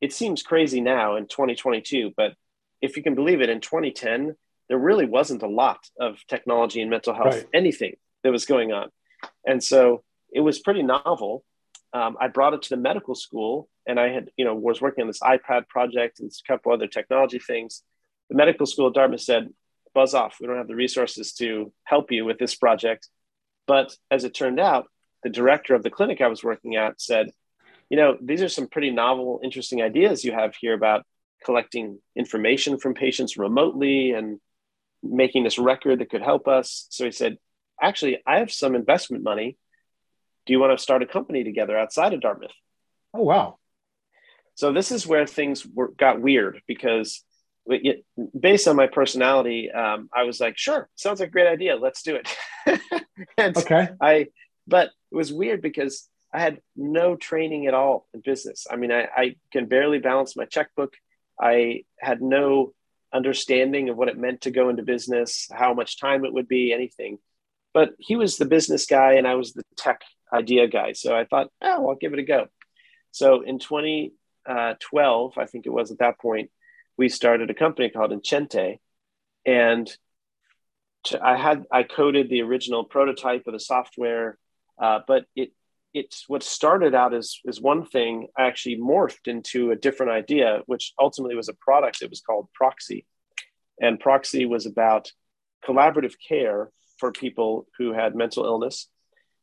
it 0.01 0.13
seems 0.13 0.43
crazy 0.43 0.81
now 0.81 1.15
in 1.15 1.27
2022. 1.27 2.13
But 2.15 2.33
if 2.81 2.97
you 2.97 3.03
can 3.03 3.15
believe 3.15 3.41
it, 3.41 3.49
in 3.49 3.61
2010, 3.61 4.35
there 4.69 4.77
really 4.77 5.05
wasn't 5.05 5.43
a 5.43 5.47
lot 5.47 5.79
of 5.99 6.17
technology 6.27 6.81
and 6.81 6.89
mental 6.89 7.13
health, 7.13 7.35
right. 7.35 7.47
anything 7.53 7.95
that 8.23 8.31
was 8.31 8.45
going 8.45 8.71
on. 8.71 8.89
And 9.45 9.63
so 9.63 10.03
it 10.31 10.41
was 10.41 10.59
pretty 10.59 10.83
novel. 10.83 11.43
Um, 11.93 12.17
I 12.19 12.27
brought 12.27 12.53
it 12.53 12.63
to 12.63 12.69
the 12.69 12.77
medical 12.77 13.15
school 13.15 13.69
and 13.87 13.99
I 13.99 14.09
had, 14.09 14.29
you 14.37 14.45
know, 14.45 14.55
was 14.55 14.81
working 14.81 15.03
on 15.03 15.07
this 15.07 15.21
iPad 15.21 15.67
project 15.67 16.19
and 16.19 16.29
a 16.29 16.51
couple 16.51 16.71
other 16.71 16.87
technology 16.87 17.39
things. 17.39 17.83
The 18.29 18.35
medical 18.35 18.65
school 18.65 18.87
at 18.87 18.93
Dartmouth 18.93 19.21
said, 19.21 19.49
buzz 19.93 20.13
off. 20.13 20.37
We 20.39 20.47
don't 20.47 20.57
have 20.57 20.67
the 20.67 20.75
resources 20.75 21.33
to 21.33 21.71
help 21.83 22.11
you 22.11 22.25
with 22.25 22.37
this 22.37 22.55
project. 22.55 23.07
But 23.65 23.95
as 24.11 24.25
it 24.25 24.33
turned 24.33 24.59
out, 24.59 24.87
the 25.23 25.29
director 25.29 25.75
of 25.75 25.83
the 25.83 25.89
clinic 25.89 26.21
I 26.21 26.27
was 26.27 26.43
working 26.43 26.75
at 26.75 27.01
said, 27.01 27.31
you 27.89 27.97
know, 27.97 28.17
these 28.21 28.41
are 28.41 28.49
some 28.49 28.67
pretty 28.67 28.91
novel, 28.91 29.39
interesting 29.43 29.81
ideas 29.81 30.23
you 30.23 30.33
have 30.33 30.55
here 30.55 30.73
about 30.73 31.05
collecting 31.43 31.99
information 32.15 32.77
from 32.77 32.93
patients 32.93 33.37
remotely 33.37 34.11
and 34.11 34.39
making 35.01 35.43
this 35.43 35.57
record 35.57 35.99
that 35.99 36.09
could 36.09 36.21
help 36.21 36.47
us. 36.47 36.87
So 36.89 37.05
he 37.05 37.11
said, 37.11 37.37
actually, 37.81 38.21
I 38.25 38.39
have 38.39 38.51
some 38.51 38.75
investment 38.75 39.23
money. 39.23 39.57
Do 40.47 40.53
you 40.53 40.59
want 40.59 40.77
to 40.77 40.81
start 40.81 41.03
a 41.03 41.05
company 41.05 41.43
together 41.43 41.77
outside 41.77 42.13
of 42.13 42.21
Dartmouth? 42.21 42.51
Oh, 43.13 43.23
wow. 43.23 43.57
So 44.55 44.73
this 44.73 44.91
is 44.91 45.05
where 45.05 45.27
things 45.27 45.65
were, 45.65 45.89
got 45.89 46.21
weird 46.21 46.61
because 46.67 47.23
it, 47.67 48.05
based 48.39 48.67
on 48.67 48.75
my 48.75 48.87
personality, 48.87 49.69
um, 49.69 50.09
I 50.15 50.23
was 50.23 50.39
like, 50.39 50.57
sure, 50.57 50.89
sounds 50.95 51.19
like 51.19 51.29
a 51.29 51.31
great 51.31 51.47
idea. 51.47 51.75
Let's 51.75 52.01
do 52.01 52.15
it. 52.15 52.81
okay. 53.39 53.89
I, 54.01 54.27
but 54.65 54.89
it 55.11 55.15
was 55.15 55.31
weird 55.31 55.61
because 55.61 56.07
I 56.33 56.39
had 56.39 56.61
no 56.75 57.15
training 57.15 57.67
at 57.67 57.73
all 57.73 58.07
in 58.13 58.21
business. 58.21 58.67
I 58.69 58.77
mean, 58.77 58.91
I, 58.91 59.07
I 59.15 59.35
can 59.51 59.67
barely 59.67 59.99
balance 59.99 60.35
my 60.35 60.45
checkbook. 60.45 60.93
I 61.39 61.83
had 61.99 62.21
no 62.21 62.73
understanding 63.13 63.89
of 63.89 63.97
what 63.97 64.09
it 64.09 64.17
meant 64.17 64.41
to 64.41 64.51
go 64.51 64.69
into 64.69 64.83
business, 64.83 65.47
how 65.51 65.73
much 65.73 65.99
time 65.99 66.25
it 66.25 66.33
would 66.33 66.47
be, 66.47 66.73
anything. 66.73 67.19
But 67.73 67.91
he 67.99 68.15
was 68.15 68.37
the 68.37 68.45
business 68.45 68.85
guy 68.85 69.13
and 69.13 69.27
I 69.27 69.35
was 69.35 69.53
the 69.53 69.63
tech 69.75 70.01
idea 70.33 70.67
guy. 70.67 70.93
So 70.93 71.15
I 71.15 71.25
thought, 71.25 71.49
oh, 71.61 71.89
I'll 71.89 71.95
give 71.95 72.13
it 72.13 72.19
a 72.19 72.23
go. 72.23 72.47
So 73.11 73.41
in 73.41 73.59
20, 73.59 74.13
uh, 74.47 74.75
12, 74.79 75.37
I 75.37 75.45
think 75.45 75.65
it 75.65 75.71
was 75.71 75.91
at 75.91 75.99
that 75.99 76.19
point, 76.19 76.49
we 76.97 77.09
started 77.09 77.49
a 77.49 77.53
company 77.53 77.89
called 77.89 78.11
Enchente. 78.11 78.79
And 79.45 79.89
I 81.21 81.37
had 81.37 81.65
I 81.71 81.83
coded 81.83 82.29
the 82.29 82.41
original 82.41 82.83
prototype 82.83 83.47
of 83.47 83.53
the 83.53 83.59
software, 83.59 84.37
uh, 84.81 84.99
but 85.07 85.25
it 85.35 85.51
it's 85.93 86.25
what 86.27 86.43
started 86.43 86.93
out 86.93 87.13
as, 87.13 87.39
is 87.45 87.61
one 87.61 87.85
thing 87.85 88.27
actually 88.37 88.77
morphed 88.77 89.27
into 89.27 89.71
a 89.71 89.75
different 89.75 90.11
idea, 90.11 90.61
which 90.65 90.93
ultimately 90.99 91.35
was 91.35 91.49
a 91.49 91.53
product. 91.53 92.01
It 92.01 92.09
was 92.09 92.21
called 92.21 92.49
Proxy. 92.53 93.05
And 93.81 93.99
Proxy 93.99 94.45
was 94.45 94.65
about 94.65 95.11
collaborative 95.65 96.13
care 96.27 96.71
for 96.99 97.11
people 97.11 97.67
who 97.77 97.93
had 97.93 98.15
mental 98.15 98.45
illness 98.45 98.89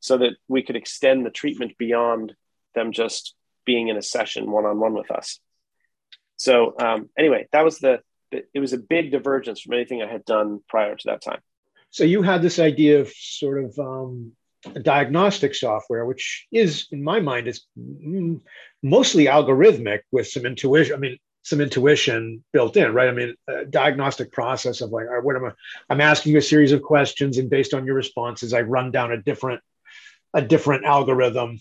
so 0.04 0.18
that 0.18 0.34
we 0.48 0.62
could 0.62 0.76
extend 0.76 1.24
the 1.24 1.30
treatment 1.30 1.78
beyond 1.78 2.34
them 2.74 2.92
just 2.92 3.34
being 3.64 3.88
in 3.88 3.96
a 3.96 4.02
session 4.02 4.50
one 4.50 4.66
on 4.66 4.78
one 4.78 4.92
with 4.92 5.10
us. 5.10 5.40
So 6.36 6.74
um, 6.78 7.08
anyway, 7.18 7.48
that 7.52 7.64
was 7.64 7.78
the, 7.78 8.00
it 8.30 8.60
was 8.60 8.74
a 8.74 8.78
big 8.78 9.12
divergence 9.12 9.62
from 9.62 9.72
anything 9.72 10.02
I 10.02 10.12
had 10.12 10.26
done 10.26 10.60
prior 10.68 10.94
to 10.94 11.02
that 11.06 11.22
time. 11.22 11.40
So 11.88 12.04
you 12.04 12.20
had 12.20 12.42
this 12.42 12.58
idea 12.58 13.00
of 13.00 13.08
sort 13.08 13.64
of 13.64 13.78
um, 13.78 14.32
diagnostic 14.82 15.54
software, 15.54 16.04
which 16.04 16.48
is, 16.52 16.86
in 16.92 17.02
my 17.02 17.20
mind, 17.20 17.48
is 17.48 17.64
mostly 18.82 19.24
algorithmic 19.24 20.00
with 20.12 20.28
some 20.28 20.44
intuition. 20.44 20.94
I 20.94 20.98
mean, 20.98 21.16
some 21.44 21.62
intuition 21.62 22.44
built 22.52 22.76
in, 22.76 22.92
right? 22.92 23.08
I 23.08 23.12
mean, 23.12 23.34
diagnostic 23.70 24.32
process 24.32 24.82
of 24.82 24.90
like, 24.90 25.06
all 25.06 25.14
right, 25.14 25.24
what 25.24 25.36
am 25.36 25.46
I? 25.46 25.52
I'm 25.88 26.02
asking 26.02 26.36
a 26.36 26.42
series 26.42 26.72
of 26.72 26.82
questions, 26.82 27.38
and 27.38 27.48
based 27.48 27.72
on 27.72 27.86
your 27.86 27.94
responses, 27.94 28.52
I 28.52 28.60
run 28.60 28.90
down 28.90 29.12
a 29.12 29.22
different 29.22 29.62
a 30.34 30.42
different 30.42 30.84
algorithm. 30.84 31.58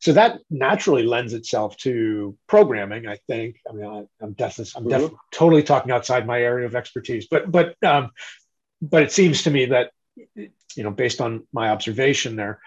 So 0.00 0.12
that 0.12 0.40
naturally 0.50 1.04
lends 1.04 1.32
itself 1.32 1.76
to 1.78 2.36
programming. 2.46 3.06
I 3.06 3.16
think. 3.26 3.56
I 3.68 3.72
mean, 3.72 3.86
I, 3.86 4.24
am 4.24 4.32
definitely, 4.32 4.72
I'm 4.76 4.88
def- 4.88 5.10
mm-hmm. 5.10 5.14
totally 5.32 5.62
talking 5.62 5.90
outside 5.90 6.26
my 6.26 6.40
area 6.40 6.66
of 6.66 6.74
expertise, 6.74 7.28
but 7.30 7.50
but 7.50 7.74
um, 7.82 8.10
but 8.82 9.02
it 9.02 9.12
seems 9.12 9.44
to 9.44 9.50
me 9.50 9.66
that 9.66 9.90
you 10.34 10.82
know, 10.82 10.90
based 10.90 11.20
on 11.20 11.46
my 11.52 11.70
observation 11.70 12.36
there, 12.36 12.60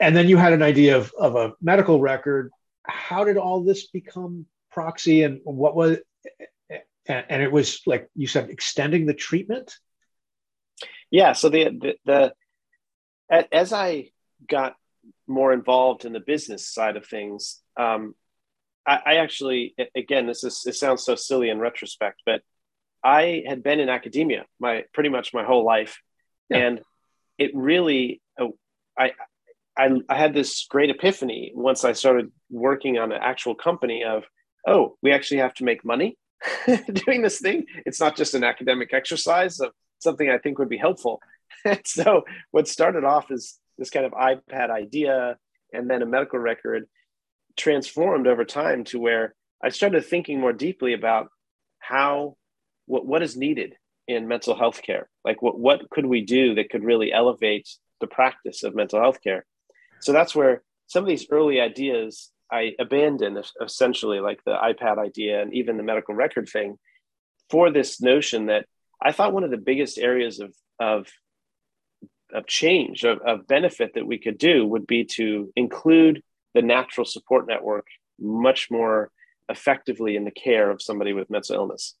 and 0.00 0.16
then 0.16 0.28
you 0.28 0.36
had 0.36 0.52
an 0.52 0.62
idea 0.62 0.96
of 0.96 1.12
of 1.18 1.34
a 1.34 1.54
medical 1.60 2.00
record. 2.00 2.50
How 2.84 3.24
did 3.24 3.36
all 3.36 3.62
this 3.62 3.88
become 3.88 4.46
proxy 4.70 5.22
and 5.22 5.40
what 5.44 5.74
was 5.74 5.98
and 7.06 7.42
it 7.42 7.50
was 7.50 7.80
like 7.86 8.08
you 8.14 8.26
said 8.26 8.50
extending 8.50 9.06
the 9.06 9.14
treatment 9.14 9.76
yeah 11.10 11.32
so 11.32 11.48
the, 11.48 11.64
the 11.64 12.32
the, 13.28 13.54
as 13.54 13.72
i 13.72 14.10
got 14.48 14.74
more 15.26 15.52
involved 15.52 16.04
in 16.04 16.12
the 16.12 16.20
business 16.20 16.66
side 16.66 16.96
of 16.96 17.06
things 17.06 17.60
um, 17.78 18.14
I, 18.86 19.00
I, 19.06 19.14
actually 19.16 19.74
again 19.94 20.26
this 20.26 20.44
is 20.44 20.62
it 20.66 20.74
sounds 20.74 21.04
so 21.04 21.14
silly 21.14 21.50
in 21.50 21.58
retrospect 21.58 22.22
but 22.26 22.42
i 23.04 23.42
had 23.46 23.62
been 23.62 23.80
in 23.80 23.88
academia 23.88 24.44
my 24.58 24.84
pretty 24.92 25.08
much 25.08 25.32
my 25.32 25.44
whole 25.44 25.64
life 25.64 25.98
yeah. 26.48 26.58
and 26.58 26.80
it 27.38 27.50
really 27.54 28.20
uh, 28.40 28.48
I, 28.98 29.12
I 29.78 29.90
i 30.08 30.16
had 30.16 30.34
this 30.34 30.66
great 30.68 30.90
epiphany 30.90 31.52
once 31.54 31.84
i 31.84 31.92
started 31.92 32.30
working 32.50 32.98
on 32.98 33.12
an 33.12 33.20
actual 33.22 33.54
company 33.54 34.04
of 34.04 34.24
oh, 34.66 34.96
we 35.02 35.12
actually 35.12 35.38
have 35.38 35.54
to 35.54 35.64
make 35.64 35.84
money 35.84 36.16
doing 36.92 37.22
this 37.22 37.40
thing. 37.40 37.66
It's 37.86 38.00
not 38.00 38.16
just 38.16 38.34
an 38.34 38.44
academic 38.44 38.92
exercise 38.92 39.60
of 39.60 39.72
something 39.98 40.30
I 40.30 40.38
think 40.38 40.58
would 40.58 40.68
be 40.68 40.78
helpful. 40.78 41.20
so 41.84 42.24
what 42.50 42.68
started 42.68 43.04
off 43.04 43.30
as 43.30 43.54
this 43.80 43.90
kind 43.90 44.06
of 44.06 44.12
iPad 44.12 44.70
idea 44.70 45.36
and 45.72 45.90
then 45.90 46.02
a 46.02 46.06
medical 46.06 46.38
record 46.38 46.86
transformed 47.56 48.28
over 48.28 48.44
time 48.44 48.84
to 48.84 49.00
where 49.00 49.34
I 49.64 49.70
started 49.70 50.04
thinking 50.04 50.38
more 50.38 50.52
deeply 50.52 50.92
about 50.92 51.30
how 51.80 52.36
what, 52.86 53.06
what 53.06 53.22
is 53.22 53.36
needed 53.36 53.74
in 54.06 54.28
mental 54.28 54.56
health 54.56 54.82
care. 54.82 55.08
Like 55.24 55.42
what, 55.42 55.58
what 55.58 55.88
could 55.90 56.06
we 56.06 56.20
do 56.20 56.54
that 56.54 56.70
could 56.70 56.84
really 56.84 57.12
elevate 57.12 57.68
the 58.00 58.06
practice 58.06 58.62
of 58.62 58.74
mental 58.74 59.00
health 59.00 59.22
care? 59.22 59.46
So 60.00 60.12
that's 60.12 60.34
where 60.34 60.62
some 60.86 61.02
of 61.02 61.08
these 61.08 61.26
early 61.30 61.60
ideas 61.60 62.30
I 62.52 62.72
abandoned 62.78 63.42
essentially 63.62 64.20
like 64.20 64.40
the 64.44 64.56
iPad 64.56 64.98
idea 64.98 65.40
and 65.40 65.54
even 65.54 65.76
the 65.76 65.82
medical 65.82 66.14
record 66.14 66.48
thing 66.48 66.76
for 67.48 67.70
this 67.70 68.00
notion 68.00 68.46
that 68.46 68.66
I 69.02 69.12
thought 69.12 69.32
one 69.32 69.44
of 69.44 69.50
the 69.50 69.56
biggest 69.56 69.98
areas 69.98 70.40
of 70.40 70.54
of 70.78 71.06
of 72.32 72.46
change 72.46 73.04
of, 73.04 73.20
of 73.20 73.46
benefit 73.46 73.94
that 73.94 74.06
we 74.06 74.18
could 74.18 74.38
do 74.38 74.66
would 74.66 74.86
be 74.86 75.04
to 75.04 75.52
include 75.56 76.22
the 76.54 76.62
natural 76.62 77.04
support 77.04 77.46
network 77.46 77.86
much 78.18 78.70
more 78.70 79.10
effectively 79.48 80.16
in 80.16 80.24
the 80.24 80.30
care 80.30 80.70
of 80.70 80.82
somebody 80.82 81.12
with 81.12 81.30
mental 81.30 81.56
illness 81.56 81.96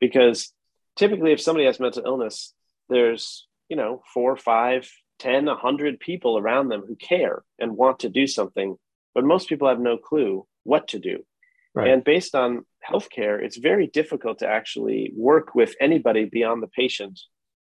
because 0.00 0.52
typically 0.96 1.32
if 1.32 1.40
somebody 1.40 1.66
has 1.66 1.80
mental 1.80 2.04
illness 2.04 2.54
there's 2.88 3.46
you 3.68 3.76
know 3.76 4.02
four 4.14 4.36
five 4.36 4.90
ten 5.18 5.48
a 5.48 5.56
hundred 5.56 6.00
people 6.00 6.38
around 6.38 6.68
them 6.68 6.84
who 6.86 6.96
care 6.96 7.42
and 7.58 7.76
want 7.76 8.00
to 8.00 8.08
do 8.08 8.26
something 8.26 8.76
but 9.14 9.24
most 9.24 9.48
people 9.48 9.68
have 9.68 9.80
no 9.80 9.96
clue 9.96 10.46
what 10.68 10.88
to 10.88 10.98
do. 10.98 11.24
Right. 11.74 11.90
And 11.90 12.04
based 12.04 12.34
on 12.34 12.64
healthcare, 12.88 13.42
it's 13.42 13.56
very 13.56 13.86
difficult 13.86 14.38
to 14.40 14.46
actually 14.46 15.12
work 15.16 15.54
with 15.54 15.74
anybody 15.80 16.24
beyond 16.24 16.62
the 16.62 16.68
patient 16.68 17.18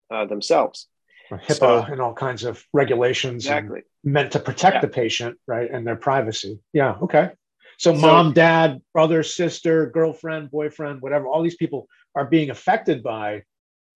uh, 0.09 0.25
themselves. 0.25 0.87
HIPAA 1.32 1.55
so, 1.55 1.80
and 1.84 2.01
all 2.01 2.13
kinds 2.13 2.43
of 2.43 2.63
regulations 2.74 3.45
exactly. 3.45 3.82
meant 4.03 4.32
to 4.34 4.39
protect 4.39 4.76
yeah. 4.76 4.82
the 4.82 4.88
patient, 4.88 5.38
right, 5.47 5.69
and 5.71 5.86
their 5.86 5.95
privacy. 5.95 6.59
Yeah. 6.74 6.95
Okay. 7.01 7.32
So, 7.78 7.93
so 7.93 7.99
mom, 7.99 8.34
dad, 8.34 8.82
brother, 8.93 9.24
sister, 9.24 9.88
girlfriend, 9.88 10.51
boyfriend, 10.51 11.01
whatever, 11.01 11.28
all 11.28 11.41
these 11.41 11.55
people 11.55 11.88
are 12.13 12.26
being 12.26 12.49
affected 12.49 13.01
by 13.03 13.43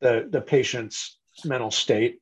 the 0.01 0.27
the 0.29 0.41
patient's 0.41 1.19
mental 1.45 1.71
state, 1.71 2.19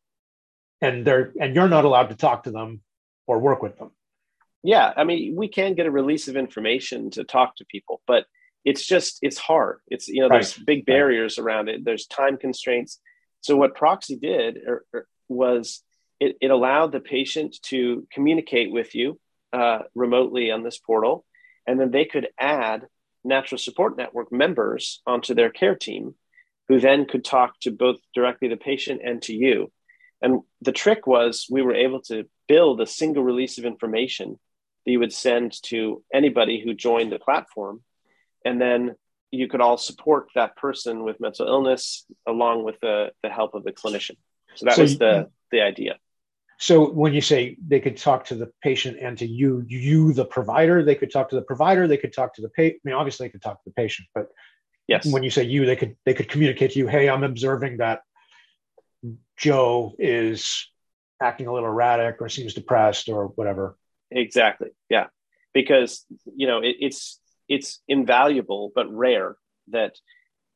and 0.81 1.05
they're 1.05 1.31
and 1.39 1.55
you're 1.55 1.69
not 1.69 1.85
allowed 1.85 2.09
to 2.09 2.15
talk 2.15 2.43
to 2.43 2.51
them 2.51 2.81
or 3.27 3.39
work 3.39 3.61
with 3.61 3.77
them 3.77 3.91
yeah 4.65 4.91
i 4.97 5.03
mean 5.03 5.35
we 5.35 5.47
can 5.47 5.75
get 5.75 5.85
a 5.85 5.91
release 5.91 6.27
of 6.27 6.35
information 6.35 7.09
to 7.09 7.23
talk 7.23 7.55
to 7.55 7.65
people 7.65 8.01
but 8.07 8.25
it's 8.65 8.85
just 8.85 9.19
it's 9.21 9.37
hard 9.37 9.79
it's 9.87 10.07
you 10.07 10.21
know 10.21 10.27
right. 10.27 10.41
there's 10.41 10.57
big 10.57 10.85
barriers 10.85 11.37
right. 11.37 11.45
around 11.45 11.69
it 11.69 11.85
there's 11.85 12.07
time 12.07 12.35
constraints 12.35 12.99
so 13.45 13.55
what 13.55 13.75
proxy 13.75 14.15
did 14.15 14.57
er, 14.67 14.85
er, 14.93 15.07
was 15.29 15.83
it, 16.19 16.37
it 16.41 16.51
allowed 16.51 16.91
the 16.91 16.99
patient 16.99 17.55
to 17.63 18.07
communicate 18.11 18.71
with 18.71 18.95
you 18.95 19.19
uh, 19.53 19.79
remotely 19.93 20.51
on 20.51 20.63
this 20.63 20.77
portal 20.77 21.25
and 21.67 21.79
then 21.79 21.91
they 21.91 22.05
could 22.05 22.27
add 22.39 22.87
natural 23.23 23.57
support 23.57 23.97
network 23.97 24.31
members 24.31 25.01
onto 25.05 25.33
their 25.33 25.49
care 25.49 25.75
team 25.75 26.15
who 26.67 26.79
then 26.79 27.05
could 27.05 27.23
talk 27.23 27.59
to 27.59 27.71
both 27.71 27.97
directly 28.13 28.47
the 28.47 28.57
patient 28.57 29.01
and 29.03 29.21
to 29.21 29.33
you 29.33 29.71
and 30.21 30.41
the 30.61 30.71
trick 30.71 31.05
was 31.05 31.45
we 31.49 31.61
were 31.61 31.75
able 31.75 32.01
to 32.03 32.25
build 32.47 32.81
a 32.81 32.87
single 32.87 33.23
release 33.23 33.57
of 33.57 33.65
information 33.65 34.39
that 34.85 34.91
you 34.91 34.99
would 34.99 35.13
send 35.13 35.61
to 35.63 36.03
anybody 36.13 36.61
who 36.61 36.73
joined 36.73 37.11
the 37.11 37.19
platform. 37.19 37.81
And 38.43 38.61
then 38.61 38.95
you 39.31 39.47
could 39.47 39.61
all 39.61 39.77
support 39.77 40.27
that 40.35 40.55
person 40.55 41.03
with 41.03 41.19
mental 41.19 41.47
illness 41.47 42.05
along 42.27 42.63
with 42.63 42.79
the, 42.81 43.11
the 43.23 43.29
help 43.29 43.53
of 43.53 43.63
the 43.63 43.71
clinician. 43.71 44.17
So 44.55 44.65
that 44.65 44.75
so 44.75 44.81
was 44.83 44.97
the, 44.97 45.29
the 45.51 45.61
idea. 45.61 45.97
So 46.57 46.89
when 46.89 47.13
you 47.13 47.21
say 47.21 47.57
they 47.67 47.81
could 47.81 47.97
talk 47.97 48.25
to 48.25 48.35
the 48.35 48.51
patient 48.61 48.97
and 49.01 49.17
to 49.17 49.25
you, 49.25 49.65
you 49.67 50.13
the 50.13 50.25
provider, 50.25 50.83
they 50.83 50.95
could 50.95 51.11
talk 51.11 51.29
to 51.29 51.35
the 51.35 51.41
provider, 51.41 51.87
they 51.87 51.97
could 51.97 52.13
talk 52.13 52.33
to 52.35 52.41
the 52.41 52.49
patient. 52.49 52.79
I 52.85 52.89
mean, 52.89 52.95
obviously 52.95 53.27
they 53.27 53.31
could 53.31 53.41
talk 53.41 53.61
to 53.63 53.69
the 53.69 53.73
patient, 53.73 54.07
but 54.15 54.27
yes, 54.87 55.05
when 55.05 55.23
you 55.23 55.29
say 55.29 55.43
you, 55.43 55.65
they 55.65 55.75
could 55.75 55.97
they 56.05 56.13
could 56.13 56.29
communicate 56.29 56.71
to 56.71 56.79
you, 56.79 56.87
hey, 56.87 57.09
I'm 57.09 57.23
observing 57.23 57.77
that 57.77 58.01
Joe 59.35 59.95
is 59.99 60.69
acting 61.21 61.47
a 61.47 61.53
little 61.53 61.67
erratic 61.67 62.21
or 62.21 62.29
seems 62.29 62.53
depressed 62.53 63.09
or 63.09 63.27
whatever. 63.27 63.77
Exactly. 64.11 64.69
Yeah. 64.89 65.07
Because, 65.53 66.05
you 66.35 66.47
know, 66.47 66.59
it, 66.59 66.75
it's, 66.79 67.19
it's 67.47 67.81
invaluable, 67.87 68.71
but 68.73 68.91
rare 68.91 69.37
that 69.69 69.95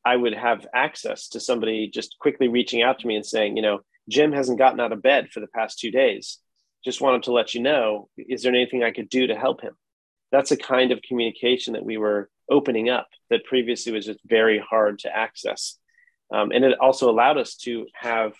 I 0.04 0.16
would 0.16 0.34
have 0.34 0.66
access 0.74 1.28
to 1.30 1.40
somebody 1.40 1.88
just 1.88 2.16
quickly 2.18 2.48
reaching 2.48 2.82
out 2.82 3.00
to 3.00 3.06
me 3.06 3.16
and 3.16 3.26
saying, 3.26 3.56
you 3.56 3.62
know, 3.62 3.80
Jim 4.08 4.32
hasn't 4.32 4.58
gotten 4.58 4.80
out 4.80 4.92
of 4.92 5.02
bed 5.02 5.30
for 5.30 5.40
the 5.40 5.46
past 5.48 5.78
two 5.78 5.90
days. 5.90 6.38
Just 6.84 7.00
wanted 7.00 7.24
to 7.24 7.32
let 7.32 7.54
you 7.54 7.60
know, 7.60 8.08
is 8.16 8.42
there 8.42 8.54
anything 8.54 8.82
I 8.82 8.92
could 8.92 9.08
do 9.08 9.26
to 9.26 9.36
help 9.36 9.60
him? 9.60 9.74
That's 10.32 10.52
a 10.52 10.56
kind 10.56 10.92
of 10.92 11.02
communication 11.02 11.74
that 11.74 11.84
we 11.84 11.98
were 11.98 12.30
opening 12.50 12.88
up 12.88 13.08
that 13.28 13.44
previously 13.44 13.92
was 13.92 14.06
just 14.06 14.20
very 14.24 14.58
hard 14.58 14.98
to 15.00 15.14
access. 15.14 15.78
Um, 16.32 16.50
and 16.52 16.64
it 16.64 16.78
also 16.78 17.10
allowed 17.10 17.38
us 17.38 17.56
to 17.56 17.86
have 17.94 18.32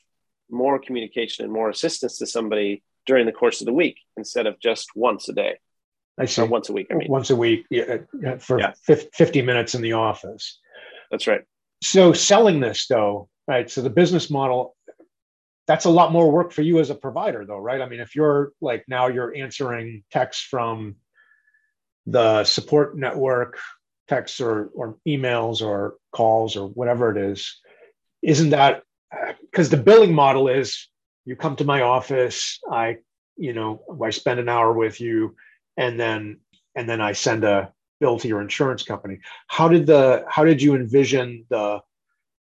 more 0.51 0.79
communication 0.79 1.45
and 1.45 1.53
more 1.53 1.69
assistance 1.69 2.19
to 2.19 2.27
somebody 2.27 2.83
during 3.07 3.27
the 3.27 3.33
course 3.33 3.61
of 3.61 3.67
the 3.67 3.73
week 3.73 3.99
instead 4.17 4.47
of 4.47 4.59
just 4.61 4.91
once 4.95 5.29
a 5.29 5.33
day. 5.33 5.59
I 6.21 6.27
see. 6.27 6.43
Or 6.43 6.47
once 6.47 6.69
a 6.69 6.73
week. 6.73 6.89
I 6.91 6.95
mean, 6.95 7.09
once 7.09 7.31
a 7.31 7.37
week 7.37 7.67
yeah, 7.71 7.99
uh, 8.27 8.37
for 8.37 8.61
yeah. 8.61 8.73
50 8.87 9.43
minutes 9.43 9.75
in 9.75 9.83
the 9.83 9.95
office. 9.95 10.59
That's 11.11 11.27
right. 11.27 11.43
So 11.83 12.13
selling 12.13 12.61
this 12.61 12.87
though, 12.87 13.29
right? 13.49 13.71
So 13.71 13.81
the 13.83 13.91
business 13.91 14.31
model, 14.31 14.77
that's 15.67 15.87
a 15.87 15.91
lot 15.91 16.13
more 16.13 16.31
work 16.31 16.53
for 16.53 16.63
you 16.63 16.79
as 16.79 16.91
a 16.91 16.95
provider 16.95 17.45
though, 17.47 17.59
right? 17.59 17.81
I 17.81 17.89
mean, 17.89 18.01
if 18.01 18.15
you're 18.15 18.53
like 18.61 18.85
now 18.87 19.09
you're 19.09 19.35
answering 19.35 20.05
texts 20.11 20.45
from 20.45 20.97
the 22.07 22.45
support 22.45 22.97
network, 22.97 23.59
texts 24.09 24.41
or, 24.41 24.71
or 24.75 24.99
emails 25.07 25.63
or 25.63 25.95
calls 26.13 26.57
or 26.57 26.69
whatever 26.69 27.17
it 27.17 27.31
is, 27.31 27.61
isn't 28.23 28.51
that 28.51 28.83
because 29.51 29.71
the 29.71 29.77
billing 29.77 30.15
model 30.15 30.49
is 30.49 30.89
you 31.25 31.37
come 31.37 31.57
to 31.57 31.65
my 31.65 31.83
office 31.83 32.59
i 32.71 32.97
you 33.37 33.53
know 33.53 33.83
i 34.03 34.11
spend 34.11 34.39
an 34.41 34.49
hour 34.49 34.73
with 34.73 35.01
you 35.01 35.35
and 35.81 35.99
then 35.99 36.39
and 36.77 36.89
then 36.89 37.01
i 37.01 37.13
send 37.13 37.43
a 37.43 37.73
bill 38.01 38.19
to 38.19 38.27
your 38.27 38.41
insurance 38.41 38.83
company. 38.83 39.21
How 39.47 39.69
did 39.69 39.87
the 39.87 40.25
how 40.29 40.45
did 40.45 40.61
you 40.61 40.75
envision 40.75 41.45
the 41.51 41.81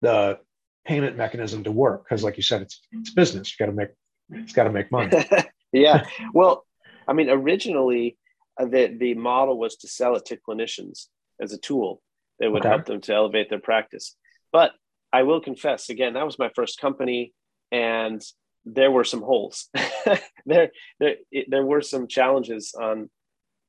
the 0.01 0.39
payment 0.85 1.15
mechanism 1.15 1.63
to 1.63 1.71
work? 1.71 2.03
Because 2.03 2.23
like 2.23 2.35
you 2.35 2.43
said 2.43 2.61
it's 2.61 2.81
it's 2.91 3.11
business. 3.11 3.51
You 3.51 3.65
got 3.65 3.71
to 3.71 3.77
make 3.77 3.89
it's 4.31 4.53
got 4.53 4.65
to 4.65 4.71
make 4.71 4.91
money. 4.91 5.25
Yeah. 5.75 6.05
Well 6.35 6.65
i 7.07 7.13
mean 7.13 7.31
originally 7.31 8.15
uh, 8.61 8.65
the 8.65 8.95
the 8.95 9.15
model 9.15 9.57
was 9.57 9.77
to 9.77 9.87
sell 9.87 10.15
it 10.15 10.25
to 10.25 10.37
clinicians 10.37 11.07
as 11.41 11.51
a 11.51 11.57
tool 11.57 11.99
that 12.37 12.51
would 12.51 12.61
okay. 12.61 12.69
help 12.69 12.85
them 12.85 13.01
to 13.01 13.13
elevate 13.13 13.49
their 13.49 13.59
practice. 13.59 14.15
But 14.51 14.73
i 15.11 15.23
will 15.23 15.41
confess 15.41 15.89
again 15.89 16.13
that 16.13 16.27
was 16.27 16.37
my 16.37 16.51
first 16.55 16.79
company 16.79 17.33
and 17.71 18.21
there 18.65 18.91
were 18.91 19.03
some 19.03 19.23
holes. 19.23 19.69
there, 20.45 20.71
there, 20.99 21.15
it, 21.31 21.47
there 21.49 21.65
were 21.65 21.81
some 21.81 22.07
challenges 22.07 22.75
on 22.79 23.09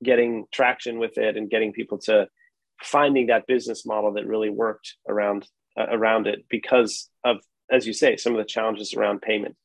getting 0.05 0.45
traction 0.53 0.99
with 0.99 1.19
it 1.19 1.37
and 1.37 1.51
getting 1.51 1.73
people 1.73 1.99
to 1.99 2.29
finding 2.83 3.29
that 3.29 3.47
business 3.47 3.87
model 3.87 4.13
that 4.15 4.27
really 4.27 4.51
worked 4.51 4.95
around 5.09 5.47
uh, 5.79 5.87
around 5.91 6.27
it 6.27 6.45
because 6.49 7.11
of 7.25 7.39
as 7.71 7.87
you 7.87 7.93
say 7.93 8.17
some 8.17 8.33
of 8.33 8.39
the 8.39 8.45
challenges 8.45 8.95
around 8.95 9.23
payment. 9.23 9.57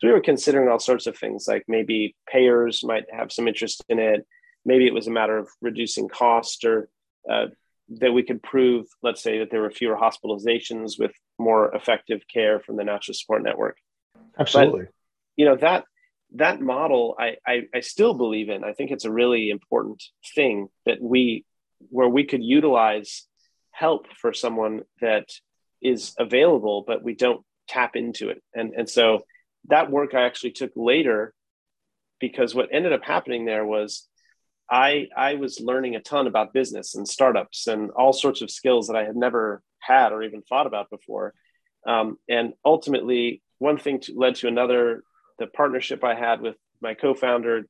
So 0.00 0.06
we 0.06 0.12
were 0.12 0.20
considering 0.20 0.68
all 0.68 0.78
sorts 0.78 1.06
of 1.06 1.18
things 1.18 1.46
like 1.48 1.64
maybe 1.66 2.14
payers 2.30 2.84
might 2.84 3.04
have 3.12 3.32
some 3.32 3.48
interest 3.48 3.82
in 3.88 3.98
it. 3.98 4.24
Maybe 4.64 4.86
it 4.86 4.94
was 4.94 5.08
a 5.08 5.10
matter 5.10 5.36
of 5.36 5.48
reducing 5.60 6.08
cost 6.08 6.64
or 6.64 6.88
uh, 7.30 7.46
that 8.00 8.12
we 8.12 8.22
could 8.22 8.42
prove 8.42 8.86
let's 9.02 9.22
say 9.22 9.38
that 9.38 9.50
there 9.50 9.62
were 9.62 9.70
fewer 9.70 9.96
hospitalizations 9.96 10.98
with 10.98 11.12
more 11.38 11.74
effective 11.74 12.22
care 12.32 12.60
from 12.60 12.76
the 12.76 12.84
natural 12.84 13.14
support 13.14 13.42
network. 13.42 13.76
Absolutely. 14.38 14.82
But, 14.82 14.92
you 15.36 15.44
know 15.46 15.56
that 15.56 15.84
that 16.34 16.60
model 16.60 17.16
I, 17.18 17.36
I, 17.46 17.62
I 17.74 17.80
still 17.80 18.14
believe 18.14 18.48
in. 18.48 18.64
I 18.64 18.72
think 18.72 18.90
it's 18.90 19.04
a 19.04 19.12
really 19.12 19.50
important 19.50 20.02
thing 20.34 20.68
that 20.86 21.00
we 21.00 21.44
where 21.90 22.08
we 22.08 22.24
could 22.24 22.42
utilize 22.42 23.26
help 23.70 24.06
for 24.20 24.32
someone 24.32 24.82
that 25.00 25.28
is 25.80 26.14
available 26.18 26.84
but 26.86 27.02
we 27.02 27.14
don't 27.14 27.44
tap 27.68 27.96
into 27.96 28.30
it. 28.30 28.42
And 28.54 28.74
and 28.74 28.88
so 28.88 29.22
that 29.68 29.90
work 29.90 30.14
i 30.14 30.22
actually 30.22 30.52
took 30.52 30.72
later 30.76 31.34
because 32.20 32.54
what 32.54 32.68
ended 32.72 32.92
up 32.92 33.04
happening 33.04 33.44
there 33.44 33.66
was 33.66 34.08
i 34.70 35.08
i 35.16 35.34
was 35.34 35.60
learning 35.60 35.96
a 35.96 36.00
ton 36.00 36.26
about 36.26 36.52
business 36.52 36.94
and 36.94 37.06
startups 37.06 37.66
and 37.66 37.90
all 37.90 38.12
sorts 38.12 38.40
of 38.40 38.50
skills 38.50 38.86
that 38.86 38.96
i 38.96 39.04
had 39.04 39.16
never 39.16 39.62
had 39.80 40.12
or 40.12 40.22
even 40.22 40.42
thought 40.42 40.66
about 40.66 40.90
before. 40.90 41.34
Um, 41.86 42.18
and 42.28 42.52
ultimately 42.64 43.42
one 43.58 43.78
thing 43.78 44.00
to, 44.00 44.14
led 44.16 44.36
to 44.36 44.48
another 44.48 45.02
the 45.38 45.46
partnership 45.46 46.04
I 46.04 46.14
had 46.14 46.40
with 46.40 46.56
my 46.80 46.94
co-founder 46.94 47.66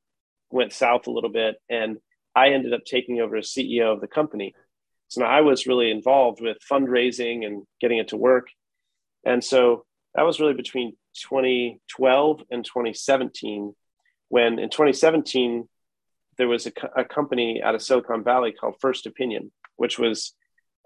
went 0.50 0.72
south 0.72 1.06
a 1.06 1.10
little 1.10 1.30
bit, 1.30 1.56
and 1.68 1.98
I 2.34 2.50
ended 2.50 2.72
up 2.72 2.84
taking 2.84 3.20
over 3.20 3.36
as 3.36 3.48
CEO 3.48 3.92
of 3.92 4.00
the 4.00 4.06
company. 4.06 4.54
So 5.08 5.22
now 5.22 5.28
I 5.28 5.40
was 5.40 5.66
really 5.66 5.90
involved 5.90 6.40
with 6.40 6.58
fundraising 6.70 7.46
and 7.46 7.64
getting 7.80 7.98
it 7.98 8.08
to 8.08 8.16
work, 8.16 8.48
and 9.24 9.42
so 9.42 9.84
that 10.14 10.22
was 10.22 10.40
really 10.40 10.54
between 10.54 10.96
2012 11.28 12.42
and 12.50 12.64
2017. 12.64 13.74
When 14.30 14.58
in 14.58 14.68
2017 14.68 15.68
there 16.36 16.48
was 16.48 16.66
a, 16.66 16.72
a 16.96 17.04
company 17.04 17.60
out 17.62 17.74
of 17.74 17.82
Silicon 17.82 18.22
Valley 18.24 18.52
called 18.52 18.76
First 18.80 19.06
Opinion, 19.06 19.50
which 19.76 19.98
was 19.98 20.34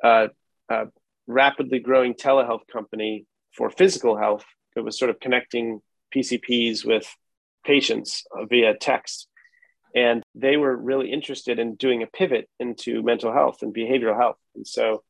a, 0.03 0.31
a 0.69 0.87
rapidly 1.27 1.79
growing 1.79 2.15
telehealth 2.15 2.67
company 2.73 3.27
for 3.55 3.71
physical 3.71 4.17
health. 4.17 4.45
It 4.77 4.81
was 4.81 4.99
sort 4.99 5.11
of 5.11 5.21
connecting 5.21 5.81
PCPs 6.15 6.85
with 6.85 7.07
patients 7.65 8.25
via 8.49 8.75
text. 8.77 9.29
And 9.95 10.23
they 10.35 10.57
were 10.57 10.75
really 10.77 11.13
interested 11.13 11.59
in 11.59 11.75
doing 11.75 12.03
a 12.03 12.07
pivot 12.07 12.49
into 12.59 13.03
mental 13.03 13.33
health 13.33 13.59
and 13.63 13.75
behavioral 13.75 14.17
health. 14.17 14.39
And 14.55 14.67
so 14.67 15.03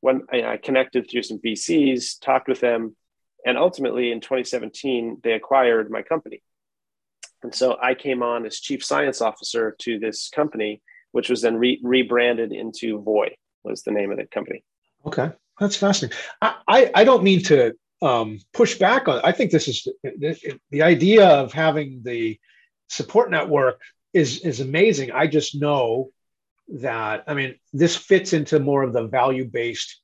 when 0.00 0.22
I 0.30 0.58
connected 0.58 1.08
through 1.10 1.22
some 1.22 1.38
VCs, 1.38 2.20
talked 2.20 2.48
with 2.48 2.60
them, 2.60 2.94
and 3.44 3.56
ultimately 3.56 4.12
in 4.12 4.20
2017, 4.20 5.18
they 5.22 5.32
acquired 5.32 5.90
my 5.90 6.02
company. 6.02 6.42
And 7.42 7.54
so 7.54 7.78
I 7.80 7.94
came 7.94 8.22
on 8.22 8.46
as 8.46 8.60
chief 8.60 8.84
science 8.84 9.20
officer 9.20 9.74
to 9.80 9.98
this 9.98 10.28
company, 10.28 10.82
which 11.12 11.30
was 11.30 11.42
then 11.42 11.56
re- 11.56 11.80
rebranded 11.82 12.52
into 12.52 13.00
Voy, 13.00 13.34
was 13.62 13.82
the 13.82 13.92
name 13.92 14.10
of 14.10 14.18
the 14.18 14.26
company. 14.26 14.64
Okay, 15.06 15.30
that's 15.58 15.76
fascinating. 15.76 16.18
I, 16.42 16.54
I, 16.66 16.90
I 16.96 17.04
don't 17.04 17.22
mean 17.22 17.42
to 17.44 17.74
um, 18.00 18.38
push 18.52 18.78
back 18.78 19.08
on. 19.08 19.20
I 19.24 19.32
think 19.32 19.50
this 19.50 19.68
is 19.68 19.88
the, 20.02 20.58
the 20.70 20.82
idea 20.82 21.26
of 21.26 21.52
having 21.52 22.02
the 22.04 22.38
support 22.88 23.30
network 23.30 23.80
is 24.12 24.40
is 24.40 24.60
amazing. 24.60 25.12
I 25.12 25.26
just 25.26 25.60
know 25.60 26.10
that 26.68 27.24
I 27.26 27.34
mean 27.34 27.56
this 27.72 27.96
fits 27.96 28.32
into 28.32 28.60
more 28.60 28.82
of 28.82 28.92
the 28.92 29.06
value 29.06 29.44
based 29.44 30.00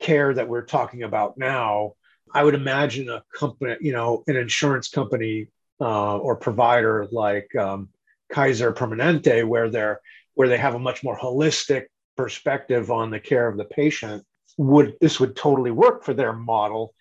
care 0.00 0.32
that 0.34 0.48
we're 0.48 0.64
talking 0.64 1.02
about 1.02 1.38
now. 1.38 1.94
I 2.32 2.44
would 2.44 2.54
imagine 2.54 3.08
a 3.08 3.22
company, 3.34 3.76
you 3.80 3.92
know, 3.92 4.22
an 4.26 4.36
insurance 4.36 4.88
company 4.88 5.48
uh, 5.80 6.18
or 6.18 6.36
provider 6.36 7.06
like 7.10 7.54
um, 7.56 7.88
Kaiser 8.30 8.72
Permanente, 8.72 9.46
where 9.46 9.68
they're 9.68 10.00
where 10.34 10.48
they 10.48 10.58
have 10.58 10.74
a 10.74 10.78
much 10.78 11.02
more 11.02 11.18
holistic 11.18 11.86
perspective 12.16 12.90
on 12.90 13.10
the 13.10 13.20
care 13.20 13.48
of 13.48 13.56
the 13.56 13.64
patient. 13.64 14.24
Would 14.58 14.96
this 15.00 15.18
would 15.18 15.36
totally 15.36 15.70
work 15.70 16.04
for 16.04 16.14
their 16.14 16.32
model? 16.32 16.94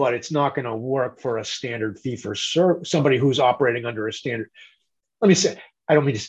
But 0.00 0.14
it's 0.14 0.32
not 0.32 0.54
going 0.54 0.64
to 0.64 0.74
work 0.74 1.20
for 1.20 1.36
a 1.36 1.44
standard 1.44 1.98
fee 1.98 2.16
for 2.16 2.34
service, 2.34 2.90
somebody 2.90 3.18
who's 3.18 3.38
operating 3.38 3.84
under 3.84 4.08
a 4.08 4.12
standard. 4.14 4.50
Let 5.20 5.28
me 5.28 5.34
say, 5.34 5.60
I 5.86 5.92
don't 5.92 6.06
mean 6.06 6.16
to, 6.16 6.28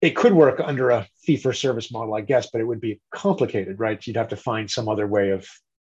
it 0.00 0.14
could 0.14 0.32
work 0.32 0.60
under 0.62 0.90
a 0.90 1.08
fee 1.24 1.36
for 1.36 1.52
service 1.52 1.90
model, 1.90 2.14
I 2.14 2.20
guess, 2.20 2.48
but 2.52 2.60
it 2.60 2.64
would 2.64 2.80
be 2.80 3.00
complicated, 3.12 3.80
right? 3.80 4.06
You'd 4.06 4.14
have 4.14 4.28
to 4.28 4.36
find 4.36 4.70
some 4.70 4.88
other 4.88 5.04
way 5.04 5.30
of 5.30 5.48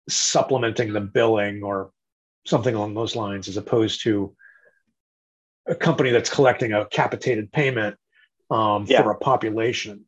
supplementing 0.09 0.93
the 0.93 1.01
billing 1.01 1.63
or 1.63 1.93
something 2.45 2.75
along 2.75 2.95
those 2.95 3.15
lines, 3.15 3.47
as 3.47 3.57
opposed 3.57 4.03
to 4.03 4.35
a 5.69 5.77
company 5.77 6.11
that's 6.11 6.29
collecting 6.29 6.73
a 6.73 6.87
capitated 6.87 7.53
payment 7.53 7.95
um, 8.51 8.85
yeah. 8.89 9.01
for 9.01 9.13
a 9.13 9.17
population, 9.17 10.07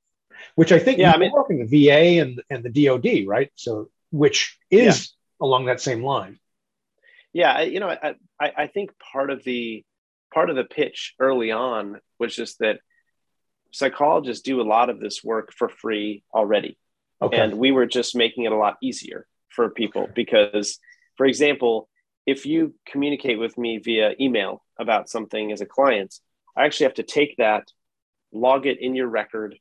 which 0.57 0.73
I 0.73 0.81
think 0.81 0.99
yeah, 0.99 1.13
I 1.13 1.17
mean, 1.17 1.31
working 1.31 1.65
the 1.65 1.87
VA 1.87 2.21
and, 2.21 2.43
and 2.51 2.65
the 2.65 2.87
DoD, 2.87 3.29
right? 3.29 3.53
So, 3.55 3.89
which 4.11 4.59
is 4.69 5.13
yeah. 5.41 5.47
along 5.47 5.67
that 5.67 5.81
same 5.81 6.03
line 6.03 6.41
yeah 7.33 7.61
you 7.63 7.81
know 7.81 7.89
I, 7.89 8.15
I, 8.41 8.53
I 8.59 8.67
think 8.67 8.91
part 9.13 9.31
of 9.31 9.45
the 9.45 9.85
part 10.33 10.51
of 10.51 10.57
the 10.57 10.65
pitch 10.65 11.15
early 11.19 11.51
on 11.51 12.01
was 12.19 12.35
just 12.35 12.59
that 12.61 12.81
psychologists 13.73 14.43
do 14.43 14.61
a 14.61 14.63
lot 14.63 14.91
of 14.91 15.01
this 15.01 15.23
work 15.25 15.53
for 15.53 15.69
free 15.69 16.23
already 16.35 16.79
okay. 17.21 17.39
and 17.39 17.55
we 17.55 17.73
were 17.73 17.87
just 17.87 18.15
making 18.15 18.45
it 18.45 18.53
a 18.53 18.57
lot 18.57 18.77
easier 18.83 19.27
for 19.49 19.71
people 19.71 20.03
okay. 20.03 20.13
because 20.15 20.79
for 21.17 21.27
example 21.27 21.89
if 22.27 22.47
you 22.47 22.75
communicate 22.87 23.39
with 23.39 23.57
me 23.59 23.79
via 23.79 24.15
email 24.21 24.63
about 24.79 25.09
something 25.09 25.53
as 25.53 25.61
a 25.61 25.67
client 25.67 26.15
i 26.57 26.65
actually 26.65 26.85
have 26.85 26.95
to 26.95 27.03
take 27.03 27.37
that 27.37 27.69
log 28.33 28.67
it 28.67 28.81
in 28.81 28.95
your 28.95 29.09
record 29.09 29.59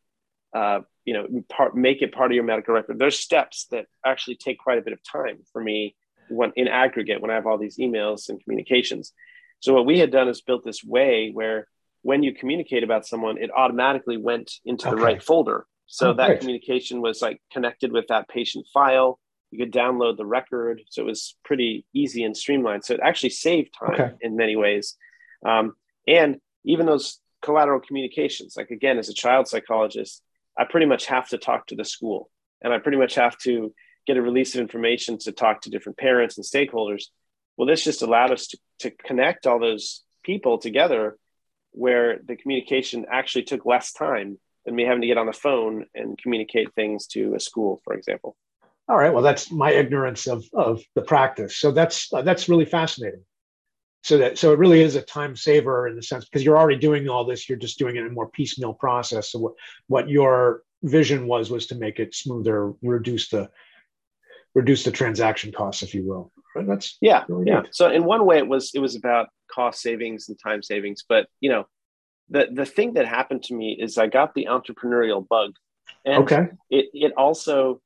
uh, 0.54 0.82
you 1.06 1.14
know 1.14 1.28
part, 1.50 1.76
make 1.76 2.02
it 2.02 2.14
part 2.14 2.32
of 2.32 2.36
your 2.36 2.44
medical 2.44 2.74
record 2.74 3.00
there's 3.00 3.18
steps 3.18 3.68
that 3.72 3.86
actually 4.06 4.36
take 4.36 4.60
quite 4.60 4.78
a 4.78 4.82
bit 4.82 4.94
of 4.94 5.00
time 5.04 5.40
for 5.54 5.62
me 5.62 5.96
when 6.32 6.52
in 6.56 6.68
aggregate 6.68 7.22
when 7.22 7.32
I 7.32 7.36
have 7.36 7.46
all 7.46 7.58
these 7.58 7.78
emails 7.78 8.30
and 8.30 8.42
communications. 8.42 9.14
So 9.60 9.74
what 9.74 9.86
we 9.86 10.00
had 10.00 10.12
done 10.12 10.28
is 10.28 10.42
built 10.42 10.64
this 10.64 10.84
way 10.84 11.32
where 11.32 11.68
when 12.02 12.24
you 12.24 12.34
communicate 12.34 12.84
about 12.84 13.06
someone, 13.06 13.38
it 13.38 13.52
automatically 13.56 14.18
went 14.18 14.52
into 14.66 14.88
okay. 14.88 14.96
the 14.96 15.02
right 15.02 15.22
folder. 15.22 15.66
So 15.86 16.12
oh, 16.12 16.14
that 16.14 16.28
great. 16.28 16.40
communication 16.40 17.02
was 17.02 17.22
like 17.22 17.42
connected 17.52 17.92
with 17.92 18.08
that 18.08 18.28
patient 18.28 18.66
file. 18.74 19.20
You 19.52 19.60
could 19.60 19.74
download 19.74 20.18
the 20.18 20.26
record. 20.26 20.82
So 20.90 21.04
it 21.04 21.06
was 21.06 21.36
pretty 21.44 21.86
easy 21.94 22.24
and 22.24 22.36
streamlined. 22.36 22.86
So 22.86 22.94
it 22.94 23.02
actually 23.04 23.32
saved 23.32 23.76
time 23.78 23.94
okay. 23.94 24.12
in 24.22 24.36
many 24.36 24.56
ways. 24.56 24.96
Um, 25.46 25.74
and 26.08 26.38
even 26.64 26.86
those 26.86 27.20
collateral 27.42 27.82
communications, 27.82 28.56
like 28.56 28.72
again, 28.72 28.98
as 28.98 29.10
a 29.10 29.14
child 29.14 29.48
psychologist, 29.48 30.24
I 30.58 30.64
pretty 30.64 30.86
much 30.86 31.06
have 31.08 31.28
to 31.30 31.38
talk 31.38 31.68
to 31.68 31.76
the 31.76 31.86
school 31.86 32.30
and 32.62 32.74
I 32.74 32.80
pretty 32.80 32.98
much 32.98 33.16
have 33.16 33.38
to 33.40 33.74
get 34.08 34.18
a 34.18 34.22
release 34.22 34.56
of 34.56 34.62
information 34.62 35.18
to 35.20 35.32
talk 35.32 35.62
to 35.62 35.70
different 35.70 35.98
parents 35.98 36.38
and 36.38 36.46
stakeholders. 36.46 37.06
Well, 37.58 37.68
this 37.68 37.84
just 37.84 38.02
allowed 38.02 38.32
us 38.32 38.48
to, 38.48 38.58
to 38.80 38.92
connect 38.92 39.46
all 39.46 39.60
those 39.60 40.04
people 40.24 40.58
together 40.58 41.18
where 41.72 42.20
the 42.26 42.36
communication 42.36 43.06
actually 43.12 43.44
took 43.44 43.66
less 43.66 43.94
time 43.94 44.38
than 44.66 44.76
me 44.76 44.84
having 44.84 45.02
to 45.02 45.08
get 45.08 45.18
on 45.18 45.26
the 45.26 45.34
phone 45.34 45.86
and 45.96 46.18
communicate 46.18 46.74
things 46.74 47.08
to 47.08 47.34
a 47.36 47.40
school, 47.40 47.82
for 47.84 47.94
example. 47.94 48.36
All 48.88 48.98
right. 48.98 49.14
Well, 49.14 49.24
that's 49.24 49.52
my 49.52 49.72
ignorance 49.72 50.28
of, 50.28 50.44
of 50.54 50.84
the 50.96 51.02
practice. 51.02 51.58
So 51.58 51.72
that's 51.72 52.12
uh, 52.12 52.24
that's 52.24 52.50
really 52.50 52.66
fascinating. 52.66 53.24
So 54.04 54.18
that 54.18 54.38
so 54.38 54.52
it 54.52 54.60
really 54.60 54.82
is 54.82 54.96
a 54.96 55.02
time 55.02 55.36
saver 55.36 55.88
in 55.88 55.96
the 55.96 56.04
sense 56.04 56.26
because 56.26 56.44
you're 56.44 56.58
already 56.58 56.80
doing 56.80 57.08
all 57.08 57.24
this. 57.24 57.48
You're 57.48 57.58
just 57.58 57.80
doing 57.80 57.96
it 57.96 58.02
in 58.02 58.08
a 58.08 58.12
more 58.12 58.30
piecemeal 58.30 58.74
process. 58.74 59.32
So 59.32 59.40
what 59.40 59.54
what 59.88 60.10
your 60.10 60.64
vision 60.84 61.28
was 61.28 61.50
was 61.50 61.68
to 61.68 61.76
make 61.76 62.00
it 62.00 62.16
smoother, 62.16 62.74
reduce 62.82 63.30
the 63.30 63.50
reduce 64.54 64.84
the 64.84 64.92
transaction 64.92 65.52
costs, 65.52 65.84
if 65.84 65.94
you 65.94 66.06
will. 66.06 66.32
Right? 66.56 66.68
That's 66.68 66.98
yeah, 67.02 67.24
really 67.28 67.46
yeah. 67.48 67.64
So 67.72 67.90
in 67.90 68.04
one 68.04 68.26
way, 68.26 68.38
it 68.38 68.48
was 68.48 68.72
it 68.74 68.80
was 68.80 68.96
about 68.96 69.30
cost 69.52 69.82
savings 69.82 70.30
and 70.30 70.38
time 70.42 70.62
savings, 70.62 71.04
but 71.08 71.28
you 71.40 71.50
know, 71.50 71.68
the 72.30 72.48
the 72.52 72.66
thing 72.66 72.94
that 72.94 73.08
happened 73.08 73.44
to 73.44 73.56
me 73.56 73.78
is 73.80 73.98
I 73.98 74.08
got 74.08 74.34
the 74.34 74.48
entrepreneurial 74.50 75.26
bug, 75.28 75.54
and 76.06 76.24
okay. 76.24 76.50
it 76.70 76.88
it 76.94 77.14
also 77.16 77.82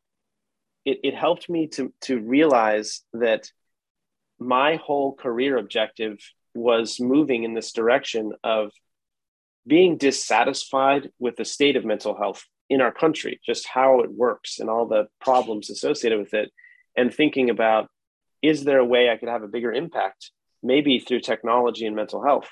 it, 0.85 0.99
it 1.03 1.15
helped 1.15 1.49
me 1.49 1.67
to 1.67 1.93
to 2.01 2.19
realize 2.19 3.01
that 3.13 3.49
my 4.39 4.75
whole 4.75 5.13
career 5.13 5.57
objective 5.57 6.17
was 6.53 6.99
moving 6.99 7.43
in 7.43 7.53
this 7.53 7.71
direction 7.71 8.31
of 8.43 8.71
being 9.67 9.97
dissatisfied 9.97 11.09
with 11.19 11.35
the 11.35 11.45
state 11.45 11.75
of 11.75 11.85
mental 11.85 12.15
health 12.15 12.45
in 12.69 12.81
our 12.81 12.91
country, 12.91 13.39
just 13.45 13.67
how 13.67 14.01
it 14.01 14.11
works 14.11 14.59
and 14.59 14.69
all 14.69 14.87
the 14.87 15.07
problems 15.21 15.69
associated 15.69 16.19
with 16.19 16.33
it, 16.33 16.51
and 16.95 17.13
thinking 17.13 17.49
about 17.49 17.89
is 18.41 18.63
there 18.63 18.79
a 18.79 18.85
way 18.85 19.09
I 19.09 19.17
could 19.17 19.29
have 19.29 19.43
a 19.43 19.47
bigger 19.47 19.71
impact, 19.71 20.31
maybe 20.61 20.99
through 20.99 21.21
technology 21.21 21.85
and 21.85 21.95
mental 21.95 22.23
health, 22.23 22.47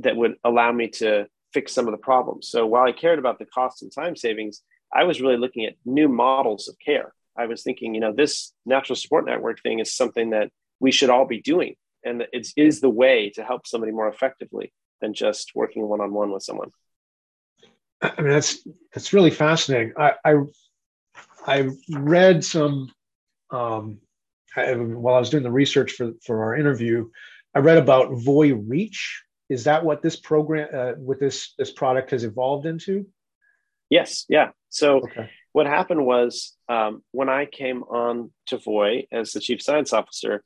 that 0.00 0.16
would 0.16 0.34
allow 0.44 0.72
me 0.72 0.88
to 0.88 1.26
fix 1.52 1.72
some 1.72 1.86
of 1.86 1.92
the 1.92 1.98
problems. 1.98 2.48
So 2.48 2.66
while 2.66 2.84
I 2.84 2.92
cared 2.92 3.18
about 3.18 3.38
the 3.38 3.46
cost 3.46 3.82
and 3.82 3.92
time 3.92 4.16
savings, 4.16 4.62
I 4.92 5.04
was 5.04 5.20
really 5.20 5.36
looking 5.36 5.64
at 5.64 5.74
new 5.84 6.08
models 6.08 6.68
of 6.68 6.76
care. 6.84 7.12
I 7.36 7.46
was 7.46 7.62
thinking, 7.62 7.94
you 7.94 8.00
know, 8.00 8.12
this 8.12 8.52
natural 8.66 8.96
support 8.96 9.24
network 9.24 9.60
thing 9.62 9.78
is 9.78 9.94
something 9.94 10.30
that 10.30 10.50
we 10.80 10.90
should 10.90 11.10
all 11.10 11.26
be 11.26 11.40
doing. 11.40 11.74
And 12.04 12.26
it 12.32 12.48
is 12.56 12.80
the 12.80 12.90
way 12.90 13.30
to 13.30 13.44
help 13.44 13.66
somebody 13.66 13.92
more 13.92 14.08
effectively 14.08 14.72
than 15.00 15.14
just 15.14 15.52
working 15.54 15.88
one 15.88 16.00
on 16.00 16.12
one 16.12 16.30
with 16.30 16.42
someone. 16.42 16.70
I 18.04 18.20
mean, 18.20 18.32
that's 18.32 18.66
that's 18.92 19.12
really 19.12 19.30
fascinating. 19.30 19.92
I 19.96 20.14
I, 20.24 20.34
I 21.46 21.68
read 21.90 22.44
some 22.44 22.92
um, 23.50 24.00
I, 24.56 24.74
while 24.74 25.14
I 25.14 25.20
was 25.20 25.30
doing 25.30 25.42
the 25.42 25.50
research 25.50 25.92
for 25.92 26.12
for 26.24 26.44
our 26.44 26.56
interview. 26.56 27.08
I 27.54 27.60
read 27.60 27.78
about 27.78 28.12
Voy 28.12 28.54
Reach. 28.54 29.22
Is 29.48 29.64
that 29.64 29.84
what 29.84 30.02
this 30.02 30.16
program 30.16 30.68
uh, 30.72 30.92
with 30.98 31.20
this 31.20 31.54
this 31.58 31.70
product 31.70 32.10
has 32.10 32.24
evolved 32.24 32.66
into? 32.66 33.06
Yes. 33.90 34.24
Yeah. 34.28 34.50
So 34.70 34.98
okay. 34.98 35.30
what 35.52 35.66
happened 35.66 36.04
was 36.04 36.56
um, 36.68 37.02
when 37.12 37.28
I 37.28 37.46
came 37.46 37.82
on 37.84 38.32
to 38.46 38.58
Voy 38.58 39.06
as 39.12 39.32
the 39.32 39.40
chief 39.40 39.62
science 39.62 39.92
officer, 39.92 40.42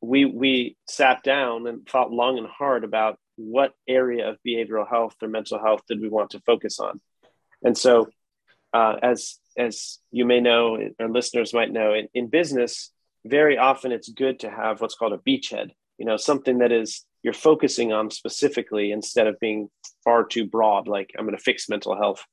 we 0.00 0.24
we 0.24 0.76
sat 0.88 1.22
down 1.22 1.66
and 1.66 1.86
thought 1.86 2.12
long 2.12 2.38
and 2.38 2.46
hard 2.46 2.84
about 2.84 3.18
what 3.40 3.72
area 3.88 4.28
of 4.28 4.38
behavioral 4.46 4.88
health 4.88 5.14
or 5.22 5.28
mental 5.28 5.58
health 5.58 5.82
did 5.88 6.00
we 6.00 6.08
want 6.08 6.30
to 6.30 6.40
focus 6.40 6.80
on, 6.80 7.00
and 7.62 7.76
so 7.76 8.08
uh, 8.72 8.96
as 9.02 9.38
as 9.56 9.98
you 10.10 10.24
may 10.24 10.40
know, 10.40 10.78
or 10.98 11.08
listeners 11.08 11.52
might 11.52 11.72
know, 11.72 11.92
in, 11.92 12.08
in 12.14 12.28
business, 12.28 12.92
very 13.24 13.58
often 13.58 13.92
it's 13.92 14.08
good 14.08 14.40
to 14.40 14.50
have 14.50 14.80
what's 14.80 14.94
called 14.94 15.12
a 15.12 15.18
beachhead. 15.18 15.70
You 15.98 16.06
know, 16.06 16.16
something 16.16 16.58
that 16.58 16.72
is 16.72 17.04
you're 17.22 17.34
focusing 17.34 17.92
on 17.92 18.10
specifically 18.10 18.92
instead 18.92 19.26
of 19.26 19.38
being 19.40 19.68
far 20.04 20.24
too 20.24 20.46
broad. 20.46 20.88
Like 20.88 21.10
I'm 21.18 21.26
going 21.26 21.36
to 21.36 21.42
fix 21.42 21.68
mental 21.68 21.96
health. 21.96 22.24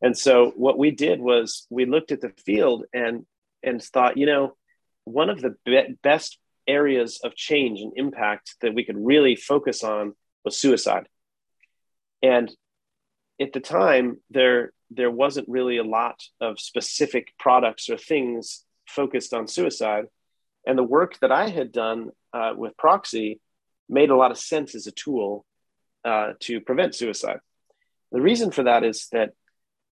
And 0.00 0.16
so 0.16 0.52
what 0.56 0.78
we 0.78 0.90
did 0.90 1.20
was 1.20 1.66
we 1.70 1.84
looked 1.84 2.12
at 2.12 2.20
the 2.20 2.32
field 2.44 2.84
and 2.92 3.26
and 3.62 3.82
thought, 3.82 4.16
you 4.16 4.26
know, 4.26 4.56
one 5.04 5.30
of 5.30 5.40
the 5.40 5.56
be- 5.64 5.96
best 6.02 6.38
areas 6.66 7.20
of 7.24 7.34
change 7.34 7.80
and 7.80 7.92
impact 7.96 8.54
that 8.60 8.74
we 8.74 8.84
could 8.84 8.96
really 8.96 9.34
focus 9.34 9.82
on 9.82 10.14
was 10.44 10.56
suicide. 10.56 11.08
And 12.22 12.50
at 13.40 13.52
the 13.52 13.60
time, 13.60 14.18
there 14.30 14.72
there 14.90 15.10
wasn't 15.10 15.48
really 15.48 15.78
a 15.78 15.84
lot 15.84 16.20
of 16.40 16.60
specific 16.60 17.32
products 17.38 17.88
or 17.88 17.96
things 17.96 18.64
focused 18.86 19.32
on 19.32 19.48
suicide. 19.48 20.04
And 20.66 20.78
the 20.78 20.82
work 20.84 21.18
that 21.20 21.32
I 21.32 21.48
had 21.48 21.72
done 21.72 22.10
uh, 22.32 22.52
with 22.56 22.76
Proxy 22.76 23.40
made 23.88 24.10
a 24.10 24.16
lot 24.16 24.30
of 24.30 24.38
sense 24.38 24.74
as 24.74 24.86
a 24.86 24.92
tool 24.92 25.44
uh, 26.04 26.32
to 26.40 26.60
prevent 26.60 26.94
suicide. 26.94 27.38
The 28.12 28.20
reason 28.20 28.50
for 28.50 28.64
that 28.64 28.84
is 28.84 29.08
that 29.12 29.30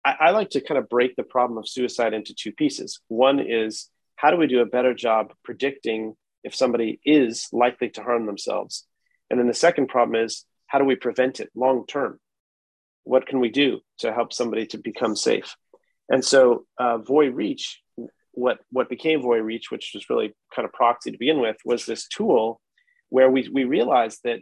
I, 0.05 0.17
I 0.21 0.31
like 0.31 0.51
to 0.51 0.61
kind 0.61 0.79
of 0.79 0.89
break 0.89 1.17
the 1.17 1.23
problem 1.23 1.59
of 1.59 1.69
suicide 1.69 2.13
into 2.13 2.35
two 2.35 2.53
pieces. 2.53 3.01
One 3.09 3.41
is 3.41 3.89
how 4.17 4.31
do 4.31 4.37
we 4.37 4.47
do 4.47 4.61
a 4.61 4.67
better 4.67 4.95
job 4.95 5.33
predicting 5.43 6.15
if 6.45 6.55
somebody 6.55 7.01
is 7.05 7.49
likely 7.53 7.89
to 7.91 8.03
harm 8.03 8.27
themselves? 8.27 8.87
And 9.33 9.41
then 9.41 9.49
the 9.49 9.55
second 9.55 9.89
problem 9.89 10.23
is 10.23 10.45
how 10.67 10.79
do 10.79 10.85
we 10.85 10.95
prevent 10.95 11.41
it 11.41 11.51
long 11.57 11.87
term? 11.87 12.21
What 13.05 13.27
can 13.27 13.41
we 13.41 13.49
do 13.49 13.81
to 13.99 14.13
help 14.13 14.33
somebody 14.33 14.67
to 14.67 14.79
become 14.79 15.17
safe? 15.17 15.57
And 16.11 16.23
so, 16.23 16.67
uh, 16.79 16.99
Voy 16.99 17.31
Reach, 17.31 17.81
what 18.33 18.59
what 18.71 18.91
became 18.91 19.23
Voy 19.23 19.39
Reach, 19.39 19.71
which 19.71 19.93
was 19.95 20.11
really 20.11 20.35
kind 20.55 20.67
of 20.67 20.73
proxy 20.75 21.11
to 21.11 21.19
begin 21.19 21.41
with, 21.41 21.57
was 21.65 21.87
this 21.87 22.07
tool 22.07 22.61
where 23.09 23.31
we 23.31 23.49
we 23.51 23.65
realized 23.65 24.21
that 24.25 24.41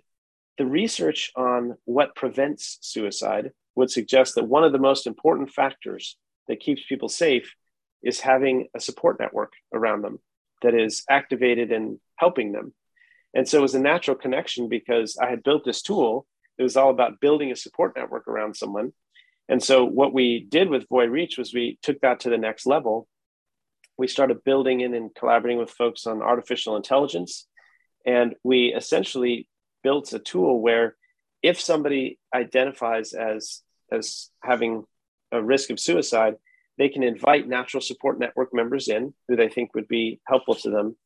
the 0.59 0.67
research 0.67 1.31
on 1.37 1.77
what 1.85 2.17
prevents 2.17 2.79
suicide 2.83 3.53
would 3.77 3.91
suggest 3.91 4.35
that 4.35 4.45
one 4.45 4.65
of 4.65 4.73
the 4.73 4.79
most 4.79 5.07
important 5.07 5.51
factors 5.51 6.17
that 6.49 6.61
keeps 6.61 6.83
people 6.89 7.09
safe 7.09 7.55
is 8.03 8.19
having 8.19 8.67
a 8.75 8.81
support 8.81 9.21
network 9.21 9.53
around 9.73 10.03
them 10.03 10.19
that 10.63 10.75
is 10.75 11.05
activated 11.09 11.71
and 11.71 12.01
helping 12.17 12.51
them. 12.53 12.75
And 13.35 13.49
so 13.49 13.59
it 13.59 13.63
was 13.63 13.75
a 13.75 13.81
natural 13.81 14.17
connection 14.17 14.69
because 14.69 15.17
I 15.17 15.29
had 15.31 15.43
built 15.43 15.65
this 15.65 15.83
tool. 15.83 16.27
It 16.59 16.63
was 16.63 16.77
all 16.77 16.91
about 16.91 17.21
building 17.21 17.53
a 17.53 17.57
support 17.57 17.95
network 17.97 18.27
around 18.29 18.57
someone. 18.57 18.93
And 19.49 19.63
so 19.63 19.85
what 19.85 20.13
we 20.13 20.47
did 20.49 20.69
with 20.69 20.89
Voy 20.89 21.07
Reach 21.07 21.39
was 21.39 21.55
we 21.55 21.79
took 21.83 22.01
that 22.01 22.21
to 22.21 22.31
the 22.31 22.39
next 22.39 22.67
level. 22.67 23.09
We 23.99 24.09
started 24.09 24.45
building 24.45 24.81
in 24.81 24.95
and 24.95 25.15
collaborating 25.15 25.59
with 25.59 25.71
folks 25.71 26.07
on 26.07 26.23
artificial 26.23 26.77
intelligence. 26.77 27.47
And 28.07 28.35
we 28.43 28.73
essentially 28.73 29.49
built 29.83 30.13
a 30.13 30.19
tool 30.19 30.61
where 30.61 30.97
if 31.43 31.61
somebody 31.61 32.19
identifies 32.35 33.13
as 33.13 33.63
as 33.93 34.31
having 34.43 34.85
a 35.33 35.43
risk 35.43 35.71
of 35.71 35.81
suicide, 35.81 36.37
they 36.79 36.89
can 36.89 37.03
invite 37.03 37.49
natural 37.49 37.81
support 37.81 38.19
network 38.19 38.55
members 38.55 38.89
in 38.89 39.13
who 39.29 39.37
they 39.37 39.49
think 39.49 39.75
would 39.75 39.89
be 39.89 40.21
helpful 40.27 40.55
to 40.55 40.71
them. 40.71 40.97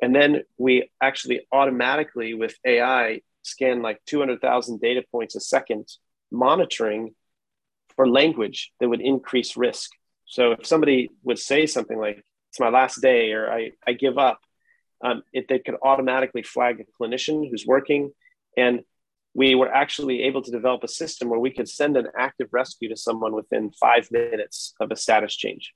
And 0.00 0.14
then 0.14 0.42
we 0.58 0.90
actually 1.00 1.46
automatically, 1.52 2.34
with 2.34 2.54
AI, 2.64 3.20
scan 3.42 3.82
like 3.82 4.00
200,000 4.06 4.80
data 4.80 5.02
points 5.10 5.36
a 5.36 5.40
second, 5.40 5.88
monitoring 6.30 7.14
for 7.94 8.08
language 8.08 8.72
that 8.80 8.88
would 8.88 9.00
increase 9.00 9.56
risk. 9.56 9.90
So 10.26 10.52
if 10.52 10.66
somebody 10.66 11.10
would 11.22 11.38
say 11.38 11.66
something 11.66 11.98
like, 11.98 12.22
it's 12.50 12.60
my 12.60 12.68
last 12.68 13.00
day 13.00 13.32
or 13.32 13.50
I, 13.50 13.70
I 13.86 13.92
give 13.92 14.18
up, 14.18 14.40
um, 15.02 15.22
it, 15.32 15.46
they 15.48 15.58
could 15.58 15.76
automatically 15.82 16.42
flag 16.42 16.80
a 16.80 17.02
clinician 17.02 17.48
who's 17.48 17.64
working. 17.66 18.12
And 18.56 18.80
we 19.34 19.54
were 19.54 19.72
actually 19.72 20.22
able 20.22 20.42
to 20.42 20.50
develop 20.50 20.82
a 20.82 20.88
system 20.88 21.28
where 21.28 21.38
we 21.38 21.50
could 21.50 21.68
send 21.68 21.96
an 21.96 22.08
active 22.18 22.48
rescue 22.52 22.88
to 22.88 22.96
someone 22.96 23.34
within 23.34 23.70
five 23.70 24.10
minutes 24.10 24.74
of 24.80 24.90
a 24.90 24.96
status 24.96 25.36
change. 25.36 25.74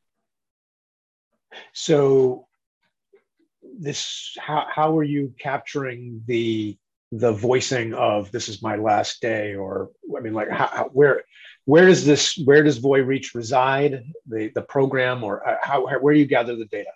So, 1.72 2.46
this 3.78 4.36
how 4.38 4.66
how 4.68 4.96
are 4.98 5.04
you 5.04 5.34
capturing 5.38 6.22
the 6.26 6.76
the 7.12 7.32
voicing 7.32 7.92
of 7.94 8.30
this 8.30 8.48
is 8.48 8.62
my 8.62 8.76
last 8.76 9.20
day 9.20 9.54
or 9.54 9.90
i 10.16 10.20
mean 10.20 10.34
like 10.34 10.50
how, 10.50 10.88
where 10.92 11.22
where 11.64 11.86
does 11.86 12.04
this 12.04 12.38
where 12.44 12.62
does 12.62 12.78
voy 12.78 13.00
reach 13.02 13.34
reside 13.34 14.04
the 14.28 14.50
the 14.54 14.62
program 14.62 15.24
or 15.24 15.46
uh, 15.46 15.56
how 15.62 15.86
where 15.98 16.14
do 16.14 16.20
you 16.20 16.26
gather 16.26 16.56
the 16.56 16.66
data 16.66 16.90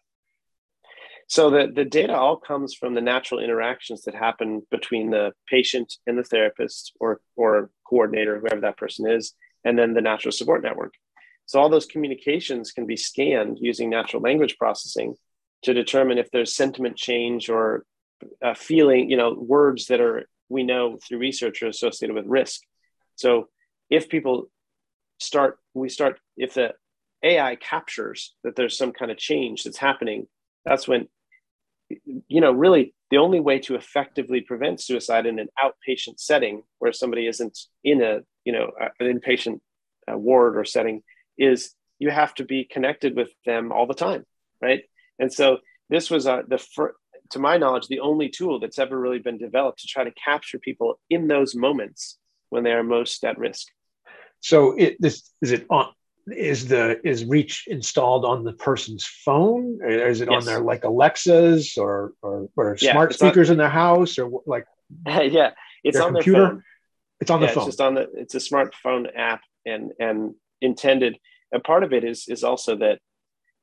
so 1.27 1.51
the, 1.51 1.71
the 1.75 1.85
data 1.85 2.15
all 2.15 2.37
comes 2.37 2.75
from 2.75 2.95
the 2.95 3.01
natural 3.01 3.41
interactions 3.41 4.03
that 4.03 4.15
happen 4.15 4.63
between 4.71 5.11
the 5.11 5.33
patient 5.49 5.95
and 6.07 6.19
the 6.19 6.23
therapist 6.23 6.93
or, 7.01 7.21
or 7.35 7.71
coordinator, 7.89 8.39
whoever 8.39 8.61
that 8.61 8.77
person 8.77 9.11
is, 9.11 9.33
and 9.65 9.79
then 9.79 9.95
the 9.95 10.03
natural 10.03 10.33
support 10.33 10.63
network. 10.63 10.93
So 11.47 11.61
all 11.61 11.69
those 11.69 11.87
communications 11.87 12.73
can 12.73 12.87
be 12.87 12.97
scanned 12.97 13.59
using 13.61 13.91
natural 13.91 14.23
language 14.23 14.57
processing 14.59 15.15
to 15.65 15.75
determine 15.75 16.19
if 16.19 16.31
there's 16.31 16.55
sentiment 16.55 16.97
change 16.97 17.49
or 17.49 17.85
uh, 18.43 18.55
feeling, 18.55 19.11
you 19.11 19.17
know, 19.17 19.35
words 19.35 19.87
that 19.87 20.01
are 20.01 20.27
we 20.49 20.63
know 20.63 20.99
through 21.03 21.19
research 21.19 21.63
are 21.63 21.69
associated 21.69 22.15
with 22.15 22.27
risk. 22.27 22.63
So 23.17 23.49
if 23.91 24.09
people 24.09 24.49
start, 25.19 25.59
we 25.73 25.89
start 25.89 26.21
if 26.37 26.55
the 26.55 26.75
AI 27.23 27.57
captures 27.57 28.35
that 28.45 28.57
there's 28.57 28.77
some 28.77 28.93
kind 28.93 29.11
of 29.11 29.17
change 29.17 29.65
that's 29.65 29.79
happening, 29.79 30.27
that's 30.65 30.87
when 30.87 31.09
you 32.29 32.41
know 32.41 32.53
really 32.53 32.95
the 33.11 33.19
only 33.19 33.41
way 33.41 33.59
to 33.59 33.75
effectively 33.75 34.41
prevent 34.41 34.81
suicide 34.81 35.27
in 35.27 35.39
an 35.39 35.49
outpatient 35.63 36.19
setting 36.19 36.63
where 36.79 36.93
somebody 36.93 37.27
isn't 37.27 37.59
in 37.83 38.03
a 38.03 38.21
you 38.45 38.53
know 38.53 38.71
an 39.01 39.21
inpatient 39.21 39.61
uh, 40.11 40.17
ward 40.17 40.57
or 40.57 40.65
setting 40.65 41.03
is 41.39 41.75
you 41.99 42.11
have 42.11 42.35
to 42.35 42.45
be 42.45 42.65
connected 42.65 43.15
with 43.17 43.31
them 43.45 43.71
all 43.71 43.87
the 43.87 43.95
time 43.95 44.25
right 44.63 44.85
and 45.19 45.33
so 45.33 45.59
this 45.91 46.11
was 46.11 46.27
uh, 46.27 46.43
the 46.49 46.59
fir- 46.59 46.95
to 47.31 47.39
my 47.39 47.57
knowledge 47.57 47.89
the 47.89 48.01
only 48.01 48.29
tool 48.29 48.61
that's 48.61 48.79
ever 48.79 48.99
really 48.99 49.19
been 49.19 49.39
developed 49.39 49.81
to 49.81 49.87
try 49.87 50.05
to 50.05 50.13
capture 50.13 50.59
people 50.59 50.99
in 51.11 51.29
those 51.29 51.55
moments 51.55 52.19
when 52.51 52.65
they 52.65 52.73
are 52.73 52.83
most 52.83 53.25
at 53.25 53.39
risk 53.39 53.69
so 54.41 54.75
it 54.79 54.97
this 55.01 55.31
is 55.43 55.53
it 55.53 55.67
on 55.71 55.89
is 56.29 56.69
the 56.69 57.01
is 57.07 57.25
reach 57.25 57.65
installed 57.67 58.25
on 58.25 58.45
the 58.45 58.53
person's 58.53 59.05
phone 59.05 59.79
or 59.83 59.89
is 59.91 60.21
it 60.21 60.29
yes. 60.31 60.41
on 60.41 60.47
their 60.47 60.61
like 60.61 60.85
alexas 60.85 61.77
or 61.77 62.13
or, 62.23 62.49
or 62.57 62.77
yeah, 62.81 62.93
smart 62.93 63.13
speakers 63.15 63.51
on, 63.51 63.55
in 63.55 63.59
their 63.59 63.69
house 63.69 64.19
or 64.19 64.43
like 64.47 64.67
yeah 65.07 65.51
it's 65.83 65.99
on 65.99 66.15
computer 66.15 66.39
their 66.39 66.49
phone. 66.49 66.63
it's 67.21 67.31
on 67.31 67.41
yeah, 67.41 67.47
the 67.47 67.53
phone 67.53 67.63
it's 67.63 67.77
just 67.77 67.81
on 67.81 67.95
the 67.95 68.09
it's 68.15 68.35
a 68.35 68.39
smartphone 68.39 69.07
app 69.17 69.43
and 69.67 69.93
and 69.99 70.35
intended 70.63 71.19
and 71.53 71.63
part 71.63 71.85
of 71.85 71.93
it 71.93 72.05
is 72.05 72.27
is 72.29 72.43
also 72.43 72.77
that 72.77 72.99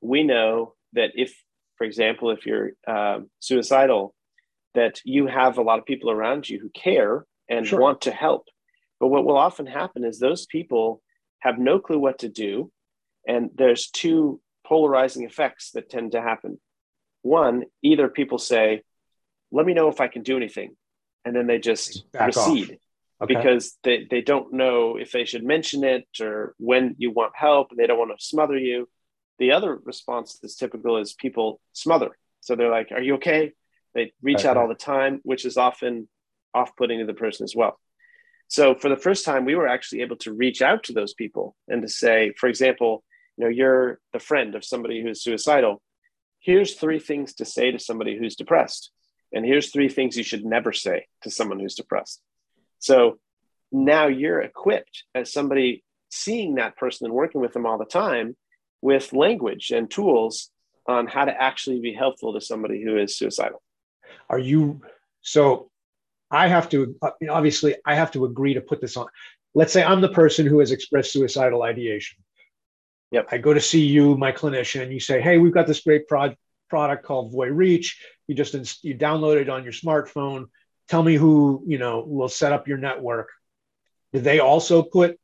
we 0.01 0.23
know 0.23 0.73
that 0.93 1.11
if 1.15 1.33
for 1.77 1.85
example 1.85 2.31
if 2.31 2.45
you're 2.45 2.71
um, 2.87 3.29
suicidal 3.39 4.13
that 4.73 4.99
you 5.03 5.27
have 5.27 5.57
a 5.57 5.61
lot 5.61 5.79
of 5.79 5.85
people 5.85 6.09
around 6.09 6.47
you 6.47 6.59
who 6.59 6.69
care 6.69 7.25
and 7.49 7.67
sure. 7.67 7.79
want 7.79 8.01
to 8.01 8.11
help 8.11 8.45
but 9.01 9.07
what 9.07 9.25
will 9.25 9.37
often 9.37 9.65
happen 9.65 10.05
is 10.05 10.19
those 10.19 10.45
people 10.45 11.01
have 11.39 11.57
no 11.57 11.79
clue 11.79 11.97
what 11.97 12.19
to 12.19 12.29
do. 12.29 12.71
And 13.27 13.49
there's 13.55 13.89
two 13.89 14.39
polarizing 14.65 15.25
effects 15.25 15.71
that 15.71 15.89
tend 15.89 16.11
to 16.11 16.21
happen. 16.21 16.59
One, 17.23 17.63
either 17.81 18.07
people 18.07 18.37
say, 18.37 18.83
let 19.51 19.65
me 19.65 19.73
know 19.73 19.89
if 19.89 19.99
I 19.99 20.07
can 20.07 20.21
do 20.21 20.37
anything. 20.37 20.77
And 21.25 21.35
then 21.35 21.47
they 21.47 21.57
just 21.57 22.11
Back 22.11 22.27
recede. 22.27 22.77
okay. 23.21 23.33
because 23.33 23.75
they, 23.83 24.07
they 24.09 24.21
don't 24.21 24.53
know 24.53 24.97
if 24.97 25.11
they 25.11 25.25
should 25.25 25.43
mention 25.43 25.83
it 25.83 26.07
or 26.19 26.53
when 26.59 26.95
you 26.99 27.09
want 27.09 27.33
help 27.35 27.71
and 27.71 27.79
they 27.79 27.87
don't 27.87 27.97
want 27.97 28.11
to 28.17 28.23
smother 28.23 28.57
you. 28.57 28.87
The 29.41 29.53
other 29.53 29.75
response 29.75 30.37
that's 30.39 30.55
typical 30.55 30.97
is 30.97 31.13
people 31.13 31.59
smother. 31.73 32.15
So 32.41 32.55
they're 32.55 32.69
like, 32.69 32.91
Are 32.91 33.01
you 33.01 33.15
okay? 33.15 33.53
They 33.95 34.13
reach 34.21 34.41
okay. 34.41 34.49
out 34.49 34.55
all 34.55 34.67
the 34.67 34.75
time, 34.75 35.19
which 35.23 35.45
is 35.45 35.57
often 35.57 36.07
off 36.53 36.75
putting 36.75 36.99
to 36.99 37.07
the 37.07 37.15
person 37.15 37.43
as 37.43 37.55
well. 37.55 37.79
So 38.49 38.75
for 38.75 38.87
the 38.87 38.95
first 38.95 39.25
time, 39.25 39.43
we 39.43 39.55
were 39.55 39.67
actually 39.67 40.01
able 40.01 40.17
to 40.17 40.31
reach 40.31 40.61
out 40.61 40.83
to 40.83 40.93
those 40.93 41.15
people 41.15 41.55
and 41.67 41.81
to 41.81 41.87
say, 41.87 42.33
for 42.37 42.47
example, 42.49 43.03
you 43.35 43.45
know, 43.45 43.49
you're 43.49 43.99
the 44.13 44.19
friend 44.19 44.53
of 44.53 44.63
somebody 44.63 45.01
who's 45.01 45.23
suicidal. 45.23 45.81
Here's 46.39 46.75
three 46.75 46.99
things 46.99 47.33
to 47.35 47.45
say 47.45 47.71
to 47.71 47.79
somebody 47.79 48.15
who's 48.15 48.35
depressed. 48.35 48.91
And 49.33 49.43
here's 49.43 49.71
three 49.71 49.89
things 49.89 50.17
you 50.17 50.23
should 50.23 50.45
never 50.45 50.71
say 50.71 51.07
to 51.23 51.31
someone 51.31 51.59
who's 51.59 51.73
depressed. 51.73 52.21
So 52.77 53.17
now 53.71 54.05
you're 54.05 54.41
equipped 54.41 55.05
as 55.15 55.33
somebody 55.33 55.83
seeing 56.11 56.55
that 56.55 56.77
person 56.77 57.05
and 57.05 57.13
working 57.15 57.41
with 57.41 57.53
them 57.53 57.65
all 57.65 57.79
the 57.79 57.85
time 57.85 58.35
with 58.81 59.13
language 59.13 59.71
and 59.71 59.89
tools 59.89 60.49
on 60.87 61.07
how 61.07 61.25
to 61.25 61.41
actually 61.41 61.79
be 61.79 61.93
helpful 61.93 62.33
to 62.33 62.41
somebody 62.41 62.83
who 62.83 62.97
is 62.97 63.15
suicidal. 63.17 63.61
Are 64.29 64.39
you 64.39 64.81
so? 65.21 65.69
I 66.29 66.47
have 66.47 66.69
to 66.69 66.95
uh, 67.01 67.11
obviously 67.29 67.75
I 67.85 67.95
have 67.95 68.11
to 68.11 68.25
agree 68.25 68.55
to 68.55 68.61
put 68.61 68.81
this 68.81 68.97
on. 68.97 69.07
Let's 69.53 69.73
say 69.73 69.83
I'm 69.83 70.01
the 70.01 70.09
person 70.09 70.45
who 70.45 70.59
has 70.59 70.71
expressed 70.71 71.11
suicidal 71.11 71.63
ideation. 71.63 72.17
Yep. 73.11 73.27
I 73.31 73.37
go 73.37 73.53
to 73.53 73.59
see 73.59 73.85
you, 73.85 74.15
my 74.17 74.31
clinician. 74.31 74.91
You 74.91 74.99
say, 74.99 75.21
"Hey, 75.21 75.37
we've 75.37 75.53
got 75.53 75.67
this 75.67 75.81
great 75.81 76.07
pro- 76.07 76.35
product 76.69 77.05
called 77.05 77.31
Voy 77.33 77.47
Reach. 77.49 78.01
You 78.27 78.35
just 78.35 78.83
you 78.83 78.95
download 78.95 79.39
it 79.39 79.49
on 79.49 79.63
your 79.63 79.73
smartphone. 79.73 80.45
Tell 80.87 81.03
me 81.03 81.15
who 81.15 81.63
you 81.67 81.77
know 81.77 82.03
will 82.07 82.29
set 82.29 82.53
up 82.53 82.67
your 82.67 82.77
network." 82.77 83.29
Do 84.13 84.19
they 84.19 84.39
also 84.39 84.81
put 84.83 85.19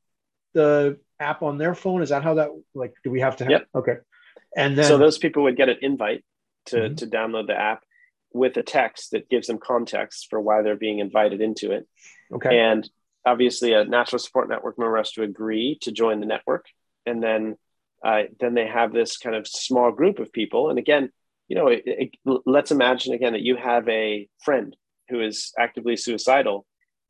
the 0.53 0.99
app 1.19 1.41
on 1.41 1.57
their 1.57 1.75
phone? 1.75 2.01
Is 2.01 2.09
that 2.09 2.23
how 2.23 2.35
that 2.35 2.49
like? 2.73 2.93
Do 3.03 3.11
we 3.11 3.21
have 3.21 3.37
to? 3.37 3.43
Have, 3.45 3.51
yep. 3.51 3.67
Okay. 3.75 3.97
And 4.55 4.77
then 4.77 4.85
so 4.85 4.97
those 4.97 5.17
people 5.17 5.43
would 5.43 5.57
get 5.57 5.69
an 5.69 5.77
invite 5.81 6.23
to 6.67 6.77
mm-hmm. 6.77 6.95
to 6.95 7.07
download 7.07 7.47
the 7.47 7.55
app 7.59 7.83
with 8.33 8.57
a 8.57 8.63
text 8.63 9.11
that 9.11 9.29
gives 9.29 9.47
them 9.47 9.57
context 9.57 10.27
for 10.29 10.39
why 10.39 10.61
they're 10.61 10.75
being 10.75 10.99
invited 10.99 11.41
into 11.41 11.71
it. 11.71 11.87
Okay. 12.33 12.59
And 12.59 12.87
obviously, 13.25 13.73
a 13.73 13.85
natural 13.85 14.19
support 14.19 14.49
network 14.49 14.77
member 14.77 14.97
has 14.97 15.11
to 15.13 15.23
agree 15.23 15.77
to 15.81 15.91
join 15.91 16.19
the 16.19 16.25
network, 16.25 16.65
and 17.05 17.21
then 17.21 17.57
uh, 18.05 18.23
then 18.39 18.53
they 18.53 18.67
have 18.67 18.93
this 18.93 19.17
kind 19.17 19.35
of 19.35 19.47
small 19.47 19.91
group 19.91 20.19
of 20.19 20.31
people. 20.31 20.69
And 20.69 20.77
again, 20.77 21.11
you 21.47 21.55
know, 21.55 21.67
it, 21.67 21.83
it, 21.85 22.11
let's 22.45 22.71
imagine 22.71 23.13
again 23.13 23.33
that 23.33 23.41
you 23.41 23.55
have 23.55 23.87
a 23.87 24.27
friend 24.43 24.75
who 25.09 25.21
is 25.21 25.53
actively 25.57 25.95
suicidal. 25.95 26.65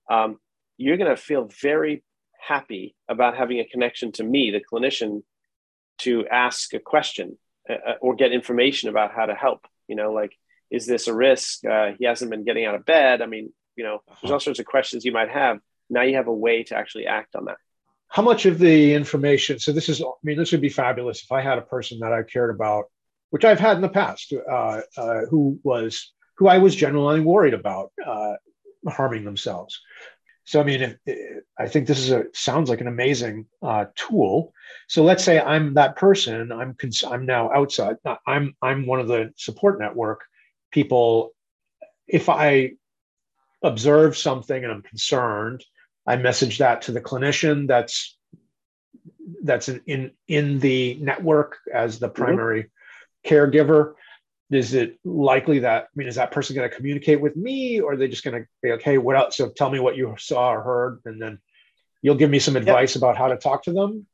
Um, 0.10 0.38
you're 0.78 0.98
going 0.98 1.10
to 1.10 1.22
feel 1.22 1.50
very 1.62 2.04
happy 2.40 2.96
about 3.08 3.38
having 3.38 3.60
a 3.60 3.66
connection 3.66 4.12
to 4.14 4.24
me, 4.24 4.52
the 4.52 4.62
clinician, 4.62 5.24
to 6.00 6.28
ask 6.28 6.74
a 6.74 6.80
question 6.80 7.38
uh, 7.70 7.74
uh, 7.74 7.94
or 8.02 8.16
get 8.16 8.32
information 8.32 8.90
about 8.90 9.12
how 9.14 9.26
to 9.26 9.36
help. 9.36 9.66
You 9.88 9.96
know, 9.96 10.12
like, 10.12 10.34
is 10.70 10.86
this 10.86 11.08
a 11.08 11.14
risk? 11.14 11.66
Uh, 11.66 11.92
he 11.98 12.06
hasn't 12.06 12.32
been 12.32 12.44
getting 12.44 12.66
out 12.66 12.76
of 12.76 12.86
bed. 12.86 13.22
I 13.22 13.26
mean, 13.26 13.52
you 13.76 13.84
know, 13.84 14.02
there's 14.22 14.32
all 14.32 14.40
sorts 14.40 14.60
of 14.60 14.66
questions 14.66 15.06
you 15.06 15.12
might 15.12 15.30
have. 15.30 15.60
Now 15.90 16.02
you 16.02 16.16
have 16.16 16.28
a 16.28 16.34
way 16.34 16.64
to 16.64 16.76
actually 16.76 17.08
act 17.08 17.36
on 17.36 17.46
that. 17.46 17.58
How 18.10 18.22
much 18.22 18.46
of 18.46 18.60
the 18.60 18.94
information? 18.94 19.60
So 19.60 19.72
this 19.72 19.90
is, 19.90 20.02
I 20.02 20.06
mean, 20.24 20.38
this 20.38 20.52
would 20.52 20.62
be 20.62 20.70
fabulous 20.70 21.24
if 21.24 21.32
I 21.32 21.42
had 21.42 21.58
a 21.58 21.62
person 21.62 22.00
that 22.00 22.14
I 22.14 22.24
cared 22.24 22.54
about, 22.54 22.86
which 23.30 23.46
I've 23.46 23.60
had 23.60 23.76
in 23.76 23.82
the 23.82 23.90
past, 23.90 24.34
uh, 24.34 24.82
uh, 24.98 25.22
who 25.30 25.60
was 25.64 26.14
who 26.38 26.48
I 26.48 26.60
was 26.60 26.76
genuinely 26.76 27.22
worried 27.22 27.54
about 27.54 27.92
uh, 28.06 28.34
harming 28.88 29.26
themselves. 29.26 29.82
So 30.48 30.62
I 30.62 30.64
mean, 30.64 30.82
if, 30.82 30.96
if, 31.06 31.44
I 31.60 31.68
think 31.68 31.88
this 31.88 32.00
is 32.00 32.10
a 32.10 32.24
sounds 32.34 32.70
like 32.70 32.80
an 32.80 32.88
amazing 32.88 33.48
uh, 33.62 33.86
tool. 33.96 34.54
So 34.88 35.04
let's 35.04 35.22
say 35.22 35.42
I'm 35.42 35.74
that 35.74 35.98
person. 35.98 36.54
I'm 36.54 36.74
cons- 36.76 37.04
I'm 37.04 37.26
now 37.26 37.52
outside. 37.52 37.98
I'm 38.26 38.56
I'm 38.62 38.86
one 38.86 39.02
of 39.02 39.10
the 39.10 39.34
support 39.36 39.78
network 39.78 40.22
people. 40.72 41.32
If 42.08 42.30
I 42.30 42.72
observe 43.62 44.16
something 44.16 44.64
and 44.64 44.72
I'm 44.72 44.84
concerned, 44.84 45.66
I 46.06 46.16
message 46.16 46.60
that 46.60 46.82
to 46.84 46.94
the 46.94 47.02
clinician. 47.02 47.68
That's 47.68 48.18
that's 49.44 49.68
in 49.68 49.82
in, 49.86 50.12
in 50.30 50.60
the 50.60 50.98
network 51.02 51.58
as 51.74 52.00
the 52.00 52.08
mm-hmm. 52.08 52.24
primary 52.24 52.64
mm-hmm. 52.64 53.36
caregiver 53.36 53.96
is 54.52 54.74
it 54.74 54.98
likely 55.04 55.60
that 55.60 55.84
i 55.84 55.88
mean 55.96 56.08
is 56.08 56.16
that 56.16 56.32
person 56.32 56.56
going 56.56 56.70
to 56.70 56.76
communicate 56.76 57.20
with 57.20 57.36
me 57.36 57.80
or 57.80 57.94
are 57.94 57.98
they 57.98 58.08
just 58.08 58.24
going 58.24 58.42
to 58.42 58.48
be 58.62 58.72
okay 58.72 58.98
what 58.98 59.16
else 59.16 59.38
so 59.38 59.50
tell 59.50 59.70
me 59.70 59.80
what 59.80 59.98
you 59.98 60.16
saw 60.18 60.54
or 60.54 60.62
heard 60.62 61.02
and 61.06 61.22
then 61.22 61.40
you'll 62.02 62.16
give 62.16 62.30
me 62.30 62.40
some 62.40 62.56
advice 62.56 62.96
yep. 62.96 63.02
about 63.02 63.18
how 63.18 63.28
to 63.28 63.38
talk 63.38 63.64
to 63.64 63.74
them? 63.74 64.06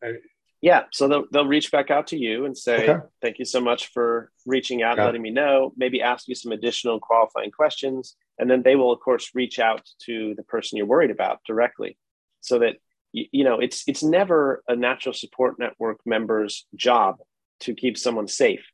Yeah 0.62 0.84
so 0.92 1.08
they'll, 1.08 1.26
they'll 1.32 1.46
reach 1.46 1.72
back 1.72 1.92
out 1.92 2.08
to 2.08 2.18
you 2.18 2.46
and 2.46 2.58
say 2.58 2.90
okay. 2.90 3.06
thank 3.22 3.40
you 3.40 3.46
so 3.46 3.60
much 3.60 3.92
for 3.94 4.32
reaching 4.46 4.82
out 4.82 4.98
and 4.98 5.06
letting 5.06 5.22
me 5.22 5.30
know. 5.30 5.74
Maybe 5.76 6.02
ask 6.02 6.28
you 6.28 6.36
some 6.36 6.52
additional 6.52 7.00
qualifying 7.00 7.52
questions 7.52 8.16
and 8.40 8.50
then 8.50 8.64
they 8.64 8.76
will 8.76 8.92
of 8.92 9.00
course 9.00 9.32
reach 9.36 9.60
out 9.60 9.88
to 10.06 10.34
the 10.36 10.44
person 10.44 10.78
you're 10.78 10.86
worried 10.86 11.12
about 11.12 11.42
directly. 11.46 11.98
So 12.42 12.60
that 12.60 12.78
you, 13.12 13.26
you 13.32 13.44
know 13.44 13.60
it's 13.60 13.84
it's 13.88 14.04
never 14.04 14.64
a 14.68 14.76
natural 14.76 15.14
support 15.14 15.60
network 15.60 16.00
member's 16.06 16.66
job 16.76 17.18
to 17.60 17.76
keep 17.76 17.98
someone 17.98 18.28
safe 18.28 18.66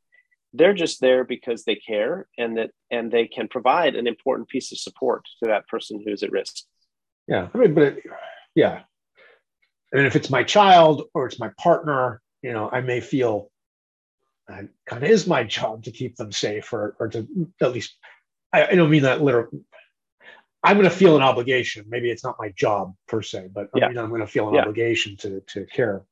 they're 0.54 0.74
just 0.74 1.00
there 1.00 1.24
because 1.24 1.64
they 1.64 1.76
care 1.76 2.28
and 2.38 2.58
that 2.58 2.72
and 2.90 3.12
they 3.12 3.28
can 3.28 3.48
provide 3.48 3.96
an 3.96 4.08
important 4.08 4.48
piece 4.48 4.72
of 4.72 4.78
support 4.78 5.24
to 5.42 5.50
that 5.50 5.68
person 5.68 6.02
who's 6.04 6.24
at 6.24 6.32
risk 6.32 6.64
yeah 7.28 7.48
i 7.54 7.58
mean 7.58 7.74
but 7.74 7.84
it, 7.84 8.04
yeah 8.56 8.82
I 9.94 9.98
mean, 9.98 10.06
if 10.06 10.16
it's 10.16 10.30
my 10.30 10.44
child 10.44 11.04
or 11.14 11.26
it's 11.26 11.40
my 11.40 11.52
partner 11.60 12.22
you 12.42 12.54
know 12.54 12.70
i 12.72 12.82
may 12.82 13.00
feel 13.00 13.50
it 14.50 14.70
kind 14.88 15.04
of 15.04 15.10
is 15.10 15.28
my 15.28 15.44
job 15.44 15.84
to 15.84 15.92
keep 15.92 16.16
them 16.16 16.32
safe 16.32 16.74
or, 16.74 16.96
or 17.00 17.08
to 17.10 17.28
at 17.62 17.72
least 17.72 17.96
I, 18.52 18.66
I 18.68 18.76
don't 18.76 18.90
mean 18.90 19.04
that 19.04 19.22
literally 19.22 19.60
i'm 20.64 20.78
going 20.78 20.90
to 20.90 20.96
feel 20.96 21.16
an 21.16 21.22
obligation 21.22 21.86
maybe 21.88 22.10
it's 22.10 22.24
not 22.24 22.38
my 22.40 22.50
job 22.58 22.94
per 23.08 23.22
se 23.22 23.50
but 23.54 23.70
yeah. 23.76 23.86
I 23.86 23.90
mean, 23.90 23.98
i'm 24.00 24.10
going 24.10 24.22
to 24.22 24.28
feel 24.28 24.50
an 24.50 24.56
yeah. 24.56 24.62
obligation 24.62 25.16
to 25.18 25.42
to 25.50 25.66
care 25.68 26.04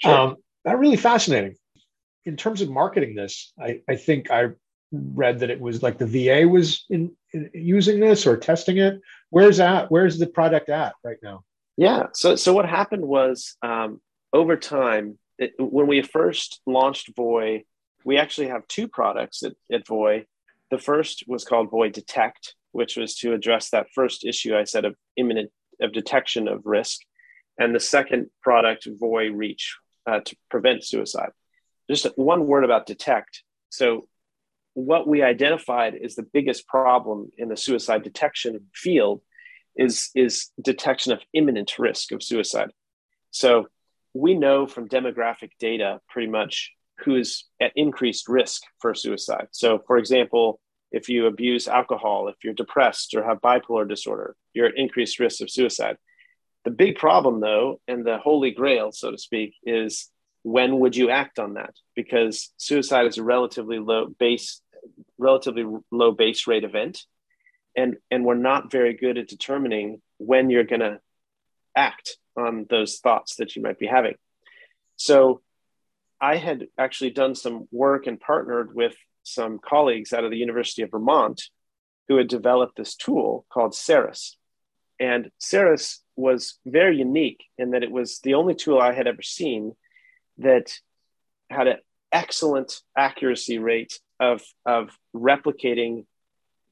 sure. 0.00 0.14
um, 0.16 0.36
that 0.64 0.78
really 0.78 0.96
fascinating 0.96 1.56
in 2.26 2.36
terms 2.36 2.60
of 2.60 2.68
marketing 2.68 3.14
this, 3.14 3.52
I, 3.58 3.80
I 3.88 3.94
think 3.94 4.30
I 4.30 4.48
read 4.92 5.40
that 5.40 5.50
it 5.50 5.60
was 5.60 5.82
like 5.82 5.96
the 5.96 6.06
VA 6.06 6.46
was 6.46 6.84
in, 6.90 7.12
in, 7.32 7.50
using 7.54 8.00
this 8.00 8.26
or 8.26 8.36
testing 8.36 8.78
it. 8.78 9.00
Where's 9.30 9.56
that? 9.58 9.90
Where's 9.90 10.18
the 10.18 10.26
product 10.26 10.68
at 10.68 10.94
right 11.04 11.18
now? 11.22 11.44
Yeah. 11.76 12.06
So 12.14 12.36
so 12.36 12.52
what 12.52 12.68
happened 12.68 13.06
was 13.06 13.56
um, 13.62 14.00
over 14.32 14.56
time, 14.56 15.18
it, 15.38 15.52
when 15.58 15.86
we 15.86 16.02
first 16.02 16.60
launched 16.66 17.14
Voy, 17.14 17.64
we 18.04 18.18
actually 18.18 18.48
have 18.48 18.66
two 18.66 18.88
products 18.88 19.42
at, 19.42 19.52
at 19.72 19.86
Voy. 19.86 20.26
The 20.70 20.78
first 20.78 21.24
was 21.28 21.44
called 21.44 21.70
Voy 21.70 21.90
Detect, 21.90 22.54
which 22.72 22.96
was 22.96 23.14
to 23.16 23.34
address 23.34 23.70
that 23.70 23.88
first 23.94 24.24
issue 24.24 24.56
I 24.56 24.64
said 24.64 24.84
of 24.84 24.96
imminent 25.16 25.50
of 25.80 25.92
detection 25.92 26.48
of 26.48 26.62
risk, 26.64 27.02
and 27.58 27.74
the 27.74 27.80
second 27.80 28.30
product, 28.42 28.88
Voy 28.98 29.30
Reach, 29.30 29.76
uh, 30.06 30.20
to 30.20 30.36
prevent 30.50 30.84
suicide 30.84 31.30
just 31.88 32.06
one 32.16 32.46
word 32.46 32.64
about 32.64 32.86
detect. 32.86 33.42
So, 33.70 34.08
what 34.74 35.08
we 35.08 35.22
identified 35.22 35.94
is 35.94 36.14
the 36.14 36.22
biggest 36.22 36.66
problem 36.66 37.30
in 37.38 37.48
the 37.48 37.56
suicide 37.56 38.02
detection 38.02 38.66
field 38.74 39.22
is, 39.74 40.10
is 40.14 40.50
detection 40.62 41.12
of 41.12 41.20
imminent 41.32 41.78
risk 41.78 42.12
of 42.12 42.22
suicide. 42.22 42.70
So, 43.30 43.68
we 44.12 44.34
know 44.34 44.66
from 44.66 44.88
demographic 44.88 45.50
data 45.58 46.00
pretty 46.08 46.28
much 46.28 46.72
who 47.00 47.16
is 47.16 47.44
at 47.60 47.72
increased 47.76 48.28
risk 48.28 48.62
for 48.78 48.94
suicide. 48.94 49.48
So, 49.50 49.78
for 49.86 49.98
example, 49.98 50.60
if 50.92 51.08
you 51.08 51.26
abuse 51.26 51.68
alcohol, 51.68 52.28
if 52.28 52.36
you're 52.42 52.54
depressed 52.54 53.14
or 53.14 53.22
have 53.22 53.40
bipolar 53.40 53.88
disorder, 53.88 54.34
you're 54.54 54.66
at 54.66 54.76
increased 54.76 55.18
risk 55.18 55.42
of 55.42 55.50
suicide. 55.50 55.96
The 56.64 56.70
big 56.70 56.96
problem, 56.96 57.40
though, 57.40 57.80
and 57.86 58.04
the 58.04 58.18
holy 58.18 58.50
grail, 58.50 58.92
so 58.92 59.10
to 59.10 59.18
speak, 59.18 59.54
is 59.64 60.08
when 60.46 60.78
would 60.78 60.94
you 60.94 61.10
act 61.10 61.40
on 61.40 61.54
that? 61.54 61.74
Because 61.96 62.52
suicide 62.56 63.06
is 63.06 63.18
a 63.18 63.24
relatively 63.24 63.80
low 63.80 64.06
base, 64.06 64.60
relatively 65.18 65.64
low 65.90 66.12
base 66.12 66.46
rate 66.46 66.62
event, 66.62 67.02
and 67.76 67.96
and 68.12 68.24
we're 68.24 68.36
not 68.36 68.70
very 68.70 68.94
good 68.94 69.18
at 69.18 69.26
determining 69.26 70.00
when 70.18 70.48
you're 70.48 70.62
going 70.62 70.82
to 70.82 71.00
act 71.76 72.18
on 72.36 72.64
those 72.70 72.98
thoughts 72.98 73.36
that 73.36 73.56
you 73.56 73.62
might 73.62 73.80
be 73.80 73.88
having. 73.88 74.14
So, 74.94 75.42
I 76.20 76.36
had 76.36 76.68
actually 76.78 77.10
done 77.10 77.34
some 77.34 77.66
work 77.72 78.06
and 78.06 78.20
partnered 78.20 78.72
with 78.72 78.94
some 79.24 79.58
colleagues 79.58 80.12
out 80.12 80.22
of 80.22 80.30
the 80.30 80.38
University 80.38 80.82
of 80.82 80.92
Vermont 80.92 81.42
who 82.06 82.18
had 82.18 82.28
developed 82.28 82.76
this 82.76 82.94
tool 82.94 83.44
called 83.52 83.74
Ceres. 83.74 84.36
And 85.00 85.28
Ceres 85.38 86.04
was 86.14 86.60
very 86.64 86.98
unique 86.98 87.42
in 87.58 87.72
that 87.72 87.82
it 87.82 87.90
was 87.90 88.20
the 88.20 88.34
only 88.34 88.54
tool 88.54 88.78
I 88.78 88.92
had 88.92 89.08
ever 89.08 89.22
seen 89.22 89.74
that 90.38 90.72
had 91.50 91.66
an 91.66 91.78
excellent 92.12 92.80
accuracy 92.96 93.58
rate 93.58 93.98
of, 94.20 94.42
of 94.64 94.90
replicating 95.14 96.06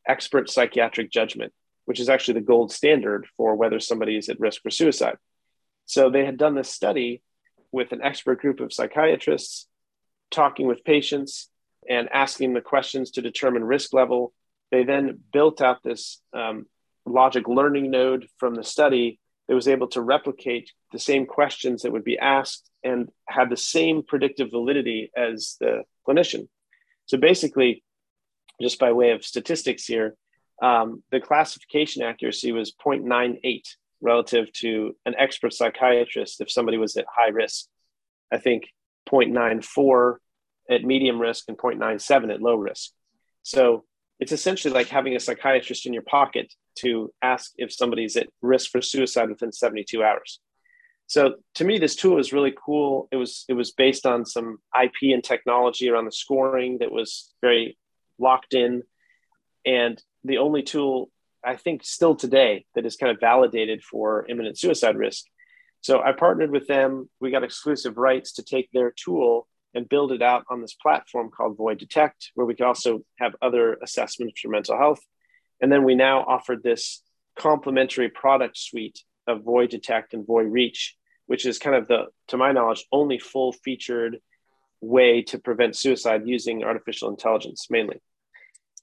expert 0.06 0.50
psychiatric 0.50 1.10
judgment. 1.10 1.52
which 1.84 2.00
is 2.00 2.08
actually 2.08 2.34
the 2.34 2.46
gold 2.46 2.72
standard 2.72 3.26
for 3.36 3.54
whether 3.54 3.80
somebody 3.80 4.16
is 4.16 4.28
at 4.28 4.40
risk 4.40 4.62
for 4.62 4.70
suicide. 4.70 5.16
So 5.86 6.10
they 6.10 6.24
had 6.24 6.38
done 6.38 6.54
this 6.54 6.70
study 6.70 7.22
with 7.72 7.92
an 7.92 8.02
expert 8.02 8.40
group 8.40 8.60
of 8.60 8.72
psychiatrists, 8.72 9.66
talking 10.30 10.66
with 10.66 10.84
patients 10.84 11.50
and 11.88 12.08
asking 12.10 12.54
the 12.54 12.60
questions 12.62 13.12
to 13.12 13.22
determine 13.22 13.64
risk 13.64 13.92
level. 13.92 14.32
They 14.70 14.84
then 14.84 15.18
built 15.32 15.60
out 15.60 15.82
this 15.82 16.20
um, 16.32 16.66
logic 17.04 17.46
learning 17.48 17.90
node 17.90 18.28
from 18.38 18.54
the 18.54 18.64
study 18.64 19.18
that 19.46 19.54
was 19.54 19.68
able 19.68 19.88
to 19.88 20.00
replicate 20.00 20.72
the 20.94 21.00
same 21.00 21.26
questions 21.26 21.82
that 21.82 21.92
would 21.92 22.04
be 22.04 22.18
asked 22.18 22.70
and 22.84 23.10
have 23.28 23.50
the 23.50 23.56
same 23.56 24.02
predictive 24.02 24.50
validity 24.50 25.10
as 25.16 25.56
the 25.60 25.82
clinician. 26.06 26.46
So 27.06 27.18
basically, 27.18 27.82
just 28.62 28.78
by 28.78 28.92
way 28.92 29.10
of 29.10 29.24
statistics 29.24 29.84
here, 29.84 30.14
um, 30.62 31.02
the 31.10 31.20
classification 31.20 32.02
accuracy 32.02 32.52
was 32.52 32.72
0.98 32.72 33.62
relative 34.00 34.52
to 34.52 34.94
an 35.04 35.16
expert 35.18 35.52
psychiatrist 35.52 36.40
if 36.40 36.48
somebody 36.48 36.78
was 36.78 36.96
at 36.96 37.06
high 37.12 37.30
risk. 37.30 37.66
I 38.32 38.38
think 38.38 38.68
0.94 39.10 40.16
at 40.70 40.84
medium 40.84 41.20
risk 41.20 41.46
and 41.48 41.58
0.97 41.58 42.32
at 42.32 42.40
low 42.40 42.54
risk. 42.54 42.92
So 43.42 43.84
it's 44.20 44.32
essentially 44.32 44.72
like 44.72 44.88
having 44.88 45.16
a 45.16 45.20
psychiatrist 45.20 45.86
in 45.86 45.92
your 45.92 46.02
pocket 46.02 46.54
to 46.76 47.12
ask 47.20 47.52
if 47.56 47.72
somebody's 47.72 48.16
at 48.16 48.28
risk 48.42 48.70
for 48.70 48.80
suicide 48.80 49.28
within 49.28 49.50
72 49.50 50.04
hours. 50.04 50.40
So 51.06 51.34
to 51.56 51.64
me, 51.64 51.78
this 51.78 51.96
tool 51.96 52.18
is 52.18 52.32
really 52.32 52.54
cool. 52.64 53.08
It 53.12 53.16
was 53.16 53.44
it 53.48 53.54
was 53.54 53.72
based 53.72 54.06
on 54.06 54.24
some 54.24 54.58
IP 54.80 55.12
and 55.12 55.22
technology 55.22 55.88
around 55.88 56.06
the 56.06 56.12
scoring 56.12 56.78
that 56.78 56.90
was 56.90 57.32
very 57.40 57.76
locked 58.18 58.54
in, 58.54 58.82
and 59.64 60.02
the 60.24 60.38
only 60.38 60.62
tool 60.62 61.10
I 61.44 61.56
think 61.56 61.84
still 61.84 62.14
today 62.16 62.64
that 62.74 62.86
is 62.86 62.96
kind 62.96 63.12
of 63.12 63.20
validated 63.20 63.82
for 63.82 64.26
imminent 64.28 64.58
suicide 64.58 64.96
risk. 64.96 65.24
So 65.82 66.00
I 66.00 66.12
partnered 66.12 66.50
with 66.50 66.66
them. 66.66 67.10
We 67.20 67.30
got 67.30 67.44
exclusive 67.44 67.98
rights 67.98 68.32
to 68.34 68.42
take 68.42 68.70
their 68.72 68.90
tool 68.96 69.46
and 69.74 69.88
build 69.88 70.12
it 70.12 70.22
out 70.22 70.44
on 70.48 70.62
this 70.62 70.74
platform 70.74 71.30
called 71.30 71.58
Voy 71.58 71.74
Detect, 71.74 72.30
where 72.34 72.46
we 72.46 72.54
could 72.54 72.66
also 72.66 73.00
have 73.18 73.36
other 73.42 73.74
assessments 73.82 74.40
for 74.40 74.48
mental 74.48 74.78
health. 74.78 75.00
And 75.60 75.70
then 75.70 75.84
we 75.84 75.94
now 75.94 76.20
offered 76.20 76.62
this 76.62 77.02
complementary 77.36 78.08
product 78.08 78.56
suite 78.56 79.00
of 79.26 79.42
Voy 79.42 79.66
Detect 79.66 80.14
and 80.14 80.26
Voy 80.26 80.42
Reach, 80.42 80.96
which 81.26 81.46
is 81.46 81.58
kind 81.58 81.76
of 81.76 81.88
the, 81.88 82.06
to 82.28 82.36
my 82.36 82.52
knowledge, 82.52 82.84
only 82.92 83.18
full 83.18 83.52
featured 83.52 84.20
way 84.80 85.22
to 85.22 85.38
prevent 85.38 85.76
suicide 85.76 86.22
using 86.26 86.62
artificial 86.62 87.08
intelligence 87.08 87.68
mainly. 87.70 88.00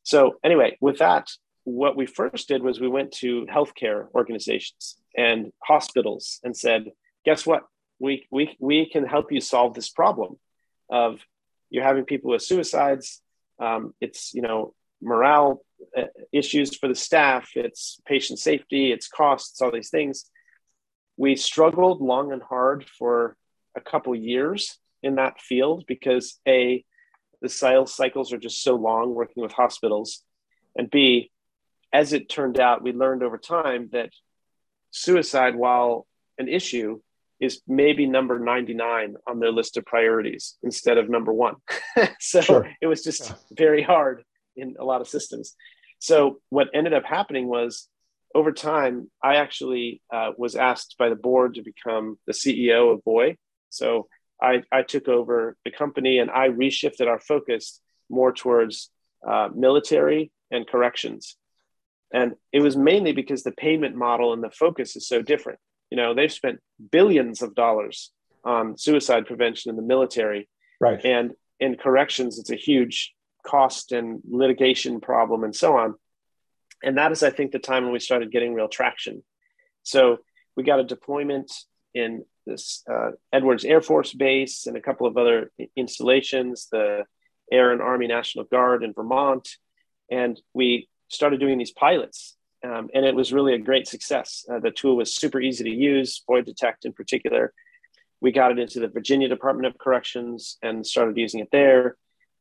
So, 0.03 0.39
anyway, 0.43 0.77
with 0.81 0.97
that, 0.97 1.29
what 1.63 1.95
we 1.95 2.07
first 2.07 2.47
did 2.47 2.63
was 2.63 2.79
we 2.79 2.87
went 2.87 3.11
to 3.13 3.45
healthcare 3.45 4.07
organizations 4.15 4.97
and 5.15 5.51
hospitals 5.63 6.39
and 6.43 6.57
said, 6.57 6.91
guess 7.23 7.45
what? 7.45 7.63
We, 7.99 8.27
we, 8.31 8.57
we 8.59 8.89
can 8.89 9.05
help 9.05 9.31
you 9.31 9.41
solve 9.41 9.75
this 9.75 9.89
problem 9.89 10.39
of 10.89 11.19
you're 11.69 11.83
having 11.83 12.05
people 12.05 12.31
with 12.31 12.41
suicides. 12.41 13.21
Um, 13.59 13.93
it's, 14.01 14.33
you 14.33 14.41
know, 14.41 14.73
morale 15.03 15.61
Uh, 15.97 16.03
issues 16.31 16.75
for 16.77 16.87
the 16.87 16.95
staff, 16.95 17.49
it's 17.55 17.99
patient 18.05 18.39
safety, 18.39 18.91
it's 18.91 19.07
costs, 19.07 19.61
all 19.61 19.71
these 19.71 19.89
things. 19.89 20.25
We 21.17 21.35
struggled 21.35 22.01
long 22.01 22.31
and 22.31 22.41
hard 22.41 22.85
for 22.97 23.35
a 23.75 23.81
couple 23.81 24.15
years 24.15 24.77
in 25.03 25.15
that 25.15 25.41
field 25.41 25.85
because 25.87 26.39
A, 26.47 26.85
the 27.41 27.49
sales 27.49 27.93
cycles 27.93 28.31
are 28.31 28.37
just 28.37 28.63
so 28.63 28.75
long 28.75 29.13
working 29.13 29.43
with 29.43 29.51
hospitals. 29.51 30.23
And 30.75 30.89
B, 30.89 31.31
as 31.91 32.13
it 32.13 32.29
turned 32.29 32.59
out, 32.59 32.83
we 32.83 32.93
learned 32.93 33.23
over 33.23 33.37
time 33.37 33.89
that 33.91 34.11
suicide, 34.91 35.55
while 35.55 36.07
an 36.37 36.47
issue, 36.47 37.01
is 37.39 37.61
maybe 37.67 38.05
number 38.05 38.39
99 38.39 39.15
on 39.27 39.39
their 39.39 39.51
list 39.51 39.75
of 39.75 39.85
priorities 39.85 40.57
instead 40.63 40.97
of 40.97 41.09
number 41.09 41.33
one. 41.33 41.55
so 42.19 42.41
sure. 42.41 42.71
it 42.81 42.87
was 42.87 43.03
just 43.03 43.29
yeah. 43.29 43.35
very 43.57 43.81
hard 43.81 44.23
in 44.61 44.75
a 44.79 44.85
lot 44.85 45.01
of 45.01 45.07
systems. 45.07 45.55
So 45.99 46.39
what 46.49 46.69
ended 46.73 46.93
up 46.93 47.03
happening 47.05 47.47
was 47.47 47.87
over 48.33 48.51
time, 48.51 49.09
I 49.21 49.35
actually 49.35 50.01
uh, 50.13 50.31
was 50.37 50.55
asked 50.55 50.95
by 50.97 51.09
the 51.09 51.15
board 51.15 51.55
to 51.55 51.63
become 51.63 52.17
the 52.27 52.33
CEO 52.33 52.93
of 52.93 53.03
Voy. 53.03 53.37
So 53.69 54.07
I, 54.41 54.63
I 54.71 54.83
took 54.83 55.07
over 55.07 55.57
the 55.65 55.71
company 55.71 56.19
and 56.19 56.31
I 56.31 56.49
reshifted 56.49 57.07
our 57.07 57.19
focus 57.19 57.81
more 58.09 58.31
towards 58.31 58.89
uh, 59.27 59.49
military 59.53 60.31
and 60.49 60.67
corrections. 60.67 61.37
And 62.13 62.33
it 62.51 62.61
was 62.61 62.75
mainly 62.75 63.13
because 63.13 63.43
the 63.43 63.51
payment 63.51 63.95
model 63.95 64.33
and 64.33 64.43
the 64.43 64.49
focus 64.51 64.95
is 64.95 65.07
so 65.07 65.21
different. 65.21 65.59
You 65.89 65.97
know, 65.97 66.13
they've 66.13 66.31
spent 66.31 66.59
billions 66.91 67.41
of 67.41 67.55
dollars 67.55 68.11
on 68.43 68.77
suicide 68.77 69.27
prevention 69.27 69.69
in 69.69 69.75
the 69.75 69.81
military. 69.81 70.49
Right. 70.79 71.03
And 71.05 71.33
in 71.59 71.75
corrections, 71.75 72.39
it's 72.39 72.49
a 72.49 72.55
huge 72.55 73.13
cost 73.43 73.91
and 73.91 74.21
litigation 74.29 74.99
problem 74.99 75.43
and 75.43 75.55
so 75.55 75.77
on. 75.77 75.95
And 76.83 76.97
that 76.97 77.11
is, 77.11 77.23
I 77.23 77.29
think, 77.29 77.51
the 77.51 77.59
time 77.59 77.83
when 77.83 77.93
we 77.93 77.99
started 77.99 78.31
getting 78.31 78.53
real 78.53 78.67
traction. 78.67 79.23
So 79.83 80.17
we 80.55 80.63
got 80.63 80.79
a 80.79 80.83
deployment 80.83 81.51
in 81.93 82.25
this 82.45 82.83
uh, 82.91 83.11
Edwards 83.31 83.65
Air 83.65 83.81
Force 83.81 84.13
Base 84.13 84.65
and 84.65 84.75
a 84.75 84.81
couple 84.81 85.07
of 85.07 85.17
other 85.17 85.51
installations, 85.75 86.67
the 86.71 87.05
Air 87.51 87.71
and 87.71 87.81
Army 87.81 88.07
National 88.07 88.45
Guard 88.45 88.83
in 88.83 88.93
Vermont. 88.93 89.47
And 90.09 90.39
we 90.53 90.89
started 91.09 91.39
doing 91.39 91.57
these 91.57 91.71
pilots. 91.71 92.35
Um, 92.63 92.89
and 92.93 93.05
it 93.05 93.15
was 93.15 93.33
really 93.33 93.53
a 93.53 93.59
great 93.59 93.87
success. 93.87 94.45
Uh, 94.51 94.59
the 94.59 94.71
tool 94.71 94.95
was 94.95 95.13
super 95.13 95.39
easy 95.39 95.63
to 95.63 95.75
use, 95.75 96.23
Voy 96.27 96.41
Detect 96.41 96.85
in 96.85 96.93
particular. 96.93 97.53
We 98.21 98.31
got 98.31 98.51
it 98.51 98.59
into 98.59 98.79
the 98.79 98.87
Virginia 98.87 99.27
Department 99.27 99.65
of 99.65 99.79
Corrections 99.79 100.57
and 100.61 100.85
started 100.85 101.17
using 101.17 101.39
it 101.39 101.49
there. 101.51 101.97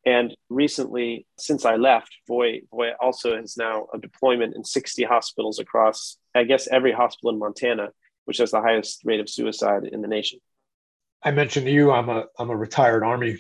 And 0.07 0.35
recently, 0.49 1.27
since 1.39 1.65
I 1.65 1.77
left, 1.77 2.11
Voy, 2.27 2.63
Voy 2.71 2.91
also 3.01 3.37
has 3.37 3.57
now 3.57 3.87
a 3.93 3.99
deployment 3.99 4.57
in 4.57 4.65
60 4.65 5.05
hospitals 5.05 5.59
across, 5.59 6.17
I 6.35 6.45
guess, 6.45 6.69
every 6.69 6.93
hospital 6.93 7.31
in 7.31 7.39
Montana, 7.39 7.91
which 8.25 8.39
has 8.39 8.51
the 8.51 8.63
highest 8.63 9.03
rate 9.05 9.21
of 9.21 9.29
suicide 9.29 9.85
in 9.85 10.01
the 10.01 10.09
nation. 10.09 10.39
I 11.23 11.33
mentioned 11.33 11.67
to 11.67 11.73
you, 11.73 11.93
I'm 11.93 12.09
a 12.09 12.25
I'm 12.39 12.49
a 12.49 12.57
retired 12.57 13.03
Army 13.03 13.37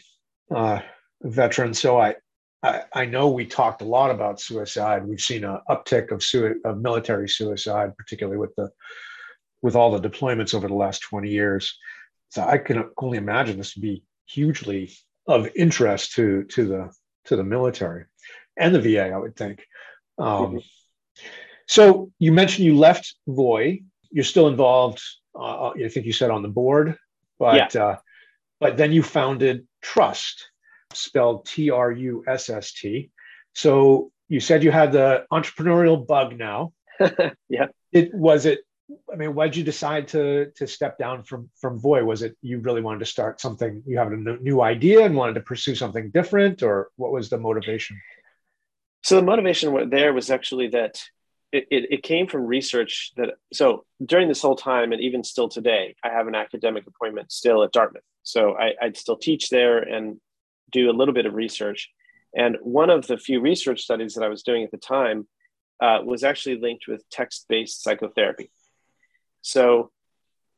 uh, 0.54 0.80
veteran, 1.22 1.72
so 1.72 1.98
I 1.98 2.16
I, 2.62 2.82
I, 2.92 3.04
know 3.06 3.30
we 3.30 3.46
talked 3.46 3.80
a 3.80 3.86
lot 3.86 4.11
about 4.11 4.38
suicide. 4.38 5.06
We've 5.06 5.20
seen 5.20 5.44
an 5.44 5.61
uptick 5.70 6.11
of, 6.11 6.22
sui- 6.22 6.61
of 6.66 6.78
military 6.78 7.26
suicide, 7.26 7.96
particularly 7.96 8.36
with 8.36 8.54
the 8.56 8.70
with 9.62 9.76
all 9.76 9.98
the 9.98 10.08
deployments 10.08 10.54
over 10.54 10.68
the 10.68 10.74
last 10.74 11.00
20 11.00 11.30
years. 11.30 11.78
So 12.30 12.42
I 12.42 12.58
can 12.58 12.90
only 12.98 13.18
imagine 13.18 13.56
this 13.56 13.76
would 13.76 13.82
be 13.82 14.04
hugely 14.26 14.92
of 15.26 15.48
interest 15.54 16.12
to 16.14 16.44
to 16.44 16.66
the 16.66 16.92
to 17.26 17.36
the 17.36 17.44
military 17.44 18.04
and 18.56 18.74
the 18.74 18.80
VA, 18.80 19.10
I 19.10 19.16
would 19.16 19.36
think. 19.36 19.64
Um, 20.18 20.26
mm-hmm. 20.26 20.58
So 21.66 22.10
you 22.18 22.32
mentioned 22.32 22.66
you 22.66 22.76
left 22.76 23.14
Voy. 23.26 23.80
You're 24.10 24.24
still 24.24 24.48
involved. 24.48 25.02
Uh, 25.38 25.70
I 25.70 25.88
think 25.88 26.06
you 26.06 26.12
said 26.12 26.30
on 26.30 26.42
the 26.42 26.48
board, 26.48 26.97
but 27.38 27.74
yeah. 27.74 27.82
uh, 27.82 27.97
but 28.59 28.76
then 28.76 28.92
you 28.92 29.02
founded 29.02 29.66
Trusst 29.82 30.42
spelled 30.92 31.47
T 31.47 31.70
R 31.70 31.90
U 31.92 32.24
S 32.26 32.51
S 32.51 32.72
T. 32.72 33.10
So 33.55 34.10
you 34.28 34.40
said 34.40 34.62
you 34.62 34.70
had 34.70 34.92
the 34.92 35.26
entrepreneurial 35.32 36.06
bug 36.06 36.36
now. 36.36 36.72
yeah. 37.48 37.66
It 37.92 38.14
was 38.14 38.47
it. 38.47 38.60
I 39.12 39.16
mean, 39.16 39.34
why 39.34 39.46
did 39.46 39.56
you 39.56 39.64
decide 39.64 40.08
to 40.08 40.50
to 40.56 40.66
step 40.66 40.98
down 40.98 41.22
from 41.22 41.50
from 41.60 41.78
Voy? 41.78 42.04
Was 42.04 42.22
it 42.22 42.36
you 42.42 42.58
really 42.58 42.80
wanted 42.80 43.00
to 43.00 43.06
start 43.06 43.40
something? 43.40 43.82
You 43.86 43.98
have 43.98 44.12
a 44.12 44.16
new 44.16 44.60
idea 44.60 45.04
and 45.04 45.14
wanted 45.14 45.34
to 45.34 45.40
pursue 45.40 45.74
something 45.74 46.10
different, 46.10 46.62
or 46.62 46.90
what 46.96 47.12
was 47.12 47.30
the 47.30 47.38
motivation? 47.38 48.00
So 49.02 49.16
the 49.16 49.22
motivation 49.22 49.90
there 49.90 50.12
was 50.12 50.30
actually 50.30 50.68
that 50.68 51.02
it, 51.52 51.66
it, 51.70 51.86
it, 51.90 52.02
came 52.02 52.26
from 52.26 52.46
research 52.46 53.12
that 53.16 53.30
so 53.52 53.84
during 54.04 54.28
this 54.28 54.42
whole 54.42 54.54
time 54.54 54.92
and 54.92 55.00
even 55.00 55.24
still 55.24 55.48
today 55.48 55.96
i 56.04 56.08
have 56.08 56.28
an 56.28 56.36
academic 56.36 56.86
appointment 56.86 57.32
still 57.32 57.64
at 57.64 57.72
dartmouth 57.72 58.04
so 58.22 58.56
I, 58.56 58.74
would 58.82 58.96
still 58.96 59.16
teach 59.16 59.50
there 59.50 59.78
and 59.78 60.20
do 60.70 60.90
a 60.90 60.92
little 60.92 61.14
bit 61.14 61.26
of 61.26 61.34
research. 61.34 61.90
And 62.34 62.56
one 62.62 62.90
of 62.90 63.06
the 63.06 63.18
few 63.18 63.40
research 63.40 63.82
studies 63.82 64.14
that 64.14 64.24
I 64.24 64.28
was 64.28 64.42
doing 64.42 64.62
at 64.62 64.70
the 64.70 64.76
time 64.76 65.26
uh, 65.82 66.00
was 66.04 66.22
actually 66.22 66.60
linked 66.60 66.86
with 66.86 67.08
text 67.10 67.46
based 67.48 67.82
psychotherapy. 67.82 68.50
So 69.42 69.90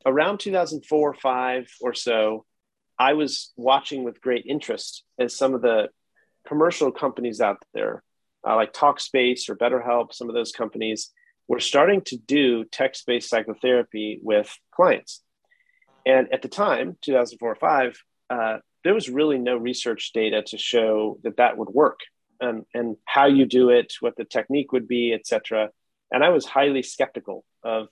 around 0.05 0.39
2004 0.39 1.13
5 1.13 1.67
or 1.81 1.93
so, 1.93 2.45
I 2.99 3.13
was 3.13 3.51
watching 3.57 4.03
with 4.03 4.21
great 4.21 4.45
interest 4.45 5.03
as 5.19 5.35
some 5.35 5.53
of 5.53 5.61
the 5.61 5.89
commercial 6.47 6.91
companies 6.91 7.41
out 7.41 7.57
there, 7.73 8.03
uh, 8.47 8.55
like 8.55 8.73
Talkspace 8.73 9.49
or 9.49 9.55
BetterHelp, 9.55 10.13
some 10.13 10.29
of 10.29 10.35
those 10.35 10.51
companies 10.51 11.11
were 11.47 11.59
starting 11.59 12.01
to 12.01 12.17
do 12.17 12.63
text 12.65 13.05
based 13.05 13.29
psychotherapy 13.29 14.19
with 14.21 14.55
clients. 14.73 15.21
And 16.05 16.31
at 16.33 16.41
the 16.41 16.47
time, 16.47 16.97
2004 17.01 17.51
or 17.51 17.55
5, 17.55 18.03
uh, 18.29 18.57
there 18.83 18.93
was 18.93 19.09
really 19.09 19.37
no 19.37 19.55
research 19.55 20.11
data 20.13 20.43
to 20.47 20.57
show 20.57 21.19
that 21.23 21.37
that 21.37 21.57
would 21.57 21.69
work 21.69 21.99
and, 22.39 22.65
and 22.73 22.97
how 23.05 23.25
you 23.25 23.45
do 23.45 23.69
it, 23.69 23.93
what 24.01 24.15
the 24.17 24.25
technique 24.25 24.71
would 24.71 24.87
be, 24.87 25.13
etc. 25.13 25.69
And 26.11 26.23
I 26.23 26.29
was 26.29 26.45
highly 26.45 26.83
skeptical 26.83 27.45
of 27.63 27.87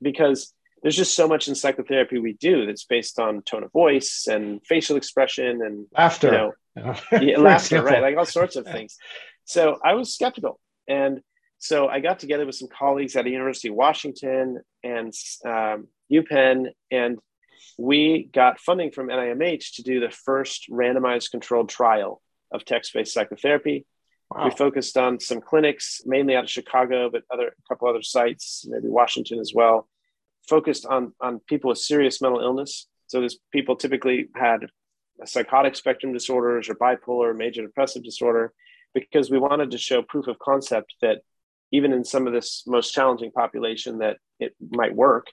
because 0.00 0.52
there's 0.82 0.96
just 0.96 1.14
so 1.14 1.28
much 1.28 1.48
in 1.48 1.54
psychotherapy 1.54 2.18
we 2.18 2.32
do 2.34 2.66
that's 2.66 2.84
based 2.84 3.18
on 3.18 3.42
tone 3.42 3.64
of 3.64 3.72
voice 3.72 4.26
and 4.30 4.64
facial 4.66 4.96
expression 4.96 5.60
and 5.62 5.86
laughter, 5.92 6.52
you 6.76 6.82
know, 6.82 6.94
yeah, 7.20 7.38
laughter, 7.38 7.82
right? 7.82 8.02
Like 8.02 8.16
all 8.16 8.24
sorts 8.24 8.56
of 8.56 8.64
things. 8.64 8.96
So 9.44 9.78
I 9.84 9.94
was 9.94 10.14
skeptical, 10.14 10.58
and 10.88 11.20
so 11.58 11.88
I 11.88 12.00
got 12.00 12.18
together 12.18 12.46
with 12.46 12.54
some 12.54 12.68
colleagues 12.68 13.16
at 13.16 13.24
the 13.24 13.30
University 13.30 13.68
of 13.68 13.74
Washington 13.74 14.60
and 14.82 15.12
um, 15.44 15.88
UPenn, 16.10 16.68
and 16.90 17.18
we 17.78 18.28
got 18.32 18.60
funding 18.60 18.90
from 18.90 19.08
NIMH 19.08 19.76
to 19.76 19.82
do 19.82 20.00
the 20.00 20.10
first 20.10 20.70
randomized 20.70 21.30
controlled 21.30 21.68
trial 21.68 22.22
of 22.52 22.64
text-based 22.64 23.12
psychotherapy. 23.12 23.84
Wow. 24.30 24.44
We 24.44 24.50
focused 24.52 24.96
on 24.96 25.18
some 25.18 25.40
clinics, 25.40 26.02
mainly 26.06 26.36
out 26.36 26.44
of 26.44 26.50
Chicago, 26.50 27.10
but 27.10 27.24
other 27.32 27.48
a 27.48 27.68
couple 27.68 27.88
other 27.88 28.02
sites, 28.02 28.64
maybe 28.68 28.88
Washington 28.88 29.40
as 29.40 29.52
well. 29.54 29.88
Focused 30.48 30.86
on 30.86 31.12
on 31.20 31.40
people 31.40 31.68
with 31.68 31.78
serious 31.78 32.20
mental 32.20 32.40
illness. 32.40 32.86
So 33.08 33.20
these 33.20 33.38
people 33.52 33.76
typically 33.76 34.28
had 34.36 34.66
psychotic 35.24 35.74
spectrum 35.74 36.12
disorders 36.12 36.68
or 36.68 36.74
bipolar, 36.74 37.36
major 37.36 37.62
depressive 37.62 38.04
disorder, 38.04 38.52
because 38.94 39.30
we 39.30 39.38
wanted 39.38 39.72
to 39.72 39.78
show 39.78 40.02
proof 40.02 40.28
of 40.28 40.38
concept 40.38 40.94
that 41.02 41.18
even 41.72 41.92
in 41.92 42.04
some 42.04 42.26
of 42.26 42.32
this 42.32 42.64
most 42.66 42.92
challenging 42.92 43.30
population 43.32 43.98
that 43.98 44.18
it 44.38 44.54
might 44.70 44.94
work 44.94 45.26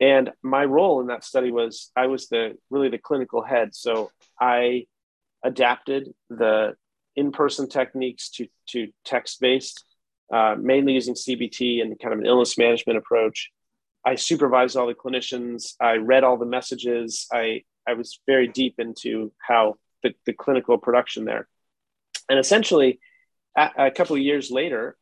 and 0.00 0.30
my 0.42 0.64
role 0.64 1.00
in 1.00 1.06
that 1.06 1.24
study 1.24 1.50
was 1.50 1.90
i 1.96 2.06
was 2.06 2.28
the 2.28 2.56
really 2.70 2.88
the 2.88 2.98
clinical 2.98 3.42
head 3.42 3.74
so 3.74 4.10
i 4.40 4.84
adapted 5.44 6.12
the 6.30 6.74
in-person 7.16 7.68
techniques 7.68 8.30
to 8.30 8.46
to 8.68 8.88
text-based 9.04 9.84
uh, 10.32 10.56
mainly 10.58 10.94
using 10.94 11.14
cbt 11.14 11.82
and 11.82 11.98
kind 11.98 12.14
of 12.14 12.20
an 12.20 12.26
illness 12.26 12.56
management 12.56 12.98
approach. 12.98 13.50
I 14.04 14.16
supervised 14.16 14.76
all 14.76 14.86
the 14.86 14.94
clinicians. 14.94 15.74
I 15.80 15.96
read 15.96 16.24
all 16.24 16.38
the 16.38 16.46
messages. 16.46 17.26
I 17.32 17.62
i 17.86 17.94
was 17.94 18.20
very 18.26 18.48
deep 18.48 18.76
into 18.78 19.32
how 19.38 19.76
the, 20.02 20.14
the 20.26 20.32
clinical 20.32 20.78
production 20.78 21.24
there. 21.24 21.48
And 22.28 22.38
essentially 22.38 23.00
a, 23.56 23.70
a 23.76 23.90
couple 23.90 24.16
of 24.16 24.22
years 24.22 24.50
later 24.50 24.96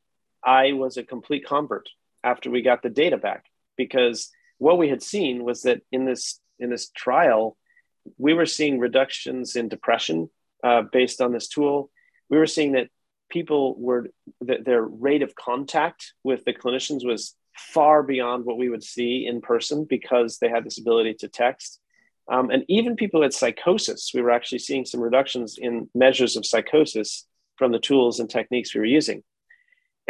I 0.44 0.72
was 0.72 0.96
a 0.96 1.04
complete 1.04 1.46
convert 1.46 1.88
after 2.24 2.50
we 2.50 2.62
got 2.62 2.82
the 2.82 2.90
data 2.90 3.16
back 3.16 3.44
because 3.76 4.30
what 4.58 4.78
we 4.78 4.88
had 4.88 5.02
seen 5.02 5.44
was 5.44 5.62
that 5.62 5.80
in 5.92 6.04
this 6.04 6.40
in 6.58 6.70
this 6.70 6.90
trial 6.90 7.56
we 8.18 8.34
were 8.34 8.46
seeing 8.46 8.78
reductions 8.78 9.56
in 9.56 9.68
depression 9.68 10.28
uh, 10.64 10.82
based 10.82 11.20
on 11.20 11.32
this 11.32 11.48
tool 11.48 11.90
we 12.30 12.38
were 12.38 12.46
seeing 12.46 12.72
that 12.72 12.88
people 13.28 13.78
were 13.78 14.08
that 14.40 14.64
their 14.64 14.82
rate 14.82 15.22
of 15.22 15.34
contact 15.34 16.14
with 16.24 16.44
the 16.44 16.54
clinicians 16.54 17.04
was 17.04 17.34
far 17.56 18.02
beyond 18.02 18.44
what 18.44 18.58
we 18.58 18.68
would 18.68 18.82
see 18.82 19.26
in 19.26 19.40
person 19.40 19.84
because 19.84 20.38
they 20.38 20.48
had 20.48 20.64
this 20.64 20.78
ability 20.78 21.14
to 21.14 21.28
text 21.28 21.80
um, 22.30 22.50
and 22.50 22.64
even 22.68 22.96
people 22.96 23.20
with 23.20 23.34
psychosis 23.34 24.12
we 24.14 24.22
were 24.22 24.30
actually 24.30 24.58
seeing 24.58 24.84
some 24.84 25.00
reductions 25.00 25.58
in 25.58 25.88
measures 25.94 26.36
of 26.36 26.46
psychosis 26.46 27.26
from 27.56 27.72
the 27.72 27.78
tools 27.78 28.20
and 28.20 28.30
techniques 28.30 28.74
we 28.74 28.80
were 28.80 28.86
using 28.86 29.22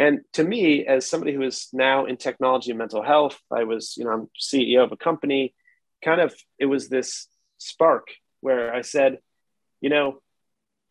and 0.01 0.21
to 0.33 0.43
me, 0.43 0.83
as 0.87 1.07
somebody 1.07 1.31
who 1.31 1.43
is 1.43 1.67
now 1.73 2.05
in 2.05 2.17
technology 2.17 2.71
and 2.71 2.77
mental 2.79 3.03
health, 3.03 3.39
I 3.51 3.65
was, 3.65 3.95
you 3.97 4.05
know, 4.05 4.09
I'm 4.09 4.29
CEO 4.39 4.83
of 4.83 4.91
a 4.91 4.97
company. 4.97 5.53
Kind 6.03 6.19
of, 6.19 6.33
it 6.57 6.65
was 6.65 6.89
this 6.89 7.27
spark 7.59 8.07
where 8.39 8.73
I 8.73 8.81
said, 8.81 9.19
you 9.79 9.91
know, 9.91 10.21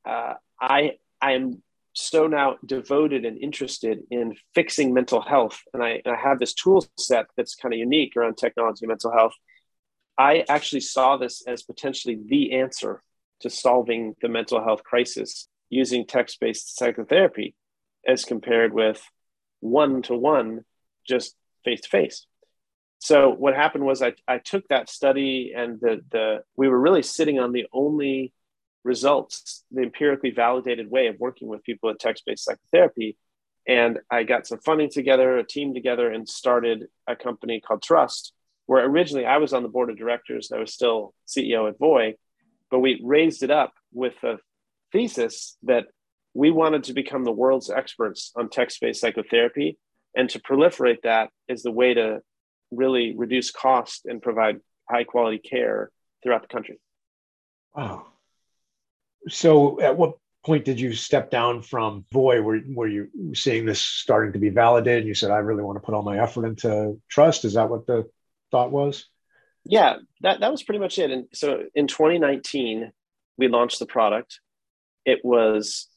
uh, 0.05 0.35
I 0.61 0.98
I 1.20 1.32
am 1.32 1.62
so 1.92 2.26
now 2.26 2.56
devoted 2.64 3.24
and 3.24 3.36
interested 3.38 4.01
in 4.10 4.36
fixing 4.55 4.94
mental 4.94 5.20
health, 5.20 5.60
and 5.74 5.82
I, 5.82 6.02
I 6.06 6.14
have 6.14 6.38
this 6.38 6.55
tool 6.55 6.86
set 6.98 7.26
that's 7.36 7.55
kind 7.55 7.74
of 7.74 7.78
unique 7.78 8.16
around 8.16 8.36
technology 8.36 8.84
and 8.84 8.88
mental 8.88 9.12
health. 9.12 9.34
I 10.16 10.44
actually 10.48 10.80
saw 10.80 11.16
this 11.16 11.42
as 11.47 11.62
potentially 11.62 12.18
the 12.26 12.52
answer 12.52 13.02
to 13.40 13.51
solving 13.51 14.14
the 14.20 14.28
mental 14.28 14.62
health 14.62 14.84
crisis 14.84 15.48
using 15.68 16.06
text-based 16.06 16.76
psychotherapy 16.76 17.55
as 18.06 18.24
compared 18.24 18.72
with 18.72 19.02
one 19.60 20.02
to 20.02 20.16
one, 20.16 20.64
just 21.06 21.34
face 21.64 21.80
to 21.82 21.88
face. 21.88 22.26
So 22.98 23.30
what 23.30 23.55
happened 23.55 23.84
was 23.84 24.02
I, 24.02 24.12
I 24.28 24.38
took 24.38 24.68
that 24.68 24.90
study 24.90 25.52
and 25.56 25.80
the, 25.80 26.02
the 26.10 26.42
we 26.56 26.68
were 26.68 26.78
really 26.78 27.02
sitting 27.02 27.38
on 27.38 27.52
the 27.52 27.66
only 27.72 28.32
results, 28.85 29.65
the 29.70 29.82
empirically 29.82 30.31
validated 30.31 30.90
way 30.90 31.07
of 31.09 31.16
working 31.19 31.48
with 31.48 31.62
people 31.62 31.89
with 31.89 31.98
text-based 31.98 32.44
psychotherapy. 32.44 33.16
And 33.66 34.01
I 34.11 34.23
got 34.23 34.47
some 34.47 34.59
funding 34.61 34.90
together, 34.90 35.39
a 35.39 35.47
team 35.47 35.74
together, 35.74 36.11
and 36.11 36.28
started 36.28 36.86
a 37.07 37.15
company 37.15 37.61
called 37.61 37.82
Trusst, 37.82 38.32
where 38.66 38.85
originally 38.85 39.27
I 39.27 39.36
was 39.39 39.52
on 39.52 39.62
the 39.62 39.69
board 39.69 39.90
of 39.90 39.98
directors. 39.98 40.51
I 40.55 40.59
was 40.59 40.73
still 40.73 41.15
CEO 41.28 41.69
at 41.69 41.78
Voy, 41.78 42.15
but 42.70 42.81
we 42.81 43.01
raised 43.05 43.43
it 43.43 43.51
up 43.51 43.73
with 43.93 44.15
a 44.24 44.39
thesis 44.93 45.57
that 45.65 45.86
we 46.35 46.51
wanted 46.51 46.85
to 46.85 46.93
become 46.93 47.24
the 47.24 47.32
world's 47.32 47.70
experts 47.70 48.32
on 48.36 48.48
text-based 48.48 49.01
psychotherapy 49.01 49.78
and 50.15 50.28
to 50.31 50.40
proliferate 50.40 51.02
that 51.02 51.31
is 51.48 51.62
the 51.62 51.70
way 51.70 51.94
to 51.94 52.20
really 52.70 53.15
reduce 53.16 53.51
cost 53.51 54.07
and 54.07 54.23
provide 54.23 54.61
high 54.89 55.05
quality 55.05 55.39
care 55.39 55.90
throughout 56.23 56.43
the 56.43 56.48
country 56.48 56.78
wow 57.74 58.07
so 59.28 59.80
at 59.80 59.97
what 59.97 60.16
point 60.44 60.64
did 60.64 60.80
you 60.80 60.94
step 60.94 61.30
down 61.30 61.62
from 61.62 62.05
voy 62.12 62.40
were, 62.40 62.60
were 62.68 62.88
you 62.88 63.09
seeing 63.34 63.66
this 63.66 63.80
starting 63.80 64.32
to 64.32 64.38
be 64.38 64.48
validated? 64.48 65.01
And 65.01 65.09
you 65.09 65.14
said 65.14 65.30
i 65.30 65.38
really 65.38 65.62
want 65.62 65.76
to 65.76 65.84
put 65.84 65.94
all 65.94 66.02
my 66.02 66.18
effort 66.18 66.47
into 66.47 66.98
trusst. 67.09 67.44
Is 67.44 67.55
that 67.55 67.68
what 67.68 67.86
the 67.86 68.09
thought 68.51 68.72
was? 68.72 69.06
Yeah 69.64 69.97
that, 70.22 70.40
that 70.40 70.51
was 70.51 70.62
pretty 70.62 70.78
much 70.78 70.98
it. 70.98 71.10
And 71.10 71.26
so 71.34 71.64
in 71.74 71.86
2019 71.86 72.92
we 73.36 73.48
launched 73.48 73.78
the 73.78 73.86
product. 73.86 74.40
It 75.05 75.20
was 75.24 75.88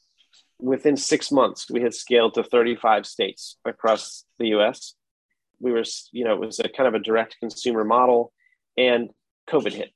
within 0.63 0.95
six 0.95 1.31
months, 1.31 1.69
we 1.69 1.81
had 1.81 1.93
scaled 1.93 2.33
to 2.35 2.43
35 2.43 3.05
states 3.05 3.57
across 3.65 4.23
the 4.39 4.47
US. 4.55 4.95
We 5.59 5.71
were, 5.71 5.83
you 6.11 6.23
know, 6.23 6.33
it 6.33 6.39
was 6.39 6.59
a 6.59 6.69
kind 6.69 6.87
of 6.87 6.93
a 6.93 7.03
direct 7.03 7.37
consumer 7.39 7.83
model, 7.83 8.31
and 8.77 9.09
COVID 9.49 9.73
hit. 9.73 9.91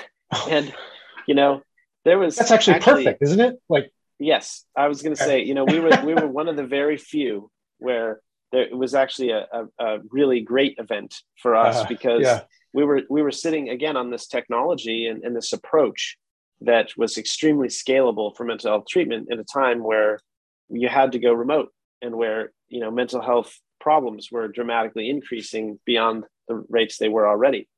and, 0.50 0.74
you 1.26 1.34
know, 1.34 1.62
there 2.08 2.18
was 2.18 2.36
that's 2.36 2.50
actually, 2.50 2.76
actually 2.76 3.04
perfect, 3.04 3.22
isn't 3.22 3.40
it? 3.40 3.56
Like, 3.68 3.92
yes, 4.18 4.64
I 4.74 4.88
was 4.88 5.02
going 5.02 5.14
to 5.14 5.22
say, 5.22 5.44
you 5.44 5.54
know, 5.54 5.64
we 5.64 5.78
were 5.78 5.90
we 6.04 6.14
were 6.14 6.26
one 6.26 6.48
of 6.48 6.56
the 6.56 6.66
very 6.66 6.96
few 6.96 7.50
where 7.78 8.20
there 8.50 8.62
it 8.62 8.76
was 8.76 8.94
actually 8.94 9.30
a, 9.30 9.46
a, 9.52 9.66
a 9.78 9.98
really 10.10 10.40
great 10.40 10.76
event 10.78 11.14
for 11.36 11.54
us 11.54 11.76
uh, 11.76 11.84
because 11.86 12.22
yeah. 12.22 12.40
we 12.72 12.82
were 12.84 13.02
we 13.10 13.20
were 13.20 13.30
sitting 13.30 13.68
again 13.68 13.96
on 13.96 14.10
this 14.10 14.26
technology 14.26 15.06
and, 15.06 15.22
and 15.22 15.36
this 15.36 15.52
approach 15.52 16.16
that 16.62 16.88
was 16.96 17.18
extremely 17.18 17.68
scalable 17.68 18.34
for 18.34 18.44
mental 18.44 18.70
health 18.70 18.86
treatment 18.88 19.28
in 19.30 19.38
a 19.38 19.44
time 19.44 19.84
where 19.84 20.18
you 20.70 20.88
had 20.88 21.12
to 21.12 21.18
go 21.18 21.32
remote 21.32 21.68
and 22.00 22.16
where 22.16 22.52
you 22.68 22.80
know 22.80 22.90
mental 22.90 23.20
health 23.20 23.54
problems 23.80 24.28
were 24.32 24.48
dramatically 24.48 25.10
increasing 25.10 25.78
beyond 25.84 26.24
the 26.48 26.64
rates 26.70 26.96
they 26.96 27.10
were 27.10 27.28
already 27.28 27.68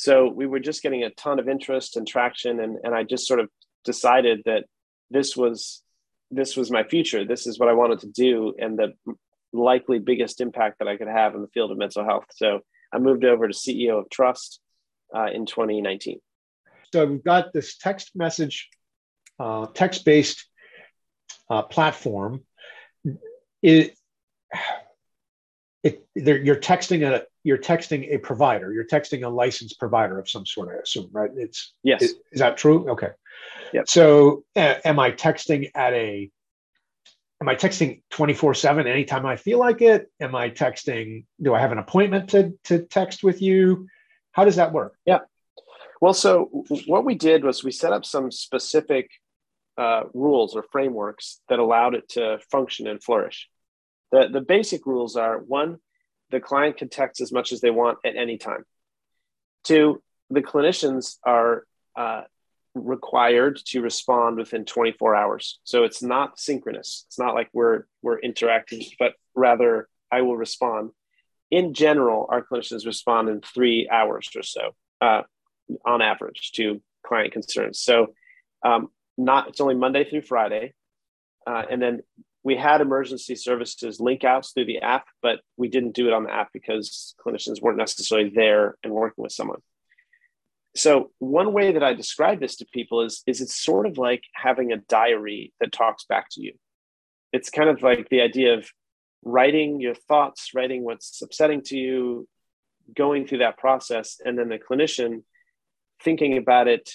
so 0.00 0.28
we 0.28 0.46
were 0.46 0.60
just 0.60 0.82
getting 0.82 1.02
a 1.02 1.10
ton 1.10 1.38
of 1.38 1.48
interest 1.48 1.96
and 1.96 2.06
traction 2.06 2.60
and, 2.60 2.78
and 2.82 2.94
i 2.94 3.02
just 3.02 3.26
sort 3.26 3.40
of 3.40 3.48
decided 3.84 4.40
that 4.44 4.64
this 5.10 5.36
was 5.36 5.82
this 6.32 6.56
was 6.56 6.70
my 6.70 6.84
future. 6.84 7.24
This 7.24 7.46
is 7.48 7.58
what 7.58 7.68
i 7.68 7.72
wanted 7.72 8.00
to 8.00 8.06
do 8.06 8.54
and 8.58 8.78
the 8.78 8.94
likely 9.52 9.98
biggest 9.98 10.40
impact 10.40 10.78
that 10.78 10.88
i 10.88 10.96
could 10.96 11.08
have 11.08 11.34
in 11.34 11.42
the 11.42 11.48
field 11.48 11.72
of 11.72 11.78
mental 11.78 12.04
health. 12.04 12.26
So 12.30 12.60
i 12.92 12.98
moved 12.98 13.24
over 13.24 13.48
to 13.48 13.54
ceo 13.54 13.98
of 13.98 14.08
trusst 14.08 14.60
uh, 15.14 15.28
in 15.32 15.44
2019 15.46 16.20
so 16.92 17.06
we've 17.06 17.24
got 17.24 17.52
this 17.52 17.76
text 17.76 18.10
message, 18.16 18.68
uh, 19.38 19.66
text 19.66 20.04
based 20.04 20.44
uh, 21.48 21.62
platform. 21.62 22.44
It, 23.62 23.94
it 25.82 26.06
you're 26.14 26.56
texting 26.56 27.06
a 27.06 27.24
you're 27.42 27.58
texting 27.58 28.14
a 28.14 28.18
provider. 28.18 28.72
You're 28.72 28.86
texting 28.86 29.24
a 29.24 29.28
licensed 29.28 29.78
provider 29.78 30.18
of 30.18 30.28
some 30.28 30.44
sort. 30.44 30.68
I 30.76 30.80
assume, 30.82 31.08
right? 31.12 31.30
It's 31.34 31.72
yes. 31.82 32.02
Is, 32.02 32.14
is 32.32 32.40
that 32.40 32.56
true? 32.56 32.90
Okay. 32.90 33.10
Yeah. 33.72 33.82
So, 33.86 34.44
uh, 34.56 34.74
am 34.84 34.98
I 34.98 35.12
texting 35.12 35.70
at 35.74 35.92
a 35.94 36.30
am 37.40 37.48
I 37.48 37.54
texting 37.54 38.02
24 38.10 38.54
7 38.54 38.86
anytime 38.86 39.26
I 39.26 39.36
feel 39.36 39.58
like 39.58 39.80
it? 39.82 40.10
Am 40.20 40.34
I 40.34 40.50
texting, 40.50 41.24
do 41.40 41.54
I 41.54 41.60
have 41.60 41.72
an 41.72 41.78
appointment 41.78 42.30
to, 42.30 42.58
to 42.64 42.80
text 42.80 43.22
with 43.22 43.40
you? 43.40 43.88
How 44.32 44.44
does 44.44 44.56
that 44.56 44.72
work? 44.72 44.94
Yeah. 45.06 45.20
Well, 46.00 46.14
so 46.14 46.64
what 46.86 47.04
we 47.04 47.14
did 47.14 47.44
was 47.44 47.64
we 47.64 47.72
set 47.72 47.92
up 47.92 48.04
some 48.04 48.30
specific 48.30 49.10
uh, 49.76 50.04
rules 50.14 50.54
or 50.54 50.64
frameworks 50.70 51.40
that 51.48 51.58
allowed 51.58 51.94
it 51.94 52.08
to 52.10 52.38
function 52.50 52.86
and 52.86 53.02
flourish. 53.02 53.48
The, 54.12 54.28
the 54.32 54.40
basic 54.40 54.86
rules 54.86 55.16
are 55.16 55.38
one, 55.38 55.78
the 56.30 56.40
client 56.40 56.76
can 56.76 56.88
text 56.88 57.20
as 57.20 57.32
much 57.32 57.52
as 57.52 57.60
they 57.60 57.70
want 57.70 57.98
at 58.04 58.16
any 58.16 58.38
time. 58.38 58.64
Two, 59.64 60.02
the 60.30 60.42
clinicians 60.42 61.16
are 61.24 61.64
uh, 61.96 62.22
required 62.74 63.58
to 63.66 63.82
respond 63.82 64.36
within 64.36 64.64
24 64.64 65.14
hours. 65.14 65.58
So 65.64 65.84
it's 65.84 66.02
not 66.02 66.38
synchronous. 66.38 67.04
It's 67.08 67.18
not 67.18 67.34
like 67.34 67.48
we're 67.52 67.84
we're 68.02 68.18
interacting, 68.18 68.84
but 68.98 69.14
rather 69.34 69.88
I 70.10 70.22
will 70.22 70.36
respond. 70.36 70.90
In 71.50 71.74
general, 71.74 72.28
our 72.30 72.44
clinicians 72.44 72.86
respond 72.86 73.28
in 73.28 73.40
three 73.40 73.88
hours 73.90 74.28
or 74.36 74.42
so, 74.42 74.70
uh, 75.00 75.22
on 75.84 76.00
average, 76.00 76.52
to 76.52 76.80
client 77.04 77.32
concerns. 77.32 77.80
So, 77.80 78.14
um, 78.64 78.88
not 79.18 79.48
it's 79.48 79.60
only 79.60 79.74
Monday 79.74 80.08
through 80.08 80.22
Friday, 80.22 80.74
uh, 81.46 81.64
and 81.68 81.82
then 81.82 82.02
we 82.42 82.56
had 82.56 82.80
emergency 82.80 83.34
services 83.34 84.00
link 84.00 84.24
outs 84.24 84.52
through 84.52 84.64
the 84.64 84.80
app, 84.80 85.06
but 85.20 85.40
we 85.56 85.68
didn't 85.68 85.92
do 85.92 86.06
it 86.06 86.14
on 86.14 86.24
the 86.24 86.32
app 86.32 86.50
because 86.52 87.14
clinicians 87.24 87.60
weren't 87.60 87.76
necessarily 87.76 88.30
there 88.34 88.76
and 88.82 88.92
working 88.92 89.22
with 89.22 89.32
someone. 89.32 89.60
So 90.76 91.10
one 91.18 91.52
way 91.52 91.72
that 91.72 91.82
I 91.82 91.94
describe 91.94 92.40
this 92.40 92.56
to 92.56 92.66
people 92.72 93.02
is, 93.02 93.22
is 93.26 93.40
it's 93.40 93.56
sort 93.56 93.86
of 93.86 93.98
like 93.98 94.22
having 94.34 94.72
a 94.72 94.78
diary 94.78 95.52
that 95.60 95.72
talks 95.72 96.04
back 96.04 96.26
to 96.32 96.42
you. 96.42 96.54
It's 97.32 97.50
kind 97.50 97.68
of 97.68 97.82
like 97.82 98.08
the 98.08 98.22
idea 98.22 98.54
of 98.54 98.68
writing 99.22 99.80
your 99.80 99.94
thoughts, 99.94 100.50
writing 100.54 100.84
what's 100.84 101.20
upsetting 101.20 101.62
to 101.62 101.76
you, 101.76 102.28
going 102.96 103.26
through 103.26 103.38
that 103.38 103.58
process, 103.58 104.18
and 104.24 104.38
then 104.38 104.48
the 104.48 104.58
clinician 104.58 105.22
thinking 106.02 106.38
about 106.38 106.68
it, 106.68 106.90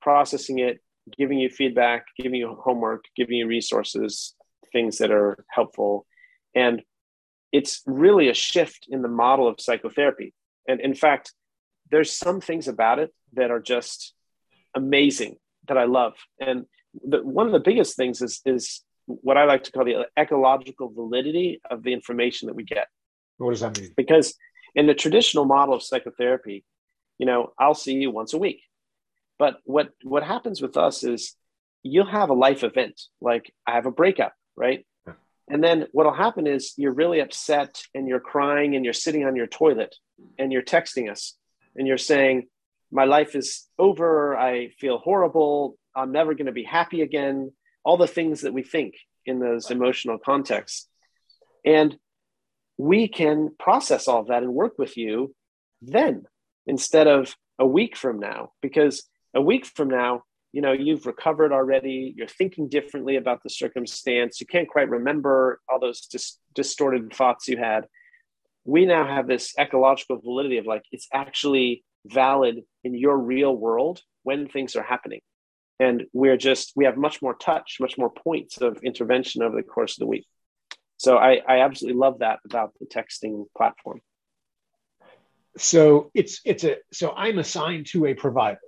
processing 0.00 0.58
it, 0.58 0.80
giving 1.16 1.38
you 1.38 1.48
feedback, 1.48 2.06
giving 2.18 2.40
you 2.40 2.58
homework, 2.60 3.04
giving 3.16 3.36
you 3.36 3.46
resources, 3.46 4.34
things 4.72 4.98
that 4.98 5.10
are 5.10 5.44
helpful. 5.48 6.06
And 6.54 6.82
it's 7.52 7.82
really 7.86 8.28
a 8.28 8.34
shift 8.34 8.86
in 8.88 9.02
the 9.02 9.08
model 9.08 9.48
of 9.48 9.60
psychotherapy. 9.60 10.34
And 10.66 10.80
in 10.80 10.94
fact, 10.94 11.32
there's 11.90 12.12
some 12.12 12.40
things 12.40 12.68
about 12.68 12.98
it 12.98 13.14
that 13.34 13.50
are 13.50 13.60
just 13.60 14.14
amazing 14.74 15.36
that 15.68 15.78
I 15.78 15.84
love. 15.84 16.14
And 16.40 16.66
the, 17.02 17.22
one 17.22 17.46
of 17.46 17.52
the 17.52 17.60
biggest 17.60 17.96
things 17.96 18.20
is, 18.20 18.40
is 18.44 18.82
what 19.06 19.36
I 19.36 19.44
like 19.44 19.64
to 19.64 19.72
call 19.72 19.84
the 19.84 20.06
ecological 20.18 20.90
validity 20.90 21.60
of 21.70 21.82
the 21.82 21.92
information 21.92 22.46
that 22.46 22.54
we 22.54 22.64
get. 22.64 22.88
What 23.38 23.50
does 23.50 23.60
that 23.60 23.78
mean? 23.80 23.92
Because 23.96 24.34
in 24.74 24.86
the 24.86 24.94
traditional 24.94 25.44
model 25.44 25.74
of 25.74 25.82
psychotherapy, 25.82 26.64
you 27.18 27.26
know, 27.26 27.52
I'll 27.58 27.74
see 27.74 27.94
you 27.94 28.10
once 28.10 28.34
a 28.34 28.38
week. 28.38 28.62
But 29.38 29.58
what 29.64 29.90
what 30.02 30.22
happens 30.24 30.60
with 30.60 30.76
us 30.76 31.04
is 31.04 31.34
you'll 31.82 32.06
have 32.06 32.30
a 32.30 32.34
life 32.34 32.64
event, 32.64 33.00
like 33.20 33.52
I 33.66 33.72
have 33.72 33.86
a 33.86 33.90
breakup, 33.90 34.32
right? 34.56 34.84
And 35.50 35.64
then 35.64 35.86
what'll 35.92 36.12
happen 36.12 36.46
is 36.46 36.74
you're 36.76 36.92
really 36.92 37.20
upset 37.20 37.82
and 37.94 38.06
you're 38.06 38.20
crying 38.20 38.76
and 38.76 38.84
you're 38.84 38.92
sitting 38.92 39.24
on 39.24 39.34
your 39.34 39.46
toilet 39.46 39.94
and 40.38 40.52
you're 40.52 40.62
texting 40.62 41.10
us 41.10 41.34
and 41.74 41.86
you're 41.86 41.96
saying, 41.96 42.48
My 42.90 43.04
life 43.04 43.34
is 43.34 43.66
over. 43.78 44.36
I 44.36 44.68
feel 44.78 44.98
horrible. 44.98 45.78
I'm 45.94 46.12
never 46.12 46.34
going 46.34 46.46
to 46.46 46.52
be 46.52 46.64
happy 46.64 47.00
again. 47.00 47.52
All 47.84 47.96
the 47.96 48.06
things 48.06 48.42
that 48.42 48.52
we 48.52 48.62
think 48.62 48.94
in 49.24 49.38
those 49.38 49.70
emotional 49.70 50.18
contexts. 50.18 50.86
And 51.64 51.96
we 52.76 53.08
can 53.08 53.50
process 53.58 54.06
all 54.06 54.20
of 54.20 54.28
that 54.28 54.42
and 54.42 54.52
work 54.54 54.78
with 54.78 54.96
you 54.96 55.34
then 55.82 56.24
instead 56.66 57.06
of 57.06 57.34
a 57.58 57.66
week 57.66 57.96
from 57.96 58.20
now 58.20 58.52
because 58.62 59.04
a 59.34 59.40
week 59.40 59.66
from 59.66 59.88
now, 59.88 60.22
you 60.52 60.62
know, 60.62 60.72
you've 60.72 61.06
recovered 61.06 61.52
already, 61.52 62.14
you're 62.16 62.26
thinking 62.26 62.68
differently 62.68 63.16
about 63.16 63.42
the 63.42 63.50
circumstance, 63.50 64.40
you 64.40 64.46
can't 64.46 64.68
quite 64.68 64.88
remember 64.88 65.60
all 65.68 65.78
those 65.78 66.06
dis- 66.06 66.38
distorted 66.54 67.12
thoughts 67.12 67.48
you 67.48 67.58
had. 67.58 67.86
We 68.64 68.86
now 68.86 69.06
have 69.06 69.26
this 69.26 69.54
ecological 69.58 70.18
validity 70.18 70.58
of 70.58 70.66
like, 70.66 70.82
it's 70.90 71.08
actually 71.12 71.84
valid 72.06 72.62
in 72.84 72.94
your 72.94 73.18
real 73.18 73.54
world 73.54 74.00
when 74.22 74.48
things 74.48 74.76
are 74.76 74.82
happening. 74.82 75.20
And 75.78 76.04
we're 76.12 76.36
just, 76.36 76.72
we 76.74 76.86
have 76.86 76.96
much 76.96 77.22
more 77.22 77.34
touch, 77.34 77.76
much 77.80 77.98
more 77.98 78.10
points 78.10 78.58
of 78.58 78.78
intervention 78.82 79.42
over 79.42 79.56
the 79.56 79.62
course 79.62 79.92
of 79.92 80.00
the 80.00 80.06
week. 80.06 80.26
So 80.96 81.16
I, 81.16 81.40
I 81.48 81.60
absolutely 81.60 82.00
love 82.00 82.18
that 82.20 82.40
about 82.44 82.72
the 82.80 82.86
texting 82.86 83.44
platform. 83.56 84.00
So 85.56 86.10
it's 86.14 86.40
it's 86.44 86.64
a 86.64 86.76
so 86.92 87.12
I'm 87.16 87.38
assigned 87.38 87.86
to 87.86 88.06
a 88.06 88.14
provider 88.14 88.60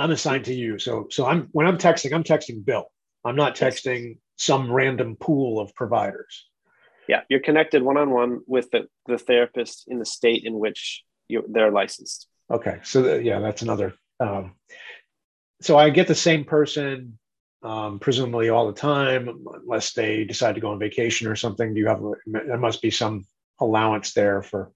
I'm 0.00 0.10
assigned 0.10 0.46
to 0.46 0.54
you. 0.54 0.78
So 0.78 1.08
so 1.10 1.26
I'm 1.26 1.48
when 1.52 1.66
I'm 1.66 1.76
texting, 1.76 2.14
I'm 2.14 2.24
texting 2.24 2.64
Bill. 2.64 2.86
I'm 3.24 3.36
not 3.36 3.54
texting 3.54 4.16
some 4.36 4.72
random 4.72 5.16
pool 5.16 5.60
of 5.60 5.74
providers. 5.74 6.46
Yeah, 7.06 7.20
you're 7.28 7.40
connected 7.40 7.82
one 7.82 7.98
on 7.98 8.10
one 8.10 8.40
with 8.46 8.70
the, 8.70 8.86
the 9.06 9.18
therapist 9.18 9.84
in 9.88 9.98
the 9.98 10.06
state 10.06 10.44
in 10.44 10.58
which 10.58 11.02
you 11.28 11.44
they're 11.48 11.70
licensed. 11.70 12.28
Okay, 12.50 12.78
so 12.82 13.02
the, 13.02 13.22
yeah, 13.22 13.40
that's 13.40 13.62
another. 13.62 13.94
Um, 14.18 14.54
so 15.60 15.76
I 15.76 15.90
get 15.90 16.08
the 16.08 16.14
same 16.14 16.44
person 16.44 17.18
um, 17.62 17.98
presumably 17.98 18.48
all 18.48 18.66
the 18.68 18.80
time, 18.80 19.44
unless 19.62 19.92
they 19.92 20.24
decide 20.24 20.54
to 20.54 20.62
go 20.62 20.70
on 20.70 20.78
vacation 20.78 21.26
or 21.26 21.36
something. 21.36 21.74
Do 21.74 21.80
you 21.80 21.88
have 21.88 22.00
there 22.26 22.56
must 22.56 22.80
be 22.80 22.90
some 22.90 23.26
allowance 23.60 24.14
there 24.14 24.42
for 24.42 24.72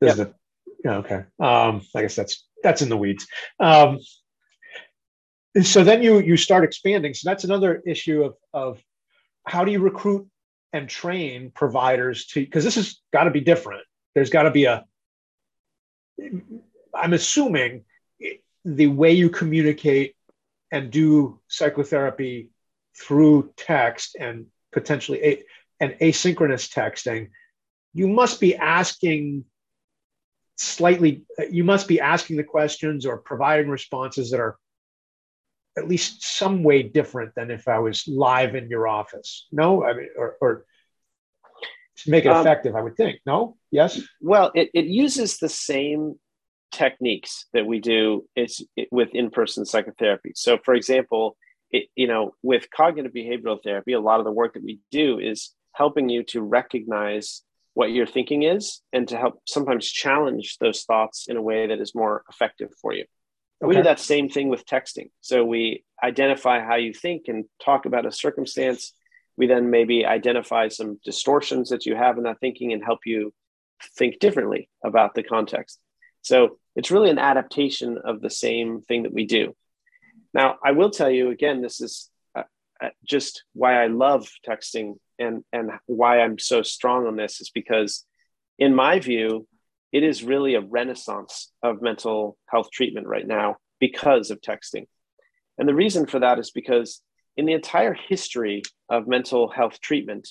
this 0.00 0.16
yep. 0.16 0.34
yeah, 0.82 0.96
okay. 0.96 1.24
Um, 1.38 1.82
I 1.94 2.00
guess 2.00 2.16
that's 2.16 2.46
that's 2.62 2.80
in 2.80 2.88
the 2.88 2.96
weeds. 2.96 3.26
Um, 3.58 3.98
so 5.62 5.84
then 5.84 6.02
you 6.02 6.20
you 6.20 6.36
start 6.36 6.64
expanding. 6.64 7.14
So 7.14 7.28
that's 7.28 7.44
another 7.44 7.82
issue 7.86 8.22
of 8.22 8.34
of 8.52 8.82
how 9.46 9.64
do 9.64 9.72
you 9.72 9.80
recruit 9.80 10.28
and 10.72 10.88
train 10.88 11.50
providers 11.54 12.26
to 12.26 12.40
because 12.40 12.64
this 12.64 12.76
has 12.76 13.00
got 13.12 13.24
to 13.24 13.30
be 13.30 13.40
different. 13.40 13.82
There's 14.14 14.30
got 14.30 14.44
to 14.44 14.50
be 14.50 14.64
a. 14.64 14.84
I'm 16.94 17.12
assuming 17.12 17.84
the 18.64 18.86
way 18.88 19.12
you 19.12 19.30
communicate 19.30 20.14
and 20.70 20.90
do 20.90 21.40
psychotherapy 21.48 22.50
through 22.96 23.52
text 23.56 24.16
and 24.20 24.46
potentially 24.72 25.24
a, 25.24 25.42
and 25.80 25.92
asynchronous 26.00 26.68
texting, 26.68 27.30
you 27.94 28.06
must 28.06 28.40
be 28.40 28.54
asking 28.54 29.44
slightly 30.56 31.24
you 31.50 31.64
must 31.64 31.88
be 31.88 32.00
asking 32.00 32.36
the 32.36 32.44
questions 32.44 33.06
or 33.06 33.16
providing 33.16 33.70
responses 33.70 34.30
that 34.30 34.40
are 34.40 34.58
at 35.76 35.88
least 35.88 36.22
some 36.22 36.62
way 36.62 36.82
different 36.82 37.34
than 37.34 37.50
if 37.50 37.68
I 37.68 37.78
was 37.78 38.06
live 38.08 38.54
in 38.54 38.68
your 38.68 38.88
office. 38.88 39.46
No, 39.52 39.84
I 39.84 39.94
mean, 39.94 40.08
or, 40.16 40.36
or 40.40 40.64
to 41.98 42.10
make 42.10 42.24
it 42.24 42.32
um, 42.32 42.40
effective, 42.40 42.74
I 42.74 42.82
would 42.82 42.96
think. 42.96 43.20
No, 43.26 43.56
yes. 43.70 44.00
Well, 44.20 44.50
it, 44.54 44.70
it 44.74 44.86
uses 44.86 45.38
the 45.38 45.48
same 45.48 46.18
techniques 46.72 47.46
that 47.52 47.66
we 47.66 47.80
do 47.80 48.24
it's 48.36 48.62
it, 48.76 48.88
with 48.90 49.14
in-person 49.14 49.64
psychotherapy. 49.64 50.32
So, 50.34 50.58
for 50.64 50.74
example, 50.74 51.36
it, 51.70 51.86
you 51.94 52.06
know, 52.06 52.34
with 52.42 52.70
cognitive 52.74 53.12
behavioral 53.12 53.58
therapy, 53.62 53.92
a 53.92 54.00
lot 54.00 54.20
of 54.20 54.24
the 54.24 54.32
work 54.32 54.54
that 54.54 54.64
we 54.64 54.80
do 54.90 55.18
is 55.18 55.52
helping 55.72 56.08
you 56.08 56.24
to 56.24 56.42
recognize 56.42 57.42
what 57.74 57.92
your 57.92 58.06
thinking 58.06 58.42
is 58.42 58.80
and 58.92 59.06
to 59.08 59.16
help 59.16 59.40
sometimes 59.46 59.88
challenge 59.88 60.58
those 60.58 60.82
thoughts 60.82 61.26
in 61.28 61.36
a 61.36 61.42
way 61.42 61.68
that 61.68 61.80
is 61.80 61.94
more 61.94 62.24
effective 62.28 62.68
for 62.80 62.92
you. 62.92 63.04
Okay. 63.62 63.68
We 63.68 63.76
do 63.76 63.82
that 63.82 64.00
same 64.00 64.28
thing 64.28 64.48
with 64.48 64.64
texting. 64.64 65.10
So 65.20 65.44
we 65.44 65.84
identify 66.02 66.60
how 66.60 66.76
you 66.76 66.94
think 66.94 67.24
and 67.28 67.44
talk 67.62 67.84
about 67.84 68.06
a 68.06 68.12
circumstance. 68.12 68.94
We 69.36 69.46
then 69.46 69.70
maybe 69.70 70.06
identify 70.06 70.68
some 70.68 70.98
distortions 71.04 71.68
that 71.70 71.84
you 71.84 71.94
have 71.94 72.16
in 72.16 72.24
that 72.24 72.40
thinking 72.40 72.72
and 72.72 72.82
help 72.82 73.00
you 73.04 73.34
think 73.96 74.18
differently 74.18 74.68
about 74.84 75.14
the 75.14 75.22
context. 75.22 75.78
So 76.22 76.58
it's 76.74 76.90
really 76.90 77.10
an 77.10 77.18
adaptation 77.18 77.98
of 78.02 78.20
the 78.20 78.30
same 78.30 78.80
thing 78.82 79.02
that 79.02 79.12
we 79.12 79.26
do. 79.26 79.54
Now, 80.32 80.56
I 80.64 80.72
will 80.72 80.90
tell 80.90 81.10
you 81.10 81.30
again, 81.30 81.60
this 81.60 81.80
is 81.80 82.08
uh, 82.34 82.44
uh 82.82 82.90
just 83.04 83.44
why 83.52 83.82
I 83.82 83.88
love 83.88 84.28
texting 84.46 84.94
and 85.18 85.44
and 85.52 85.70
why 85.86 86.20
I'm 86.20 86.38
so 86.38 86.62
strong 86.62 87.06
on 87.06 87.16
this 87.16 87.40
is 87.40 87.50
because, 87.50 88.04
in 88.58 88.74
my 88.74 89.00
view, 89.00 89.46
it 89.92 90.02
is 90.02 90.22
really 90.22 90.54
a 90.54 90.60
renaissance 90.60 91.50
of 91.62 91.82
mental 91.82 92.36
health 92.46 92.70
treatment 92.72 93.06
right 93.06 93.26
now 93.26 93.56
because 93.78 94.30
of 94.30 94.40
texting. 94.40 94.86
And 95.58 95.68
the 95.68 95.74
reason 95.74 96.06
for 96.06 96.20
that 96.20 96.38
is 96.38 96.50
because 96.50 97.02
in 97.36 97.46
the 97.46 97.52
entire 97.52 97.94
history 97.94 98.62
of 98.88 99.08
mental 99.08 99.48
health 99.48 99.80
treatment, 99.80 100.28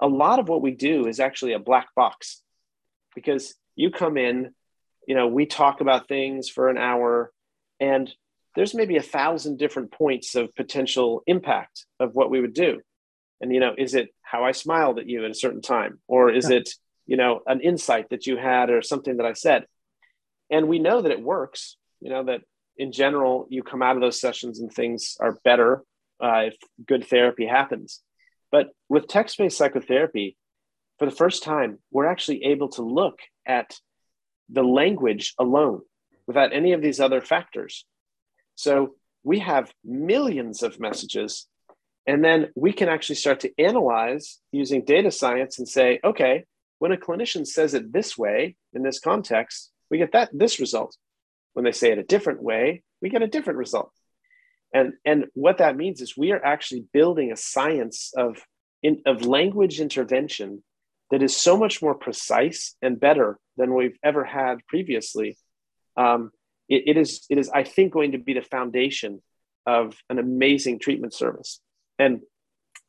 a 0.00 0.06
lot 0.06 0.38
of 0.38 0.48
what 0.48 0.62
we 0.62 0.72
do 0.72 1.06
is 1.06 1.20
actually 1.20 1.52
a 1.52 1.58
black 1.58 1.88
box 1.94 2.42
because 3.14 3.54
you 3.76 3.90
come 3.90 4.16
in, 4.16 4.50
you 5.06 5.14
know, 5.14 5.28
we 5.28 5.46
talk 5.46 5.80
about 5.80 6.08
things 6.08 6.48
for 6.48 6.68
an 6.68 6.78
hour 6.78 7.30
and 7.80 8.12
there's 8.54 8.74
maybe 8.74 8.96
a 8.96 9.02
thousand 9.02 9.58
different 9.58 9.92
points 9.92 10.34
of 10.34 10.54
potential 10.54 11.22
impact 11.26 11.86
of 11.98 12.14
what 12.14 12.30
we 12.30 12.40
would 12.40 12.54
do. 12.54 12.80
And 13.40 13.52
you 13.52 13.60
know 13.60 13.74
is 13.76 13.94
it 13.94 14.08
how 14.22 14.44
i 14.44 14.52
smiled 14.52 14.98
at 14.98 15.08
you 15.08 15.24
at 15.24 15.30
a 15.30 15.34
certain 15.34 15.60
time? 15.60 16.00
Or 16.08 16.30
is 16.30 16.50
it 16.50 16.70
you 17.06 17.16
know 17.16 17.40
an 17.46 17.60
insight 17.60 18.10
that 18.10 18.26
you 18.26 18.36
had 18.36 18.70
or 18.70 18.82
something 18.82 19.16
that 19.18 19.26
i 19.26 19.32
said. 19.32 19.66
And 20.50 20.68
we 20.68 20.78
know 20.78 21.02
that 21.02 21.12
it 21.12 21.22
works 21.22 21.76
you 22.00 22.10
know 22.10 22.24
that 22.24 22.42
in 22.76 22.92
general 22.92 23.46
you 23.50 23.62
come 23.62 23.82
out 23.82 23.96
of 23.96 24.02
those 24.02 24.20
sessions 24.20 24.60
and 24.60 24.72
things 24.72 25.16
are 25.20 25.38
better 25.44 25.82
uh, 26.22 26.42
if 26.50 26.56
good 26.86 27.06
therapy 27.06 27.46
happens. 27.46 28.00
But 28.50 28.68
with 28.88 29.08
text-based 29.08 29.56
psychotherapy 29.56 30.36
for 30.98 31.06
the 31.06 31.16
first 31.16 31.42
time 31.42 31.78
we're 31.90 32.06
actually 32.06 32.44
able 32.44 32.68
to 32.70 32.82
look 32.82 33.18
at 33.46 33.78
the 34.48 34.62
language 34.62 35.34
alone 35.38 35.82
without 36.26 36.52
any 36.52 36.72
of 36.72 36.82
these 36.82 37.00
other 37.00 37.20
factors. 37.20 37.84
So 38.56 38.94
we 39.22 39.40
have 39.40 39.72
millions 39.84 40.62
of 40.62 40.78
messages 40.78 41.46
And 42.06 42.22
then 42.24 42.50
we 42.54 42.72
can 42.72 42.88
actually 42.88 43.16
start 43.16 43.40
to 43.40 43.52
analyze 43.58 44.40
using 44.52 44.84
data 44.84 45.10
science 45.10 45.58
and 45.58 45.68
say, 45.68 46.00
okay, 46.04 46.44
when 46.84 46.92
a 46.92 46.98
clinician 46.98 47.46
says 47.46 47.72
it 47.72 47.94
this 47.94 48.18
way 48.18 48.56
in 48.74 48.82
this 48.82 49.00
context, 49.00 49.70
we 49.90 49.96
get 49.96 50.12
that 50.12 50.28
this 50.34 50.60
result. 50.60 50.94
When 51.54 51.64
they 51.64 51.72
say 51.72 51.92
it 51.92 51.98
a 51.98 52.02
different 52.02 52.42
way, 52.42 52.82
we 53.00 53.08
get 53.08 53.22
a 53.22 53.26
different 53.26 53.58
result. 53.58 53.90
And, 54.74 54.92
and 55.02 55.24
what 55.32 55.56
that 55.58 55.78
means 55.78 56.02
is 56.02 56.14
we 56.14 56.32
are 56.32 56.44
actually 56.44 56.84
building 56.92 57.32
a 57.32 57.38
science 57.38 58.12
of, 58.14 58.36
in, 58.82 59.00
of 59.06 59.24
language 59.24 59.80
intervention 59.80 60.62
that 61.10 61.22
is 61.22 61.34
so 61.34 61.56
much 61.56 61.80
more 61.80 61.94
precise 61.94 62.76
and 62.82 63.00
better 63.00 63.38
than 63.56 63.72
we've 63.72 63.96
ever 64.04 64.22
had 64.22 64.58
previously. 64.66 65.38
Um, 65.96 66.32
it, 66.68 66.82
it 66.88 66.96
is, 66.98 67.24
it 67.30 67.38
is, 67.38 67.48
I 67.48 67.64
think, 67.64 67.94
going 67.94 68.12
to 68.12 68.18
be 68.18 68.34
the 68.34 68.42
foundation 68.42 69.22
of 69.64 69.96
an 70.10 70.18
amazing 70.18 70.80
treatment 70.80 71.14
service. 71.14 71.60
And 71.98 72.20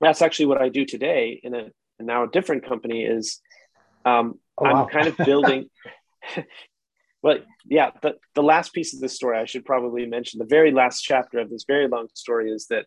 that's 0.02 0.22
actually 0.22 0.48
what 0.48 0.62
I 0.62 0.68
do 0.68 0.84
today 0.84 1.40
in 1.42 1.56
a 1.56 1.70
now 2.00 2.24
a 2.24 2.30
different 2.30 2.66
company 2.68 3.04
is 3.04 3.40
um, 4.06 4.40
oh. 4.58 4.66
I'm 4.66 4.88
kind 4.88 5.08
of 5.08 5.18
building. 5.18 5.70
well, 7.22 7.38
yeah, 7.66 7.92
the, 8.02 8.16
the 8.34 8.44
last 8.44 8.74
piece 8.74 8.94
of 8.94 9.00
this 9.00 9.14
story 9.14 9.38
I 9.38 9.46
should 9.46 9.66
probably 9.66 10.06
mention. 10.06 10.40
The 10.40 10.46
very 10.46 10.72
last 10.72 11.02
chapter 11.02 11.40
of 11.40 11.50
this 11.50 11.66
very 11.68 11.88
long 11.88 12.08
story 12.14 12.52
is 12.52 12.68
that 12.68 12.86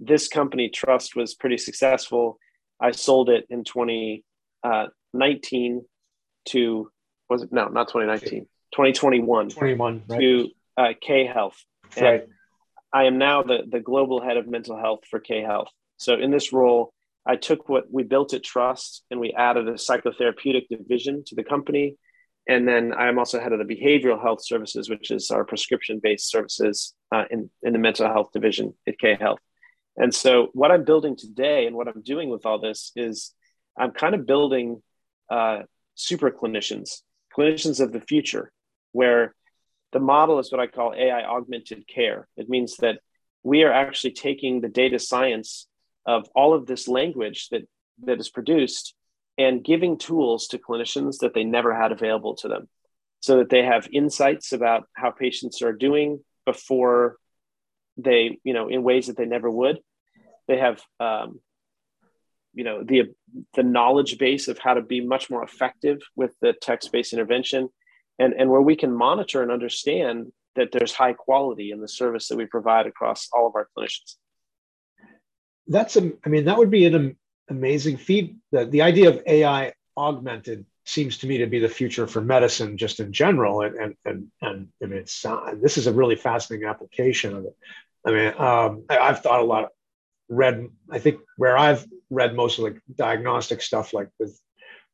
this 0.00 0.28
company, 0.28 0.70
Trusst, 0.70 1.16
was 1.16 1.34
pretty 1.34 1.58
successful. 1.58 2.38
I 2.80 2.92
sold 2.92 3.28
it 3.28 3.46
in 3.50 3.64
2019 3.64 4.22
uh, 4.64 5.80
to, 6.50 6.90
was 7.28 7.42
it? 7.42 7.52
No, 7.52 7.68
not 7.68 7.88
2019, 7.88 8.46
2021. 8.72 9.50
21, 9.50 10.02
right. 10.08 10.20
To 10.20 10.48
uh, 10.76 10.92
K 11.00 11.26
Health. 11.26 11.56
right. 12.00 12.26
I 12.92 13.04
am 13.04 13.18
now 13.18 13.42
the, 13.42 13.64
the 13.68 13.80
global 13.80 14.22
head 14.22 14.36
of 14.36 14.46
mental 14.46 14.78
health 14.78 15.00
for 15.10 15.18
K 15.18 15.42
Health. 15.42 15.68
So 15.96 16.14
in 16.14 16.30
this 16.30 16.52
role, 16.52 16.92
I 17.28 17.36
took 17.36 17.68
what 17.68 17.92
we 17.92 18.04
built 18.04 18.32
at 18.32 18.42
Trusst 18.42 19.02
and 19.10 19.20
we 19.20 19.32
added 19.32 19.68
a 19.68 19.74
psychotherapeutic 19.74 20.68
division 20.68 21.22
to 21.26 21.34
the 21.34 21.44
company. 21.44 21.96
And 22.48 22.66
then 22.66 22.94
I 22.94 23.08
am 23.08 23.18
also 23.18 23.38
head 23.38 23.52
of 23.52 23.58
the 23.58 23.66
behavioral 23.66 24.20
health 24.20 24.42
services, 24.42 24.88
which 24.88 25.10
is 25.10 25.30
our 25.30 25.44
prescription 25.44 26.00
based 26.02 26.30
services 26.30 26.94
uh, 27.14 27.24
in, 27.30 27.50
in 27.62 27.74
the 27.74 27.78
mental 27.78 28.06
health 28.06 28.30
division 28.32 28.72
at 28.86 28.98
K 28.98 29.14
Health. 29.20 29.40
And 29.98 30.14
so, 30.14 30.48
what 30.54 30.70
I'm 30.70 30.84
building 30.84 31.16
today 31.16 31.66
and 31.66 31.76
what 31.76 31.88
I'm 31.88 32.02
doing 32.02 32.30
with 32.30 32.46
all 32.46 32.58
this 32.58 32.92
is 32.96 33.34
I'm 33.76 33.90
kind 33.90 34.14
of 34.14 34.24
building 34.24 34.80
uh, 35.28 35.64
super 35.96 36.30
clinicians, 36.30 37.02
clinicians 37.36 37.80
of 37.80 37.92
the 37.92 38.00
future, 38.00 38.50
where 38.92 39.34
the 39.92 40.00
model 40.00 40.38
is 40.38 40.50
what 40.50 40.60
I 40.60 40.66
call 40.66 40.94
AI 40.96 41.22
augmented 41.24 41.86
care. 41.86 42.26
It 42.38 42.48
means 42.48 42.76
that 42.78 43.00
we 43.42 43.64
are 43.64 43.72
actually 43.72 44.12
taking 44.12 44.60
the 44.60 44.68
data 44.68 44.98
science 44.98 45.66
of 46.08 46.26
all 46.34 46.54
of 46.54 46.66
this 46.66 46.88
language 46.88 47.48
that, 47.50 47.68
that 48.04 48.18
is 48.18 48.30
produced 48.30 48.94
and 49.36 49.62
giving 49.62 49.98
tools 49.98 50.48
to 50.48 50.58
clinicians 50.58 51.18
that 51.18 51.34
they 51.34 51.44
never 51.44 51.74
had 51.74 51.92
available 51.92 52.34
to 52.34 52.48
them 52.48 52.66
so 53.20 53.36
that 53.36 53.50
they 53.50 53.62
have 53.62 53.86
insights 53.92 54.52
about 54.52 54.84
how 54.94 55.10
patients 55.10 55.60
are 55.60 55.72
doing 55.72 56.24
before 56.46 57.18
they, 57.98 58.38
you 58.42 58.54
know, 58.54 58.68
in 58.68 58.82
ways 58.82 59.08
that 59.08 59.18
they 59.18 59.26
never 59.26 59.50
would. 59.50 59.80
They 60.46 60.56
have, 60.56 60.80
um, 60.98 61.40
you 62.54 62.64
know, 62.64 62.82
the, 62.82 63.12
the 63.54 63.62
knowledge 63.62 64.16
base 64.16 64.48
of 64.48 64.58
how 64.58 64.74
to 64.74 64.82
be 64.82 65.04
much 65.04 65.28
more 65.28 65.44
effective 65.44 65.98
with 66.16 66.34
the 66.40 66.54
text-based 66.54 67.12
intervention 67.12 67.68
and, 68.18 68.32
and 68.32 68.48
where 68.48 68.62
we 68.62 68.76
can 68.76 68.96
monitor 68.96 69.42
and 69.42 69.52
understand 69.52 70.32
that 70.56 70.72
there's 70.72 70.94
high 70.94 71.12
quality 71.12 71.70
in 71.70 71.82
the 71.82 71.88
service 71.88 72.28
that 72.28 72.36
we 72.36 72.46
provide 72.46 72.86
across 72.86 73.28
all 73.32 73.46
of 73.46 73.54
our 73.54 73.68
clinicians. 73.76 74.16
That's 75.68 75.96
a, 75.96 76.12
I 76.24 76.28
mean, 76.28 76.46
that 76.46 76.58
would 76.58 76.70
be 76.70 76.86
an 76.86 77.16
amazing 77.48 77.98
feed. 77.98 78.36
The, 78.52 78.64
the 78.64 78.82
idea 78.82 79.10
of 79.10 79.22
AI 79.26 79.72
augmented 79.96 80.64
seems 80.84 81.18
to 81.18 81.26
me 81.26 81.38
to 81.38 81.46
be 81.46 81.60
the 81.60 81.68
future 81.68 82.06
for 82.06 82.20
medicine 82.20 82.78
just 82.78 83.00
in 83.00 83.12
general. 83.12 83.60
And, 83.60 83.76
and, 83.76 83.96
and, 84.04 84.28
and 84.40 84.68
I 84.82 84.86
mean, 84.86 84.98
it's, 84.98 85.24
uh, 85.24 85.54
this 85.60 85.76
is 85.76 85.86
a 85.86 85.92
really 85.92 86.16
fascinating 86.16 86.66
application 86.66 87.36
of 87.36 87.44
it. 87.44 87.56
I 88.06 88.10
mean, 88.10 88.28
um, 88.38 88.84
I, 88.88 88.98
I've 88.98 89.22
thought 89.22 89.40
a 89.40 89.44
lot, 89.44 89.64
of, 89.64 89.70
read, 90.28 90.68
I 90.90 90.98
think 90.98 91.20
where 91.36 91.58
I've 91.58 91.86
read 92.10 92.34
most 92.34 92.58
of 92.58 92.64
like 92.64 92.80
diagnostic 92.94 93.60
stuff, 93.60 93.92
like 93.92 94.08
with 94.18 94.38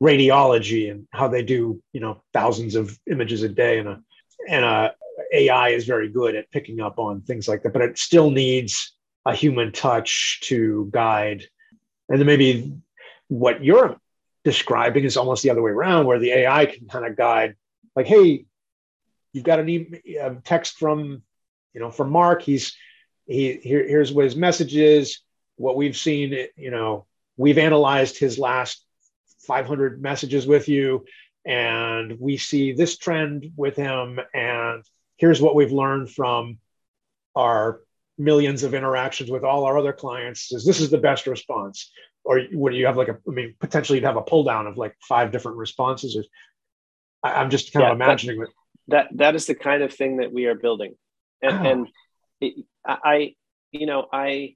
radiology 0.03 0.91
and 0.91 1.07
how 1.13 1.29
they 1.29 1.43
do 1.43 1.81
you 1.93 2.01
know 2.01 2.23
thousands 2.33 2.75
of 2.75 2.99
images 3.11 3.43
a 3.43 3.49
day 3.49 3.79
and 3.79 3.89
a 3.89 4.03
and 4.49 4.65
a 4.65 4.95
AI 5.33 5.69
is 5.71 5.87
very 5.87 6.09
good 6.09 6.35
at 6.35 6.51
picking 6.51 6.81
up 6.81 6.99
on 6.99 7.23
things 7.23 7.47
like 7.47 7.63
that, 7.63 7.73
but 7.73 7.83
it 7.83 7.99
still 7.99 8.31
needs 8.31 8.94
a 9.25 9.35
human 9.35 9.73
touch 9.73 10.41
to 10.45 10.89
guide. 10.93 11.45
And 12.09 12.19
then 12.19 12.27
maybe 12.27 12.73
what 13.29 13.65
you're 13.65 13.97
describing 14.45 15.05
is 15.05 15.17
almost 15.17 15.43
the 15.43 15.51
other 15.51 15.63
way 15.63 15.71
around, 15.71 16.07
where 16.07 16.19
the 16.19 16.33
AI 16.33 16.67
can 16.67 16.87
kind 16.87 17.07
of 17.07 17.17
guide, 17.17 17.57
like, 17.97 18.07
hey, 18.07 18.45
you've 19.33 19.45
got 19.45 19.61
an 19.61 19.69
email, 19.69 20.41
text 20.45 20.79
from, 20.79 21.23
you 21.73 21.81
know, 21.81 21.91
from 21.91 22.11
Mark. 22.11 22.43
He's 22.43 22.77
he 23.27 23.55
here, 23.63 23.87
here's 23.87 24.13
what 24.13 24.25
his 24.25 24.37
message 24.37 24.77
is. 24.77 25.21
What 25.57 25.77
we've 25.77 25.97
seen, 25.97 26.49
you 26.57 26.71
know, 26.71 27.07
we've 27.37 27.59
analyzed 27.59 28.19
his 28.19 28.39
last 28.39 28.85
500 29.47 30.03
messages 30.03 30.47
with 30.47 30.69
you 30.69 31.05
and 31.45 32.19
we 32.19 32.37
see 32.37 32.73
this 32.73 32.97
trend 32.97 33.53
with 33.57 33.77
him 33.77 34.19
and 34.33 34.83
here's 35.17 35.41
what 35.41 35.55
we've 35.55 35.73
learned 35.73 36.11
from 36.11 36.59
our 37.37 37.81
millions 38.19 38.63
of 38.63 38.75
interactions 38.75 39.31
with 39.31 39.45
all 39.45 39.65
our 39.65 39.79
other 39.79 39.93
clients 39.93 40.53
is 40.53 40.65
this 40.65 40.81
is 40.81 40.91
the 40.91 40.99
best 40.99 41.27
response 41.27 41.91
or 42.25 42.41
would 42.53 42.75
you 42.75 42.87
have 42.87 42.97
like 42.97 43.09
a 43.09 43.19
i 43.29 43.31
mean 43.33 43.55
potentially 43.59 43.99
you'd 43.99 44.05
have 44.05 44.17
a 44.17 44.23
pull 44.23 44.45
down 44.45 44.67
of 44.67 44.77
like 44.77 44.97
five 45.01 45.33
different 45.33 45.57
responses 45.57 46.17
or 46.17 46.25
I, 47.23 47.43
am 47.43 47.51
just 47.51 47.73
kind 47.73 47.85
yeah, 47.85 47.91
of 47.91 47.97
imagining 47.97 48.41
that, 48.41 48.49
that 48.89 49.07
that 49.15 49.35
is 49.35 49.47
the 49.47 49.55
kind 49.55 49.83
of 49.83 49.93
thing 49.93 50.19
that 50.19 50.33
we 50.33 50.47
are 50.47 50.55
building 50.55 50.95
and, 51.43 51.67
oh. 51.67 51.71
and 51.71 51.89
it, 52.41 52.65
i 52.87 53.35
you 53.73 53.87
know 53.87 54.07
i 54.13 54.55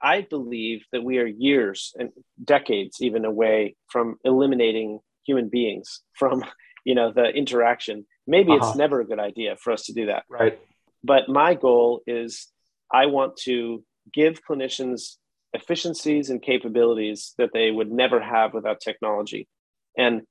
I 0.00 0.20
believe 0.20 0.84
that 0.92 1.02
we 1.02 1.18
are 1.18 1.26
years 1.26 1.94
and 1.98 2.10
decades 2.42 2.98
even 3.00 3.24
away 3.24 3.76
from 3.88 4.18
eliminating 4.24 5.00
human 5.26 5.48
beings 5.48 6.02
from 6.14 6.44
you 6.84 6.94
know 6.94 7.12
the 7.12 7.24
interaction. 7.24 8.06
Maybe 8.26 8.52
uh-huh. 8.52 8.68
it's 8.68 8.76
never 8.76 9.00
a 9.00 9.06
good 9.06 9.18
idea 9.18 9.56
for 9.56 9.72
us 9.72 9.86
to 9.86 9.92
do 9.92 10.06
that. 10.06 10.24
Right. 10.28 10.58
But 11.02 11.28
my 11.28 11.54
goal 11.54 12.02
is 12.06 12.48
I 12.92 13.06
want 13.06 13.36
to 13.44 13.84
give 14.12 14.40
clinicians 14.48 15.16
efficiencies 15.52 16.28
and 16.28 16.42
capabilities 16.42 17.34
that 17.38 17.50
they 17.52 17.70
would 17.70 17.90
never 17.90 18.20
have 18.20 18.52
without 18.52 18.80
technology. 18.80 19.48
And 19.96 20.22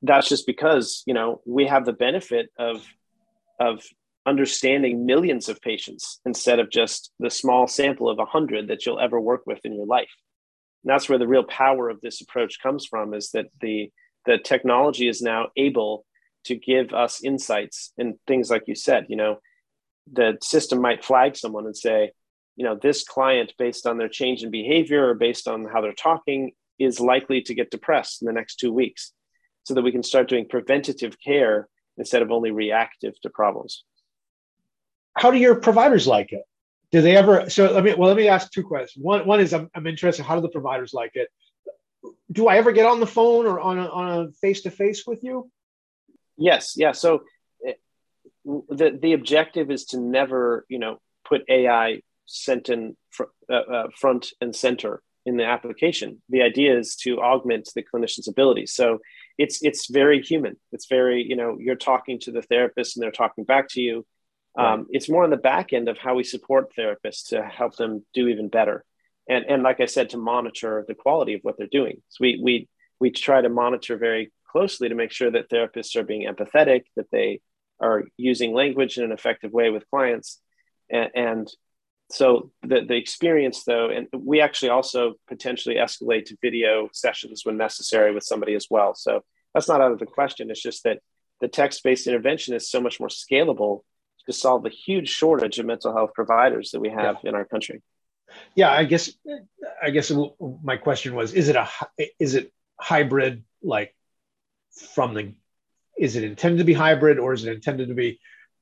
that's 0.00 0.28
just 0.28 0.46
because, 0.46 1.02
you 1.06 1.12
know, 1.12 1.42
we 1.44 1.66
have 1.66 1.84
the 1.84 1.92
benefit 1.92 2.48
of 2.58 2.86
of 3.58 3.84
understanding 4.26 5.04
millions 5.06 5.48
of 5.48 5.60
patients 5.60 6.20
instead 6.24 6.58
of 6.58 6.70
just 6.70 7.10
the 7.18 7.30
small 7.30 7.66
sample 7.66 8.08
of 8.08 8.18
100 8.18 8.68
that 8.68 8.84
you'll 8.84 9.00
ever 9.00 9.20
work 9.20 9.42
with 9.46 9.58
in 9.64 9.74
your 9.74 9.86
life 9.86 10.10
and 10.82 10.90
that's 10.90 11.08
where 11.08 11.18
the 11.18 11.28
real 11.28 11.44
power 11.44 11.88
of 11.88 12.00
this 12.00 12.20
approach 12.20 12.60
comes 12.62 12.86
from 12.86 13.14
is 13.14 13.30
that 13.30 13.46
the 13.60 13.90
the 14.26 14.38
technology 14.38 15.08
is 15.08 15.22
now 15.22 15.48
able 15.56 16.04
to 16.44 16.54
give 16.54 16.92
us 16.92 17.24
insights 17.24 17.92
and 17.98 18.14
things 18.26 18.50
like 18.50 18.64
you 18.66 18.74
said 18.74 19.06
you 19.08 19.16
know 19.16 19.38
the 20.12 20.36
system 20.42 20.80
might 20.80 21.04
flag 21.04 21.36
someone 21.36 21.66
and 21.66 21.76
say 21.76 22.12
you 22.56 22.64
know 22.64 22.78
this 22.80 23.04
client 23.04 23.52
based 23.58 23.86
on 23.86 23.98
their 23.98 24.08
change 24.08 24.42
in 24.42 24.50
behavior 24.50 25.08
or 25.08 25.14
based 25.14 25.48
on 25.48 25.66
how 25.66 25.80
they're 25.80 25.92
talking 25.92 26.52
is 26.78 27.00
likely 27.00 27.42
to 27.42 27.54
get 27.54 27.70
depressed 27.70 28.22
in 28.22 28.26
the 28.26 28.32
next 28.32 28.56
two 28.56 28.72
weeks 28.72 29.12
so 29.64 29.74
that 29.74 29.82
we 29.82 29.92
can 29.92 30.02
start 30.02 30.28
doing 30.28 30.46
preventative 30.48 31.16
care 31.22 31.68
instead 31.98 32.22
of 32.22 32.30
only 32.30 32.50
reactive 32.50 33.20
to 33.20 33.30
problems 33.30 33.84
how 35.16 35.30
do 35.30 35.38
your 35.38 35.54
providers 35.54 36.06
like 36.06 36.32
it? 36.32 36.42
Do 36.92 37.02
they 37.02 37.16
ever? 37.16 37.48
So 37.50 37.70
let 37.70 37.84
me 37.84 37.94
well 37.94 38.08
let 38.08 38.16
me 38.16 38.28
ask 38.28 38.50
two 38.50 38.64
questions. 38.64 39.04
One 39.04 39.26
one 39.26 39.40
is 39.40 39.52
I'm, 39.52 39.70
I'm 39.74 39.86
interested. 39.86 40.24
How 40.24 40.34
do 40.34 40.40
the 40.40 40.48
providers 40.48 40.92
like 40.92 41.12
it? 41.14 41.28
Do 42.32 42.48
I 42.48 42.56
ever 42.56 42.72
get 42.72 42.86
on 42.86 43.00
the 43.00 43.06
phone 43.06 43.46
or 43.46 43.60
on 43.60 43.78
a, 43.78 43.88
on 43.88 44.26
a 44.26 44.32
face 44.40 44.62
to 44.62 44.70
face 44.70 45.06
with 45.06 45.22
you? 45.22 45.50
Yes. 46.36 46.74
Yeah. 46.76 46.92
So 46.92 47.22
the 48.44 48.98
the 49.00 49.12
objective 49.12 49.70
is 49.70 49.86
to 49.86 50.00
never 50.00 50.64
you 50.68 50.78
know 50.78 50.98
put 51.26 51.42
AI 51.48 52.02
sent 52.26 52.68
in 52.68 52.96
fr- 53.10 53.24
uh, 53.50 53.54
uh, 53.54 53.86
front 53.96 54.32
and 54.40 54.54
center 54.54 55.02
in 55.26 55.36
the 55.36 55.44
application. 55.44 56.22
The 56.28 56.42
idea 56.42 56.78
is 56.78 56.96
to 56.96 57.20
augment 57.20 57.68
the 57.74 57.82
clinician's 57.82 58.28
ability. 58.28 58.66
So 58.66 59.00
it's 59.38 59.62
it's 59.62 59.90
very 59.90 60.22
human. 60.22 60.56
It's 60.72 60.86
very 60.86 61.22
you 61.22 61.36
know 61.36 61.56
you're 61.58 61.76
talking 61.76 62.18
to 62.20 62.32
the 62.32 62.42
therapist 62.42 62.96
and 62.96 63.02
they're 63.02 63.10
talking 63.10 63.44
back 63.44 63.68
to 63.70 63.80
you 63.80 64.06
um, 64.58 64.86
it's 64.90 65.08
more 65.08 65.24
on 65.24 65.30
the 65.30 65.36
back 65.36 65.72
end 65.72 65.88
of 65.88 65.98
how 65.98 66.14
we 66.14 66.24
support 66.24 66.72
therapists 66.76 67.28
to 67.28 67.42
help 67.42 67.76
them 67.76 68.04
do 68.14 68.28
even 68.28 68.48
better. 68.48 68.84
And, 69.28 69.44
and 69.48 69.62
like 69.62 69.80
I 69.80 69.86
said, 69.86 70.10
to 70.10 70.18
monitor 70.18 70.84
the 70.86 70.94
quality 70.94 71.34
of 71.34 71.40
what 71.42 71.56
they're 71.56 71.68
doing. 71.68 72.02
So 72.08 72.18
we, 72.20 72.40
we, 72.42 72.68
we 72.98 73.10
try 73.10 73.40
to 73.40 73.48
monitor 73.48 73.96
very 73.96 74.32
closely 74.50 74.88
to 74.88 74.94
make 74.94 75.12
sure 75.12 75.30
that 75.30 75.48
therapists 75.48 75.94
are 75.94 76.02
being 76.02 76.26
empathetic, 76.26 76.82
that 76.96 77.10
they 77.12 77.40
are 77.80 78.04
using 78.16 78.52
language 78.52 78.98
in 78.98 79.04
an 79.04 79.12
effective 79.12 79.52
way 79.52 79.70
with 79.70 79.88
clients. 79.90 80.40
And, 80.90 81.10
and 81.14 81.50
so 82.12 82.50
the, 82.62 82.84
the 82.86 82.96
experience 82.96 83.64
though 83.64 83.88
and 83.88 84.08
we 84.12 84.40
actually 84.40 84.70
also 84.70 85.14
potentially 85.28 85.76
escalate 85.76 86.26
to 86.26 86.36
video 86.42 86.88
sessions 86.92 87.42
when 87.44 87.56
necessary 87.56 88.12
with 88.12 88.24
somebody 88.24 88.54
as 88.54 88.66
well 88.68 88.94
so 88.94 89.22
that's 89.54 89.68
not 89.68 89.80
out 89.80 89.92
of 89.92 89.98
the 89.98 90.06
question 90.06 90.50
it's 90.50 90.62
just 90.62 90.84
that 90.84 90.98
the 91.40 91.48
text-based 91.48 92.06
intervention 92.06 92.54
is 92.54 92.70
so 92.70 92.80
much 92.80 93.00
more 93.00 93.08
scalable 93.08 93.80
to 94.26 94.32
solve 94.32 94.62
the 94.62 94.70
huge 94.70 95.08
shortage 95.08 95.58
of 95.58 95.66
mental 95.66 95.94
health 95.94 96.10
providers 96.14 96.72
that 96.72 96.80
we 96.80 96.90
have 96.90 97.16
yeah. 97.22 97.30
in 97.30 97.34
our 97.34 97.44
country 97.44 97.80
yeah 98.54 98.72
i 98.72 98.84
guess 98.84 99.10
i 99.82 99.90
guess 99.90 100.12
my 100.62 100.76
question 100.76 101.14
was 101.14 101.32
is 101.32 101.48
it 101.48 101.56
a 101.56 101.68
is 102.18 102.34
it 102.34 102.52
hybrid 102.78 103.44
like 103.62 103.94
from 104.94 105.14
the 105.14 105.34
is 106.00 106.16
it 106.16 106.24
intended 106.24 106.58
to 106.58 106.64
be 106.64 106.72
hybrid 106.72 107.18
or 107.18 107.32
is 107.32 107.44
it 107.44 107.52
intended 107.52 107.88
to 107.88 107.94
be 107.94 108.18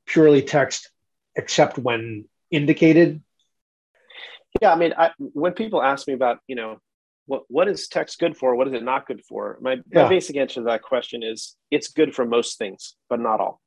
purely 0.07 0.43
text 0.43 0.91
except 1.37 1.79
when 1.79 2.25
indicated 2.51 3.23
yeah, 4.61 4.73
I 4.73 4.77
mean, 4.77 4.95
I, 4.97 5.11
when 5.19 5.53
people 5.53 5.83
ask 5.83 6.07
me 6.09 6.15
about, 6.15 6.39
you 6.47 6.57
know, 6.57 6.81
what 7.27 7.43
what 7.49 7.69
is 7.69 7.89
text 7.89 8.19
good 8.19 8.37
for? 8.37 8.55
What 8.55 8.69
is 8.69 8.75
it 8.75 8.83
not 8.83 9.07
good 9.07 9.23
for? 9.25 9.59
My, 9.61 9.73
yeah. 9.93 10.05
my 10.05 10.09
basic 10.09 10.37
answer 10.37 10.61
to 10.61 10.65
that 10.65 10.83
question 10.83 11.23
is 11.23 11.57
it's 11.71 11.89
good 11.89 12.15
for 12.15 12.25
most 12.25 12.59
things, 12.59 12.97
but 13.09 13.21
not 13.21 13.41
all. 13.41 13.61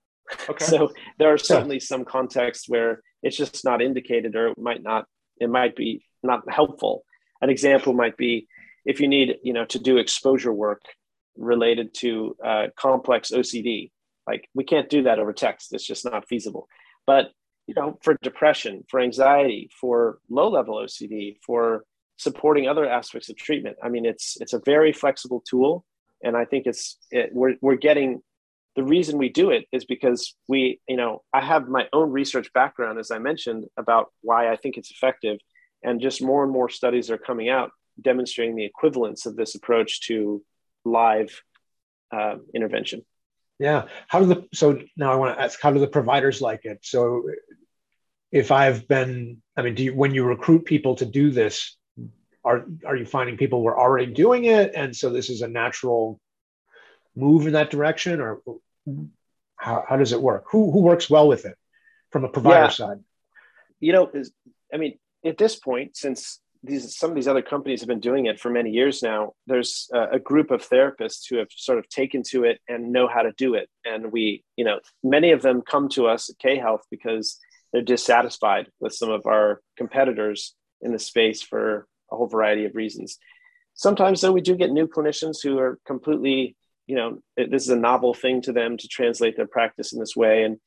Okay. 0.49 0.65
so 0.65 0.91
there 1.19 1.33
are 1.33 1.37
certainly 1.37 1.75
yeah. 1.75 1.85
some 1.85 2.05
contexts 2.05 2.67
where 2.67 3.01
it's 3.21 3.37
just 3.37 3.63
not 3.65 3.81
indicated, 3.81 4.35
or 4.35 4.47
it 4.49 4.57
might 4.57 4.81
not. 4.81 5.05
It 5.39 5.49
might 5.49 5.75
be 5.75 6.05
not 6.23 6.49
helpful. 6.49 7.03
An 7.41 7.49
example 7.49 7.93
might 7.93 8.17
be 8.17 8.47
if 8.85 8.99
you 8.99 9.07
need, 9.07 9.37
you 9.43 9.53
know, 9.53 9.65
to 9.65 9.79
do 9.79 9.97
exposure 9.97 10.53
work 10.53 10.81
related 11.37 11.93
to 11.95 12.35
uh, 12.43 12.67
complex 12.75 13.31
OCD. 13.31 13.91
Like 14.27 14.47
we 14.53 14.63
can't 14.63 14.89
do 14.89 15.03
that 15.03 15.19
over 15.19 15.33
text. 15.33 15.73
It's 15.73 15.85
just 15.85 16.05
not 16.05 16.27
feasible. 16.27 16.67
But 17.05 17.31
you 17.67 17.73
know, 17.75 17.97
for 18.01 18.17
depression, 18.21 18.83
for 18.89 18.99
anxiety, 18.99 19.69
for 19.79 20.19
low 20.29 20.49
level 20.49 20.75
OCD, 20.75 21.37
for 21.45 21.85
supporting 22.17 22.67
other 22.67 22.87
aspects 22.87 23.29
of 23.29 23.35
treatment. 23.35 23.77
I 23.83 23.89
mean, 23.89 24.05
it's 24.05 24.37
it's 24.39 24.53
a 24.53 24.61
very 24.65 24.93
flexible 24.93 25.43
tool, 25.47 25.85
and 26.23 26.35
I 26.35 26.45
think 26.45 26.65
it's 26.67 26.97
it, 27.11 27.29
we're 27.33 27.55
we're 27.61 27.75
getting 27.75 28.21
the 28.75 28.83
reason 28.83 29.17
we 29.17 29.29
do 29.29 29.49
it 29.51 29.65
is 29.71 29.85
because 29.85 30.35
we 30.47 30.79
you 30.87 30.97
know 30.97 31.23
I 31.33 31.41
have 31.41 31.67
my 31.67 31.87
own 31.93 32.11
research 32.11 32.51
background 32.53 32.99
as 32.99 33.11
I 33.11 33.19
mentioned 33.19 33.65
about 33.77 34.11
why 34.21 34.51
I 34.51 34.55
think 34.55 34.77
it's 34.77 34.91
effective, 34.91 35.39
and 35.83 36.01
just 36.01 36.21
more 36.21 36.43
and 36.43 36.51
more 36.51 36.69
studies 36.69 37.09
are 37.09 37.17
coming 37.17 37.49
out 37.49 37.71
demonstrating 37.99 38.55
the 38.55 38.65
equivalence 38.65 39.25
of 39.25 39.35
this 39.35 39.55
approach 39.55 40.01
to 40.01 40.41
live 40.85 41.41
uh, 42.11 42.35
intervention. 42.53 43.03
Yeah. 43.59 43.87
How 44.07 44.19
do 44.21 44.25
the 44.25 44.47
so 44.53 44.81
now 44.97 45.11
I 45.11 45.15
want 45.15 45.37
to 45.37 45.43
ask 45.43 45.61
how 45.61 45.71
do 45.71 45.79
the 45.79 45.87
providers 45.87 46.41
like 46.41 46.65
it? 46.65 46.79
So 46.81 47.23
if 48.31 48.51
I've 48.51 48.87
been, 48.87 49.41
I 49.55 49.61
mean, 49.61 49.75
do 49.75 49.83
you 49.83 49.95
when 49.95 50.15
you 50.15 50.23
recruit 50.23 50.65
people 50.65 50.95
to 50.95 51.05
do 51.05 51.31
this, 51.31 51.77
are 52.43 52.65
are 52.85 52.95
you 52.95 53.05
finding 53.05 53.37
people 53.37 53.61
were 53.61 53.79
already 53.79 54.11
doing 54.11 54.45
it, 54.45 54.71
and 54.75 54.95
so 54.95 55.09
this 55.09 55.29
is 55.29 55.41
a 55.41 55.47
natural 55.47 56.19
move 57.15 57.45
in 57.45 57.53
that 57.53 57.69
direction, 57.69 58.19
or 58.21 58.41
how, 59.57 59.83
how 59.87 59.97
does 59.97 60.13
it 60.13 60.21
work? 60.21 60.45
Who 60.51 60.71
who 60.71 60.81
works 60.81 61.09
well 61.09 61.27
with 61.27 61.45
it 61.45 61.55
from 62.09 62.23
a 62.23 62.29
provider 62.29 62.63
yeah. 62.63 62.69
side? 62.69 62.97
You 63.79 63.93
know, 63.93 64.09
is 64.11 64.31
I 64.73 64.77
mean, 64.77 64.97
at 65.23 65.37
this 65.37 65.55
point, 65.55 65.97
since 65.97 66.39
these 66.63 66.95
some 66.95 67.09
of 67.09 67.15
these 67.15 67.27
other 67.27 67.41
companies 67.41 67.81
have 67.81 67.87
been 67.87 67.99
doing 67.99 68.27
it 68.27 68.39
for 68.39 68.49
many 68.49 68.69
years 68.69 69.01
now. 69.01 69.33
There's 69.47 69.89
a, 69.93 70.11
a, 70.13 70.19
group 70.19 70.51
of 70.51 70.67
therapists 70.67 71.27
who 71.29 71.37
have 71.37 71.47
sort 71.55 71.79
of 71.79 71.89
taken 71.89 72.21
to 72.29 72.43
it 72.43 72.59
and 72.67 72.91
know 72.91 73.07
how 73.07 73.23
to 73.23 73.31
do 73.37 73.55
it. 73.55 73.69
And 73.85 74.11
we 74.11 74.43
you 74.57 74.65
know 74.65 74.79
many 75.03 75.31
of 75.31 75.41
them 75.41 75.61
come 75.61 75.89
to 75.89 76.07
us 76.07 76.29
at 76.29 76.37
k-health 76.39 76.81
because 76.91 77.39
they're 77.73 77.81
dissatisfied 77.81 78.67
with 78.79 78.93
some 78.93 79.09
of 79.09 79.25
our 79.25 79.61
competitors 79.77 80.55
in 80.81 80.91
the 80.91 80.99
space 80.99 81.41
for 81.41 81.87
a 82.11 82.15
whole 82.15 82.27
variety 82.27 82.65
of 82.65 82.75
reasons. 82.75 83.17
Sometimes 83.73 84.21
though 84.21 84.33
we 84.33 84.41
do 84.41 84.55
get 84.55 84.71
new 84.71 84.87
clinicians 84.87 85.37
who 85.41 85.57
are 85.57 85.79
completely 85.85 86.55
you 86.85 86.95
know 86.95 87.19
this 87.37 87.63
is 87.63 87.69
a 87.69 87.75
novel 87.75 88.13
thing 88.13 88.41
to 88.43 88.51
them 88.51 88.77
to 88.77 88.87
translate 88.87 89.35
their 89.35 89.47
practice 89.47 89.93
in 89.93 89.99
this 89.99 90.15
way. 90.15 90.43
And 90.43 90.57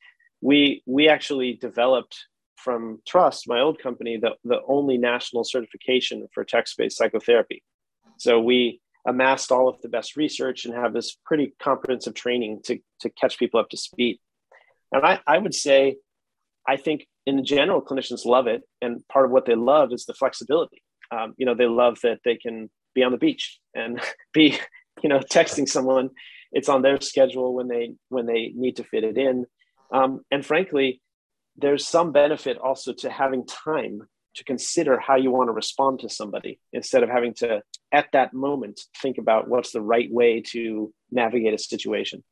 we 0.41 0.83
we 0.85 1.07
actually 1.07 1.53
developed 1.53 2.25
from 2.55 2.99
Trusst, 3.07 3.47
my 3.47 3.59
old 3.59 3.79
company, 3.79 4.17
the, 4.17 4.31
the 4.43 4.61
only 4.67 4.97
national 4.97 5.43
certification 5.43 6.27
for 6.33 6.43
text 6.43 6.77
based 6.77 6.97
psychotherapy. 6.97 7.63
So 8.17 8.39
we 8.39 8.81
amassed 9.05 9.51
all 9.51 9.69
of 9.69 9.81
the 9.81 9.89
best 9.89 10.15
research 10.15 10.65
and 10.65 10.73
have 10.73 10.93
this 10.93 11.17
pretty 11.25 11.53
comprehensive 11.61 12.13
training 12.13 12.61
to, 12.65 12.79
to 13.01 13.09
catch 13.09 13.37
people 13.37 13.59
up 13.59 13.69
to 13.69 13.77
speed. 13.77 14.19
And 14.91 15.05
I, 15.05 15.19
I 15.27 15.37
would 15.37 15.53
say, 15.53 15.97
I 16.67 16.77
think 16.77 17.07
in 17.25 17.43
general, 17.45 17.81
clinicians 17.81 18.25
love 18.25 18.47
it. 18.47 18.63
And 18.81 19.07
part 19.07 19.25
of 19.25 19.31
what 19.31 19.45
they 19.45 19.55
love 19.55 19.91
is 19.93 20.05
the 20.05 20.13
flexibility. 20.13 20.81
Um, 21.11 21.33
you 21.37 21.45
know, 21.45 21.53
they 21.53 21.67
love 21.67 21.99
that 22.01 22.19
they 22.25 22.35
can 22.35 22.69
be 22.93 23.03
on 23.03 23.11
the 23.11 23.17
beach 23.17 23.59
and 23.75 24.01
be, 24.33 24.57
you 25.03 25.09
know, 25.09 25.19
texting 25.19 25.67
someone. 25.67 26.09
It's 26.51 26.69
on 26.69 26.81
their 26.81 26.99
schedule 27.01 27.53
when 27.53 27.67
they 27.67 27.95
when 28.09 28.25
they 28.25 28.53
need 28.55 28.77
to 28.77 28.83
fit 28.83 29.03
it 29.03 29.17
in. 29.17 29.45
Um, 29.91 30.21
and 30.31 30.45
frankly, 30.45 31.01
there's 31.57 31.87
some 31.87 32.11
benefit 32.11 32.57
also 32.57 32.93
to 32.93 33.09
having 33.09 33.45
time 33.45 34.07
to 34.35 34.43
consider 34.43 34.99
how 34.99 35.15
you 35.15 35.31
want 35.31 35.47
to 35.47 35.53
respond 35.53 35.99
to 35.99 36.09
somebody 36.09 36.59
instead 36.73 37.03
of 37.03 37.09
having 37.09 37.33
to 37.33 37.61
at 37.91 38.07
that 38.11 38.33
moment 38.33 38.79
think 39.01 39.17
about 39.17 39.47
what's 39.47 39.71
the 39.71 39.81
right 39.81 40.11
way 40.11 40.41
to 40.41 40.93
navigate 41.11 41.53
a 41.53 41.57
situation. 41.57 42.23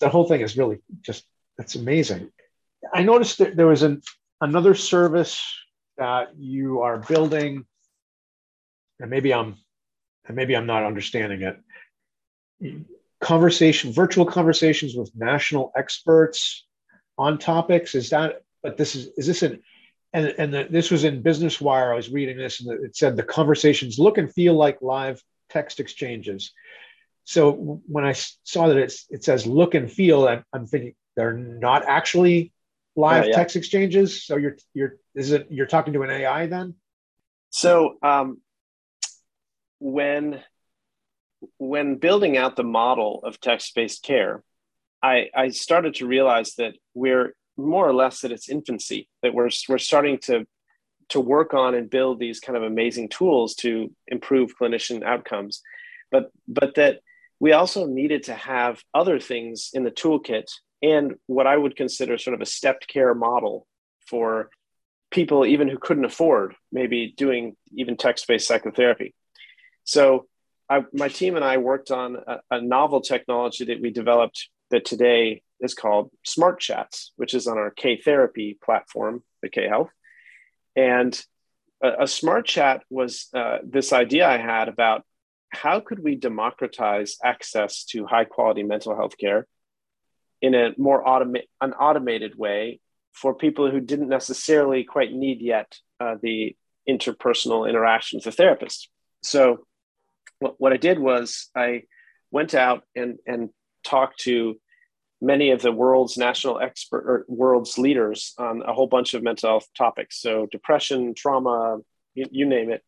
The 0.00 0.08
whole 0.08 0.26
thing 0.26 0.40
is 0.40 0.56
really 0.56 0.80
just 1.02 1.24
it's 1.58 1.76
amazing. 1.76 2.30
I 2.92 3.02
noticed 3.02 3.38
that 3.38 3.56
there 3.56 3.66
was 3.66 3.82
an, 3.82 4.00
another 4.40 4.74
service 4.74 5.40
that 5.98 6.30
you 6.36 6.80
are 6.80 6.98
building 6.98 7.66
and 8.98 9.10
maybe 9.10 9.32
i'm 9.32 9.56
and 10.26 10.36
maybe 10.36 10.56
i'm 10.56 10.66
not 10.66 10.84
understanding 10.84 11.42
it. 11.42 12.82
Conversation 13.20 13.92
virtual 13.92 14.24
conversations 14.24 14.96
with 14.96 15.12
national 15.14 15.70
experts 15.76 16.66
on 17.20 17.38
topics? 17.38 17.94
Is 17.94 18.10
that, 18.10 18.42
but 18.62 18.76
this 18.76 18.94
is, 18.96 19.08
is 19.18 19.26
this 19.26 19.42
an, 19.42 19.62
and, 20.12 20.34
and 20.38 20.54
the, 20.54 20.66
this 20.68 20.90
was 20.90 21.04
in 21.04 21.22
Business 21.22 21.60
Wire. 21.60 21.92
I 21.92 21.96
was 21.96 22.10
reading 22.10 22.36
this 22.36 22.60
and 22.60 22.84
it 22.84 22.96
said 22.96 23.16
the 23.16 23.22
conversations 23.22 23.98
look 23.98 24.18
and 24.18 24.32
feel 24.32 24.54
like 24.54 24.82
live 24.82 25.22
text 25.50 25.78
exchanges. 25.78 26.52
So 27.24 27.52
when 27.86 28.04
I 28.04 28.12
saw 28.12 28.68
that 28.68 28.76
it's, 28.76 29.06
it 29.10 29.22
says 29.22 29.46
look 29.46 29.74
and 29.74 29.90
feel, 29.90 30.26
I'm, 30.26 30.44
I'm 30.52 30.66
thinking 30.66 30.94
they're 31.14 31.36
not 31.36 31.84
actually 31.86 32.52
live 32.96 33.26
yeah. 33.26 33.36
text 33.36 33.54
exchanges. 33.54 34.24
So 34.24 34.36
you're, 34.36 34.56
you're, 34.74 34.96
is 35.14 35.30
it, 35.30 35.46
you're 35.50 35.66
talking 35.66 35.92
to 35.92 36.02
an 36.02 36.10
AI 36.10 36.46
then? 36.46 36.74
So 37.50 37.96
um, 38.02 38.40
when, 39.78 40.42
when 41.58 41.96
building 41.96 42.36
out 42.36 42.56
the 42.56 42.64
model 42.64 43.20
of 43.22 43.40
text-based 43.40 44.02
care, 44.02 44.42
I, 45.02 45.30
I 45.34 45.48
started 45.50 45.94
to 45.96 46.06
realize 46.06 46.54
that 46.54 46.74
we're 46.94 47.34
more 47.56 47.88
or 47.88 47.94
less 47.94 48.24
at 48.24 48.32
its 48.32 48.48
infancy, 48.48 49.08
that 49.22 49.34
we're, 49.34 49.50
we're 49.68 49.78
starting 49.78 50.18
to, 50.18 50.46
to 51.10 51.20
work 51.20 51.54
on 51.54 51.74
and 51.74 51.90
build 51.90 52.18
these 52.18 52.40
kind 52.40 52.56
of 52.56 52.62
amazing 52.62 53.08
tools 53.08 53.54
to 53.56 53.90
improve 54.06 54.58
clinician 54.58 55.02
outcomes. 55.02 55.62
But, 56.10 56.30
but 56.48 56.74
that 56.76 57.00
we 57.38 57.52
also 57.52 57.86
needed 57.86 58.24
to 58.24 58.34
have 58.34 58.82
other 58.94 59.18
things 59.18 59.70
in 59.72 59.84
the 59.84 59.90
toolkit 59.90 60.50
and 60.82 61.14
what 61.26 61.46
I 61.46 61.56
would 61.56 61.76
consider 61.76 62.18
sort 62.18 62.34
of 62.34 62.40
a 62.40 62.46
stepped 62.46 62.88
care 62.88 63.14
model 63.14 63.66
for 64.06 64.50
people 65.10 65.44
even 65.44 65.68
who 65.68 65.78
couldn't 65.78 66.04
afford 66.04 66.54
maybe 66.70 67.12
doing 67.16 67.56
even 67.72 67.96
text-based 67.96 68.46
psychotherapy. 68.46 69.14
So 69.84 70.26
I, 70.68 70.84
my 70.92 71.08
team 71.08 71.36
and 71.36 71.44
I 71.44 71.56
worked 71.56 71.90
on 71.90 72.16
a, 72.26 72.40
a, 72.50 72.60
novel 72.60 73.00
technology 73.00 73.64
that 73.66 73.80
we 73.80 73.90
developed 73.90 74.48
that 74.70 74.84
today 74.84 75.42
is 75.60 75.74
called 75.74 76.10
Smart 76.24 76.60
Chats, 76.60 77.12
which 77.16 77.34
is 77.34 77.46
on 77.46 77.58
our 77.58 77.70
K 77.70 77.96
Therapy 77.96 78.58
platform, 78.64 79.22
the 79.42 79.48
K 79.48 79.68
Health. 79.68 79.90
And 80.76 81.20
a, 81.82 82.04
a 82.04 82.06
Smart 82.06 82.46
Chat 82.46 82.82
was 82.90 83.28
uh, 83.34 83.58
this 83.64 83.92
idea 83.92 84.28
I 84.28 84.38
had 84.38 84.68
about 84.68 85.04
how 85.50 85.80
could 85.80 85.98
we 86.02 86.14
democratize 86.14 87.16
access 87.24 87.84
to 87.86 88.06
high 88.06 88.24
quality 88.24 88.62
mental 88.62 88.94
health 88.94 89.18
care 89.18 89.46
in 90.40 90.54
a 90.54 90.70
more 90.78 91.04
automa- 91.04 91.48
an 91.60 91.72
automated 91.72 92.36
way 92.36 92.80
for 93.12 93.34
people 93.34 93.70
who 93.70 93.80
didn't 93.80 94.08
necessarily 94.08 94.84
quite 94.84 95.12
need 95.12 95.40
yet 95.40 95.76
uh, 95.98 96.14
the 96.22 96.56
interpersonal 96.88 97.68
interaction 97.68 98.18
with 98.18 98.26
a 98.26 98.32
therapist. 98.32 98.88
So 99.22 99.66
what, 100.38 100.54
what 100.58 100.72
I 100.72 100.76
did 100.76 100.98
was 100.98 101.50
I 101.54 101.82
went 102.30 102.54
out 102.54 102.84
and, 102.94 103.18
and 103.26 103.50
talk 103.84 104.16
to 104.18 104.58
many 105.20 105.50
of 105.50 105.60
the 105.60 105.72
world's 105.72 106.16
national 106.16 106.60
expert 106.60 107.04
or 107.06 107.24
world's 107.28 107.76
leaders 107.76 108.32
on 108.38 108.62
a 108.62 108.72
whole 108.72 108.86
bunch 108.86 109.14
of 109.14 109.22
mental 109.22 109.50
health 109.50 109.68
topics. 109.76 110.20
So 110.20 110.46
depression, 110.50 111.14
trauma, 111.14 111.78
you, 112.14 112.26
you 112.30 112.46
name 112.46 112.70
it. 112.70 112.82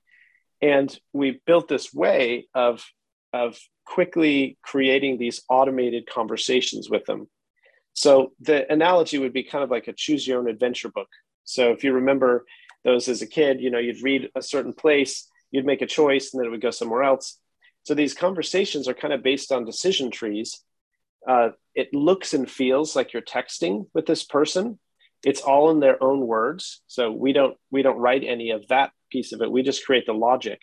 And 0.63 0.97
we 1.13 1.41
built 1.47 1.69
this 1.69 1.93
way 1.93 2.47
of, 2.55 2.85
of 3.33 3.59
quickly 3.85 4.57
creating 4.63 5.19
these 5.19 5.43
automated 5.49 6.09
conversations 6.09 6.89
with 6.89 7.05
them. 7.05 7.29
So 7.93 8.33
the 8.41 8.71
analogy 8.73 9.19
would 9.19 9.35
be 9.35 9.43
kind 9.43 9.63
of 9.63 9.71
like 9.71 9.89
a 9.89 9.93
choose 9.93 10.27
your 10.27 10.39
own 10.39 10.49
adventure 10.49 10.89
book. 10.89 11.09
So 11.45 11.73
if 11.73 11.85
you 11.85 11.93
remember 11.93 12.47
those 12.85 13.09
as 13.09 13.23
a 13.23 13.27
kid. 13.27 13.61
You 13.61 13.71
know, 13.71 13.79
you'd 13.79 14.03
read 14.03 14.31
a 14.35 14.43
certain 14.43 14.73
place, 14.73 15.29
you'd 15.51 15.67
make 15.67 15.83
a 15.83 15.87
choice, 15.87 16.33
and 16.33 16.41
then 16.41 16.47
it 16.47 16.51
would 16.51 16.61
go 16.61 16.71
somewhere 16.71 17.03
else. 17.03 17.39
So 17.85 17.95
these 17.95 18.15
conversations 18.15 18.89
are 18.89 18.95
kind 18.95 19.13
of 19.13 19.23
based 19.23 19.53
on 19.53 19.65
decision 19.65 20.11
trees. 20.11 20.63
Uh, 21.29 21.51
it 21.75 21.95
looks 21.95 22.35
and 22.35 22.51
feels 22.51 22.97
like 22.97 23.13
you're 23.13 23.23
texting 23.23 23.87
with 23.95 24.07
this 24.07 24.25
person. 24.25 24.79
It's 25.25 25.41
all 25.41 25.71
in 25.71 25.81
their 25.81 26.03
own 26.03 26.27
words. 26.27 26.83
So 26.87 27.13
we 27.13 27.33
don't 27.33 27.57
we 27.71 27.83
don't 27.83 27.99
write 27.99 28.25
any 28.25 28.51
of 28.51 28.67
that 28.69 28.91
piece 29.11 29.33
of 29.33 29.41
it. 29.41 29.51
We 29.51 29.63
just 29.63 29.87
create 29.87 30.07
the 30.07 30.13
logic. 30.13 30.61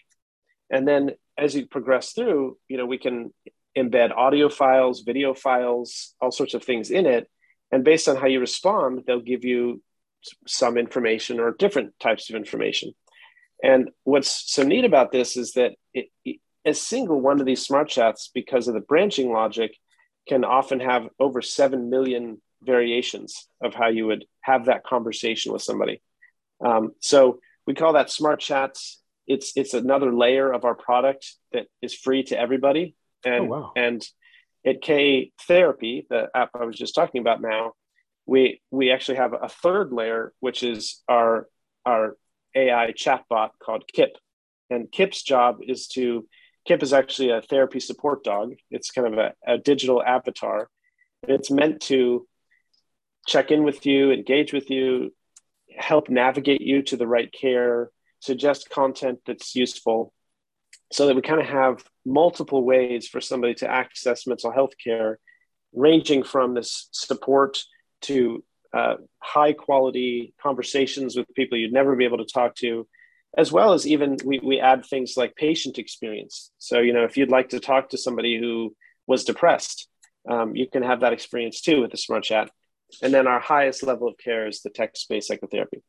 And 0.69 0.87
then 0.87 1.11
as 1.37 1.55
you 1.55 1.65
progress 1.65 2.11
through, 2.11 2.57
you 2.67 2.77
know, 2.77 2.85
we 2.85 2.97
can 2.97 3.33
embed 3.77 4.11
audio 4.15 4.49
files, 4.49 5.01
video 5.01 5.33
files, 5.33 6.13
all 6.19 6.31
sorts 6.31 6.53
of 6.53 6.63
things 6.63 6.91
in 6.91 7.05
it. 7.05 7.29
And 7.71 7.83
based 7.83 8.09
on 8.09 8.17
how 8.17 8.27
you 8.27 8.39
respond, 8.39 9.03
they'll 9.05 9.21
give 9.21 9.45
you 9.45 9.81
some 10.47 10.77
information 10.77 11.39
or 11.39 11.51
different 11.51 11.93
types 11.99 12.29
of 12.29 12.35
information. 12.35 12.93
And 13.63 13.89
what's 14.03 14.51
so 14.51 14.63
neat 14.63 14.85
about 14.85 15.11
this 15.11 15.37
is 15.37 15.53
that 15.53 15.73
it, 15.93 16.07
a 16.65 16.73
single 16.73 17.21
one 17.21 17.39
of 17.39 17.45
these 17.45 17.65
smart 17.65 17.89
chats, 17.89 18.29
because 18.33 18.67
of 18.67 18.73
the 18.73 18.81
branching 18.81 19.31
logic, 19.31 19.71
can 20.29 20.45
often 20.45 20.79
have 20.79 21.09
over 21.19 21.41
7 21.41 21.89
million 21.89 22.39
variations 22.61 23.47
of 23.61 23.73
how 23.73 23.87
you 23.87 24.05
would 24.05 24.25
have 24.41 24.65
that 24.65 24.83
conversation 24.83 25.51
with 25.51 25.63
somebody. 25.63 26.01
Um, 26.63 26.91
so 26.99 27.39
we 27.65 27.73
call 27.73 27.93
that 27.93 28.11
smart 28.11 28.39
chats. 28.39 29.01
It's, 29.25 29.53
it's 29.55 29.73
another 29.73 30.13
layer 30.13 30.51
of 30.51 30.65
our 30.65 30.75
product 30.75 31.33
that 31.51 31.65
is 31.81 31.95
free 31.95 32.23
to 32.23 32.39
everybody. 32.39 32.95
And, 33.25 33.45
oh, 33.45 33.47
wow. 33.47 33.71
and 33.75 34.07
at 34.65 34.81
K 34.81 35.31
Therapy, 35.47 36.05
the 36.09 36.29
app 36.35 36.51
I 36.53 36.65
was 36.65 36.77
just 36.77 36.95
talking 36.95 37.21
about 37.21 37.41
now, 37.41 37.73
we 38.25 38.61
we 38.69 38.91
actually 38.91 39.17
have 39.17 39.33
a 39.33 39.49
third 39.49 39.91
layer, 39.91 40.33
which 40.39 40.63
is 40.63 41.01
our 41.07 41.47
our 41.85 42.15
AI 42.55 42.93
chatbot 42.95 43.51
called 43.63 43.85
Kip. 43.91 44.17
And 44.69 44.91
Kip's 44.91 45.23
job 45.23 45.59
is 45.65 45.87
to 45.89 46.27
Kip 46.65 46.83
is 46.83 46.93
actually 46.93 47.31
a 47.31 47.41
therapy 47.41 47.79
support 47.79 48.23
dog. 48.23 48.53
It's 48.69 48.91
kind 48.91 49.07
of 49.07 49.17
a, 49.17 49.33
a 49.47 49.57
digital 49.57 50.03
avatar. 50.03 50.69
It's 51.23 51.51
meant 51.51 51.81
to 51.83 52.27
check 53.27 53.51
in 53.51 53.63
with 53.63 53.85
you, 53.85 54.11
engage 54.11 54.53
with 54.53 54.69
you, 54.69 55.13
help 55.75 56.09
navigate 56.09 56.61
you 56.61 56.81
to 56.83 56.97
the 56.97 57.07
right 57.07 57.31
care, 57.31 57.91
suggest 58.19 58.69
content 58.69 59.19
that's 59.25 59.55
useful, 59.55 60.13
so 60.91 61.07
that 61.07 61.15
we 61.15 61.21
kind 61.21 61.39
of 61.39 61.47
have 61.47 61.83
multiple 62.05 62.63
ways 62.63 63.07
for 63.07 63.21
somebody 63.21 63.53
to 63.55 63.69
access 63.69 64.27
mental 64.27 64.51
health 64.51 64.73
care, 64.83 65.19
ranging 65.73 66.23
from 66.23 66.53
this 66.53 66.89
support 66.91 67.59
to 68.01 68.43
uh, 68.73 68.95
high 69.19 69.53
quality 69.53 70.33
conversations 70.41 71.15
with 71.15 71.27
people 71.35 71.57
you'd 71.57 71.73
never 71.73 71.95
be 71.95 72.05
able 72.05 72.17
to 72.17 72.25
talk 72.25 72.55
to, 72.55 72.87
as 73.37 73.51
well 73.51 73.73
as 73.73 73.85
even 73.85 74.17
we, 74.25 74.39
we 74.43 74.59
add 74.59 74.85
things 74.85 75.15
like 75.15 75.35
patient 75.35 75.77
experience. 75.77 76.51
So, 76.57 76.79
you 76.79 76.93
know, 76.93 77.03
if 77.03 77.17
you'd 77.17 77.29
like 77.29 77.49
to 77.49 77.59
talk 77.59 77.89
to 77.89 77.97
somebody 77.97 78.39
who 78.39 78.75
was 79.07 79.23
depressed, 79.23 79.87
um, 80.29 80.55
you 80.55 80.67
can 80.67 80.83
have 80.83 81.01
that 81.01 81.13
experience 81.13 81.61
too 81.61 81.81
with 81.81 81.91
the 81.91 81.97
Smart 81.97 82.23
Chat. 82.23 82.49
And 83.03 83.13
then 83.13 83.27
our 83.27 83.39
highest 83.39 83.83
level 83.83 84.07
of 84.07 84.17
care 84.17 84.47
is 84.47 84.61
the 84.61 84.69
text 84.69 85.07
based 85.09 85.27
psychotherapy. 85.27 85.83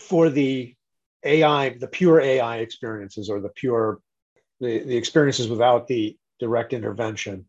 For 0.00 0.30
the 0.30 0.74
AI, 1.24 1.70
the 1.70 1.88
pure 1.88 2.20
AI 2.20 2.58
experiences 2.58 3.28
or 3.28 3.40
the 3.40 3.50
pure, 3.50 4.00
the, 4.60 4.82
the 4.84 4.96
experiences 4.96 5.48
without 5.48 5.88
the 5.88 6.16
direct 6.38 6.72
intervention, 6.72 7.46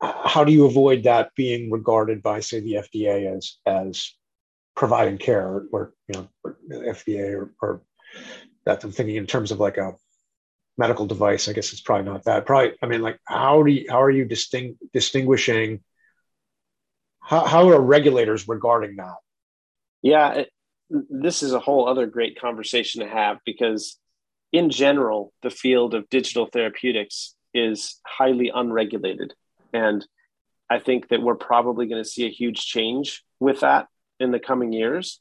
how 0.00 0.44
do 0.44 0.52
you 0.52 0.64
avoid 0.64 1.04
that 1.04 1.34
being 1.34 1.70
regarded 1.70 2.22
by, 2.22 2.40
say, 2.40 2.60
the 2.60 2.74
FDA 2.74 3.36
as 3.36 3.56
as 3.66 4.12
providing 4.78 5.18
care, 5.18 5.64
or, 5.72 5.92
you 6.06 6.14
know, 6.14 6.28
or 6.44 6.56
FDA, 6.70 7.34
or, 7.34 7.52
or 7.60 7.82
that 8.64 8.84
I'm 8.84 8.92
thinking 8.92 9.16
in 9.16 9.26
terms 9.26 9.50
of 9.50 9.58
like 9.58 9.76
a 9.76 9.94
medical 10.78 11.04
device. 11.04 11.48
I 11.48 11.52
guess 11.52 11.72
it's 11.72 11.80
probably 11.80 12.04
not 12.04 12.24
that. 12.24 12.46
Probably, 12.46 12.74
I 12.80 12.86
mean, 12.86 13.02
like 13.02 13.18
how 13.24 13.64
do 13.64 13.72
you, 13.72 13.86
how 13.90 14.00
are 14.00 14.10
you 14.10 14.24
disting, 14.24 14.78
distinguishing? 14.92 15.82
How, 17.18 17.44
how 17.44 17.68
are 17.70 17.80
regulators 17.80 18.46
regarding 18.46 18.94
that? 18.96 19.16
Yeah, 20.00 20.32
it, 20.34 20.50
this 20.88 21.42
is 21.42 21.52
a 21.52 21.58
whole 21.58 21.88
other 21.88 22.06
great 22.06 22.40
conversation 22.40 23.02
to 23.02 23.08
have 23.08 23.38
because, 23.44 23.98
in 24.52 24.70
general, 24.70 25.32
the 25.42 25.50
field 25.50 25.92
of 25.94 26.08
digital 26.08 26.46
therapeutics 26.46 27.34
is 27.52 28.00
highly 28.06 28.52
unregulated. 28.54 29.34
And 29.72 30.06
I 30.70 30.78
think 30.78 31.08
that 31.08 31.20
we're 31.20 31.34
probably 31.34 31.88
going 31.88 32.02
to 32.02 32.08
see 32.08 32.26
a 32.26 32.30
huge 32.30 32.64
change 32.64 33.24
with 33.40 33.60
that 33.60 33.88
in 34.20 34.30
the 34.30 34.38
coming 34.38 34.72
years. 34.72 35.20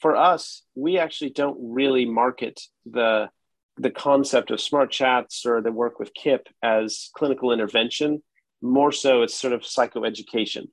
For 0.00 0.16
us, 0.16 0.62
we 0.74 0.98
actually 0.98 1.30
don't 1.30 1.58
really 1.60 2.06
market 2.06 2.60
the 2.86 3.30
the 3.78 3.90
concept 3.90 4.50
of 4.50 4.60
smart 4.60 4.90
chats 4.90 5.46
or 5.46 5.62
the 5.62 5.72
work 5.72 5.98
with 5.98 6.12
KIP 6.12 6.46
as 6.62 7.08
clinical 7.16 7.52
intervention. 7.52 8.22
More 8.60 8.92
so, 8.92 9.22
it's 9.22 9.34
sort 9.34 9.54
of 9.54 9.62
psychoeducation. 9.62 10.68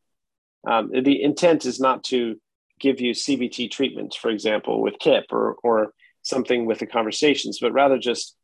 Um, 0.68 0.92
the 0.92 1.24
intent 1.24 1.66
is 1.66 1.80
not 1.80 2.04
to 2.06 2.36
give 2.80 3.00
you 3.00 3.14
CBT 3.14 3.72
treatments, 3.72 4.16
for 4.16 4.30
example, 4.30 4.82
with 4.82 5.00
KIP 5.00 5.26
or 5.32 5.56
or 5.64 5.94
something 6.24 6.66
with 6.66 6.80
the 6.80 6.88
conversations, 6.88 7.60
but 7.60 7.72
rather 7.72 7.98
just 7.98 8.36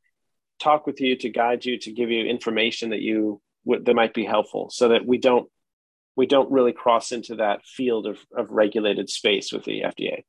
talk 0.60 0.88
with 0.88 1.02
you 1.02 1.16
to 1.18 1.30
guide 1.30 1.66
you 1.66 1.78
to 1.80 1.92
give 1.92 2.10
you 2.10 2.26
information 2.26 2.92
that 2.92 3.02
you 3.02 3.42
that 3.66 3.96
might 3.96 4.14
be 4.14 4.26
helpful 4.26 4.70
so 4.70 4.90
that 4.90 5.06
we 5.06 5.18
don't 5.18 5.50
we 6.16 6.26
don't 6.26 6.52
really 6.52 6.74
cross 6.74 7.12
into 7.12 7.36
that 7.36 7.66
field 7.66 8.08
of, 8.08 8.20
of 8.36 8.50
regulated 8.50 9.10
space 9.10 9.52
with 9.52 9.64
the 9.64 9.82
FDA. 9.82 10.24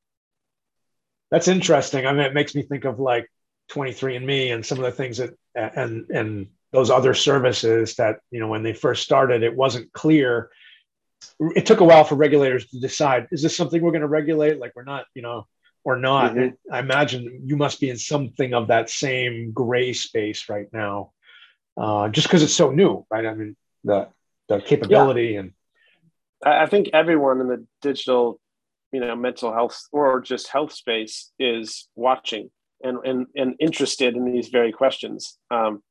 That's 1.31 1.47
interesting. 1.47 2.05
I 2.05 2.13
mean, 2.13 2.25
it 2.25 2.33
makes 2.33 2.55
me 2.55 2.63
think 2.63 2.85
of 2.85 2.99
like 2.99 3.29
23andMe 3.71 4.53
and 4.53 4.65
some 4.65 4.77
of 4.77 4.85
the 4.85 4.91
things 4.91 5.17
that 5.17 5.31
and 5.55 6.09
and 6.09 6.47
those 6.71 6.89
other 6.89 7.13
services 7.13 7.95
that 7.95 8.19
you 8.31 8.39
know 8.39 8.47
when 8.47 8.63
they 8.63 8.73
first 8.73 9.03
started, 9.03 9.43
it 9.43 9.55
wasn't 9.55 9.91
clear. 9.93 10.49
It 11.39 11.65
took 11.65 11.79
a 11.79 11.85
while 11.85 12.03
for 12.03 12.15
regulators 12.15 12.67
to 12.67 12.79
decide: 12.79 13.27
is 13.31 13.41
this 13.41 13.57
something 13.57 13.81
we're 13.81 13.91
going 13.91 14.01
to 14.01 14.07
regulate? 14.07 14.59
Like 14.59 14.73
we're 14.75 14.83
not, 14.83 15.05
you 15.15 15.21
know, 15.21 15.47
or 15.83 15.97
not. 15.97 16.33
Mm-hmm. 16.33 16.73
I 16.73 16.79
imagine 16.79 17.41
you 17.45 17.57
must 17.57 17.81
be 17.81 17.89
in 17.89 17.97
something 17.97 18.53
of 18.53 18.67
that 18.67 18.89
same 18.89 19.51
gray 19.51 19.93
space 19.93 20.47
right 20.49 20.67
now 20.71 21.11
uh, 21.77 22.09
just 22.09 22.27
because 22.27 22.43
it's 22.43 22.53
so 22.53 22.71
new, 22.71 23.05
right? 23.09 23.25
I 23.25 23.33
mean, 23.33 23.55
the 23.83 24.09
the 24.49 24.59
capability 24.59 25.33
yeah. 25.33 25.39
and 25.41 25.53
I 26.45 26.65
think 26.67 26.89
everyone 26.93 27.41
in 27.41 27.47
the 27.47 27.65
digital, 27.81 28.39
you 28.91 28.99
know, 28.99 29.15
mental 29.15 29.53
health 29.53 29.79
or 29.91 30.21
just 30.21 30.47
health 30.49 30.73
space 30.73 31.31
is 31.39 31.87
watching 31.95 32.49
and 32.83 32.97
and, 33.05 33.27
and 33.35 33.55
interested 33.59 34.15
in 34.15 34.25
these 34.31 34.49
very 34.49 34.71
questions. 34.71 35.37
Um, 35.49 35.81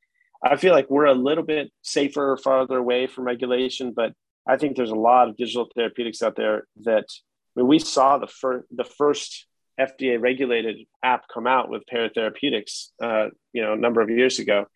I 0.44 0.56
feel 0.56 0.72
like 0.72 0.90
we're 0.90 1.06
a 1.06 1.14
little 1.14 1.44
bit 1.44 1.72
safer, 1.82 2.36
farther 2.36 2.76
away 2.76 3.06
from 3.06 3.24
regulation, 3.24 3.92
but 3.92 4.12
I 4.46 4.56
think 4.56 4.76
there's 4.76 4.90
a 4.90 4.94
lot 4.94 5.28
of 5.28 5.36
digital 5.36 5.68
therapeutics 5.74 6.22
out 6.22 6.36
there 6.36 6.66
that 6.84 7.06
I 7.56 7.60
mean, 7.60 7.68
we 7.68 7.78
saw 7.78 8.18
the 8.18 8.26
first 8.26 8.66
the 8.70 8.84
first 8.84 9.46
FDA 9.80 10.20
regulated 10.20 10.76
app 11.02 11.24
come 11.32 11.46
out 11.46 11.68
with 11.68 11.86
Pear 11.86 12.08
Therapeutics, 12.08 12.92
uh, 13.02 13.26
you 13.52 13.62
know, 13.62 13.74
a 13.74 13.76
number 13.76 14.00
of 14.00 14.08
years 14.08 14.38
ago, 14.38 14.66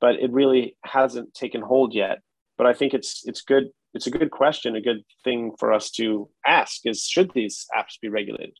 but 0.00 0.16
it 0.16 0.32
really 0.32 0.76
hasn't 0.84 1.34
taken 1.34 1.60
hold 1.60 1.94
yet. 1.94 2.20
But 2.56 2.66
I 2.66 2.72
think 2.72 2.94
it's 2.94 3.26
it's 3.26 3.42
good. 3.42 3.68
It's 3.94 4.06
a 4.06 4.10
good 4.10 4.30
question, 4.30 4.76
a 4.76 4.80
good 4.80 5.04
thing 5.24 5.52
for 5.58 5.72
us 5.72 5.90
to 5.92 6.28
ask: 6.46 6.82
is 6.84 7.06
should 7.06 7.32
these 7.32 7.66
apps 7.76 8.00
be 8.00 8.08
regulated? 8.08 8.56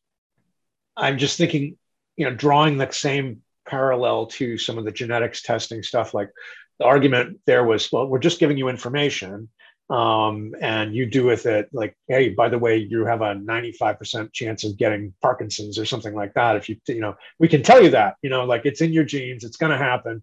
I'm 0.97 1.19
just 1.19 1.37
thinking, 1.37 1.77
you 2.17 2.25
know, 2.25 2.35
drawing 2.35 2.79
the 2.79 2.91
same 2.91 3.43
parallel 3.69 4.27
to 4.27 4.57
some 4.57 4.79
of 4.79 4.85
the 4.85 4.93
genetics 4.93 5.43
testing 5.43 5.83
stuff. 5.83 6.15
Like 6.15 6.31
the 6.79 6.87
argument 6.87 7.41
there 7.47 7.65
was, 7.65 7.91
well, 7.93 8.07
we're 8.07 8.19
just 8.19 8.39
giving 8.39 8.57
you 8.57 8.69
information, 8.69 9.49
um, 9.91 10.55
and 10.61 10.95
you 10.95 11.07
do 11.07 11.25
with 11.25 11.47
it 11.47 11.69
like, 11.73 11.97
hey, 12.09 12.31
by 12.31 12.49
the 12.49 12.59
way, 12.59 12.77
you 12.79 13.05
have 13.05 13.21
a 13.21 13.35
95% 13.35 14.33
chance 14.33 14.65
of 14.65 14.77
getting 14.77 15.15
Parkinson's 15.23 15.79
or 15.79 15.85
something 15.85 16.15
like 16.15 16.35
that. 16.35 16.57
If 16.57 16.69
you, 16.69 16.77
you 16.89 17.01
know, 17.01 17.15
we 17.39 17.49
can 17.49 17.63
tell 17.63 17.83
you 17.83 17.91
that, 17.91 18.17
you 18.23 18.31
know, 18.31 18.45
like 18.45 18.63
it's 18.65 18.81
in 18.81 18.93
your 18.93 19.05
genes, 19.05 19.45
it's 19.45 19.57
going 19.57 19.73
to 19.73 19.79
happen 19.79 20.23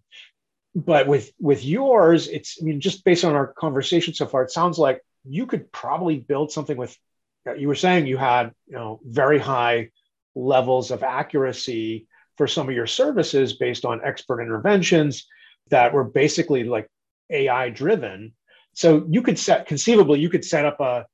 but 0.75 1.07
with 1.07 1.31
with 1.39 1.63
yours 1.63 2.27
it's 2.27 2.57
i 2.61 2.65
mean 2.65 2.81
just 2.81 3.03
based 3.05 3.23
on 3.23 3.35
our 3.35 3.53
conversation 3.53 4.13
so 4.13 4.25
far 4.25 4.43
it 4.43 4.51
sounds 4.51 4.77
like 4.77 5.01
you 5.23 5.45
could 5.45 5.71
probably 5.71 6.19
build 6.19 6.51
something 6.51 6.77
with 6.77 6.97
uh, 7.47 7.53
you 7.53 7.67
were 7.67 7.75
saying 7.75 8.07
you 8.07 8.17
had 8.17 8.51
you 8.67 8.75
know 8.75 8.99
very 9.03 9.39
high 9.39 9.89
levels 10.35 10.91
of 10.91 11.03
accuracy 11.03 12.07
for 12.37 12.47
some 12.47 12.67
of 12.67 12.75
your 12.75 12.87
services 12.87 13.53
based 13.53 13.85
on 13.85 14.01
expert 14.03 14.41
interventions 14.41 15.27
that 15.69 15.93
were 15.93 16.03
basically 16.03 16.63
like 16.63 16.87
ai 17.29 17.69
driven. 17.69 18.33
So 18.73 19.05
you 19.09 19.21
could 19.21 19.37
set 19.37 19.67
conceivably 19.67 20.19
you 20.19 20.29
could 20.29 20.45
set 20.45 20.65
up 20.65 20.79
a 20.79 21.05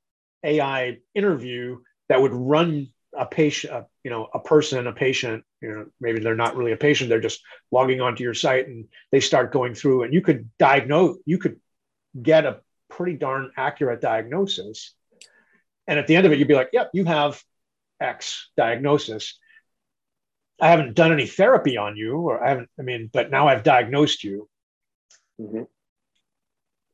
ai 0.44 0.98
interview 1.14 1.80
that 2.08 2.22
would 2.22 2.34
run 2.34 2.88
a 3.18 3.26
patient, 3.26 3.74
a, 3.74 3.86
you 4.04 4.12
know, 4.12 4.28
a 4.34 4.40
person, 4.40 4.88
a 4.88 4.94
patient, 4.94 5.44
you 5.62 5.70
know, 5.70 5.86
maybe 6.00 6.20
they're 6.20 6.36
not 6.36 6.56
really 6.56 6.72
a 6.72 6.78
patient, 6.78 7.10
they're 7.10 7.20
just 7.20 7.42
logging 7.72 8.02
onto 8.02 8.24
your 8.24 8.34
site 8.34 8.68
and 8.68 8.86
they 9.12 9.20
start 9.20 9.52
going 9.52 9.74
through 9.74 10.04
and 10.04 10.14
you 10.14 10.22
could 10.22 10.50
diagnose, 10.58 11.18
you 11.26 11.38
could 11.38 11.60
get 12.22 12.46
a 12.46 12.62
pretty 12.90 13.16
darn 13.16 13.52
accurate 13.58 14.02
diagnosis. 14.02 14.94
And 15.88 15.98
at 15.98 16.08
the 16.08 16.16
end 16.16 16.26
of 16.26 16.32
it, 16.32 16.40
you'd 16.40 16.48
be 16.48 16.56
like, 16.56 16.70
yep, 16.72 16.92
you 16.94 17.06
have 17.06 17.42
X 18.00 18.50
diagnosis. 18.56 19.38
I 20.62 20.70
haven't 20.70 20.96
done 20.96 21.12
any 21.12 21.26
therapy 21.26 21.78
on 21.78 21.96
you, 21.96 22.18
or 22.18 22.44
I 22.44 22.50
haven't, 22.50 22.70
I 22.78 22.84
mean, 22.84 23.10
but 23.12 23.32
now 23.32 23.48
I've 23.48 23.64
diagnosed 23.64 24.24
you. 24.24 24.50
Mm-hmm. 25.40 25.64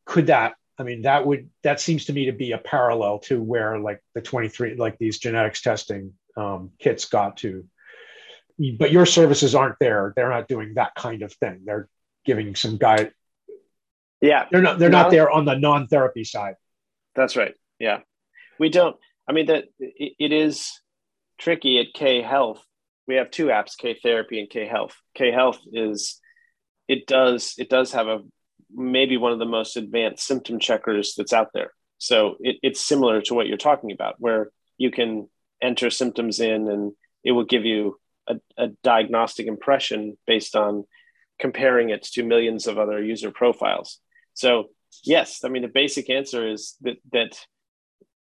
Could 0.06 0.28
that, 0.28 0.54
I 0.78 0.84
mean, 0.84 1.04
that 1.04 1.26
would, 1.26 1.50
that 1.64 1.80
seems 1.80 2.06
to 2.06 2.14
me 2.14 2.26
to 2.26 2.32
be 2.32 2.52
a 2.52 2.58
parallel 2.58 3.20
to 3.20 3.42
where 3.42 3.80
like 3.80 4.02
the 4.14 4.22
23, 4.22 4.76
like 4.76 4.98
these 4.98 5.20
genetics 5.20 5.62
testing 5.62 6.14
um, 6.36 6.72
kits 6.80 7.06
got 7.06 7.38
to. 7.38 7.66
But 8.78 8.92
your 8.92 9.06
services 9.06 9.56
aren't 9.56 9.80
there. 9.80 10.14
They're 10.16 10.30
not 10.30 10.48
doing 10.48 10.74
that 10.76 10.96
kind 10.96 11.22
of 11.22 11.34
thing. 11.34 11.62
They're 11.66 11.90
giving 12.26 12.56
some 12.56 12.78
guide. 12.78 13.12
Yeah. 14.22 14.46
They're 14.52 14.62
not, 14.62 14.80
they're 14.80 14.90
not 14.90 15.12
there 15.12 15.30
on 15.30 15.46
the 15.46 15.56
non 15.56 15.88
therapy 15.88 16.24
side. 16.24 16.56
That's 17.16 17.36
right. 17.36 17.54
Yeah. 17.80 18.00
We 18.60 18.70
don't, 18.70 18.96
I 19.28 19.34
mean, 19.34 19.48
that 19.48 19.66
it, 19.80 20.14
it 20.20 20.32
is 20.32 20.72
tricky 21.38 21.80
at 21.80 21.94
K 21.94 22.22
Health 22.22 22.66
we 23.08 23.16
have 23.16 23.32
two 23.32 23.48
apps, 23.48 23.78
K 23.78 23.98
Therapy 24.02 24.40
and 24.40 24.50
K 24.50 24.66
Health. 24.68 24.96
K 25.14 25.32
Health 25.32 25.60
is 25.72 26.20
it 26.88 27.08
does 27.08 27.56
it 27.58 27.70
does 27.70 27.92
have 27.94 28.08
a 28.08 28.22
maybe 28.74 29.18
one 29.18 29.32
of 29.32 29.40
the 29.40 29.46
most 29.46 29.78
advanced 29.78 30.26
symptom 30.26 30.60
checkers 30.60 31.14
that's 31.16 31.34
out 31.34 31.50
there. 31.54 31.72
So 31.98 32.36
it, 32.40 32.58
it's 32.62 32.82
similar 32.82 33.22
to 33.24 33.34
what 33.34 33.48
you're 33.48 33.58
talking 33.58 33.92
about, 33.92 34.16
where 34.20 34.50
you 34.78 34.92
can 34.92 35.30
enter 35.62 35.90
symptoms 35.90 36.40
in 36.40 36.70
and 36.70 36.92
it 37.24 37.32
will 37.32 37.46
give 37.46 37.66
you 37.66 37.98
a, 38.28 38.36
a 38.58 38.68
diagnostic 38.84 39.48
impression 39.48 40.18
based 40.28 40.56
on 40.56 40.86
comparing 41.40 41.90
it 41.90 42.04
to 42.04 42.24
millions 42.24 42.68
of 42.68 42.78
other 42.78 43.02
user 43.02 43.32
profiles. 43.32 44.00
So 44.34 44.70
yes, 45.04 45.42
I 45.44 45.50
mean 45.50 45.62
the 45.62 45.68
basic 45.68 46.10
answer 46.10 46.48
is 46.48 46.76
that 46.82 46.98
that 47.12 47.40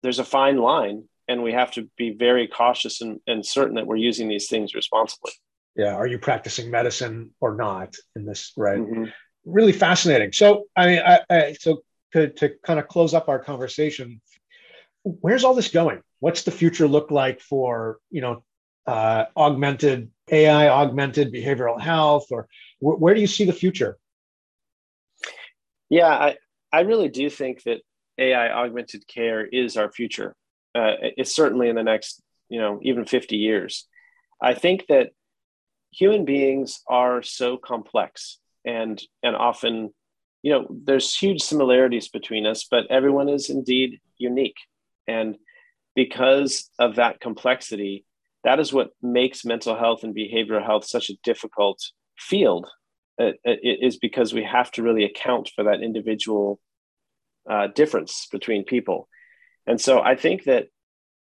there's 0.03 0.19
a 0.19 0.25
fine 0.25 0.59
line 0.59 1.05
and 1.29 1.43
we 1.43 1.53
have 1.53 1.71
to 1.73 1.89
be 1.97 2.11
very 2.11 2.47
cautious 2.47 3.01
and, 3.01 3.21
and 3.27 3.45
certain 3.45 3.77
that 3.77 3.87
we're 3.87 3.97
using 3.97 4.29
these 4.29 4.49
things 4.49 4.75
responsibly 4.75 5.33
yeah 5.77 5.95
are 5.95 6.07
you 6.07 6.19
practicing 6.19 6.71
medicine 6.71 7.31
or 7.41 7.55
not 7.55 7.95
in 8.17 8.27
this 8.27 8.53
right 8.57 8.79
mm-hmm. 8.79 9.05
Really 9.45 9.73
fascinating. 9.73 10.33
So 10.33 10.65
i 10.77 10.87
mean 10.87 11.01
I, 11.05 11.21
I, 11.31 11.53
so 11.55 11.83
to, 12.13 12.29
to 12.29 12.51
kind 12.65 12.79
of 12.79 12.89
close 12.89 13.15
up 13.15 13.29
our 13.29 13.39
conversation 13.39 14.21
where's 15.05 15.45
all 15.45 15.55
this 15.55 15.69
going? 15.69 16.01
What's 16.21 16.43
the 16.43 16.51
future 16.51 16.87
look 16.87 17.11
like 17.11 17.41
for 17.41 17.99
you 18.11 18.21
know 18.21 18.45
uh, 18.87 19.27
augmented 19.37 20.11
ai 20.31 20.69
augmented 20.69 21.33
behavioral 21.33 21.81
health 21.81 22.27
or 22.31 22.49
wh- 22.81 23.01
where 23.01 23.15
do 23.15 23.21
you 23.21 23.27
see 23.27 23.45
the 23.45 23.53
future? 23.53 23.99
Yeah 25.89 26.09
i 26.09 26.37
i 26.73 26.81
really 26.81 27.09
do 27.09 27.29
think 27.29 27.63
that 27.65 27.81
ai 28.19 28.49
augmented 28.49 29.07
care 29.07 29.45
is 29.45 29.77
our 29.77 29.91
future. 29.91 30.35
Uh, 30.75 30.95
it's 31.19 31.35
certainly 31.35 31.69
in 31.69 31.77
the 31.77 31.83
next, 31.83 32.23
you 32.49 32.59
know, 32.59 32.81
even 32.83 33.05
50 33.05 33.37
years. 33.37 33.87
I 34.41 34.55
think 34.55 34.87
that 34.89 35.11
human 35.91 36.25
beings 36.25 36.81
are 36.89 37.23
so 37.23 37.59
complex 37.59 38.39
and 38.65 39.03
and 39.23 39.37
often, 39.37 39.93
you 40.43 40.53
know, 40.53 40.67
there's 40.71 41.15
huge 41.15 41.43
similarities 41.43 42.09
between 42.09 42.47
us, 42.47 42.67
but 42.71 42.87
everyone 42.91 43.29
is 43.29 43.51
indeed 43.51 44.01
unique. 44.19 44.57
And 45.07 45.37
because 45.95 46.71
of 46.79 46.97
that 46.97 47.21
complexity, 47.21 48.05
that 48.45 48.59
is 48.59 48.73
what 48.73 48.91
makes 49.03 49.45
mental 49.45 49.77
health 49.77 50.05
and 50.05 50.15
behavioral 50.15 50.65
health 50.65 50.85
such 50.85 51.11
a 51.11 51.19
difficult 51.23 51.83
field. 52.19 52.69
It, 53.19 53.39
it 53.45 53.79
is 53.83 53.99
because 53.99 54.33
we 54.33 54.43
have 54.43 54.71
to 54.73 54.83
really 54.83 55.05
account 55.05 55.51
for 55.55 55.65
that 55.65 55.83
individual 55.83 56.59
uh, 57.49 57.69
difference 57.69 58.27
between 58.33 58.65
people. 58.65 59.09
And 59.67 59.81
so 59.81 60.01
I 60.01 60.17
think 60.17 60.45
that 60.45 60.69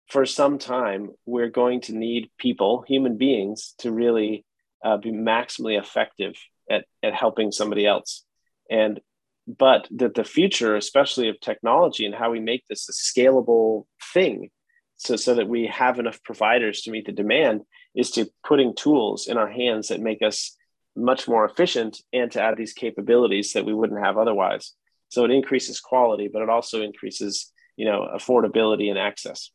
for 0.07 0.25
some 0.25 0.57
time, 0.57 1.11
we're 1.25 1.49
going 1.49 1.81
to 1.81 1.93
need 1.93 2.31
people, 2.37 2.83
human 2.87 3.17
beings, 3.17 3.75
to 3.79 3.91
really 3.91 4.45
uh, 4.83 4.97
be 4.97 5.11
maximally 5.11 5.79
effective 5.79 6.35
at, 6.71 6.85
at 7.03 7.13
helping 7.13 7.51
somebody 7.51 7.85
else. 7.85 8.23
And 8.69 8.99
but 9.47 9.87
that 9.91 10.15
the 10.15 10.23
future, 10.23 10.75
especially 10.75 11.27
of 11.29 11.39
technology 11.39 12.05
and 12.05 12.15
how 12.15 12.31
we 12.31 12.39
make 12.39 12.63
this 12.67 12.87
a 12.87 12.93
scalable 12.93 13.85
thing, 14.13 14.49
so, 14.97 15.15
so 15.15 15.33
that 15.35 15.49
we 15.49 15.65
have 15.67 15.99
enough 15.99 16.23
providers 16.23 16.81
to 16.81 16.91
meet 16.91 17.05
the 17.07 17.11
demand, 17.11 17.61
is 17.95 18.11
to 18.11 18.29
putting 18.45 18.75
tools 18.75 19.27
in 19.27 19.37
our 19.37 19.49
hands 19.49 19.87
that 19.87 19.99
make 19.99 20.21
us 20.21 20.55
much 20.95 21.27
more 21.27 21.43
efficient 21.43 21.99
and 22.13 22.31
to 22.31 22.41
add 22.41 22.55
these 22.55 22.73
capabilities 22.73 23.53
that 23.53 23.65
we 23.65 23.73
wouldn't 23.73 24.03
have 24.03 24.17
otherwise. 24.17 24.73
So 25.09 25.25
it 25.25 25.31
increases 25.31 25.79
quality, 25.79 26.29
but 26.31 26.41
it 26.43 26.49
also 26.49 26.81
increases 26.81 27.51
you 27.77 27.85
know 27.85 28.07
affordability 28.13 28.89
and 28.89 28.99
access 28.99 29.49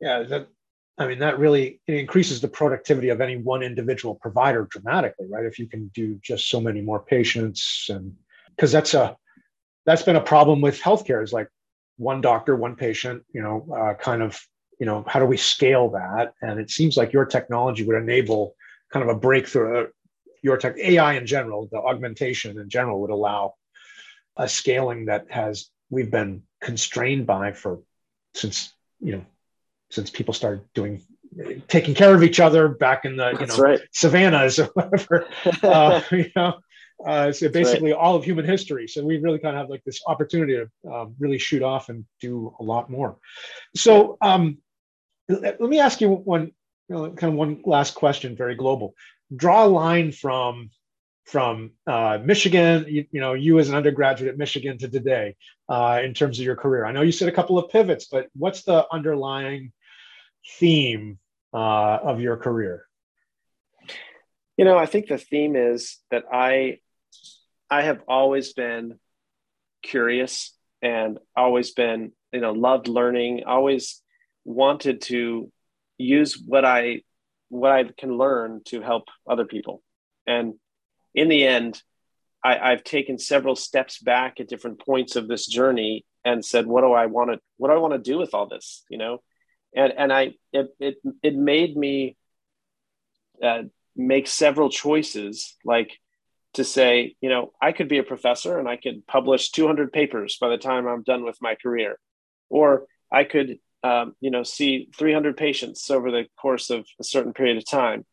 yeah 0.00 0.22
that 0.22 0.48
i 0.98 1.06
mean 1.06 1.18
that 1.18 1.38
really 1.38 1.80
increases 1.86 2.40
the 2.40 2.48
productivity 2.48 3.08
of 3.08 3.20
any 3.20 3.36
one 3.36 3.62
individual 3.62 4.14
provider 4.16 4.66
dramatically 4.70 5.26
right? 5.28 5.46
If 5.46 5.58
you 5.58 5.68
can 5.68 5.88
do 5.94 6.18
just 6.22 6.48
so 6.48 6.60
many 6.60 6.80
more 6.80 7.00
patients 7.00 7.86
and 7.88 8.14
because 8.56 8.72
that's 8.72 8.94
a 8.94 9.16
that's 9.86 10.02
been 10.02 10.16
a 10.16 10.20
problem 10.20 10.60
with 10.60 10.80
healthcare 10.80 11.22
is 11.22 11.32
like 11.32 11.48
one 11.96 12.20
doctor 12.20 12.56
one 12.56 12.76
patient 12.76 13.24
you 13.32 13.42
know 13.42 13.66
uh, 13.74 13.94
kind 13.94 14.22
of 14.22 14.40
you 14.82 14.86
know 14.86 15.04
how 15.06 15.20
do 15.20 15.26
we 15.26 15.36
scale 15.36 15.90
that? 15.90 16.34
And 16.42 16.58
it 16.58 16.68
seems 16.68 16.96
like 16.96 17.12
your 17.12 17.24
technology 17.24 17.84
would 17.84 17.94
enable 17.94 18.56
kind 18.92 19.08
of 19.08 19.16
a 19.16 19.18
breakthrough 19.18 19.84
uh, 19.84 19.86
your 20.42 20.56
tech 20.56 20.76
ai 20.76 21.12
in 21.12 21.24
general 21.24 21.68
the 21.70 21.78
augmentation 21.78 22.58
in 22.58 22.68
general 22.68 23.00
would 23.00 23.10
allow 23.10 23.54
a 24.36 24.48
scaling 24.48 25.04
that 25.04 25.30
has 25.30 25.70
we've 25.88 26.10
been 26.10 26.42
constrained 26.60 27.28
by 27.28 27.52
for 27.52 27.80
since 28.34 28.74
you 28.98 29.12
know 29.12 29.24
since 29.92 30.08
people 30.08 30.32
started 30.32 30.64
doing 30.72 31.02
taking 31.68 31.94
care 31.94 32.14
of 32.14 32.22
each 32.22 32.40
other 32.40 32.68
back 32.68 33.04
in 33.04 33.16
the 33.16 33.30
you 33.38 33.46
know 33.46 33.56
right. 33.56 33.80
savannas 33.92 34.58
or 34.58 34.66
whatever 34.74 35.26
uh, 35.62 36.00
you 36.10 36.30
know 36.34 36.58
uh, 37.06 37.32
so 37.32 37.48
basically 37.48 37.92
right. 37.92 37.98
all 37.98 38.16
of 38.16 38.24
human 38.24 38.44
history 38.44 38.88
so 38.88 39.04
we 39.04 39.18
really 39.18 39.38
kind 39.38 39.56
of 39.56 39.60
have 39.60 39.70
like 39.70 39.82
this 39.84 40.00
opportunity 40.06 40.54
to 40.54 40.92
um, 40.92 41.14
really 41.18 41.38
shoot 41.38 41.62
off 41.62 41.88
and 41.88 42.04
do 42.20 42.54
a 42.58 42.62
lot 42.62 42.90
more 42.90 43.16
so 43.76 44.16
um, 44.20 44.58
let 45.28 45.60
me 45.60 45.78
ask 45.78 46.00
you 46.00 46.08
one 46.08 46.52
you 46.88 46.96
know, 46.96 47.10
kind 47.10 47.32
of 47.32 47.38
one 47.38 47.62
last 47.64 47.94
question 47.94 48.36
very 48.36 48.54
global 48.54 48.94
draw 49.34 49.64
a 49.64 49.66
line 49.66 50.12
from 50.12 50.70
from 51.24 51.70
uh, 51.86 52.18
Michigan, 52.22 52.84
you, 52.88 53.06
you, 53.12 53.20
know, 53.20 53.34
you 53.34 53.58
as 53.60 53.68
an 53.68 53.76
undergraduate 53.76 54.30
at 54.32 54.38
Michigan 54.38 54.76
to 54.78 54.88
today 54.88 55.36
uh, 55.68 56.00
in 56.02 56.14
terms 56.14 56.38
of 56.38 56.44
your 56.44 56.56
career? 56.56 56.84
I 56.84 56.92
know 56.92 57.02
you 57.02 57.12
said 57.12 57.28
a 57.28 57.32
couple 57.32 57.58
of 57.58 57.70
pivots, 57.70 58.06
but 58.10 58.26
what's 58.34 58.64
the 58.64 58.86
underlying 58.92 59.72
theme 60.58 61.18
uh, 61.52 61.98
of 62.02 62.20
your 62.20 62.36
career? 62.36 62.86
You 64.56 64.64
know, 64.64 64.78
I 64.78 64.86
think 64.86 65.08
the 65.08 65.18
theme 65.18 65.56
is 65.56 65.98
that 66.10 66.24
I 66.32 66.78
I 67.70 67.82
have 67.82 68.02
always 68.06 68.52
been 68.52 68.98
curious 69.82 70.54
and 70.82 71.18
always 71.36 71.72
been, 71.72 72.12
you 72.32 72.40
know, 72.40 72.52
loved 72.52 72.88
learning, 72.88 73.44
always 73.46 74.02
wanted 74.44 75.00
to 75.02 75.50
use 75.98 76.38
what 76.38 76.64
I 76.64 77.02
what 77.48 77.72
I 77.72 77.84
can 77.84 78.16
learn 78.16 78.62
to 78.66 78.80
help 78.80 79.04
other 79.28 79.44
people. 79.44 79.82
And 80.26 80.54
in 81.14 81.28
the 81.28 81.46
end, 81.46 81.82
I, 82.44 82.70
have 82.70 82.82
taken 82.82 83.18
several 83.18 83.54
steps 83.54 83.98
back 83.98 84.40
at 84.40 84.48
different 84.48 84.80
points 84.80 85.16
of 85.16 85.28
this 85.28 85.46
journey 85.46 86.04
and 86.24 86.44
said, 86.44 86.66
what 86.66 86.80
do 86.80 86.92
I 86.92 87.06
want 87.06 87.30
to, 87.30 87.38
what 87.56 87.68
do 87.68 87.74
I 87.74 87.78
want 87.78 87.92
to 87.92 87.98
do 87.98 88.18
with 88.18 88.34
all 88.34 88.46
this? 88.46 88.84
You 88.88 88.98
know, 88.98 89.22
and, 89.74 89.92
and 89.96 90.12
I, 90.12 90.34
it, 90.52 90.74
it, 90.78 90.96
it 91.22 91.34
made 91.34 91.76
me 91.76 92.16
uh, 93.42 93.62
make 93.96 94.26
several 94.26 94.70
choices, 94.70 95.56
like 95.64 95.98
to 96.54 96.64
say, 96.64 97.16
you 97.20 97.28
know, 97.28 97.52
I 97.60 97.72
could 97.72 97.88
be 97.88 97.98
a 97.98 98.02
professor 98.02 98.58
and 98.58 98.68
I 98.68 98.76
could 98.76 99.06
publish 99.06 99.50
200 99.50 99.92
papers 99.92 100.36
by 100.40 100.48
the 100.48 100.58
time 100.58 100.86
I'm 100.86 101.02
done 101.02 101.24
with 101.24 101.38
my 101.40 101.54
career, 101.54 101.98
or 102.50 102.86
I 103.10 103.24
could, 103.24 103.58
um, 103.82 104.14
you 104.20 104.30
know, 104.30 104.42
see 104.42 104.88
300 104.96 105.36
patients 105.36 105.90
over 105.90 106.10
the 106.10 106.26
course 106.40 106.70
of 106.70 106.86
a 107.00 107.04
certain 107.04 107.32
period 107.32 107.56
of 107.56 107.66
time. 107.66 108.04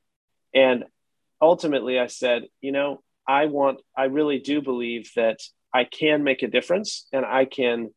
And 0.54 0.86
ultimately 1.42 2.00
I 2.00 2.08
said, 2.08 2.44
you 2.62 2.72
know, 2.72 3.04
I 3.28 3.46
want, 3.46 3.82
I 3.96 4.06
really 4.06 4.40
do 4.40 4.62
believe 4.62 5.12
that 5.16 5.40
I 5.74 5.84
can 5.84 6.24
make 6.24 6.42
a 6.42 6.48
difference 6.48 7.08
and 7.14 7.26
I 7.26 7.46
can 7.46 7.94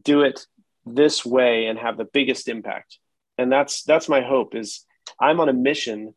do 0.00 0.22
it 0.22 0.46
this 0.94 1.24
way 1.24 1.66
and 1.66 1.78
have 1.78 1.96
the 1.96 2.04
biggest 2.04 2.48
impact. 2.48 2.98
And 3.36 3.50
that's, 3.50 3.82
that's 3.82 4.08
my 4.08 4.20
hope 4.20 4.54
is 4.54 4.84
I'm 5.20 5.40
on 5.40 5.48
a 5.48 5.52
mission 5.52 6.14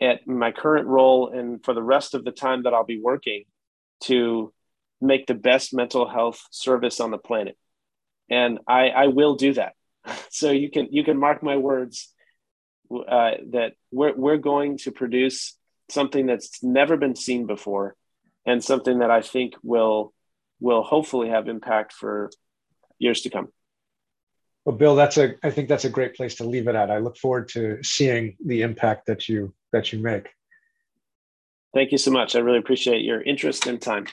at 0.00 0.26
my 0.26 0.52
current 0.52 0.86
role 0.86 1.30
and 1.30 1.64
for 1.64 1.74
the 1.74 1.82
rest 1.82 2.14
of 2.14 2.24
the 2.24 2.32
time 2.32 2.62
that 2.62 2.74
I'll 2.74 2.84
be 2.84 3.00
working 3.00 3.44
to 4.04 4.52
make 5.00 5.26
the 5.26 5.34
best 5.34 5.74
mental 5.74 6.08
health 6.08 6.42
service 6.50 7.00
on 7.00 7.10
the 7.10 7.18
planet. 7.18 7.56
And 8.28 8.60
I, 8.66 8.88
I 8.88 9.06
will 9.08 9.36
do 9.36 9.54
that. 9.54 9.74
So 10.30 10.50
you 10.50 10.70
can, 10.70 10.88
you 10.92 11.04
can 11.04 11.18
mark 11.18 11.42
my 11.42 11.56
words 11.56 12.08
uh, 12.90 13.32
that 13.50 13.72
we're, 13.92 14.14
we're 14.14 14.38
going 14.38 14.78
to 14.78 14.92
produce 14.92 15.56
something 15.90 16.26
that's 16.26 16.62
never 16.62 16.96
been 16.96 17.16
seen 17.16 17.46
before 17.46 17.96
and 18.46 18.62
something 18.64 19.00
that 19.00 19.10
I 19.10 19.20
think 19.22 19.54
will 19.62 20.12
will 20.60 20.82
hopefully 20.82 21.30
have 21.30 21.48
impact 21.48 21.92
for 21.92 22.30
years 22.98 23.22
to 23.22 23.30
come. 23.30 23.48
Well, 24.64 24.76
Bill, 24.76 24.94
that's 24.94 25.16
a 25.16 25.34
I 25.42 25.50
think 25.50 25.68
that's 25.68 25.84
a 25.84 25.90
great 25.90 26.14
place 26.14 26.34
to 26.36 26.44
leave 26.44 26.68
it 26.68 26.74
at. 26.74 26.90
I 26.90 26.98
look 26.98 27.16
forward 27.16 27.48
to 27.50 27.82
seeing 27.82 28.36
the 28.44 28.62
impact 28.62 29.06
that 29.06 29.28
you 29.28 29.54
that 29.72 29.92
you 29.92 30.00
make. 30.00 30.28
Thank 31.72 31.92
you 31.92 31.98
so 31.98 32.10
much. 32.10 32.34
I 32.34 32.40
really 32.40 32.58
appreciate 32.58 33.04
your 33.04 33.22
interest 33.22 33.66
and 33.66 33.80
time. 33.80 34.08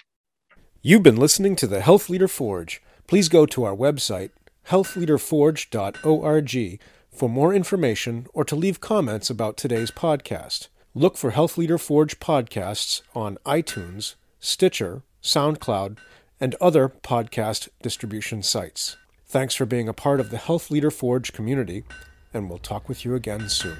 You've 0.81 1.03
been 1.03 1.17
listening 1.17 1.55
to 1.57 1.67
the 1.67 1.81
Health 1.81 2.09
Leader 2.09 2.27
Forge. 2.27 2.81
Please 3.07 3.29
go 3.29 3.45
to 3.47 3.63
our 3.63 3.75
website, 3.75 4.29
healthleaderforge.org, 4.69 6.79
for 7.09 7.29
more 7.29 7.53
information 7.53 8.27
or 8.33 8.45
to 8.45 8.55
leave 8.55 8.79
comments 8.79 9.29
about 9.29 9.57
today's 9.57 9.91
podcast. 9.91 10.69
Look 10.93 11.17
for 11.17 11.31
Health 11.31 11.57
Leader 11.57 11.77
Forge 11.77 12.19
podcasts 12.19 13.01
on 13.15 13.37
iTunes, 13.45 14.15
Stitcher, 14.39 15.01
SoundCloud, 15.23 15.97
and 16.39 16.55
other 16.61 16.89
podcast 16.89 17.69
distribution 17.81 18.43
sites. 18.43 18.97
Thanks 19.29 19.55
for 19.55 19.65
being 19.65 19.89
a 19.89 19.93
part 19.93 20.21
of 20.21 20.29
the 20.29 20.37
Health 20.37 20.71
Leader 20.71 20.89
Forge 20.89 21.33
community, 21.33 21.83
and 22.33 22.49
we'll 22.49 22.59
talk 22.59 22.87
with 22.87 23.03
you 23.03 23.13
again 23.13 23.49
soon. 23.49 23.75